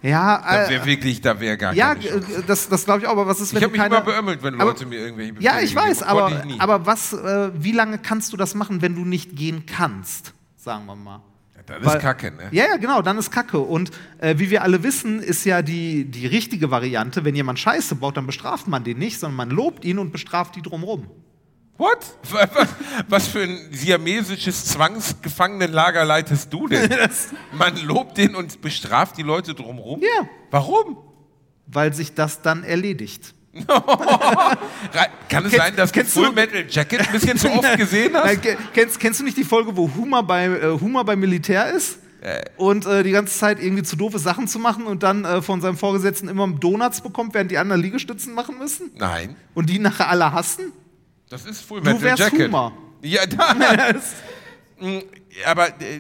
Ja, 0.02 0.42
Da 0.42 0.66
äh, 0.66 0.70
wäre 0.70 0.86
wirklich, 0.86 1.20
da 1.22 1.40
wäre 1.42 1.58
gar 1.58 1.74
ja, 1.74 1.94
keine 1.94 2.08
Chance. 2.10 2.36
äh, 2.40 2.44
das, 2.48 2.70
das 2.70 2.86
glaube 2.86 3.02
ich 3.02 3.08
auch. 3.08 3.12
Aber 3.12 3.28
was 3.28 3.42
ist, 3.42 3.54
wenn 3.54 3.58
Ich 3.60 3.64
habe 3.64 3.72
mich 3.74 3.82
keine, 3.82 3.96
immer 3.96 4.06
beömmelt, 4.06 4.42
wenn 4.44 4.56
Aber- 4.56 4.66
Leute 4.72 4.86
mir 4.86 4.98
irgendwelche 5.00 5.34
Befehle 5.34 5.54
Ja, 5.54 5.60
ich 5.62 5.76
weiß, 5.76 6.06
haben. 6.06 6.18
aber, 6.18 6.46
ich 6.46 6.62
aber 6.62 6.86
was, 6.86 7.12
äh, 7.14 7.52
wie 7.62 7.74
lange 7.74 7.98
kannst 7.98 8.32
du 8.32 8.38
das 8.38 8.56
machen, 8.56 8.82
wenn 8.82 8.96
du 8.96 9.04
nicht 9.04 9.36
gehen 9.36 9.66
kannst? 9.66 10.34
Sagen 10.56 10.86
wir 10.86 10.96
mal. 10.96 11.22
Ist 11.60 11.86
Weil- 11.86 12.00
Kacke, 12.00 12.32
ne? 12.32 12.50
Ja, 12.52 12.66
ja, 12.68 12.78
genau, 12.78 13.02
dann 13.02 13.18
ist 13.18 13.32
Kacke. 13.32 13.60
Und 13.60 13.92
äh, 14.20 14.36
wie 14.38 14.50
wir 14.50 14.64
alle 14.64 14.84
wissen, 14.84 15.22
ist 15.22 15.46
ja 15.46 15.62
die, 15.62 16.06
die 16.06 16.28
richtige 16.28 16.72
Variante, 16.72 17.26
wenn 17.26 17.36
jemand 17.36 17.60
Scheiße 17.60 17.96
baut, 17.96 18.18
dann 18.18 18.26
bestraft 18.26 18.68
man 18.68 18.84
den 18.84 18.98
nicht, 18.98 19.20
sondern 19.20 19.38
man 19.38 19.50
lobt 19.50 19.86
ihn 19.86 20.00
und 20.00 20.12
bestraft 20.12 20.56
die 20.56 20.62
drumrum. 20.62 21.10
What? 21.78 22.00
Was, 22.30 22.50
was 23.08 23.28
für 23.30 23.42
ein 23.44 23.58
siamesisches 23.72 24.66
Zwangsgefangenenlager 24.66 26.04
leitest 26.04 26.52
du 26.52 26.68
denn? 26.68 26.90
Man 27.54 27.78
lobt 27.78 28.18
den 28.18 28.36
und 28.36 28.60
bestraft 28.60 29.18
die 29.18 29.24
Leute 29.24 29.54
drumherum? 29.54 30.02
Ja. 30.02 30.28
Warum? 30.52 30.98
Weil 31.68 31.94
sich 31.94 32.14
das 32.14 32.42
dann 32.42 32.66
erledigt. 32.66 33.34
Kann 35.30 35.46
es 35.46 35.52
Kennst- 35.52 35.56
sein, 35.58 35.76
dass 35.76 35.92
du 35.92 36.00
du- 36.02 36.06
Full 36.06 36.32
Metal 36.32 36.66
Jacket 36.70 37.00
ein 37.02 37.12
bisschen 37.12 37.38
zu 37.38 37.50
oft 37.52 37.78
gesehen 37.78 38.14
hast? 38.14 38.26
Nein, 38.26 38.42
ke- 38.42 38.58
kennst, 38.74 39.00
kennst 39.00 39.20
du 39.20 39.24
nicht 39.24 39.38
die 39.38 39.44
Folge, 39.44 39.76
wo 39.76 39.90
Huma 39.96 40.22
bei, 40.22 40.46
äh, 40.46 40.80
Huma 40.80 41.04
beim 41.04 41.20
Militär 41.20 41.72
ist? 41.72 42.00
Und 42.58 42.86
äh, 42.86 43.02
die 43.04 43.12
ganze 43.12 43.38
Zeit 43.38 43.62
irgendwie 43.64 43.84
zu 43.84 43.96
doofe 43.96 44.20
Sachen 44.20 44.46
zu 44.50 44.60
machen 44.60 44.86
und 44.86 45.04
dann 45.04 45.24
äh, 45.24 45.42
von 45.42 45.62
seinem 45.62 45.78
Vorgesetzten 45.78 46.28
immer 46.28 46.50
Donuts 46.50 47.00
bekommt, 47.00 47.34
während 47.34 47.50
die 47.50 47.58
anderen 47.58 47.82
Liegestützen 47.82 48.34
machen 48.34 48.58
müssen? 48.58 48.92
Nein, 48.98 49.38
Und 49.54 49.70
die 49.70 49.80
nachher 49.80 50.10
alle 50.10 50.34
hassen? 50.34 50.74
das 51.30 51.46
ist 51.46 51.62
Full 51.62 51.80
Du 51.80 51.86
Metal 51.86 52.02
wärst 52.02 52.20
Jacket. 52.24 52.48
Humor. 52.48 52.74
Ja, 53.02 53.26
da, 53.26 53.56
Mm, 54.82 55.00
aber 55.46 55.68
äh, 55.82 56.00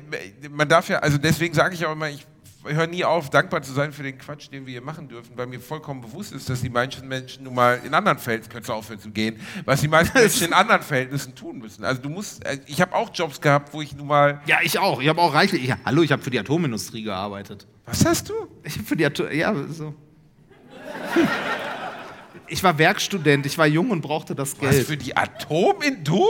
man 0.49 0.67
darf 0.69 0.87
ja, 0.87 0.99
also 0.99 1.17
deswegen 1.17 1.53
sage 1.53 1.75
ich 1.75 1.85
auch 1.85 1.91
immer, 1.91 2.09
ich 2.09 2.25
höre 2.65 2.87
nie 2.87 3.03
auf, 3.05 3.29
dankbar 3.29 3.61
zu 3.61 3.71
sein 3.73 3.91
für 3.93 4.03
den 4.03 4.17
Quatsch, 4.17 4.49
den 4.51 4.65
wir 4.65 4.71
hier 4.71 4.81
machen 4.81 5.07
dürfen, 5.07 5.31
weil 5.37 5.47
mir 5.47 5.59
vollkommen 5.59 6.01
bewusst 6.01 6.33
ist, 6.33 6.49
dass 6.49 6.61
die 6.61 6.69
meisten 6.69 7.07
Menschen 7.07 7.43
nun 7.45 7.55
mal 7.55 7.79
in 7.85 7.93
anderen 7.93 8.17
Verhältnissen, 8.19 8.51
könntest 8.51 8.69
du 8.69 8.73
aufhören 8.73 8.99
zu 8.99 9.11
gehen, 9.11 9.39
was 9.65 9.81
die 9.81 9.87
meisten 9.87 10.17
Menschen 10.19 10.47
in 10.47 10.53
anderen 10.53 10.81
Verhältnissen 10.81 11.35
tun 11.35 11.59
müssen. 11.59 11.83
Also 11.85 12.01
du 12.01 12.09
musst, 12.09 12.45
äh, 12.45 12.59
ich 12.65 12.81
habe 12.81 12.93
auch 12.95 13.09
Jobs 13.13 13.39
gehabt, 13.41 13.73
wo 13.73 13.81
ich 13.81 13.95
nun 13.95 14.07
mal, 14.07 14.41
Ja, 14.45 14.57
ich 14.61 14.77
auch. 14.79 15.01
Ich 15.01 15.07
habe 15.07 15.21
auch 15.21 15.33
reichlich. 15.33 15.65
Ja, 15.65 15.77
hallo, 15.85 16.01
ich 16.01 16.11
habe 16.11 16.21
für 16.21 16.29
die 16.31 16.39
Atomindustrie 16.39 17.03
gearbeitet. 17.03 17.65
was 17.85 18.05
hast 18.05 18.29
du? 18.29 18.33
Ich 18.63 18.73
habe 18.75 18.83
für 18.85 18.95
die 18.95 19.05
Atom. 19.05 19.31
Ja, 19.31 19.55
so. 19.69 19.93
Ich 22.47 22.63
war 22.63 22.77
Werkstudent, 22.77 23.45
ich 23.45 23.57
war 23.57 23.67
jung 23.67 23.91
und 23.91 24.01
brauchte 24.01 24.33
das 24.35 24.53
Was 24.61 24.69
Geld. 24.69 24.87
für 24.87 24.97
die 24.97 25.15
Atom 25.15 25.81
in 25.81 26.03
du? 26.03 26.25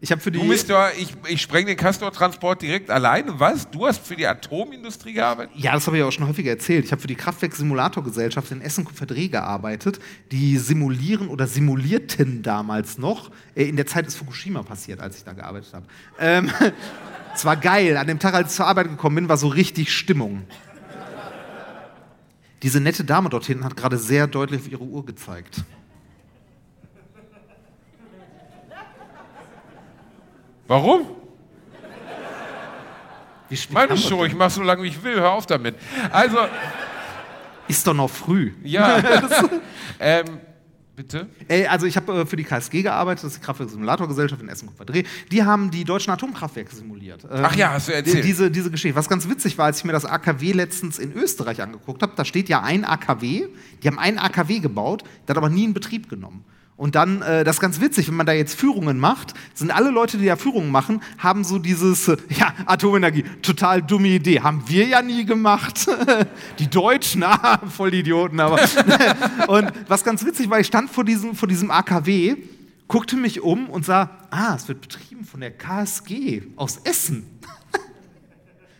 Ich 0.00 0.12
habe 0.12 0.20
für 0.20 0.30
die. 0.30 0.38
Du 0.38 0.46
bist 0.48 0.68
ja, 0.68 0.90
ich, 0.90 1.08
ich 1.26 1.40
spreng 1.40 1.66
den 1.66 1.76
Castor-Transport 1.76 2.60
direkt 2.60 2.90
alleine. 2.90 3.40
Was? 3.40 3.70
Du 3.70 3.86
hast 3.86 4.06
für 4.06 4.14
die 4.14 4.26
Atomindustrie 4.26 5.14
gearbeitet? 5.14 5.56
Ja, 5.56 5.72
das 5.72 5.86
habe 5.86 5.96
ich 5.96 6.02
auch 6.02 6.12
schon 6.12 6.28
häufiger 6.28 6.50
erzählt. 6.50 6.84
Ich 6.84 6.92
habe 6.92 7.00
für 7.00 7.08
die 7.08 7.14
Kraftwerk-Simulator-Gesellschaft 7.14 8.50
in 8.52 8.60
Essen-Kupferdreh 8.60 9.28
gearbeitet. 9.28 9.98
Die 10.32 10.58
simulieren 10.58 11.28
oder 11.28 11.46
simulierten 11.46 12.42
damals 12.42 12.98
noch. 12.98 13.30
Äh, 13.54 13.64
In 13.64 13.76
der 13.76 13.86
Zeit 13.86 14.06
ist 14.06 14.16
Fukushima 14.16 14.62
passiert, 14.62 15.00
als 15.00 15.16
ich 15.16 15.24
da 15.24 15.32
gearbeitet 15.32 15.72
habe. 15.72 15.86
Ähm, 16.18 16.50
es 17.34 17.44
war 17.46 17.56
geil. 17.56 17.96
An 17.96 18.06
dem 18.06 18.18
Tag, 18.18 18.34
als 18.34 18.50
ich 18.50 18.56
zur 18.56 18.66
Arbeit 18.66 18.88
gekommen 18.88 19.16
bin, 19.16 19.28
war 19.30 19.38
so 19.38 19.48
richtig 19.48 19.92
Stimmung. 19.92 20.44
Diese 22.62 22.80
nette 22.80 23.04
Dame 23.04 23.28
dort 23.28 23.46
hinten 23.46 23.64
hat 23.64 23.76
gerade 23.76 23.96
sehr 23.96 24.26
deutlich 24.26 24.60
auf 24.60 24.68
ihre 24.68 24.84
Uhr 24.84 25.06
gezeigt. 25.06 25.62
Warum? 30.66 31.02
Wie 33.48 33.56
spät 33.56 33.74
Meine 33.74 33.96
Show, 33.96 34.24
ich 34.24 34.34
mach 34.34 34.50
so 34.50 34.62
lange 34.62 34.82
wie 34.82 34.88
ich 34.88 35.02
will, 35.02 35.20
hör 35.20 35.32
auf 35.32 35.46
damit. 35.46 35.76
Also, 36.10 36.36
Ist 37.68 37.86
doch 37.86 37.94
noch 37.94 38.10
früh. 38.10 38.52
ja. 38.64 39.00
ähm, 40.00 40.24
bitte? 40.96 41.28
Ey, 41.46 41.66
also 41.66 41.86
ich 41.86 41.96
habe 41.96 42.12
äh, 42.22 42.26
für 42.26 42.34
die 42.36 42.42
KSG 42.42 42.82
gearbeitet, 42.82 43.22
das 43.24 43.34
ist 43.34 43.40
die 43.40 43.44
Kraftwerk-Simulator-Gesellschaft 43.44 44.42
in 44.42 44.48
Essen-Kupferdreh. 44.48 45.04
Die 45.30 45.44
haben 45.44 45.70
die 45.70 45.84
deutschen 45.84 46.10
Atomkraftwerke 46.12 46.74
simuliert. 46.74 47.22
Ähm, 47.24 47.30
Ach 47.44 47.54
ja, 47.54 47.70
hast 47.72 47.86
du 47.88 47.92
erzählt. 47.92 48.16
die- 48.18 48.22
Diese, 48.22 48.50
diese 48.50 48.70
Geschichte. 48.72 48.96
Was 48.96 49.08
ganz 49.08 49.28
witzig 49.28 49.56
war, 49.58 49.66
als 49.66 49.78
ich 49.78 49.84
mir 49.84 49.92
das 49.92 50.04
AKW 50.04 50.50
letztens 50.52 50.98
in 50.98 51.12
Österreich 51.12 51.62
angeguckt 51.62 52.02
habe, 52.02 52.12
da 52.16 52.24
steht 52.24 52.48
ja 52.48 52.62
ein 52.62 52.84
AKW, 52.84 53.46
die 53.82 53.86
haben 53.88 53.98
ein 54.00 54.18
AKW 54.18 54.58
gebaut, 54.58 55.04
der 55.28 55.34
hat 55.34 55.38
aber 55.38 55.50
nie 55.50 55.64
in 55.64 55.74
Betrieb 55.74 56.08
genommen. 56.08 56.44
Und 56.76 56.94
dann, 56.94 57.22
äh, 57.22 57.42
das 57.42 57.56
ist 57.56 57.60
ganz 57.60 57.80
witzig, 57.80 58.08
wenn 58.08 58.16
man 58.16 58.26
da 58.26 58.32
jetzt 58.32 58.54
Führungen 58.54 58.98
macht, 58.98 59.32
sind 59.54 59.70
alle 59.70 59.90
Leute, 59.90 60.18
die 60.18 60.26
da 60.26 60.36
Führungen 60.36 60.70
machen, 60.70 61.00
haben 61.16 61.42
so 61.42 61.58
dieses, 61.58 62.08
äh, 62.08 62.18
ja, 62.28 62.52
Atomenergie, 62.66 63.24
total 63.40 63.82
dumme 63.82 64.08
Idee, 64.08 64.40
haben 64.40 64.62
wir 64.66 64.86
ja 64.86 65.00
nie 65.00 65.24
gemacht. 65.24 65.86
die 66.58 66.68
Deutschen, 66.68 67.22
ah, 67.24 67.60
voll 67.68 67.94
Idioten, 67.94 68.40
aber. 68.40 68.60
und 69.48 69.72
was 69.88 70.04
ganz 70.04 70.24
witzig 70.24 70.50
war, 70.50 70.60
ich 70.60 70.66
stand 70.66 70.90
vor 70.90 71.04
diesem, 71.04 71.34
vor 71.34 71.48
diesem 71.48 71.70
AKW, 71.70 72.36
guckte 72.88 73.16
mich 73.16 73.40
um 73.40 73.70
und 73.70 73.86
sah, 73.86 74.10
ah, 74.30 74.54
es 74.54 74.68
wird 74.68 74.82
betrieben 74.82 75.24
von 75.24 75.40
der 75.40 75.52
KSG 75.52 76.42
aus 76.56 76.76
Essen. 76.84 77.24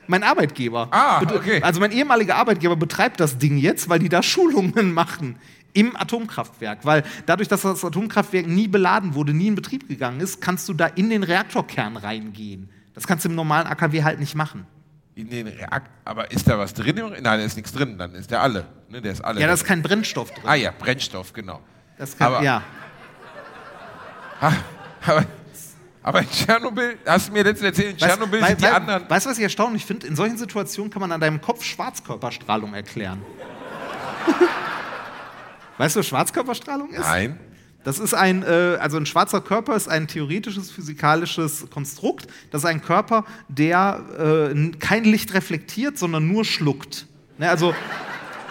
mein 0.07 0.23
Arbeitgeber. 0.23 0.89
Ah, 0.91 1.23
okay. 1.23 1.63
Also 1.63 1.81
mein 1.81 1.93
ehemaliger 1.93 2.37
Arbeitgeber 2.37 2.77
betreibt 2.77 3.21
das 3.21 3.39
Ding 3.39 3.57
jetzt, 3.57 3.89
weil 3.89 4.01
die 4.01 4.11
da 4.11 4.23
Schulungen 4.23 4.93
machen 4.93 5.37
im 5.77 5.95
Atomkraftwerk. 5.97 6.85
Weil 6.85 7.05
dadurch, 7.27 7.49
dass 7.49 7.63
das 7.63 7.85
Atomkraftwerk 7.85 8.47
nie 8.47 8.67
beladen 8.69 9.15
wurde, 9.15 9.33
nie 9.35 9.47
in 9.49 9.55
Betrieb 9.55 9.87
gegangen 9.89 10.21
ist, 10.21 10.41
kannst 10.41 10.69
du 10.69 10.75
da 10.75 10.87
in 10.87 11.11
den 11.11 11.23
Reaktorkern 11.23 11.97
reingehen. 11.97 12.71
Das 12.95 13.07
kannst 13.07 13.25
du 13.25 13.29
im 13.29 13.35
normalen 13.35 13.67
AKW 13.67 14.03
halt 14.03 14.19
nicht 14.21 14.35
machen. 14.35 14.67
In 15.15 15.31
den 15.31 15.47
Reakt 15.47 15.91
aber 16.05 16.31
ist 16.31 16.47
da 16.49 16.59
was 16.59 16.75
drin? 16.75 16.97
Nein, 16.97 17.23
da 17.23 17.35
ist 17.37 17.57
nichts 17.57 17.73
drin, 17.73 17.97
dann 17.97 18.15
ist 18.15 18.31
der 18.31 18.43
alle. 18.43 18.67
Ne, 18.91 19.01
der 19.01 19.13
ist 19.13 19.23
alle. 19.25 19.41
Ja, 19.41 19.47
da 19.47 19.53
ist 19.55 19.65
kein 19.65 19.83
Brennstoff 19.83 20.31
drin. 20.31 20.43
ah 20.47 20.55
ja, 20.55 20.73
Brennstoff, 20.79 21.33
genau. 21.33 21.61
Das 21.97 22.17
kann, 22.17 22.27
aber- 22.35 22.43
ja. 22.43 22.63
Aber, 25.07 25.25
aber 26.03 26.21
in 26.21 26.31
Tschernobyl, 26.31 26.99
hast 27.07 27.29
du 27.29 27.33
mir 27.33 27.43
letztens 27.45 27.67
erzählt, 27.69 27.91
in 27.93 27.97
Tschernobyl 27.97 28.43
Weißt- 28.43 28.47
sind 28.49 28.61
die 28.61 28.65
wei- 28.65 28.71
wei- 28.71 28.75
anderen. 28.75 29.09
Weißt 29.09 29.25
du, 29.27 29.31
was 29.31 29.39
ich 29.39 29.45
erstaunlich 29.45 29.85
finde? 29.87 30.07
In 30.07 30.17
solchen 30.17 30.37
Situationen 30.37 30.91
kann 30.91 31.01
man 31.01 31.13
an 31.13 31.21
deinem 31.21 31.41
Kopf 31.41 31.63
Schwarzkörperstrahlung 31.65 32.75
erklären. 32.75 33.23
weißt 35.79 35.97
du, 35.97 36.01
was 36.01 36.07
Schwarzkörperstrahlung 36.07 36.91
ist? 36.91 37.01
Nein. 37.01 37.39
Das 37.85 38.01
ist 38.01 38.15
ein, 38.15 38.43
äh, 38.43 38.79
also 38.81 38.97
ein 38.97 39.07
schwarzer 39.07 39.41
Körper 39.41 39.77
ist 39.77 39.87
ein 39.89 40.09
theoretisches 40.09 40.73
physikalisches 40.73 41.71
Konstrukt. 41.71 42.27
Das 42.51 42.63
ist 42.63 42.67
ein 42.67 42.83
Körper, 42.83 43.25
der 43.47 44.53
äh, 44.53 44.71
kein 44.79 45.05
Licht 45.05 45.35
reflektiert, 45.35 45.97
sondern 45.97 46.27
nur 46.27 46.45
schluckt. 46.45 47.07
Ne, 47.39 47.49
also 47.49 47.75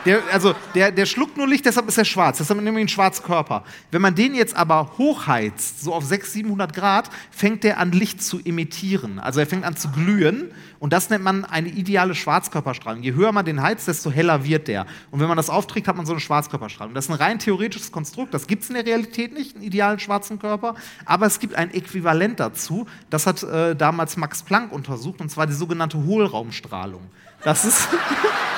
der, 0.05 0.21
also 0.31 0.53
der, 0.75 0.91
der 0.91 1.05
schluckt 1.05 1.37
nur 1.37 1.47
Licht, 1.47 1.65
deshalb 1.65 1.87
ist 1.87 1.97
er 1.97 2.05
schwarz. 2.05 2.37
Deshalb 2.37 2.61
nehmen 2.61 2.77
wir 2.77 2.81
ihn 2.81 2.87
Schwarzkörper. 2.87 3.63
Wenn 3.91 4.01
man 4.01 4.15
den 4.15 4.35
jetzt 4.35 4.55
aber 4.55 4.91
hochheizt, 4.97 5.81
so 5.81 5.93
auf 5.93 6.03
600, 6.03 6.25
700 6.45 6.73
Grad, 6.73 7.09
fängt 7.31 7.63
der 7.63 7.79
an 7.79 7.91
Licht 7.91 8.21
zu 8.21 8.39
emittieren. 8.43 9.19
Also 9.19 9.39
er 9.39 9.47
fängt 9.47 9.65
an 9.65 9.75
zu 9.75 9.89
glühen 9.89 10.51
und 10.79 10.93
das 10.93 11.09
nennt 11.09 11.23
man 11.23 11.45
eine 11.45 11.69
ideale 11.69 12.13
Schwarzkörperstrahlung. 12.13 13.01
Je 13.01 13.13
höher 13.13 13.31
man 13.31 13.45
den 13.45 13.61
heizt, 13.61 13.87
desto 13.87 14.11
heller 14.11 14.43
wird 14.43 14.67
der. 14.67 14.85
Und 15.11 15.19
wenn 15.19 15.27
man 15.27 15.37
das 15.37 15.49
aufträgt, 15.49 15.87
hat 15.87 15.95
man 15.95 16.05
so 16.05 16.13
eine 16.13 16.19
Schwarzkörperstrahlung. 16.19 16.93
Das 16.93 17.05
ist 17.05 17.11
ein 17.11 17.17
rein 17.17 17.39
theoretisches 17.39 17.91
Konstrukt. 17.91 18.33
Das 18.33 18.47
gibt 18.47 18.63
es 18.63 18.69
in 18.69 18.75
der 18.75 18.85
Realität 18.85 19.33
nicht, 19.33 19.55
einen 19.55 19.63
idealen 19.63 19.99
schwarzen 19.99 20.37
Körper. 20.39 20.75
Aber 21.05 21.25
es 21.25 21.39
gibt 21.39 21.55
ein 21.55 21.73
Äquivalent 21.73 22.39
dazu. 22.39 22.85
Das 23.09 23.25
hat 23.25 23.41
äh, 23.43 23.75
damals 23.75 24.17
Max 24.17 24.43
Planck 24.43 24.71
untersucht, 24.71 25.21
und 25.21 25.29
zwar 25.29 25.47
die 25.47 25.53
sogenannte 25.53 26.03
Hohlraumstrahlung. 26.03 27.01
Das 27.43 27.65
ist. 27.65 27.87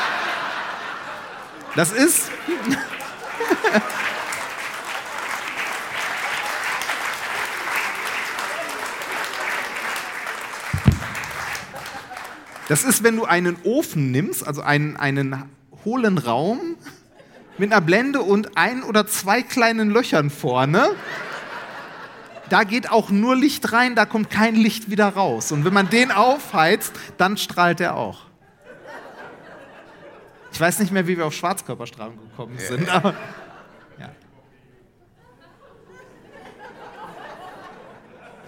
Das 1.75 1.91
ist. 1.91 2.31
Das 12.67 12.83
ist, 12.83 13.01
wenn 13.01 13.15
du 13.15 13.23
einen 13.23 13.57
Ofen 13.63 14.11
nimmst, 14.11 14.45
also 14.45 14.61
einen, 14.61 14.97
einen 14.97 15.45
hohlen 15.85 16.17
Raum 16.17 16.59
mit 17.57 17.71
einer 17.71 17.81
Blende 17.81 18.21
und 18.21 18.57
ein 18.57 18.83
oder 18.83 19.07
zwei 19.07 19.41
kleinen 19.41 19.89
Löchern 19.89 20.29
vorne. 20.29 20.89
Da 22.49 22.63
geht 22.63 22.91
auch 22.91 23.09
nur 23.09 23.35
Licht 23.35 23.71
rein, 23.71 23.95
da 23.95 24.05
kommt 24.05 24.29
kein 24.29 24.55
Licht 24.55 24.89
wieder 24.89 25.07
raus. 25.07 25.51
Und 25.51 25.65
wenn 25.65 25.73
man 25.73 25.89
den 25.89 26.11
aufheizt, 26.11 26.93
dann 27.17 27.37
strahlt 27.37 27.79
er 27.79 27.95
auch. 27.95 28.26
Ich 30.57 30.61
weiß 30.61 30.79
nicht 30.79 30.91
mehr, 30.91 31.05
wie 31.05 31.15
wir 31.15 31.27
auf 31.27 31.35
Schwarzkörperstrahlung 31.35 32.17
gekommen 32.17 32.57
sind, 32.57 32.89
aber 32.89 33.13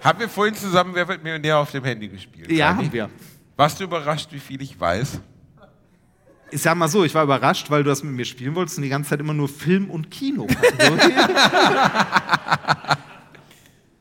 Haben 0.02 0.18
wir 0.18 0.28
vorhin 0.28 0.56
zusammen 0.56 0.92
Wer 0.92 1.06
wird 1.06 1.22
Millionär 1.22 1.58
auf 1.58 1.70
dem 1.70 1.84
Handy 1.84 2.08
gespielt? 2.08 2.50
ja, 2.50 2.74
haben 2.74 2.92
wir. 2.92 3.08
Warst 3.54 3.78
du 3.78 3.84
überrascht, 3.84 4.26
wie 4.32 4.40
viel 4.40 4.60
ich 4.60 4.80
weiß? 4.80 5.20
Ich 6.50 6.60
sag 6.60 6.74
mal 6.74 6.88
so, 6.88 7.04
ich 7.04 7.14
war 7.14 7.22
überrascht, 7.22 7.70
weil 7.70 7.84
du 7.84 7.90
das 7.90 8.02
mit 8.02 8.12
mir 8.12 8.24
spielen 8.24 8.56
wolltest 8.56 8.78
und 8.78 8.82
die 8.82 8.88
ganze 8.88 9.10
Zeit 9.10 9.20
immer 9.20 9.34
nur 9.34 9.48
Film 9.48 9.88
und 9.88 10.10
Kino. 10.10 10.48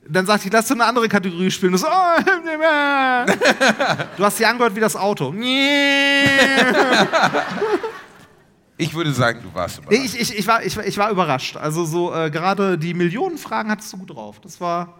Dann 0.10 0.26
sagte 0.26 0.48
ich, 0.48 0.53
lass 0.53 0.68
du 0.68 0.73
eine 0.73 0.86
andere 0.86 1.07
Kategorie 1.07 1.52
spielen. 1.52 1.77
So, 1.77 1.86
oh, 1.86 1.91
du 4.18 4.26
hast 4.26 4.38
sie 4.38 4.45
angehört 4.48 4.76
wie 4.76 4.80
das 4.80 4.95
Auto. 4.95 5.31
Ich 8.80 8.93
würde 8.93 9.14
sagen, 9.14 9.41
du 9.43 9.53
warst 9.53 9.77
überrascht. 9.80 9.99
Ich, 10.15 10.19
ich, 10.19 10.39
ich, 10.39 10.47
war, 10.47 10.64
ich, 10.65 10.76
war- 10.77 10.85
ich 10.88 10.97
war 10.97 11.11
überrascht. 11.11 11.57
Also 11.57 11.85
so 11.85 12.14
äh, 12.14 12.31
gerade 12.31 12.77
die 12.77 12.93
Millionenfragen 12.93 13.72
hattest 13.72 13.91
du 13.93 13.97
gut 13.97 14.11
drauf. 14.11 14.39
Das 14.39 14.60
war, 14.61 14.97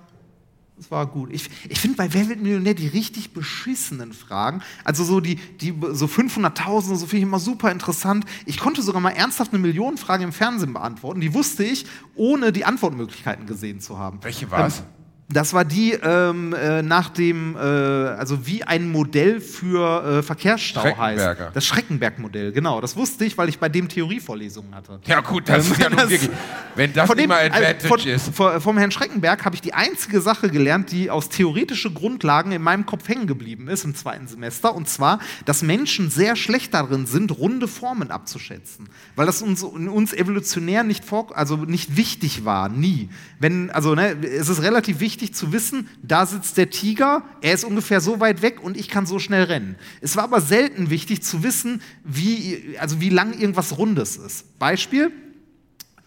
das 0.78 0.92
war 0.92 1.08
gut. 1.08 1.32
Ich, 1.32 1.50
ich 1.70 1.80
finde 1.80 1.96
bei 1.98 2.14
Wer 2.14 2.28
wird 2.28 2.42
Millionär 2.42 2.74
die 2.74 2.88
richtig 2.88 3.32
beschissenen 3.34 4.12
Fragen, 4.14 4.62
also 4.84 5.04
so 5.06 5.22
die, 5.22 5.36
die 5.38 5.74
so 5.94 6.06
500.000 6.08 6.90
und 6.90 6.96
so 6.98 7.06
finde 7.06 7.18
ich 7.18 7.24
immer 7.24 7.40
super 7.40 7.72
interessant. 7.72 8.26
Ich 8.46 8.58
konnte 8.60 8.82
sogar 8.82 9.02
mal 9.02 9.12
ernsthaft 9.12 9.54
eine 9.54 9.62
Millionenfrage 9.62 10.24
im 10.26 10.34
Fernsehen 10.34 10.74
beantworten. 10.74 11.22
Die 11.22 11.34
wusste 11.34 11.64
ich, 11.64 11.86
ohne 12.16 12.52
die 12.52 12.66
Antwortmöglichkeiten 12.66 13.46
gesehen 13.46 13.80
zu 13.80 13.98
haben. 13.98 14.20
Welche 14.22 14.52
war's? 14.52 14.80
Ähm, 14.80 14.86
das 15.32 15.54
war 15.54 15.64
die 15.64 15.92
ähm, 15.94 16.54
äh, 16.54 16.82
nach 16.82 17.10
dem, 17.10 17.56
äh, 17.56 17.60
also 17.60 18.48
wie 18.48 18.64
ein 18.64 18.92
Modell 18.92 19.40
für 19.40 20.20
äh, 20.20 20.24
Verkehrsstau 20.24 20.98
heißt. 20.98 21.38
Das 21.54 21.66
Schreckenberg-Modell, 21.68 22.52
genau. 22.52 22.82
Das 22.82 22.96
wusste 22.96 23.26
ich, 23.26 23.38
weil 23.38 23.48
ich 23.48 23.60
bei 23.60 23.70
dem 23.70 23.88
Theorievorlesungen 23.90 24.74
hatte. 24.74 25.00
Ja 25.06 25.22
gut, 25.22 25.48
das 25.48 25.70
ist 25.70 25.78
ja 25.80 25.90
nun 25.90 26.00
Das- 26.00 26.10
wirklich, 26.10 26.32
wenn 26.76 26.94
das 26.94 27.10
dem, 27.10 27.20
immer 27.20 27.36
also 27.36 27.58
Advantage 27.58 27.88
von, 27.88 28.00
ist. 28.00 28.36
von, 28.36 28.60
vom 28.62 28.78
Herrn 28.80 28.90
Schreckenberg 28.90 29.46
habe 29.46 29.54
ich 29.54 29.62
die 29.62 29.74
einzige 29.76 30.20
Sache 30.22 30.50
gelernt, 30.50 30.92
die 30.92 31.12
aus 31.12 31.30
theoretischen 31.30 31.94
Grundlagen 31.94 32.52
in 32.52 32.64
meinem 32.64 32.88
Kopf 32.88 33.08
hängen 33.08 33.28
geblieben 33.28 33.68
ist 33.68 33.84
im 33.84 33.94
zweiten 33.94 34.28
Semester. 34.28 34.74
Und 34.74 34.90
zwar, 34.90 35.20
dass 35.46 35.62
Menschen 35.62 36.10
sehr 36.10 36.36
schlecht 36.36 36.74
darin 36.74 37.06
sind, 37.06 37.38
runde 37.38 37.68
Formen 37.68 38.10
abzuschätzen. 38.10 38.90
Weil 39.16 39.28
das 39.28 39.44
uns, 39.44 39.62
uns 39.62 40.12
evolutionär 40.12 40.84
nicht, 40.84 41.06
vor, 41.06 41.38
also 41.38 41.56
nicht 41.58 41.98
wichtig 41.98 42.46
war, 42.46 42.68
nie. 42.70 43.10
Wenn, 43.40 43.70
also, 43.70 43.94
ne, 43.94 44.18
es 44.24 44.50
ist 44.50 44.64
relativ 44.64 45.00
wichtig 45.00 45.19
zu 45.34 45.52
wissen, 45.52 45.88
da 46.02 46.26
sitzt 46.26 46.58
der 46.58 46.70
Tiger, 46.70 47.24
er 47.42 47.54
ist 47.54 47.64
ungefähr 47.64 48.02
so 48.02 48.20
weit 48.20 48.42
weg 48.42 48.64
und 48.64 48.78
ich 48.78 48.88
kann 48.88 49.06
so 49.06 49.20
schnell 49.20 49.44
rennen. 49.44 49.76
Es 50.02 50.16
war 50.16 50.24
aber 50.24 50.42
selten 50.42 50.90
wichtig 50.90 51.22
zu 51.22 51.44
wissen, 51.44 51.82
wie, 52.04 52.76
also 52.80 53.02
wie 53.02 53.10
lang 53.10 53.34
irgendwas 53.38 53.78
Rundes 53.78 54.18
ist. 54.18 54.58
Beispiel, 54.60 55.12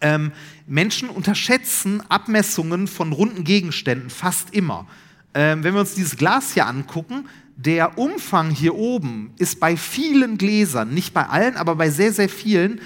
ähm, 0.01 0.33
Menschen 0.67 1.09
unterschätzen 1.09 2.03
Abmessungen 2.09 2.89
von 2.89 3.13
runden 3.13 3.45
Gegenständen 3.45 4.11
fast 4.11 4.55
immer. 4.55 4.87
Ähm, 5.35 5.65
wenn 5.65 5.75
wir 5.75 5.81
uns 5.81 5.95
dieses 5.95 6.17
Glas 6.17 6.53
hier 6.53 6.67
angucken, 6.67 7.29
der 7.57 7.99
Umfang 7.99 8.51
hier 8.51 8.75
oben 8.75 9.33
ist 9.39 9.61
bei 9.61 9.77
vielen 9.77 10.39
Gläsern, 10.39 10.93
nicht 10.93 11.15
bei 11.15 11.27
allen, 11.29 11.57
aber 11.57 11.77
bei 11.77 11.91
sehr, 11.91 12.13
sehr 12.13 12.29
vielen, 12.29 12.81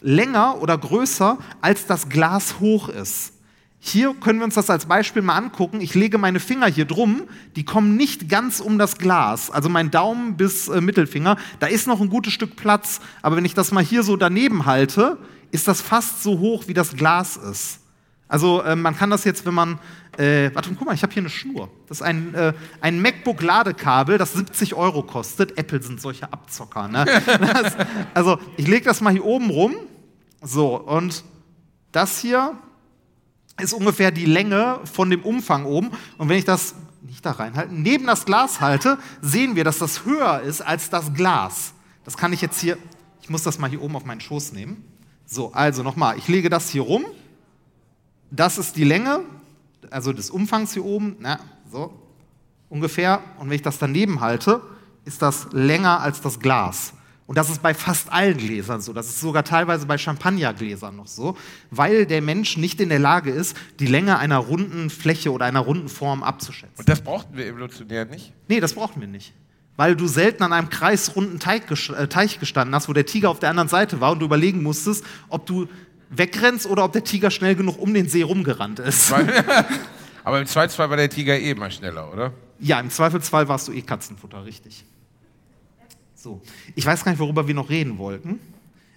länger 0.00 0.60
oder 0.60 0.76
größer, 0.76 1.38
als 1.60 1.86
das 1.86 2.08
Glas 2.08 2.60
hoch 2.60 2.88
ist. 2.88 3.34
Hier 3.80 4.14
können 4.14 4.40
wir 4.40 4.44
uns 4.44 4.54
das 4.54 4.70
als 4.70 4.86
Beispiel 4.86 5.22
mal 5.22 5.36
angucken. 5.36 5.80
Ich 5.80 5.94
lege 5.94 6.18
meine 6.18 6.40
Finger 6.40 6.66
hier 6.66 6.84
drum, 6.84 7.22
die 7.54 7.64
kommen 7.64 7.96
nicht 7.96 8.28
ganz 8.28 8.60
um 8.60 8.76
das 8.76 8.98
Glas, 8.98 9.50
also 9.50 9.68
mein 9.68 9.90
Daumen 9.90 10.36
bis 10.36 10.68
äh, 10.68 10.80
Mittelfinger, 10.80 11.36
da 11.60 11.68
ist 11.68 11.86
noch 11.86 12.00
ein 12.00 12.08
gutes 12.08 12.32
Stück 12.32 12.56
Platz, 12.56 13.00
aber 13.22 13.36
wenn 13.36 13.44
ich 13.44 13.54
das 13.54 13.70
mal 13.70 13.84
hier 13.84 14.02
so 14.02 14.16
daneben 14.16 14.66
halte, 14.66 15.18
ist 15.52 15.68
das 15.68 15.80
fast 15.80 16.22
so 16.22 16.38
hoch, 16.40 16.64
wie 16.66 16.74
das 16.74 16.96
Glas 16.96 17.36
ist. 17.36 17.80
Also 18.26 18.62
äh, 18.62 18.76
man 18.76 18.96
kann 18.96 19.10
das 19.10 19.24
jetzt, 19.24 19.46
wenn 19.46 19.54
man, 19.54 19.78
äh, 20.18 20.50
warte, 20.52 20.70
guck 20.74 20.86
mal, 20.86 20.94
ich 20.94 21.02
habe 21.02 21.12
hier 21.14 21.22
eine 21.22 21.30
Schnur. 21.30 21.70
Das 21.86 21.98
ist 21.98 22.02
ein, 22.02 22.34
äh, 22.34 22.52
ein 22.82 23.00
MacBook-Ladekabel, 23.00 24.18
das 24.18 24.34
70 24.34 24.74
Euro 24.74 25.02
kostet. 25.02 25.56
Apple 25.56 25.82
sind 25.82 26.00
solche 26.00 26.30
Abzocker. 26.30 26.88
Ne? 26.88 27.06
das, 27.26 27.76
also 28.12 28.38
ich 28.58 28.66
lege 28.66 28.84
das 28.84 29.00
mal 29.00 29.12
hier 29.12 29.24
oben 29.24 29.48
rum. 29.48 29.76
So, 30.42 30.76
und 30.76 31.24
das 31.90 32.18
hier 32.20 32.58
ist 33.58 33.72
ungefähr 33.72 34.10
die 34.10 34.24
Länge 34.24 34.80
von 34.84 35.10
dem 35.10 35.22
Umfang 35.22 35.64
oben. 35.64 35.90
Und 36.16 36.28
wenn 36.28 36.38
ich 36.38 36.44
das 36.44 36.74
nicht 37.02 37.24
da 37.24 37.32
reinhalten, 37.32 37.82
neben 37.82 38.06
das 38.06 38.24
Glas 38.24 38.60
halte, 38.60 38.98
sehen 39.20 39.56
wir, 39.56 39.64
dass 39.64 39.78
das 39.78 40.04
höher 40.04 40.40
ist 40.40 40.60
als 40.60 40.90
das 40.90 41.12
Glas. 41.14 41.72
Das 42.04 42.16
kann 42.16 42.32
ich 42.32 42.40
jetzt 42.40 42.60
hier, 42.60 42.78
ich 43.20 43.30
muss 43.30 43.42
das 43.42 43.58
mal 43.58 43.68
hier 43.68 43.82
oben 43.82 43.96
auf 43.96 44.04
meinen 44.04 44.20
Schoß 44.20 44.52
nehmen. 44.52 44.84
So, 45.26 45.52
also 45.52 45.82
nochmal, 45.82 46.16
ich 46.18 46.28
lege 46.28 46.48
das 46.48 46.70
hier 46.70 46.82
rum. 46.82 47.04
Das 48.30 48.58
ist 48.58 48.76
die 48.76 48.84
Länge, 48.84 49.20
also 49.90 50.12
des 50.12 50.30
Umfangs 50.30 50.72
hier 50.72 50.84
oben, 50.84 51.16
na, 51.20 51.38
so 51.70 51.92
ungefähr. 52.68 53.20
Und 53.38 53.48
wenn 53.48 53.56
ich 53.56 53.62
das 53.62 53.78
daneben 53.78 54.20
halte, 54.20 54.60
ist 55.04 55.22
das 55.22 55.48
länger 55.52 56.00
als 56.00 56.20
das 56.20 56.40
Glas. 56.40 56.92
Und 57.28 57.36
das 57.36 57.50
ist 57.50 57.60
bei 57.60 57.74
fast 57.74 58.10
allen 58.10 58.38
Gläsern 58.38 58.80
so. 58.80 58.94
Das 58.94 59.06
ist 59.06 59.20
sogar 59.20 59.44
teilweise 59.44 59.84
bei 59.84 59.98
Champagnergläsern 59.98 60.96
noch 60.96 61.06
so, 61.06 61.36
weil 61.70 62.06
der 62.06 62.22
Mensch 62.22 62.56
nicht 62.56 62.80
in 62.80 62.88
der 62.88 62.98
Lage 62.98 63.30
ist, 63.30 63.54
die 63.80 63.86
Länge 63.86 64.18
einer 64.18 64.38
runden 64.38 64.88
Fläche 64.88 65.30
oder 65.30 65.44
einer 65.44 65.60
runden 65.60 65.90
Form 65.90 66.22
abzuschätzen. 66.22 66.78
Und 66.78 66.88
das 66.88 67.02
brauchten 67.02 67.36
wir 67.36 67.44
evolutionär 67.44 68.06
nicht? 68.06 68.32
Nee, 68.48 68.60
das 68.60 68.72
brauchen 68.72 69.02
wir 69.02 69.08
nicht. 69.08 69.34
Weil 69.76 69.94
du 69.94 70.06
selten 70.06 70.42
an 70.42 70.54
einem 70.54 70.70
kreisrunden 70.70 71.38
äh, 71.38 72.08
Teich 72.08 72.40
gestanden 72.40 72.74
hast, 72.74 72.88
wo 72.88 72.94
der 72.94 73.04
Tiger 73.04 73.28
auf 73.28 73.40
der 73.40 73.50
anderen 73.50 73.68
Seite 73.68 74.00
war 74.00 74.12
und 74.12 74.20
du 74.20 74.24
überlegen 74.24 74.62
musstest, 74.62 75.04
ob 75.28 75.44
du 75.44 75.68
wegrennst 76.08 76.66
oder 76.66 76.82
ob 76.82 76.94
der 76.94 77.04
Tiger 77.04 77.30
schnell 77.30 77.54
genug 77.54 77.78
um 77.78 77.92
den 77.92 78.08
See 78.08 78.22
rumgerannt 78.22 78.78
ist. 78.78 79.12
Aber 80.24 80.40
im 80.40 80.46
Zweifelsfall 80.46 80.88
war 80.88 80.96
der 80.96 81.10
Tiger 81.10 81.38
eh 81.38 81.50
immer 81.50 81.70
schneller, 81.70 82.10
oder? 82.10 82.32
Ja, 82.58 82.80
im 82.80 82.88
Zweifelsfall 82.88 83.48
warst 83.48 83.68
du 83.68 83.72
eh 83.72 83.82
Katzenfutter, 83.82 84.46
richtig. 84.46 84.86
So, 86.20 86.42
ich 86.74 86.84
weiß 86.84 87.04
gar 87.04 87.12
nicht, 87.12 87.20
worüber 87.20 87.46
wir 87.46 87.54
noch 87.54 87.70
reden 87.70 87.96
wollten. 87.98 88.40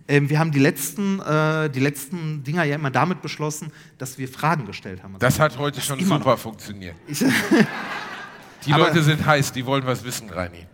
Ähm, 0.07 0.27
wir 0.31 0.39
haben 0.39 0.51
die 0.51 0.57
letzten, 0.57 1.19
äh, 1.19 1.69
die 1.69 1.79
letzten 1.79 2.43
Dinger 2.43 2.63
ja 2.63 2.73
immer 2.75 2.89
damit 2.89 3.21
beschlossen, 3.21 3.71
dass 3.99 4.17
wir 4.17 4.27
Fragen 4.27 4.65
gestellt 4.65 5.03
haben. 5.03 5.15
Das 5.19 5.39
hat 5.39 5.55
heute 5.59 5.81
schon 5.81 5.99
immer 5.99 6.17
super 6.17 6.31
noch. 6.31 6.39
funktioniert. 6.39 6.95
Ich, 7.07 7.19
Die 8.65 8.71
Leute 8.71 9.03
sind 9.03 9.23
heiß, 9.23 9.51
die 9.53 9.63
wollen 9.67 9.85
was 9.85 10.03
wissen, 10.03 10.29
Reini. 10.31 10.65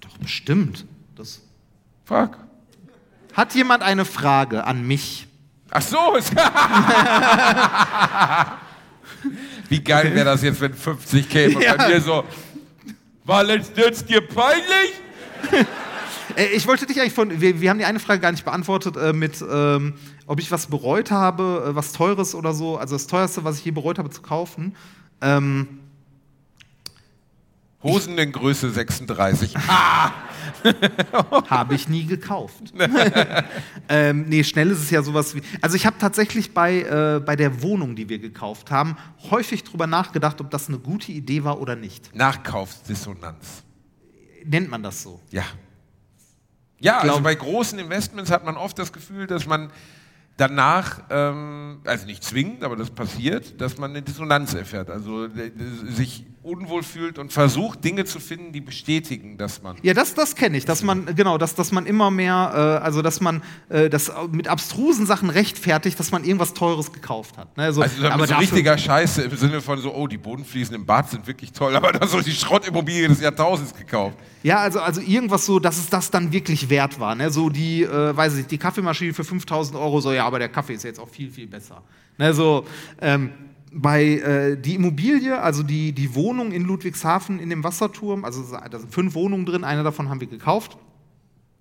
doch 0.00 0.16
bestimmt. 0.18 0.86
Das 1.16 1.42
Fuck. 2.04 2.38
Hat 3.32 3.52
jemand 3.54 3.82
eine 3.82 4.04
Frage 4.04 4.64
an 4.64 4.86
mich? 4.86 5.26
Ach 5.70 5.82
so. 5.82 5.96
Wie 9.68 9.82
geil 9.82 10.14
wäre 10.14 10.24
das 10.26 10.42
jetzt, 10.42 10.60
wenn 10.60 10.74
50 10.74 11.28
käme 11.28 11.56
und 11.56 11.62
Ja. 11.62 11.74
bei 11.76 11.88
mir 11.88 12.00
so, 12.00 12.24
war 13.24 13.42
letztens 13.44 14.04
dir 14.04 14.20
peinlich? 14.26 14.92
Äh, 16.36 16.46
ich 16.54 16.66
wollte 16.66 16.86
dich 16.86 17.00
eigentlich 17.00 17.12
von, 17.12 17.40
wir, 17.40 17.60
wir 17.60 17.70
haben 17.70 17.78
die 17.78 17.84
eine 17.84 18.00
Frage 18.00 18.20
gar 18.20 18.32
nicht 18.32 18.44
beantwortet 18.44 18.96
äh, 18.96 19.12
mit, 19.12 19.44
ähm, 19.48 19.94
ob 20.26 20.40
ich 20.40 20.50
was 20.50 20.66
bereut 20.66 21.10
habe, 21.10 21.70
äh, 21.70 21.74
was 21.74 21.92
Teures 21.92 22.34
oder 22.34 22.54
so. 22.54 22.76
Also 22.76 22.94
das 22.94 23.06
Teuerste, 23.06 23.44
was 23.44 23.58
ich 23.58 23.64
je 23.64 23.70
bereut 23.70 23.98
habe 23.98 24.10
zu 24.10 24.22
kaufen. 24.22 24.74
Ähm, 25.20 25.80
Hosen 27.82 28.18
in 28.18 28.30
Größe 28.32 28.70
36. 28.70 29.54
habe 31.48 31.74
ich 31.74 31.88
nie 31.88 32.04
gekauft. 32.04 32.74
ähm, 33.88 34.26
nee, 34.28 34.44
schnell 34.44 34.70
ist 34.70 34.82
es 34.82 34.90
ja 34.90 35.02
sowas 35.02 35.34
wie. 35.34 35.40
Also 35.62 35.76
ich 35.76 35.86
habe 35.86 35.96
tatsächlich 35.98 36.52
bei, 36.52 36.82
äh, 36.82 37.20
bei 37.24 37.36
der 37.36 37.62
Wohnung, 37.62 37.96
die 37.96 38.10
wir 38.10 38.18
gekauft 38.18 38.70
haben, 38.70 38.98
häufig 39.30 39.64
drüber 39.64 39.86
nachgedacht, 39.86 40.42
ob 40.42 40.50
das 40.50 40.68
eine 40.68 40.78
gute 40.78 41.10
Idee 41.10 41.42
war 41.42 41.58
oder 41.58 41.74
nicht. 41.74 42.14
Nachkaufsdissonanz. 42.14 43.64
Nennt 44.44 44.70
man 44.70 44.82
das 44.82 45.02
so? 45.02 45.20
Ja. 45.30 45.44
Ja, 46.78 46.98
also 46.98 47.06
glaub- 47.14 47.22
bei 47.22 47.34
großen 47.34 47.78
Investments 47.78 48.30
hat 48.30 48.44
man 48.44 48.56
oft 48.56 48.78
das 48.78 48.92
Gefühl, 48.92 49.26
dass 49.26 49.46
man 49.46 49.70
danach, 50.36 51.02
ähm, 51.10 51.80
also 51.84 52.06
nicht 52.06 52.24
zwingend, 52.24 52.64
aber 52.64 52.76
das 52.76 52.90
passiert, 52.90 53.60
dass 53.60 53.76
man 53.76 53.90
eine 53.90 54.02
Dissonanz 54.02 54.54
erfährt, 54.54 54.88
also 54.88 55.26
äh, 55.26 55.50
sich 55.84 56.24
unwohl 56.42 56.82
fühlt 56.82 57.18
und 57.18 57.32
versucht, 57.32 57.84
Dinge 57.84 58.06
zu 58.06 58.18
finden, 58.18 58.52
die 58.52 58.62
bestätigen, 58.62 59.36
dass 59.36 59.62
man. 59.62 59.76
Ja, 59.82 59.92
das, 59.92 60.14
das 60.14 60.34
kenne 60.34 60.56
ich, 60.56 60.64
dass 60.64 60.82
man, 60.82 61.14
genau, 61.14 61.36
dass, 61.36 61.54
dass 61.54 61.70
man 61.70 61.84
immer 61.84 62.10
mehr, 62.10 62.78
äh, 62.80 62.84
also 62.84 63.02
dass 63.02 63.20
man 63.20 63.42
äh, 63.68 63.90
das 63.90 64.10
mit 64.30 64.48
abstrusen 64.48 65.04
Sachen 65.04 65.28
rechtfertigt, 65.28 66.00
dass 66.00 66.12
man 66.12 66.24
irgendwas 66.24 66.54
Teures 66.54 66.92
gekauft 66.92 67.36
hat. 67.36 67.54
Ne? 67.58 67.64
Also, 67.64 67.82
Also 67.82 68.06
aber 68.08 68.26
so 68.26 68.34
richtiger 68.36 68.78
Scheiße 68.78 69.22
im 69.22 69.36
Sinne 69.36 69.60
von 69.60 69.78
so, 69.80 69.94
oh, 69.94 70.06
die 70.06 70.16
Bodenfliesen 70.16 70.74
im 70.74 70.86
Bad 70.86 71.10
sind 71.10 71.26
wirklich 71.26 71.52
toll, 71.52 71.76
aber 71.76 72.00
ist 72.00 72.10
so 72.10 72.20
die 72.22 72.32
Schrottimmobilie 72.32 73.08
des 73.08 73.20
Jahrtausends 73.20 73.74
gekauft. 73.74 74.16
Ja, 74.42 74.58
also, 74.60 74.80
also 74.80 75.02
irgendwas 75.02 75.44
so, 75.44 75.58
dass 75.58 75.76
es 75.76 75.90
das 75.90 76.10
dann 76.10 76.32
wirklich 76.32 76.70
wert 76.70 76.98
war. 76.98 77.14
Ne? 77.14 77.30
So 77.30 77.50
die, 77.50 77.82
äh, 77.82 78.16
weiß 78.16 78.32
ich 78.32 78.38
nicht, 78.38 78.50
die 78.50 78.58
Kaffeemaschine 78.58 79.12
für 79.12 79.24
5000 79.24 79.76
Euro, 79.76 80.00
so, 80.00 80.10
ja, 80.12 80.24
aber 80.24 80.38
der 80.38 80.48
Kaffee 80.48 80.74
ist 80.74 80.84
jetzt 80.84 81.00
auch 81.00 81.08
viel, 81.08 81.30
viel 81.30 81.46
besser. 81.46 81.82
Ne? 82.16 82.32
So, 82.32 82.64
ähm, 83.02 83.30
bei 83.72 84.04
äh, 84.04 84.56
die 84.56 84.74
Immobilie, 84.74 85.40
also 85.40 85.62
die, 85.62 85.92
die 85.92 86.14
Wohnung 86.14 86.52
in 86.52 86.64
Ludwigshafen 86.64 87.38
in 87.38 87.50
dem 87.50 87.62
Wasserturm, 87.62 88.24
also 88.24 88.42
da 88.70 88.78
sind 88.78 88.92
fünf 88.92 89.14
Wohnungen 89.14 89.46
drin, 89.46 89.64
eine 89.64 89.82
davon 89.82 90.08
haben 90.08 90.20
wir 90.20 90.26
gekauft 90.26 90.76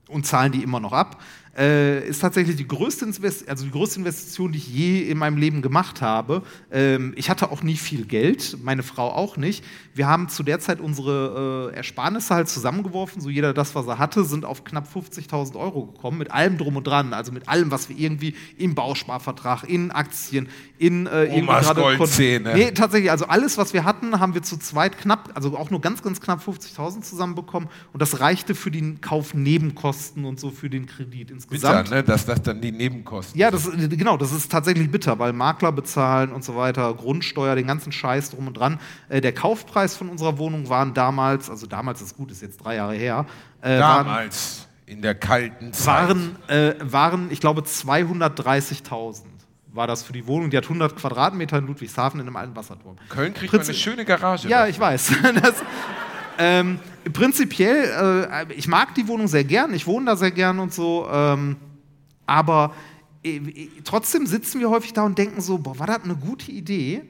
und 0.07 0.25
zahlen 0.25 0.51
die 0.51 0.63
immer 0.63 0.79
noch 0.79 0.93
ab. 0.93 1.21
Äh, 1.59 2.07
ist 2.07 2.21
tatsächlich 2.21 2.55
die 2.55 2.67
größte, 2.67 3.03
Invest 3.03 3.49
also 3.49 3.65
die 3.65 3.71
größte 3.71 3.99
Investition, 3.99 4.53
die 4.53 4.59
ich 4.59 4.69
je 4.69 5.01
in 5.01 5.17
meinem 5.17 5.35
Leben 5.35 5.61
gemacht 5.61 6.01
habe. 6.01 6.41
Ähm, 6.71 7.11
ich 7.17 7.29
hatte 7.29 7.51
auch 7.51 7.63
nie 7.63 7.75
viel 7.75 8.05
Geld, 8.05 8.55
meine 8.63 8.81
Frau 8.81 9.11
auch 9.11 9.35
nicht. 9.35 9.65
Wir 9.93 10.07
haben 10.07 10.29
zu 10.29 10.43
der 10.43 10.61
Zeit 10.61 10.79
unsere 10.79 11.71
äh, 11.73 11.75
Ersparnisse 11.75 12.33
halt 12.33 12.47
zusammengeworfen, 12.47 13.21
so 13.21 13.29
jeder 13.29 13.53
das, 13.53 13.75
was 13.75 13.87
er 13.87 13.99
hatte, 13.99 14.23
sind 14.23 14.45
auf 14.45 14.63
knapp 14.63 14.87
50.000 14.87 15.59
Euro 15.59 15.87
gekommen, 15.87 16.19
mit 16.19 16.31
allem 16.31 16.57
drum 16.57 16.77
und 16.77 16.87
dran, 16.87 17.13
also 17.13 17.33
mit 17.33 17.49
allem, 17.49 17.71
was 17.71 17.89
wir 17.89 17.97
irgendwie 17.97 18.35
im 18.57 18.73
Bausparvertrag, 18.73 19.65
in 19.65 19.91
Aktien, 19.91 20.47
in 20.77 21.07
äh, 21.07 21.29
Omas 21.29 21.75
Goldzähne. 21.75 22.53
Nee, 22.53 22.71
tatsächlich, 22.71 23.11
also 23.11 23.25
alles, 23.25 23.57
was 23.57 23.73
wir 23.73 23.83
hatten, 23.83 24.21
haben 24.21 24.33
wir 24.33 24.43
zu 24.43 24.55
zweit 24.55 24.97
knapp, 24.97 25.31
also 25.33 25.57
auch 25.57 25.71
nur 25.71 25.81
ganz, 25.81 26.01
ganz 26.03 26.21
knapp 26.21 26.39
50.000 26.39 27.01
zusammenbekommen 27.01 27.67
und 27.91 28.01
das 28.01 28.21
reichte 28.21 28.55
für 28.55 28.71
den 28.71 29.01
Kauf 29.01 29.33
Nebenkosten 29.33 30.23
und 30.23 30.39
so 30.39 30.51
für 30.51 30.69
den 30.69 30.85
Kredit 30.85 31.31
insgesamt. 31.31 31.48
Bitter, 31.49 31.83
ne? 31.83 32.03
dass 32.03 32.25
das 32.25 32.41
dann 32.41 32.61
die 32.61 32.71
Nebenkosten 32.71 33.39
Ja, 33.39 33.49
das, 33.51 33.69
genau, 33.71 34.17
das 34.17 34.31
ist 34.31 34.51
tatsächlich 34.51 34.89
bitter, 34.91 35.17
weil 35.19 35.33
Makler 35.33 35.71
bezahlen 35.71 36.31
und 36.31 36.43
so 36.43 36.55
weiter, 36.55 36.93
Grundsteuer, 36.93 37.55
den 37.55 37.67
ganzen 37.67 37.91
Scheiß 37.91 38.31
drum 38.31 38.47
und 38.47 38.53
dran. 38.57 38.79
Äh, 39.09 39.21
der 39.21 39.33
Kaufpreis 39.33 39.95
von 39.97 40.09
unserer 40.09 40.37
Wohnung 40.37 40.69
waren 40.69 40.93
damals, 40.93 41.49
also 41.49 41.65
damals 41.67 42.01
ist 42.01 42.15
gut, 42.17 42.31
ist 42.31 42.41
jetzt 42.41 42.57
drei 42.63 42.75
Jahre 42.75 42.93
her, 42.95 43.25
äh, 43.61 43.79
waren, 43.79 44.05
Damals, 44.05 44.67
in 44.85 45.01
der 45.01 45.15
kalten 45.15 45.73
Zeit. 45.73 46.09
waren, 46.09 46.35
äh, 46.47 46.73
waren, 46.81 47.27
ich 47.31 47.39
glaube, 47.39 47.61
230.000 47.61 49.23
war 49.71 49.85
das 49.85 50.01
für 50.03 50.13
die 50.13 50.25
Wohnung. 50.25 50.49
Die 50.49 50.57
hat 50.57 50.63
100 50.65 50.95
Quadratmeter 50.95 51.59
in 51.59 51.67
Ludwigshafen 51.67 52.19
in 52.19 52.25
einem 52.27 52.35
alten 52.35 52.55
Wasserturm. 52.55 52.95
Köln 53.09 53.33
kriegt 53.35 53.53
man 53.53 53.61
Prinzi- 53.61 53.69
eine 53.69 53.77
schöne 53.77 54.05
Garage. 54.05 54.47
Ja, 54.47 54.59
dafür. 54.65 54.69
ich 54.71 54.79
weiß. 54.79 55.11
Das, 55.41 55.53
ähm, 56.39 56.79
prinzipiell, 57.13 58.47
äh, 58.49 58.53
ich 58.53 58.67
mag 58.67 58.95
die 58.95 59.07
Wohnung 59.07 59.27
sehr 59.27 59.43
gern, 59.43 59.73
ich 59.73 59.85
wohne 59.85 60.07
da 60.07 60.15
sehr 60.15 60.31
gern 60.31 60.59
und 60.59 60.73
so, 60.73 61.07
ähm, 61.11 61.57
aber 62.25 62.73
äh, 63.23 63.37
äh, 63.37 63.69
trotzdem 63.83 64.25
sitzen 64.25 64.61
wir 64.61 64.69
häufig 64.69 64.93
da 64.93 65.03
und 65.03 65.17
denken 65.17 65.41
so, 65.41 65.57
boah, 65.57 65.77
war 65.77 65.87
das 65.87 66.03
eine 66.03 66.15
gute 66.15 66.51
Idee? 66.51 67.03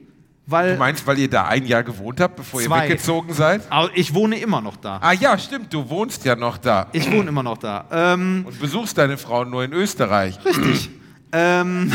Weil 0.46 0.72
Du 0.72 0.78
meinst, 0.78 1.06
weil 1.06 1.18
ihr 1.18 1.30
da 1.30 1.44
ein 1.46 1.64
Jahr 1.64 1.84
gewohnt 1.84 2.20
habt, 2.20 2.34
bevor 2.34 2.60
Zwei. 2.60 2.86
ihr 2.86 2.90
weggezogen 2.90 3.32
seid? 3.32 3.62
Aber 3.70 3.90
ich 3.94 4.12
wohne 4.14 4.36
immer 4.40 4.60
noch 4.60 4.76
da. 4.76 4.98
Ah 5.00 5.12
ja, 5.12 5.38
stimmt, 5.38 5.72
du 5.72 5.88
wohnst 5.88 6.24
ja 6.24 6.34
noch 6.34 6.58
da. 6.58 6.88
Ich 6.92 7.10
wohne 7.12 7.28
immer 7.28 7.44
noch 7.44 7.58
da. 7.58 7.84
Ähm, 7.92 8.44
Und 8.46 8.58
besuchst 8.58 8.98
deine 8.98 9.16
Frau 9.16 9.44
nur 9.44 9.62
in 9.62 9.72
Österreich. 9.72 10.44
Richtig. 10.44 10.90
ähm, 11.32 11.92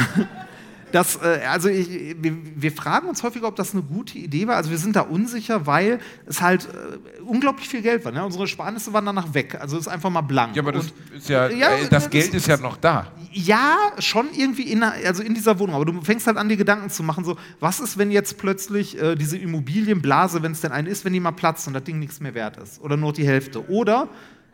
das, 0.96 1.18
äh, 1.22 1.42
also 1.52 1.68
ich, 1.68 2.16
wir, 2.22 2.34
wir 2.56 2.72
fragen 2.72 3.10
uns 3.10 3.22
häufiger, 3.22 3.48
ob 3.48 3.56
das 3.58 3.74
eine 3.74 3.84
gute 3.84 4.18
Idee 4.18 4.48
war. 4.48 4.56
Also 4.56 4.70
wir 4.72 4.78
sind 4.78 4.96
da 4.96 5.02
unsicher, 5.02 5.66
weil 5.68 6.00
es 6.26 6.42
halt 6.42 6.68
äh, 6.68 7.22
unglaublich 7.22 7.68
viel 7.68 7.82
Geld 7.82 8.06
war. 8.06 8.12
Ne? 8.12 8.24
Unsere 8.24 8.48
Sparnisse 8.48 8.94
waren 8.94 9.06
danach 9.06 9.34
weg. 9.34 9.58
Also 9.60 9.76
es 9.78 9.88
ist 9.88 9.88
einfach 9.88 10.10
mal 10.10 10.22
blank. 10.22 10.56
Ja, 10.56 10.62
aber 10.62 10.72
das 10.72 10.86
Und- 10.86 11.28
ja, 11.28 11.50
Ja, 11.50 11.70
äh, 11.76 11.82
das 11.82 11.90
das 11.90 12.10
Geld 12.10 12.28
ist- 12.28 12.34
ist 12.36 12.48
ja 12.48 12.58
noch 12.58 12.78
da. 12.78 13.08
Ja, 13.34 13.76
schon 14.00 14.28
irgendwie 14.34 14.64
in, 14.72 14.82
also 14.84 15.22
in 15.22 15.34
dieser 15.34 15.60
Wohnung. 15.60 15.76
Aber 15.76 15.84
du 15.86 16.02
fängst 16.02 16.26
halt 16.28 16.38
an, 16.38 16.48
dir 16.48 16.56
Gedanken 16.58 16.90
zu 16.90 17.04
machen, 17.04 17.26
so, 17.26 17.36
was 17.60 17.82
ist, 17.82 17.98
wenn 17.98 18.10
jetzt 18.10 18.38
plötzlich 18.38 18.98
äh, 19.02 19.16
diese 19.16 19.38
Immobilienblase, 19.38 20.42
wenn 20.42 20.54
es 20.54 20.62
denn 20.62 20.72
eine 20.72 20.90
ist, 20.90 21.04
wenn 21.04 21.12
die 21.14 21.20
mal 21.20 21.32
platzt 21.32 21.68
und 21.68 21.74
das 21.74 21.84
Ding 21.84 22.00
nichts 22.00 22.22
mehr 22.22 22.34
wert 22.34 22.56
ist? 22.58 22.80
Oder 22.82 22.96
nur 22.96 23.12
die 23.12 23.28
Hälfte? 23.28 23.70
Oder, 23.70 24.08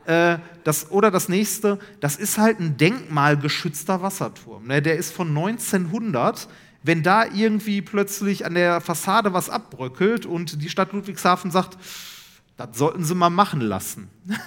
äh, 0.05 0.37
das, 0.63 0.91
oder 0.91 1.11
das 1.11 1.29
nächste, 1.29 1.79
das 1.99 2.15
ist 2.15 2.37
halt 2.37 2.59
ein 2.59 2.77
denkmalgeschützter 2.77 4.01
Wasserturm. 4.01 4.67
Ne? 4.67 4.81
Der 4.81 4.97
ist 4.97 5.13
von 5.13 5.29
1900. 5.29 6.47
Wenn 6.83 7.03
da 7.03 7.25
irgendwie 7.25 7.83
plötzlich 7.83 8.43
an 8.43 8.55
der 8.55 8.81
Fassade 8.81 9.33
was 9.33 9.51
abbröckelt 9.51 10.25
und 10.25 10.63
die 10.63 10.69
Stadt 10.69 10.93
Ludwigshafen 10.93 11.51
sagt, 11.51 11.77
das 12.57 12.75
sollten 12.75 13.03
sie 13.03 13.13
mal 13.13 13.29
machen 13.29 13.61
lassen. 13.61 14.09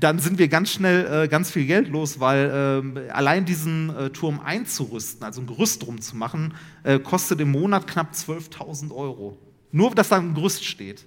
dann 0.00 0.18
sind 0.18 0.38
wir 0.38 0.48
ganz 0.48 0.70
schnell 0.70 1.24
äh, 1.24 1.28
ganz 1.28 1.50
viel 1.50 1.66
Geld 1.66 1.88
los, 1.88 2.20
weil 2.20 2.50
ähm, 2.52 2.98
allein 3.12 3.44
diesen 3.44 3.90
äh, 3.90 4.10
Turm 4.10 4.40
einzurüsten, 4.40 5.24
also 5.24 5.40
ein 5.40 5.46
Gerüst 5.46 5.84
drum 5.84 6.00
zu 6.00 6.16
machen, 6.16 6.54
äh, 6.82 6.98
kostet 6.98 7.40
im 7.40 7.52
Monat 7.52 7.86
knapp 7.86 8.12
12.000 8.12 8.94
Euro. 8.94 9.38
Nur, 9.72 9.94
dass 9.94 10.10
da 10.10 10.16
ein 10.16 10.34
Gerüst 10.34 10.64
steht. 10.64 11.06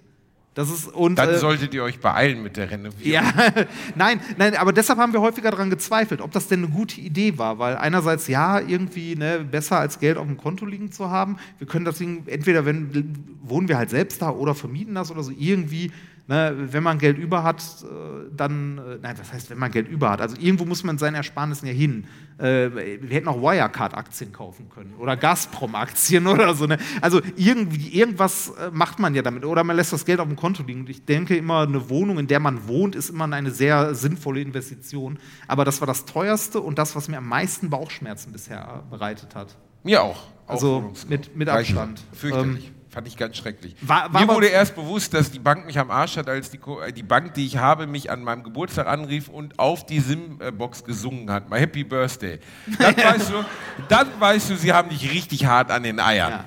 Das 0.58 0.72
ist, 0.72 0.88
und, 0.88 1.20
Dann 1.20 1.30
äh, 1.30 1.38
solltet 1.38 1.76
ihr 1.76 1.84
euch 1.84 2.00
beeilen 2.00 2.42
mit 2.42 2.58
der 2.58 2.72
Renovierung. 2.72 3.12
ja, 3.12 3.32
nein, 3.96 4.20
nein, 4.38 4.56
aber 4.56 4.74
deshalb 4.74 4.98
haben 4.98 5.14
wir 5.14 5.22
häufiger 5.22 5.52
daran 5.52 5.70
gezweifelt, 5.70 6.20
ob 6.20 6.32
das 6.32 6.48
denn 6.48 6.64
eine 6.64 6.74
gute 6.74 7.00
Idee 7.00 7.38
war, 7.38 7.60
weil 7.60 7.76
einerseits 7.78 8.28
ja, 8.28 8.60
irgendwie 8.60 9.16
ne, 9.16 9.46
besser 9.52 9.78
als 9.78 10.00
Geld 10.00 10.18
auf 10.18 10.26
dem 10.26 10.36
Konto 10.36 10.66
liegen 10.66 10.92
zu 10.92 11.12
haben. 11.12 11.38
Wir 11.60 11.68
können 11.68 11.86
das 11.86 12.00
Ding, 12.00 12.24
entweder 12.26 12.66
wenn, 12.66 13.14
wohnen 13.44 13.68
wir 13.68 13.78
halt 13.78 13.92
selbst 13.92 14.20
da 14.20 14.32
oder 14.32 14.56
vermieten 14.56 14.96
das 14.96 15.12
oder 15.12 15.22
so, 15.22 15.32
irgendwie, 15.32 15.92
ne, 16.28 16.54
wenn 16.58 16.84
man 16.84 16.98
Geld 17.00 17.18
über 17.18 17.44
hat, 17.44 17.62
äh, 17.84 18.30
dann, 18.36 18.78
äh, 18.78 18.98
nein, 19.02 19.16
was 19.18 19.32
heißt, 19.34 19.50
wenn 19.50 19.58
man 19.58 19.72
Geld 19.72 19.88
über 19.88 20.10
hat? 20.12 20.22
Also 20.22 20.36
irgendwo 20.40 20.66
muss 20.66 20.84
man 20.84 20.98
seine 20.98 21.18
Ersparnissen 21.18 21.68
ja 21.68 21.74
hin. 21.74 22.06
Äh, 22.38 22.70
wir 23.02 23.10
hätten 23.10 23.28
auch 23.28 23.42
Wirecard-Aktien 23.42 24.32
kaufen 24.32 24.70
können 24.70 24.94
oder 25.00 25.18
Gazprom-Aktien 25.18 26.28
oder 26.28 26.54
so. 26.54 26.68
Ne? 26.68 26.78
Also 27.02 27.22
irgendwie, 27.36 27.90
irgendwas 27.98 28.54
macht 28.72 29.00
man 29.00 29.16
ja 29.16 29.22
damit. 29.22 29.44
Oder 29.46 29.64
man 29.64 29.76
lässt 29.76 29.94
das 29.94 30.06
Geld 30.06 30.20
auf 30.20 30.28
dem 30.28 30.36
Konto 30.36 30.64
liegen. 30.64 30.82
Und 30.82 30.90
ich 30.90 31.06
denke 31.06 31.36
immer, 31.36 31.62
eine 31.62 31.90
Wohnung, 31.90 32.20
in 32.20 32.28
der 32.28 32.40
man 32.40 32.68
wohnt, 32.68 32.96
ist 32.96 33.10
immer 33.10 33.26
eine 33.32 33.52
sehr 33.52 33.96
sinnvolle 33.96 34.42
Investition. 34.42 35.18
Aber 35.48 35.66
das 35.66 35.82
war 35.82 35.88
das 35.88 36.06
teuerste 36.06 36.60
und 36.62 36.78
das, 36.78 36.96
was 36.96 37.08
mir 37.08 37.18
am 37.18 37.28
meisten 37.28 37.70
Bauchschmerzen 37.70 38.32
bisher 38.32 38.84
bereitet 38.92 39.34
hat. 39.36 39.56
Mir 39.84 40.02
auch. 40.04 40.24
Auch 40.48 40.54
Also 40.54 40.94
mit- 41.10 41.36
mit. 41.36 41.50
Abstand. 41.50 42.02
Fürchterlich. 42.14 42.72
Fand 42.98 43.08
ich 43.08 43.16
ganz 43.16 43.38
schrecklich. 43.38 43.76
War- 43.82 44.12
war 44.12 44.22
Mir 44.22 44.28
wurde 44.28 44.48
erst 44.48 44.74
bewusst, 44.74 45.14
dass 45.14 45.30
die 45.30 45.38
Bank 45.38 45.68
mich 45.68 45.78
am 45.78 45.92
Arsch 45.92 46.18
hat, 46.18 46.28
als 46.28 46.50
die, 46.50 46.58
äh, 46.84 46.92
die 46.92 47.04
Bank, 47.04 47.36
die 47.36 47.46
ich 47.46 47.58
habe, 47.58 47.86
mich 47.86 48.10
an 48.10 48.24
meinem 48.24 48.42
Geburtstag 48.42 48.88
anrief 48.88 49.30
und 49.30 49.60
auf 49.60 49.86
die 49.86 50.00
SIM-Box 50.00 50.84
gesungen 50.84 51.30
hat. 51.30 51.48
My 51.48 51.60
Happy 51.60 51.84
Birthday. 51.84 52.40
Dann, 52.80 52.98
weißt 52.98 53.30
du, 53.30 53.46
dann 53.88 54.08
weißt 54.20 54.50
du, 54.50 54.56
sie 54.56 54.74
haben 54.74 54.90
dich 54.90 55.14
richtig 55.14 55.46
hart 55.46 55.70
an 55.70 55.84
den 55.84 56.00
Eiern. 56.00 56.32
Ja. 56.32 56.46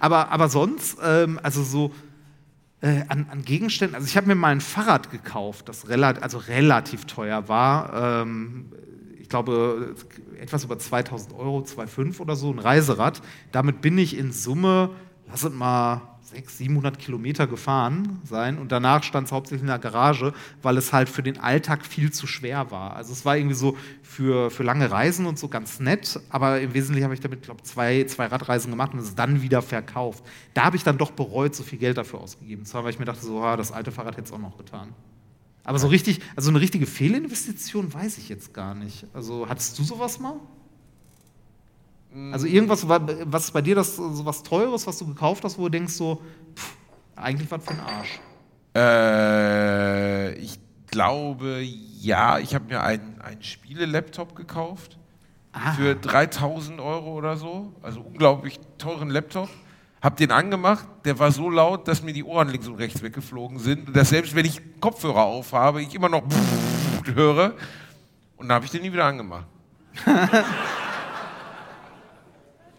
Aber, 0.00 0.32
aber 0.32 0.48
sonst, 0.48 0.96
ähm, 1.04 1.38
also 1.40 1.62
so 1.62 1.92
äh, 2.80 3.02
an, 3.06 3.28
an 3.30 3.44
Gegenständen, 3.44 3.94
also 3.94 4.08
ich 4.08 4.16
habe 4.16 4.26
mir 4.26 4.34
mal 4.34 4.48
ein 4.48 4.60
Fahrrad 4.60 5.12
gekauft, 5.12 5.68
das 5.68 5.88
relat 5.88 6.20
also 6.20 6.38
relativ 6.38 7.04
teuer 7.04 7.46
war. 7.46 8.22
Ähm, 8.22 8.72
ich 9.20 9.28
glaube, 9.28 9.94
etwas 10.40 10.64
über 10.64 10.80
2000 10.80 11.32
Euro, 11.34 11.60
2,5 11.60 12.18
oder 12.18 12.34
so, 12.34 12.50
ein 12.50 12.58
Reiserad. 12.58 13.22
Damit 13.52 13.80
bin 13.82 13.96
ich 13.98 14.18
in 14.18 14.32
Summe, 14.32 14.90
lass 15.32 15.42
es 15.42 15.52
mal 15.52 16.02
600, 16.22 16.50
700 16.50 16.98
Kilometer 16.98 17.46
gefahren 17.46 18.20
sein 18.24 18.58
und 18.58 18.72
danach 18.72 19.02
stand 19.02 19.26
es 19.26 19.32
hauptsächlich 19.32 19.62
in 19.62 19.66
der 19.66 19.78
Garage, 19.78 20.32
weil 20.62 20.76
es 20.78 20.92
halt 20.92 21.08
für 21.08 21.22
den 21.22 21.38
Alltag 21.38 21.84
viel 21.84 22.12
zu 22.12 22.26
schwer 22.26 22.70
war. 22.70 22.96
Also 22.96 23.12
es 23.12 23.24
war 23.24 23.36
irgendwie 23.36 23.54
so 23.54 23.76
für, 24.02 24.50
für 24.50 24.62
lange 24.62 24.90
Reisen 24.90 25.26
und 25.26 25.38
so 25.38 25.48
ganz 25.48 25.80
nett, 25.80 26.20
aber 26.30 26.60
im 26.60 26.74
Wesentlichen 26.74 27.04
habe 27.04 27.14
ich 27.14 27.20
damit, 27.20 27.42
glaube 27.42 27.62
zwei, 27.62 28.04
zwei 28.04 28.26
Radreisen 28.26 28.70
gemacht 28.70 28.94
und 28.94 29.00
es 29.00 29.14
dann 29.14 29.42
wieder 29.42 29.62
verkauft. 29.62 30.24
Da 30.54 30.64
habe 30.64 30.76
ich 30.76 30.84
dann 30.84 30.98
doch 30.98 31.10
bereut, 31.10 31.54
so 31.54 31.62
viel 31.62 31.78
Geld 31.78 31.98
dafür 31.98 32.20
ausgegeben. 32.20 32.64
Zwar, 32.64 32.84
weil 32.84 32.90
ich 32.90 32.98
mir 32.98 33.04
dachte, 33.04 33.24
so, 33.24 33.42
ah, 33.42 33.56
das 33.56 33.72
alte 33.72 33.92
Fahrrad 33.92 34.16
hätte 34.16 34.26
es 34.26 34.32
auch 34.32 34.38
noch 34.38 34.56
getan. 34.56 34.94
Aber 35.64 35.78
so 35.78 35.88
richtig, 35.88 36.20
also 36.34 36.50
eine 36.50 36.60
richtige 36.60 36.86
Fehlinvestition 36.86 37.92
weiß 37.92 38.18
ich 38.18 38.28
jetzt 38.28 38.52
gar 38.52 38.74
nicht. 38.74 39.06
Also 39.12 39.48
hattest 39.48 39.78
du 39.78 39.84
sowas 39.84 40.18
mal? 40.18 40.36
Also 42.32 42.46
irgendwas, 42.46 42.86
wa- 42.88 43.00
was 43.24 43.50
bei 43.50 43.62
dir 43.62 43.74
das 43.74 43.96
so 43.96 44.24
was 44.26 44.42
Teures, 44.42 44.86
was 44.86 44.98
du 44.98 45.06
gekauft 45.06 45.44
hast, 45.44 45.56
wo 45.58 45.64
du 45.64 45.70
denkst 45.70 45.94
so, 45.94 46.20
pff, 46.54 46.76
eigentlich 47.16 47.50
was 47.50 47.64
für 47.64 47.70
ein 47.70 47.80
Arsch. 47.80 48.20
Äh, 48.74 50.34
ich 50.34 50.58
glaube, 50.90 51.60
ja, 51.62 52.38
ich 52.38 52.54
habe 52.54 52.66
mir 52.66 52.82
einen, 52.82 53.20
einen 53.20 53.42
Spiele-Laptop 53.42 54.34
gekauft. 54.36 54.98
Für 55.76 55.94
3000 55.94 56.80
Euro 56.80 57.12
oder 57.12 57.36
so. 57.36 57.72
Also 57.82 58.00
unglaublich 58.00 58.58
teuren 58.78 59.10
Laptop. 59.10 59.50
Hab 60.00 60.16
den 60.16 60.30
angemacht, 60.32 60.86
der 61.04 61.18
war 61.18 61.30
so 61.30 61.48
laut, 61.50 61.86
dass 61.88 62.02
mir 62.02 62.12
die 62.14 62.24
Ohren 62.24 62.48
links 62.48 62.66
und 62.66 62.76
rechts 62.76 63.02
weggeflogen 63.02 63.58
sind. 63.58 63.88
Und 63.88 63.96
dass 63.96 64.08
selbst 64.08 64.34
wenn 64.34 64.46
ich 64.46 64.60
Kopfhörer 64.80 65.22
aufhabe, 65.24 65.82
ich 65.82 65.94
immer 65.94 66.08
noch 66.08 66.22
höre. 67.14 67.54
Und 68.36 68.48
dann 68.48 68.54
habe 68.56 68.64
ich 68.64 68.70
den 68.70 68.82
nie 68.82 68.92
wieder 68.92 69.04
angemacht. 69.04 69.46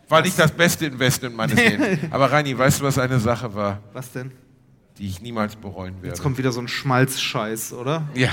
War 0.09 0.21
nicht 0.21 0.37
das 0.37 0.51
beste 0.51 0.85
Investment 0.85 1.35
meines 1.35 1.55
Lebens. 1.57 1.99
Aber 2.11 2.31
Reini, 2.31 2.57
weißt 2.57 2.81
du, 2.81 2.85
was 2.85 2.97
eine 2.97 3.19
Sache 3.19 3.53
war, 3.55 3.79
Was 3.93 4.11
denn? 4.11 4.31
die 4.97 5.07
ich 5.07 5.21
niemals 5.21 5.55
bereuen 5.55 5.95
werde? 5.95 6.09
Jetzt 6.09 6.21
kommt 6.21 6.37
wieder 6.37 6.51
so 6.51 6.61
ein 6.61 6.67
Schmalzscheiß, 6.67 7.73
oder? 7.73 8.07
Ja, 8.13 8.29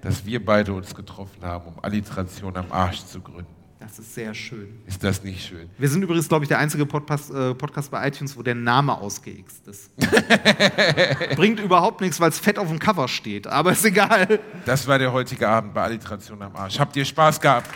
dass 0.00 0.24
wir 0.24 0.42
beide 0.44 0.72
uns 0.72 0.94
getroffen 0.94 1.42
haben, 1.42 1.66
um 1.68 1.74
Alliteration 1.84 2.56
am 2.56 2.72
Arsch 2.72 3.04
zu 3.04 3.20
gründen. 3.20 3.46
Das 3.80 3.98
ist 3.98 4.14
sehr 4.14 4.32
schön. 4.32 4.80
Ist 4.86 5.04
das 5.04 5.22
nicht 5.22 5.46
schön? 5.46 5.68
Wir 5.76 5.90
sind 5.90 6.02
übrigens, 6.02 6.26
glaube 6.26 6.44
ich, 6.46 6.48
der 6.48 6.58
einzige 6.58 6.86
Podcast, 6.86 7.30
äh, 7.30 7.54
Podcast 7.54 7.90
bei 7.90 8.08
iTunes, 8.08 8.34
wo 8.34 8.42
der 8.42 8.54
Name 8.54 8.96
ausgeixt 8.96 9.68
ist. 9.68 9.90
Bringt 11.36 11.60
überhaupt 11.60 12.00
nichts, 12.00 12.18
weil 12.18 12.30
es 12.30 12.38
fett 12.38 12.58
auf 12.58 12.68
dem 12.68 12.78
Cover 12.78 13.08
steht, 13.08 13.46
aber 13.46 13.72
ist 13.72 13.84
egal. 13.84 14.40
Das 14.64 14.86
war 14.86 14.98
der 14.98 15.12
heutige 15.12 15.46
Abend 15.46 15.74
bei 15.74 15.82
Alliteration 15.82 16.40
am 16.40 16.56
Arsch. 16.56 16.78
Habt 16.78 16.96
ihr 16.96 17.04
Spaß 17.04 17.38
gehabt? 17.38 17.68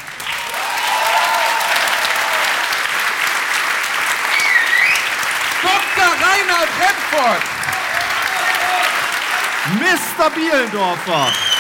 Dr. 5.63 6.09
Reinhard 6.25 6.69
Remford! 6.81 7.43
Mr. 9.77 10.31
Bielendorfer. 10.35 11.59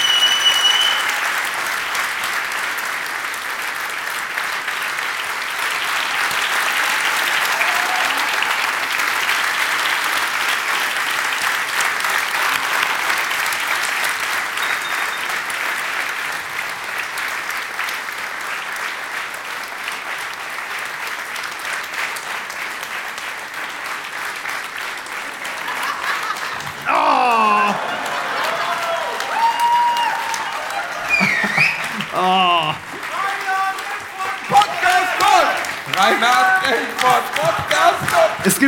Podcast 34.48 35.12
Gold! 35.20 35.48
Reinhard 35.96 36.62
Remford, 36.64 37.24
Podcast 37.36 38.00
Gold! 38.10 38.46
Es 38.46 38.58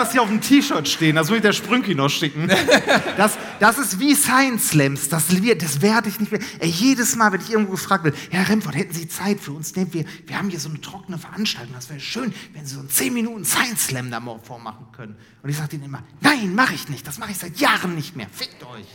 das 0.00 0.12
hier 0.12 0.22
auf 0.22 0.28
dem 0.28 0.40
T-Shirt 0.40 0.88
stehen. 0.88 1.16
Das 1.16 1.28
muss 1.28 1.36
ich 1.36 1.42
der 1.42 1.52
Sprünki 1.52 1.94
noch 1.94 2.08
schicken. 2.08 2.50
Das, 3.16 3.36
das 3.58 3.76
ist 3.78 3.98
wie 4.00 4.14
Science 4.14 4.70
Slams. 4.70 5.08
Das, 5.08 5.26
das 5.26 5.82
werde 5.82 6.08
ich 6.08 6.20
nicht 6.20 6.32
mehr. 6.32 6.40
Ey, 6.58 6.68
jedes 6.68 7.16
Mal, 7.16 7.32
wenn 7.32 7.40
ich 7.40 7.50
irgendwo 7.50 7.72
gefragt 7.72 8.04
werde, 8.04 8.16
Herr 8.30 8.48
Remford, 8.48 8.74
hätten 8.74 8.94
Sie 8.94 9.08
Zeit 9.08 9.40
für 9.40 9.52
uns? 9.52 9.74
Nee, 9.76 9.86
wir, 9.90 10.04
wir 10.26 10.38
haben 10.38 10.48
hier 10.48 10.60
so 10.60 10.68
eine 10.68 10.80
trockene 10.80 11.18
Veranstaltung. 11.18 11.74
Das 11.74 11.90
wäre 11.90 12.00
schön, 12.00 12.32
wenn 12.54 12.64
Sie 12.64 12.74
so 12.74 12.80
einen 12.80 12.88
10 12.88 13.12
Minuten 13.12 13.44
Science 13.44 13.88
Slam 13.88 14.10
da 14.10 14.20
mal 14.20 14.38
vormachen 14.42 14.86
können. 14.96 15.16
Und 15.42 15.50
ich 15.50 15.56
sage 15.56 15.70
denen 15.70 15.84
immer, 15.84 16.02
nein, 16.20 16.54
mache 16.54 16.74
ich 16.74 16.88
nicht. 16.88 17.06
Das 17.06 17.18
mache 17.18 17.32
ich 17.32 17.38
seit 17.38 17.58
Jahren 17.58 17.94
nicht 17.94 18.16
mehr. 18.16 18.26
Fickt 18.32 18.62
euch. 18.62 18.86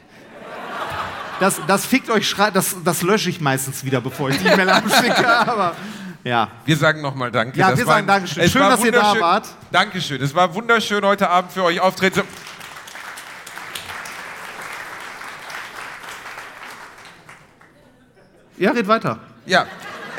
Das, 1.40 1.62
das 1.68 1.86
fickt 1.86 2.10
euch, 2.10 2.34
das, 2.54 2.78
das 2.84 3.02
lösche 3.02 3.30
ich 3.30 3.42
meistens 3.42 3.84
wieder, 3.84 4.02
bevor 4.02 4.30
ich 4.30 4.38
die 4.38 4.48
E-Mail 4.48 4.70
abschicke. 4.70 5.28
Aber 5.48 5.76
ja. 6.26 6.50
Wir 6.66 6.76
sagen 6.76 7.02
nochmal 7.02 7.32
Danke. 7.32 7.58
Ja, 7.58 7.70
Das 7.70 7.80
wir 7.80 7.86
sagen 7.86 8.06
Dankeschön. 8.06 8.44
es 8.44 8.52
Schön, 8.52 8.62
war 8.62 8.72
dass 8.72 8.84
ihr 8.84 8.92
da 8.92 9.18
wart. 9.22 9.48
Dankeschön. 9.72 10.22
Es 10.22 10.36
war 10.36 10.54
wunderschön, 10.54 11.06
heute 11.06 11.30
Abend 11.30 11.54
für 11.54 11.64
euch 11.64 11.80
auftreten. 11.80 12.16
zu- 12.16 12.26
Ja, 18.58 18.72
red 18.72 18.88
weiter. 18.88 19.20
Ja, 19.46 19.66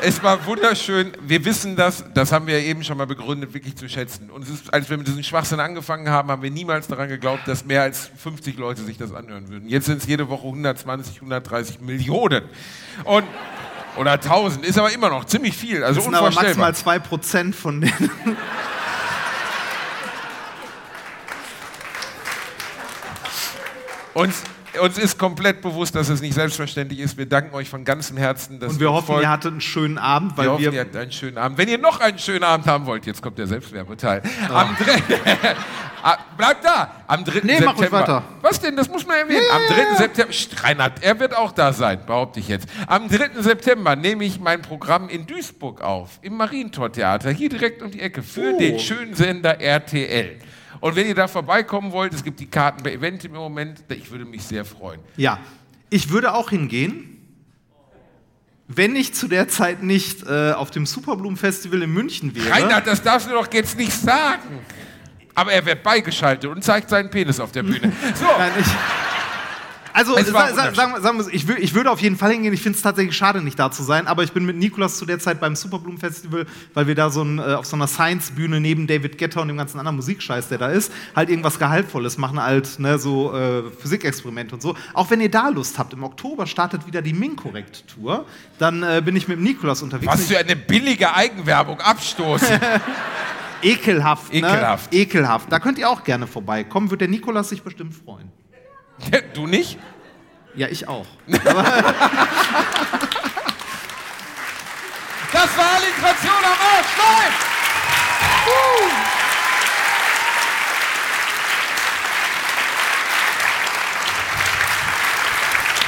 es 0.01 0.21
war 0.21 0.45
wunderschön. 0.45 1.11
Wir 1.21 1.43
wissen 1.43 1.75
das, 1.75 2.03
das 2.13 2.31
haben 2.31 2.45
wir 2.45 2.59
eben 2.59 2.83
schon 2.83 2.97
mal 2.97 3.07
begründet, 3.07 3.53
wirklich 3.53 3.75
zu 3.75 3.89
schätzen. 3.89 4.29
Und 4.29 4.43
es 4.43 4.49
ist, 4.49 4.71
als 4.73 4.89
wir 4.89 4.97
mit 4.97 5.07
diesem 5.07 5.23
Schwachsinn 5.23 5.59
angefangen 5.59 6.09
haben, 6.09 6.29
haben 6.29 6.43
wir 6.43 6.51
niemals 6.51 6.87
daran 6.87 7.09
geglaubt, 7.09 7.47
dass 7.47 7.65
mehr 7.65 7.81
als 7.81 8.11
50 8.17 8.57
Leute 8.57 8.83
sich 8.83 8.97
das 8.97 9.11
anhören 9.11 9.49
würden. 9.49 9.67
Jetzt 9.67 9.87
sind 9.87 9.97
es 10.01 10.07
jede 10.07 10.29
Woche 10.29 10.43
120, 10.45 11.15
130 11.15 11.81
Millionen. 11.81 12.43
Und, 13.05 13.25
oder 13.97 14.11
1000, 14.13 14.65
ist 14.65 14.77
aber 14.77 14.91
immer 14.91 15.09
noch 15.09 15.25
ziemlich 15.25 15.55
viel. 15.55 15.83
Also 15.83 15.95
Das 15.95 16.03
sind 16.05 16.15
aber 16.15 16.31
maximal 16.31 16.71
2% 16.71 17.53
von 17.53 17.81
denen. 17.81 18.11
Uns, 24.13 24.41
uns 24.81 24.97
ist 24.97 25.17
komplett 25.19 25.61
bewusst, 25.61 25.93
dass 25.95 26.09
es 26.09 26.21
nicht 26.21 26.33
selbstverständlich 26.33 26.99
ist. 26.99 27.17
Wir 27.17 27.27
danken 27.27 27.53
euch 27.55 27.69
von 27.69 27.83
ganzem 27.85 28.17
Herzen. 28.17 28.59
Dass 28.59 28.73
Und 28.73 28.79
wir 28.79 28.87
ihr 28.87 28.93
hoffen, 28.93 29.05
folgt. 29.07 29.21
ihr 29.23 29.29
hattet 29.29 29.51
einen 29.51 29.61
schönen 29.61 29.97
Abend, 29.99 30.31
Wir 30.33 30.37
weil 30.37 30.49
hoffen, 30.49 30.61
wir, 30.63 30.73
ihr 30.73 30.79
habt 30.81 30.95
einen 30.95 31.11
schönen 31.11 31.37
Abend. 31.37 31.57
Wenn 31.57 31.67
ihr 31.67 31.77
noch 31.77 31.99
einen 31.99 32.17
schönen 32.17 32.43
Abend 32.43 32.65
haben 32.67 32.85
wollt, 32.87 33.05
jetzt 33.05 33.21
kommt 33.21 33.37
der 33.37 33.45
Selbstwerbeteil. 33.47 34.23
Am, 34.49 34.75
drei- 34.79 35.55
Ah, 36.03 36.17
bleib 36.37 36.61
da. 36.61 36.91
Am 37.07 37.23
3. 37.25 37.41
Nee, 37.43 37.59
mach 37.61 37.73
ruhig 37.73 37.89
September. 37.89 37.99
weiter. 37.99 38.23
Was 38.41 38.59
denn? 38.59 38.75
Das 38.75 38.87
muss 38.89 39.05
man 39.05 39.17
erwähnen. 39.17 39.41
Am 39.51 39.61
3. 39.67 39.95
September. 39.97 40.33
Reinhard, 40.63 41.03
er 41.03 41.19
wird 41.19 41.35
auch 41.35 41.51
da 41.51 41.73
sein, 41.73 41.99
behaupte 42.05 42.39
ich 42.39 42.47
jetzt. 42.47 42.67
Am 42.87 43.09
3. 43.09 43.41
September 43.41 43.95
nehme 43.95 44.23
ich 44.25 44.39
mein 44.39 44.61
Programm 44.61 45.09
in 45.09 45.25
Duisburg 45.25 45.81
auf. 45.81 46.19
Im 46.21 46.37
Marientor-Theater. 46.37 47.31
Hier 47.31 47.49
direkt 47.49 47.81
um 47.81 47.91
die 47.91 47.99
Ecke. 48.01 48.21
Für 48.23 48.53
Oh. 48.53 48.59
den 48.59 48.79
schönen 48.79 49.15
Sender 49.15 49.59
RTL. 49.59 50.37
Und 50.79 50.95
wenn 50.95 51.07
ihr 51.07 51.15
da 51.15 51.27
vorbeikommen 51.27 51.91
wollt, 51.91 52.13
es 52.13 52.23
gibt 52.23 52.39
die 52.39 52.45
Karten 52.45 52.83
bei 52.83 52.93
Eventim 52.93 53.31
im 53.33 53.41
Moment. 53.41 53.79
Ich 53.89 54.11
würde 54.11 54.25
mich 54.25 54.43
sehr 54.43 54.63
freuen. 54.65 54.99
Ja, 55.15 55.39
ich 55.89 56.09
würde 56.11 56.33
auch 56.33 56.51
hingehen, 56.51 57.13
wenn 58.67 58.95
ich 58.95 59.13
zu 59.13 59.27
der 59.27 59.47
Zeit 59.47 59.81
nicht 59.81 60.27
äh, 60.27 60.51
auf 60.51 60.69
dem 60.71 60.85
Superblumen-Festival 60.85 61.81
in 61.83 61.91
München 61.93 62.35
wäre. 62.35 62.51
Reinhard, 62.51 62.85
das 62.85 63.01
darfst 63.01 63.27
du 63.29 63.31
doch 63.33 63.51
jetzt 63.53 63.77
nicht 63.77 63.93
sagen. 63.93 64.59
Aber 65.37 65.51
er 65.51 65.63
wird 65.67 65.83
beigeschaltet 65.83 66.49
und 66.49 66.63
zeigt 66.63 66.89
seinen 66.89 67.11
Penis 67.11 67.39
auf 67.39 67.51
der 67.51 67.61
Bühne. 67.61 67.91
So. 68.15 68.25
Nein, 68.25 68.51
ich, 68.59 68.65
also, 69.93 70.15
sa, 70.15 70.23
sa, 70.53 70.73
sagen, 70.73 70.93
wir- 70.93 71.01
sagen 71.01 71.19
wir 71.19 71.33
ich, 71.33 71.47
ich 71.49 71.73
würde 71.75 71.91
auf 71.91 71.99
jeden 72.01 72.17
Fall 72.17 72.31
hingehen. 72.31 72.53
Ich 72.53 72.61
finde 72.63 72.75
es 72.75 72.81
tatsächlich 72.81 73.15
schade, 73.15 73.43
nicht 73.43 73.57
da 73.59 73.69
zu 73.71 73.83
sein. 73.83 74.07
Aber 74.07 74.23
ich 74.23 74.31
bin 74.31 74.45
mit 74.45 74.55
Nikolas 74.55 74.97
zu 74.97 75.05
der 75.05 75.19
Zeit 75.19 75.39
beim 75.39 75.55
Superblumen-Festival, 75.55 76.45
weil 76.73 76.87
wir 76.87 76.95
da 76.95 77.11
so 77.11 77.21
ein, 77.23 77.37
äh, 77.37 77.53
auf 77.53 77.65
so 77.67 77.75
einer 77.75 77.85
Science-Bühne 77.87 78.59
neben 78.59 78.87
David 78.87 79.19
Getter 79.19 79.41
und 79.41 79.47
dem 79.47 79.57
ganzen 79.57 79.77
anderen 79.77 79.95
Musikscheiß, 79.97 80.47
der 80.49 80.57
da 80.57 80.69
ist, 80.69 80.91
halt 81.15 81.29
irgendwas 81.29 81.59
Gehaltvolles 81.59 82.17
machen, 82.17 82.41
halt 82.41 82.79
ne, 82.79 82.97
so 82.97 83.35
äh, 83.35 83.63
Physikexperimente 83.79 84.55
und 84.55 84.61
so. 84.61 84.75
Auch 84.93 85.09
wenn 85.11 85.21
ihr 85.21 85.29
da 85.31 85.49
Lust 85.49 85.77
habt, 85.77 85.93
im 85.93 86.03
Oktober 86.03 86.47
startet 86.47 86.85
wieder 86.87 87.03
die 87.03 87.13
Minkorrekt-Tour. 87.13 88.25
Dann 88.57 88.81
äh, 88.81 89.01
bin 89.05 89.15
ich 89.15 89.27
mit 89.27 89.39
Nikolas 89.39 89.83
unterwegs. 89.83 90.11
Was 90.11 90.25
für 90.25 90.37
eine 90.39 90.55
billige 90.55 91.13
Eigenwerbung. 91.13 91.79
Abstoßen. 91.79 92.59
Ekelhaft, 93.61 94.33
Ekelhaft. 94.33 94.91
Ne? 94.91 94.99
Ekelhaft. 94.99 95.51
Da 95.51 95.59
könnt 95.59 95.77
ihr 95.77 95.89
auch 95.89 96.03
gerne 96.03 96.27
vorbeikommen. 96.27 96.89
Wird 96.89 97.01
der 97.01 97.07
Nikolas 97.07 97.49
sich 97.49 97.63
bestimmt 97.63 97.93
freuen. 97.93 98.31
du 99.33 99.47
nicht? 99.47 99.77
Ja, 100.55 100.67
ich 100.67 100.87
auch. 100.87 101.05
Das 105.33 105.57
war 105.57 105.65
Alliteration 105.75 106.37
am 106.37 106.51
Arsch. 106.51 106.87
Nein! 106.97 107.33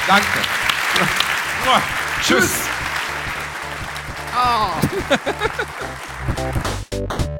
Danke. 0.06 0.26
Mua. 1.64 1.82
Tschüss. 2.22 2.50
Ich 6.92 7.30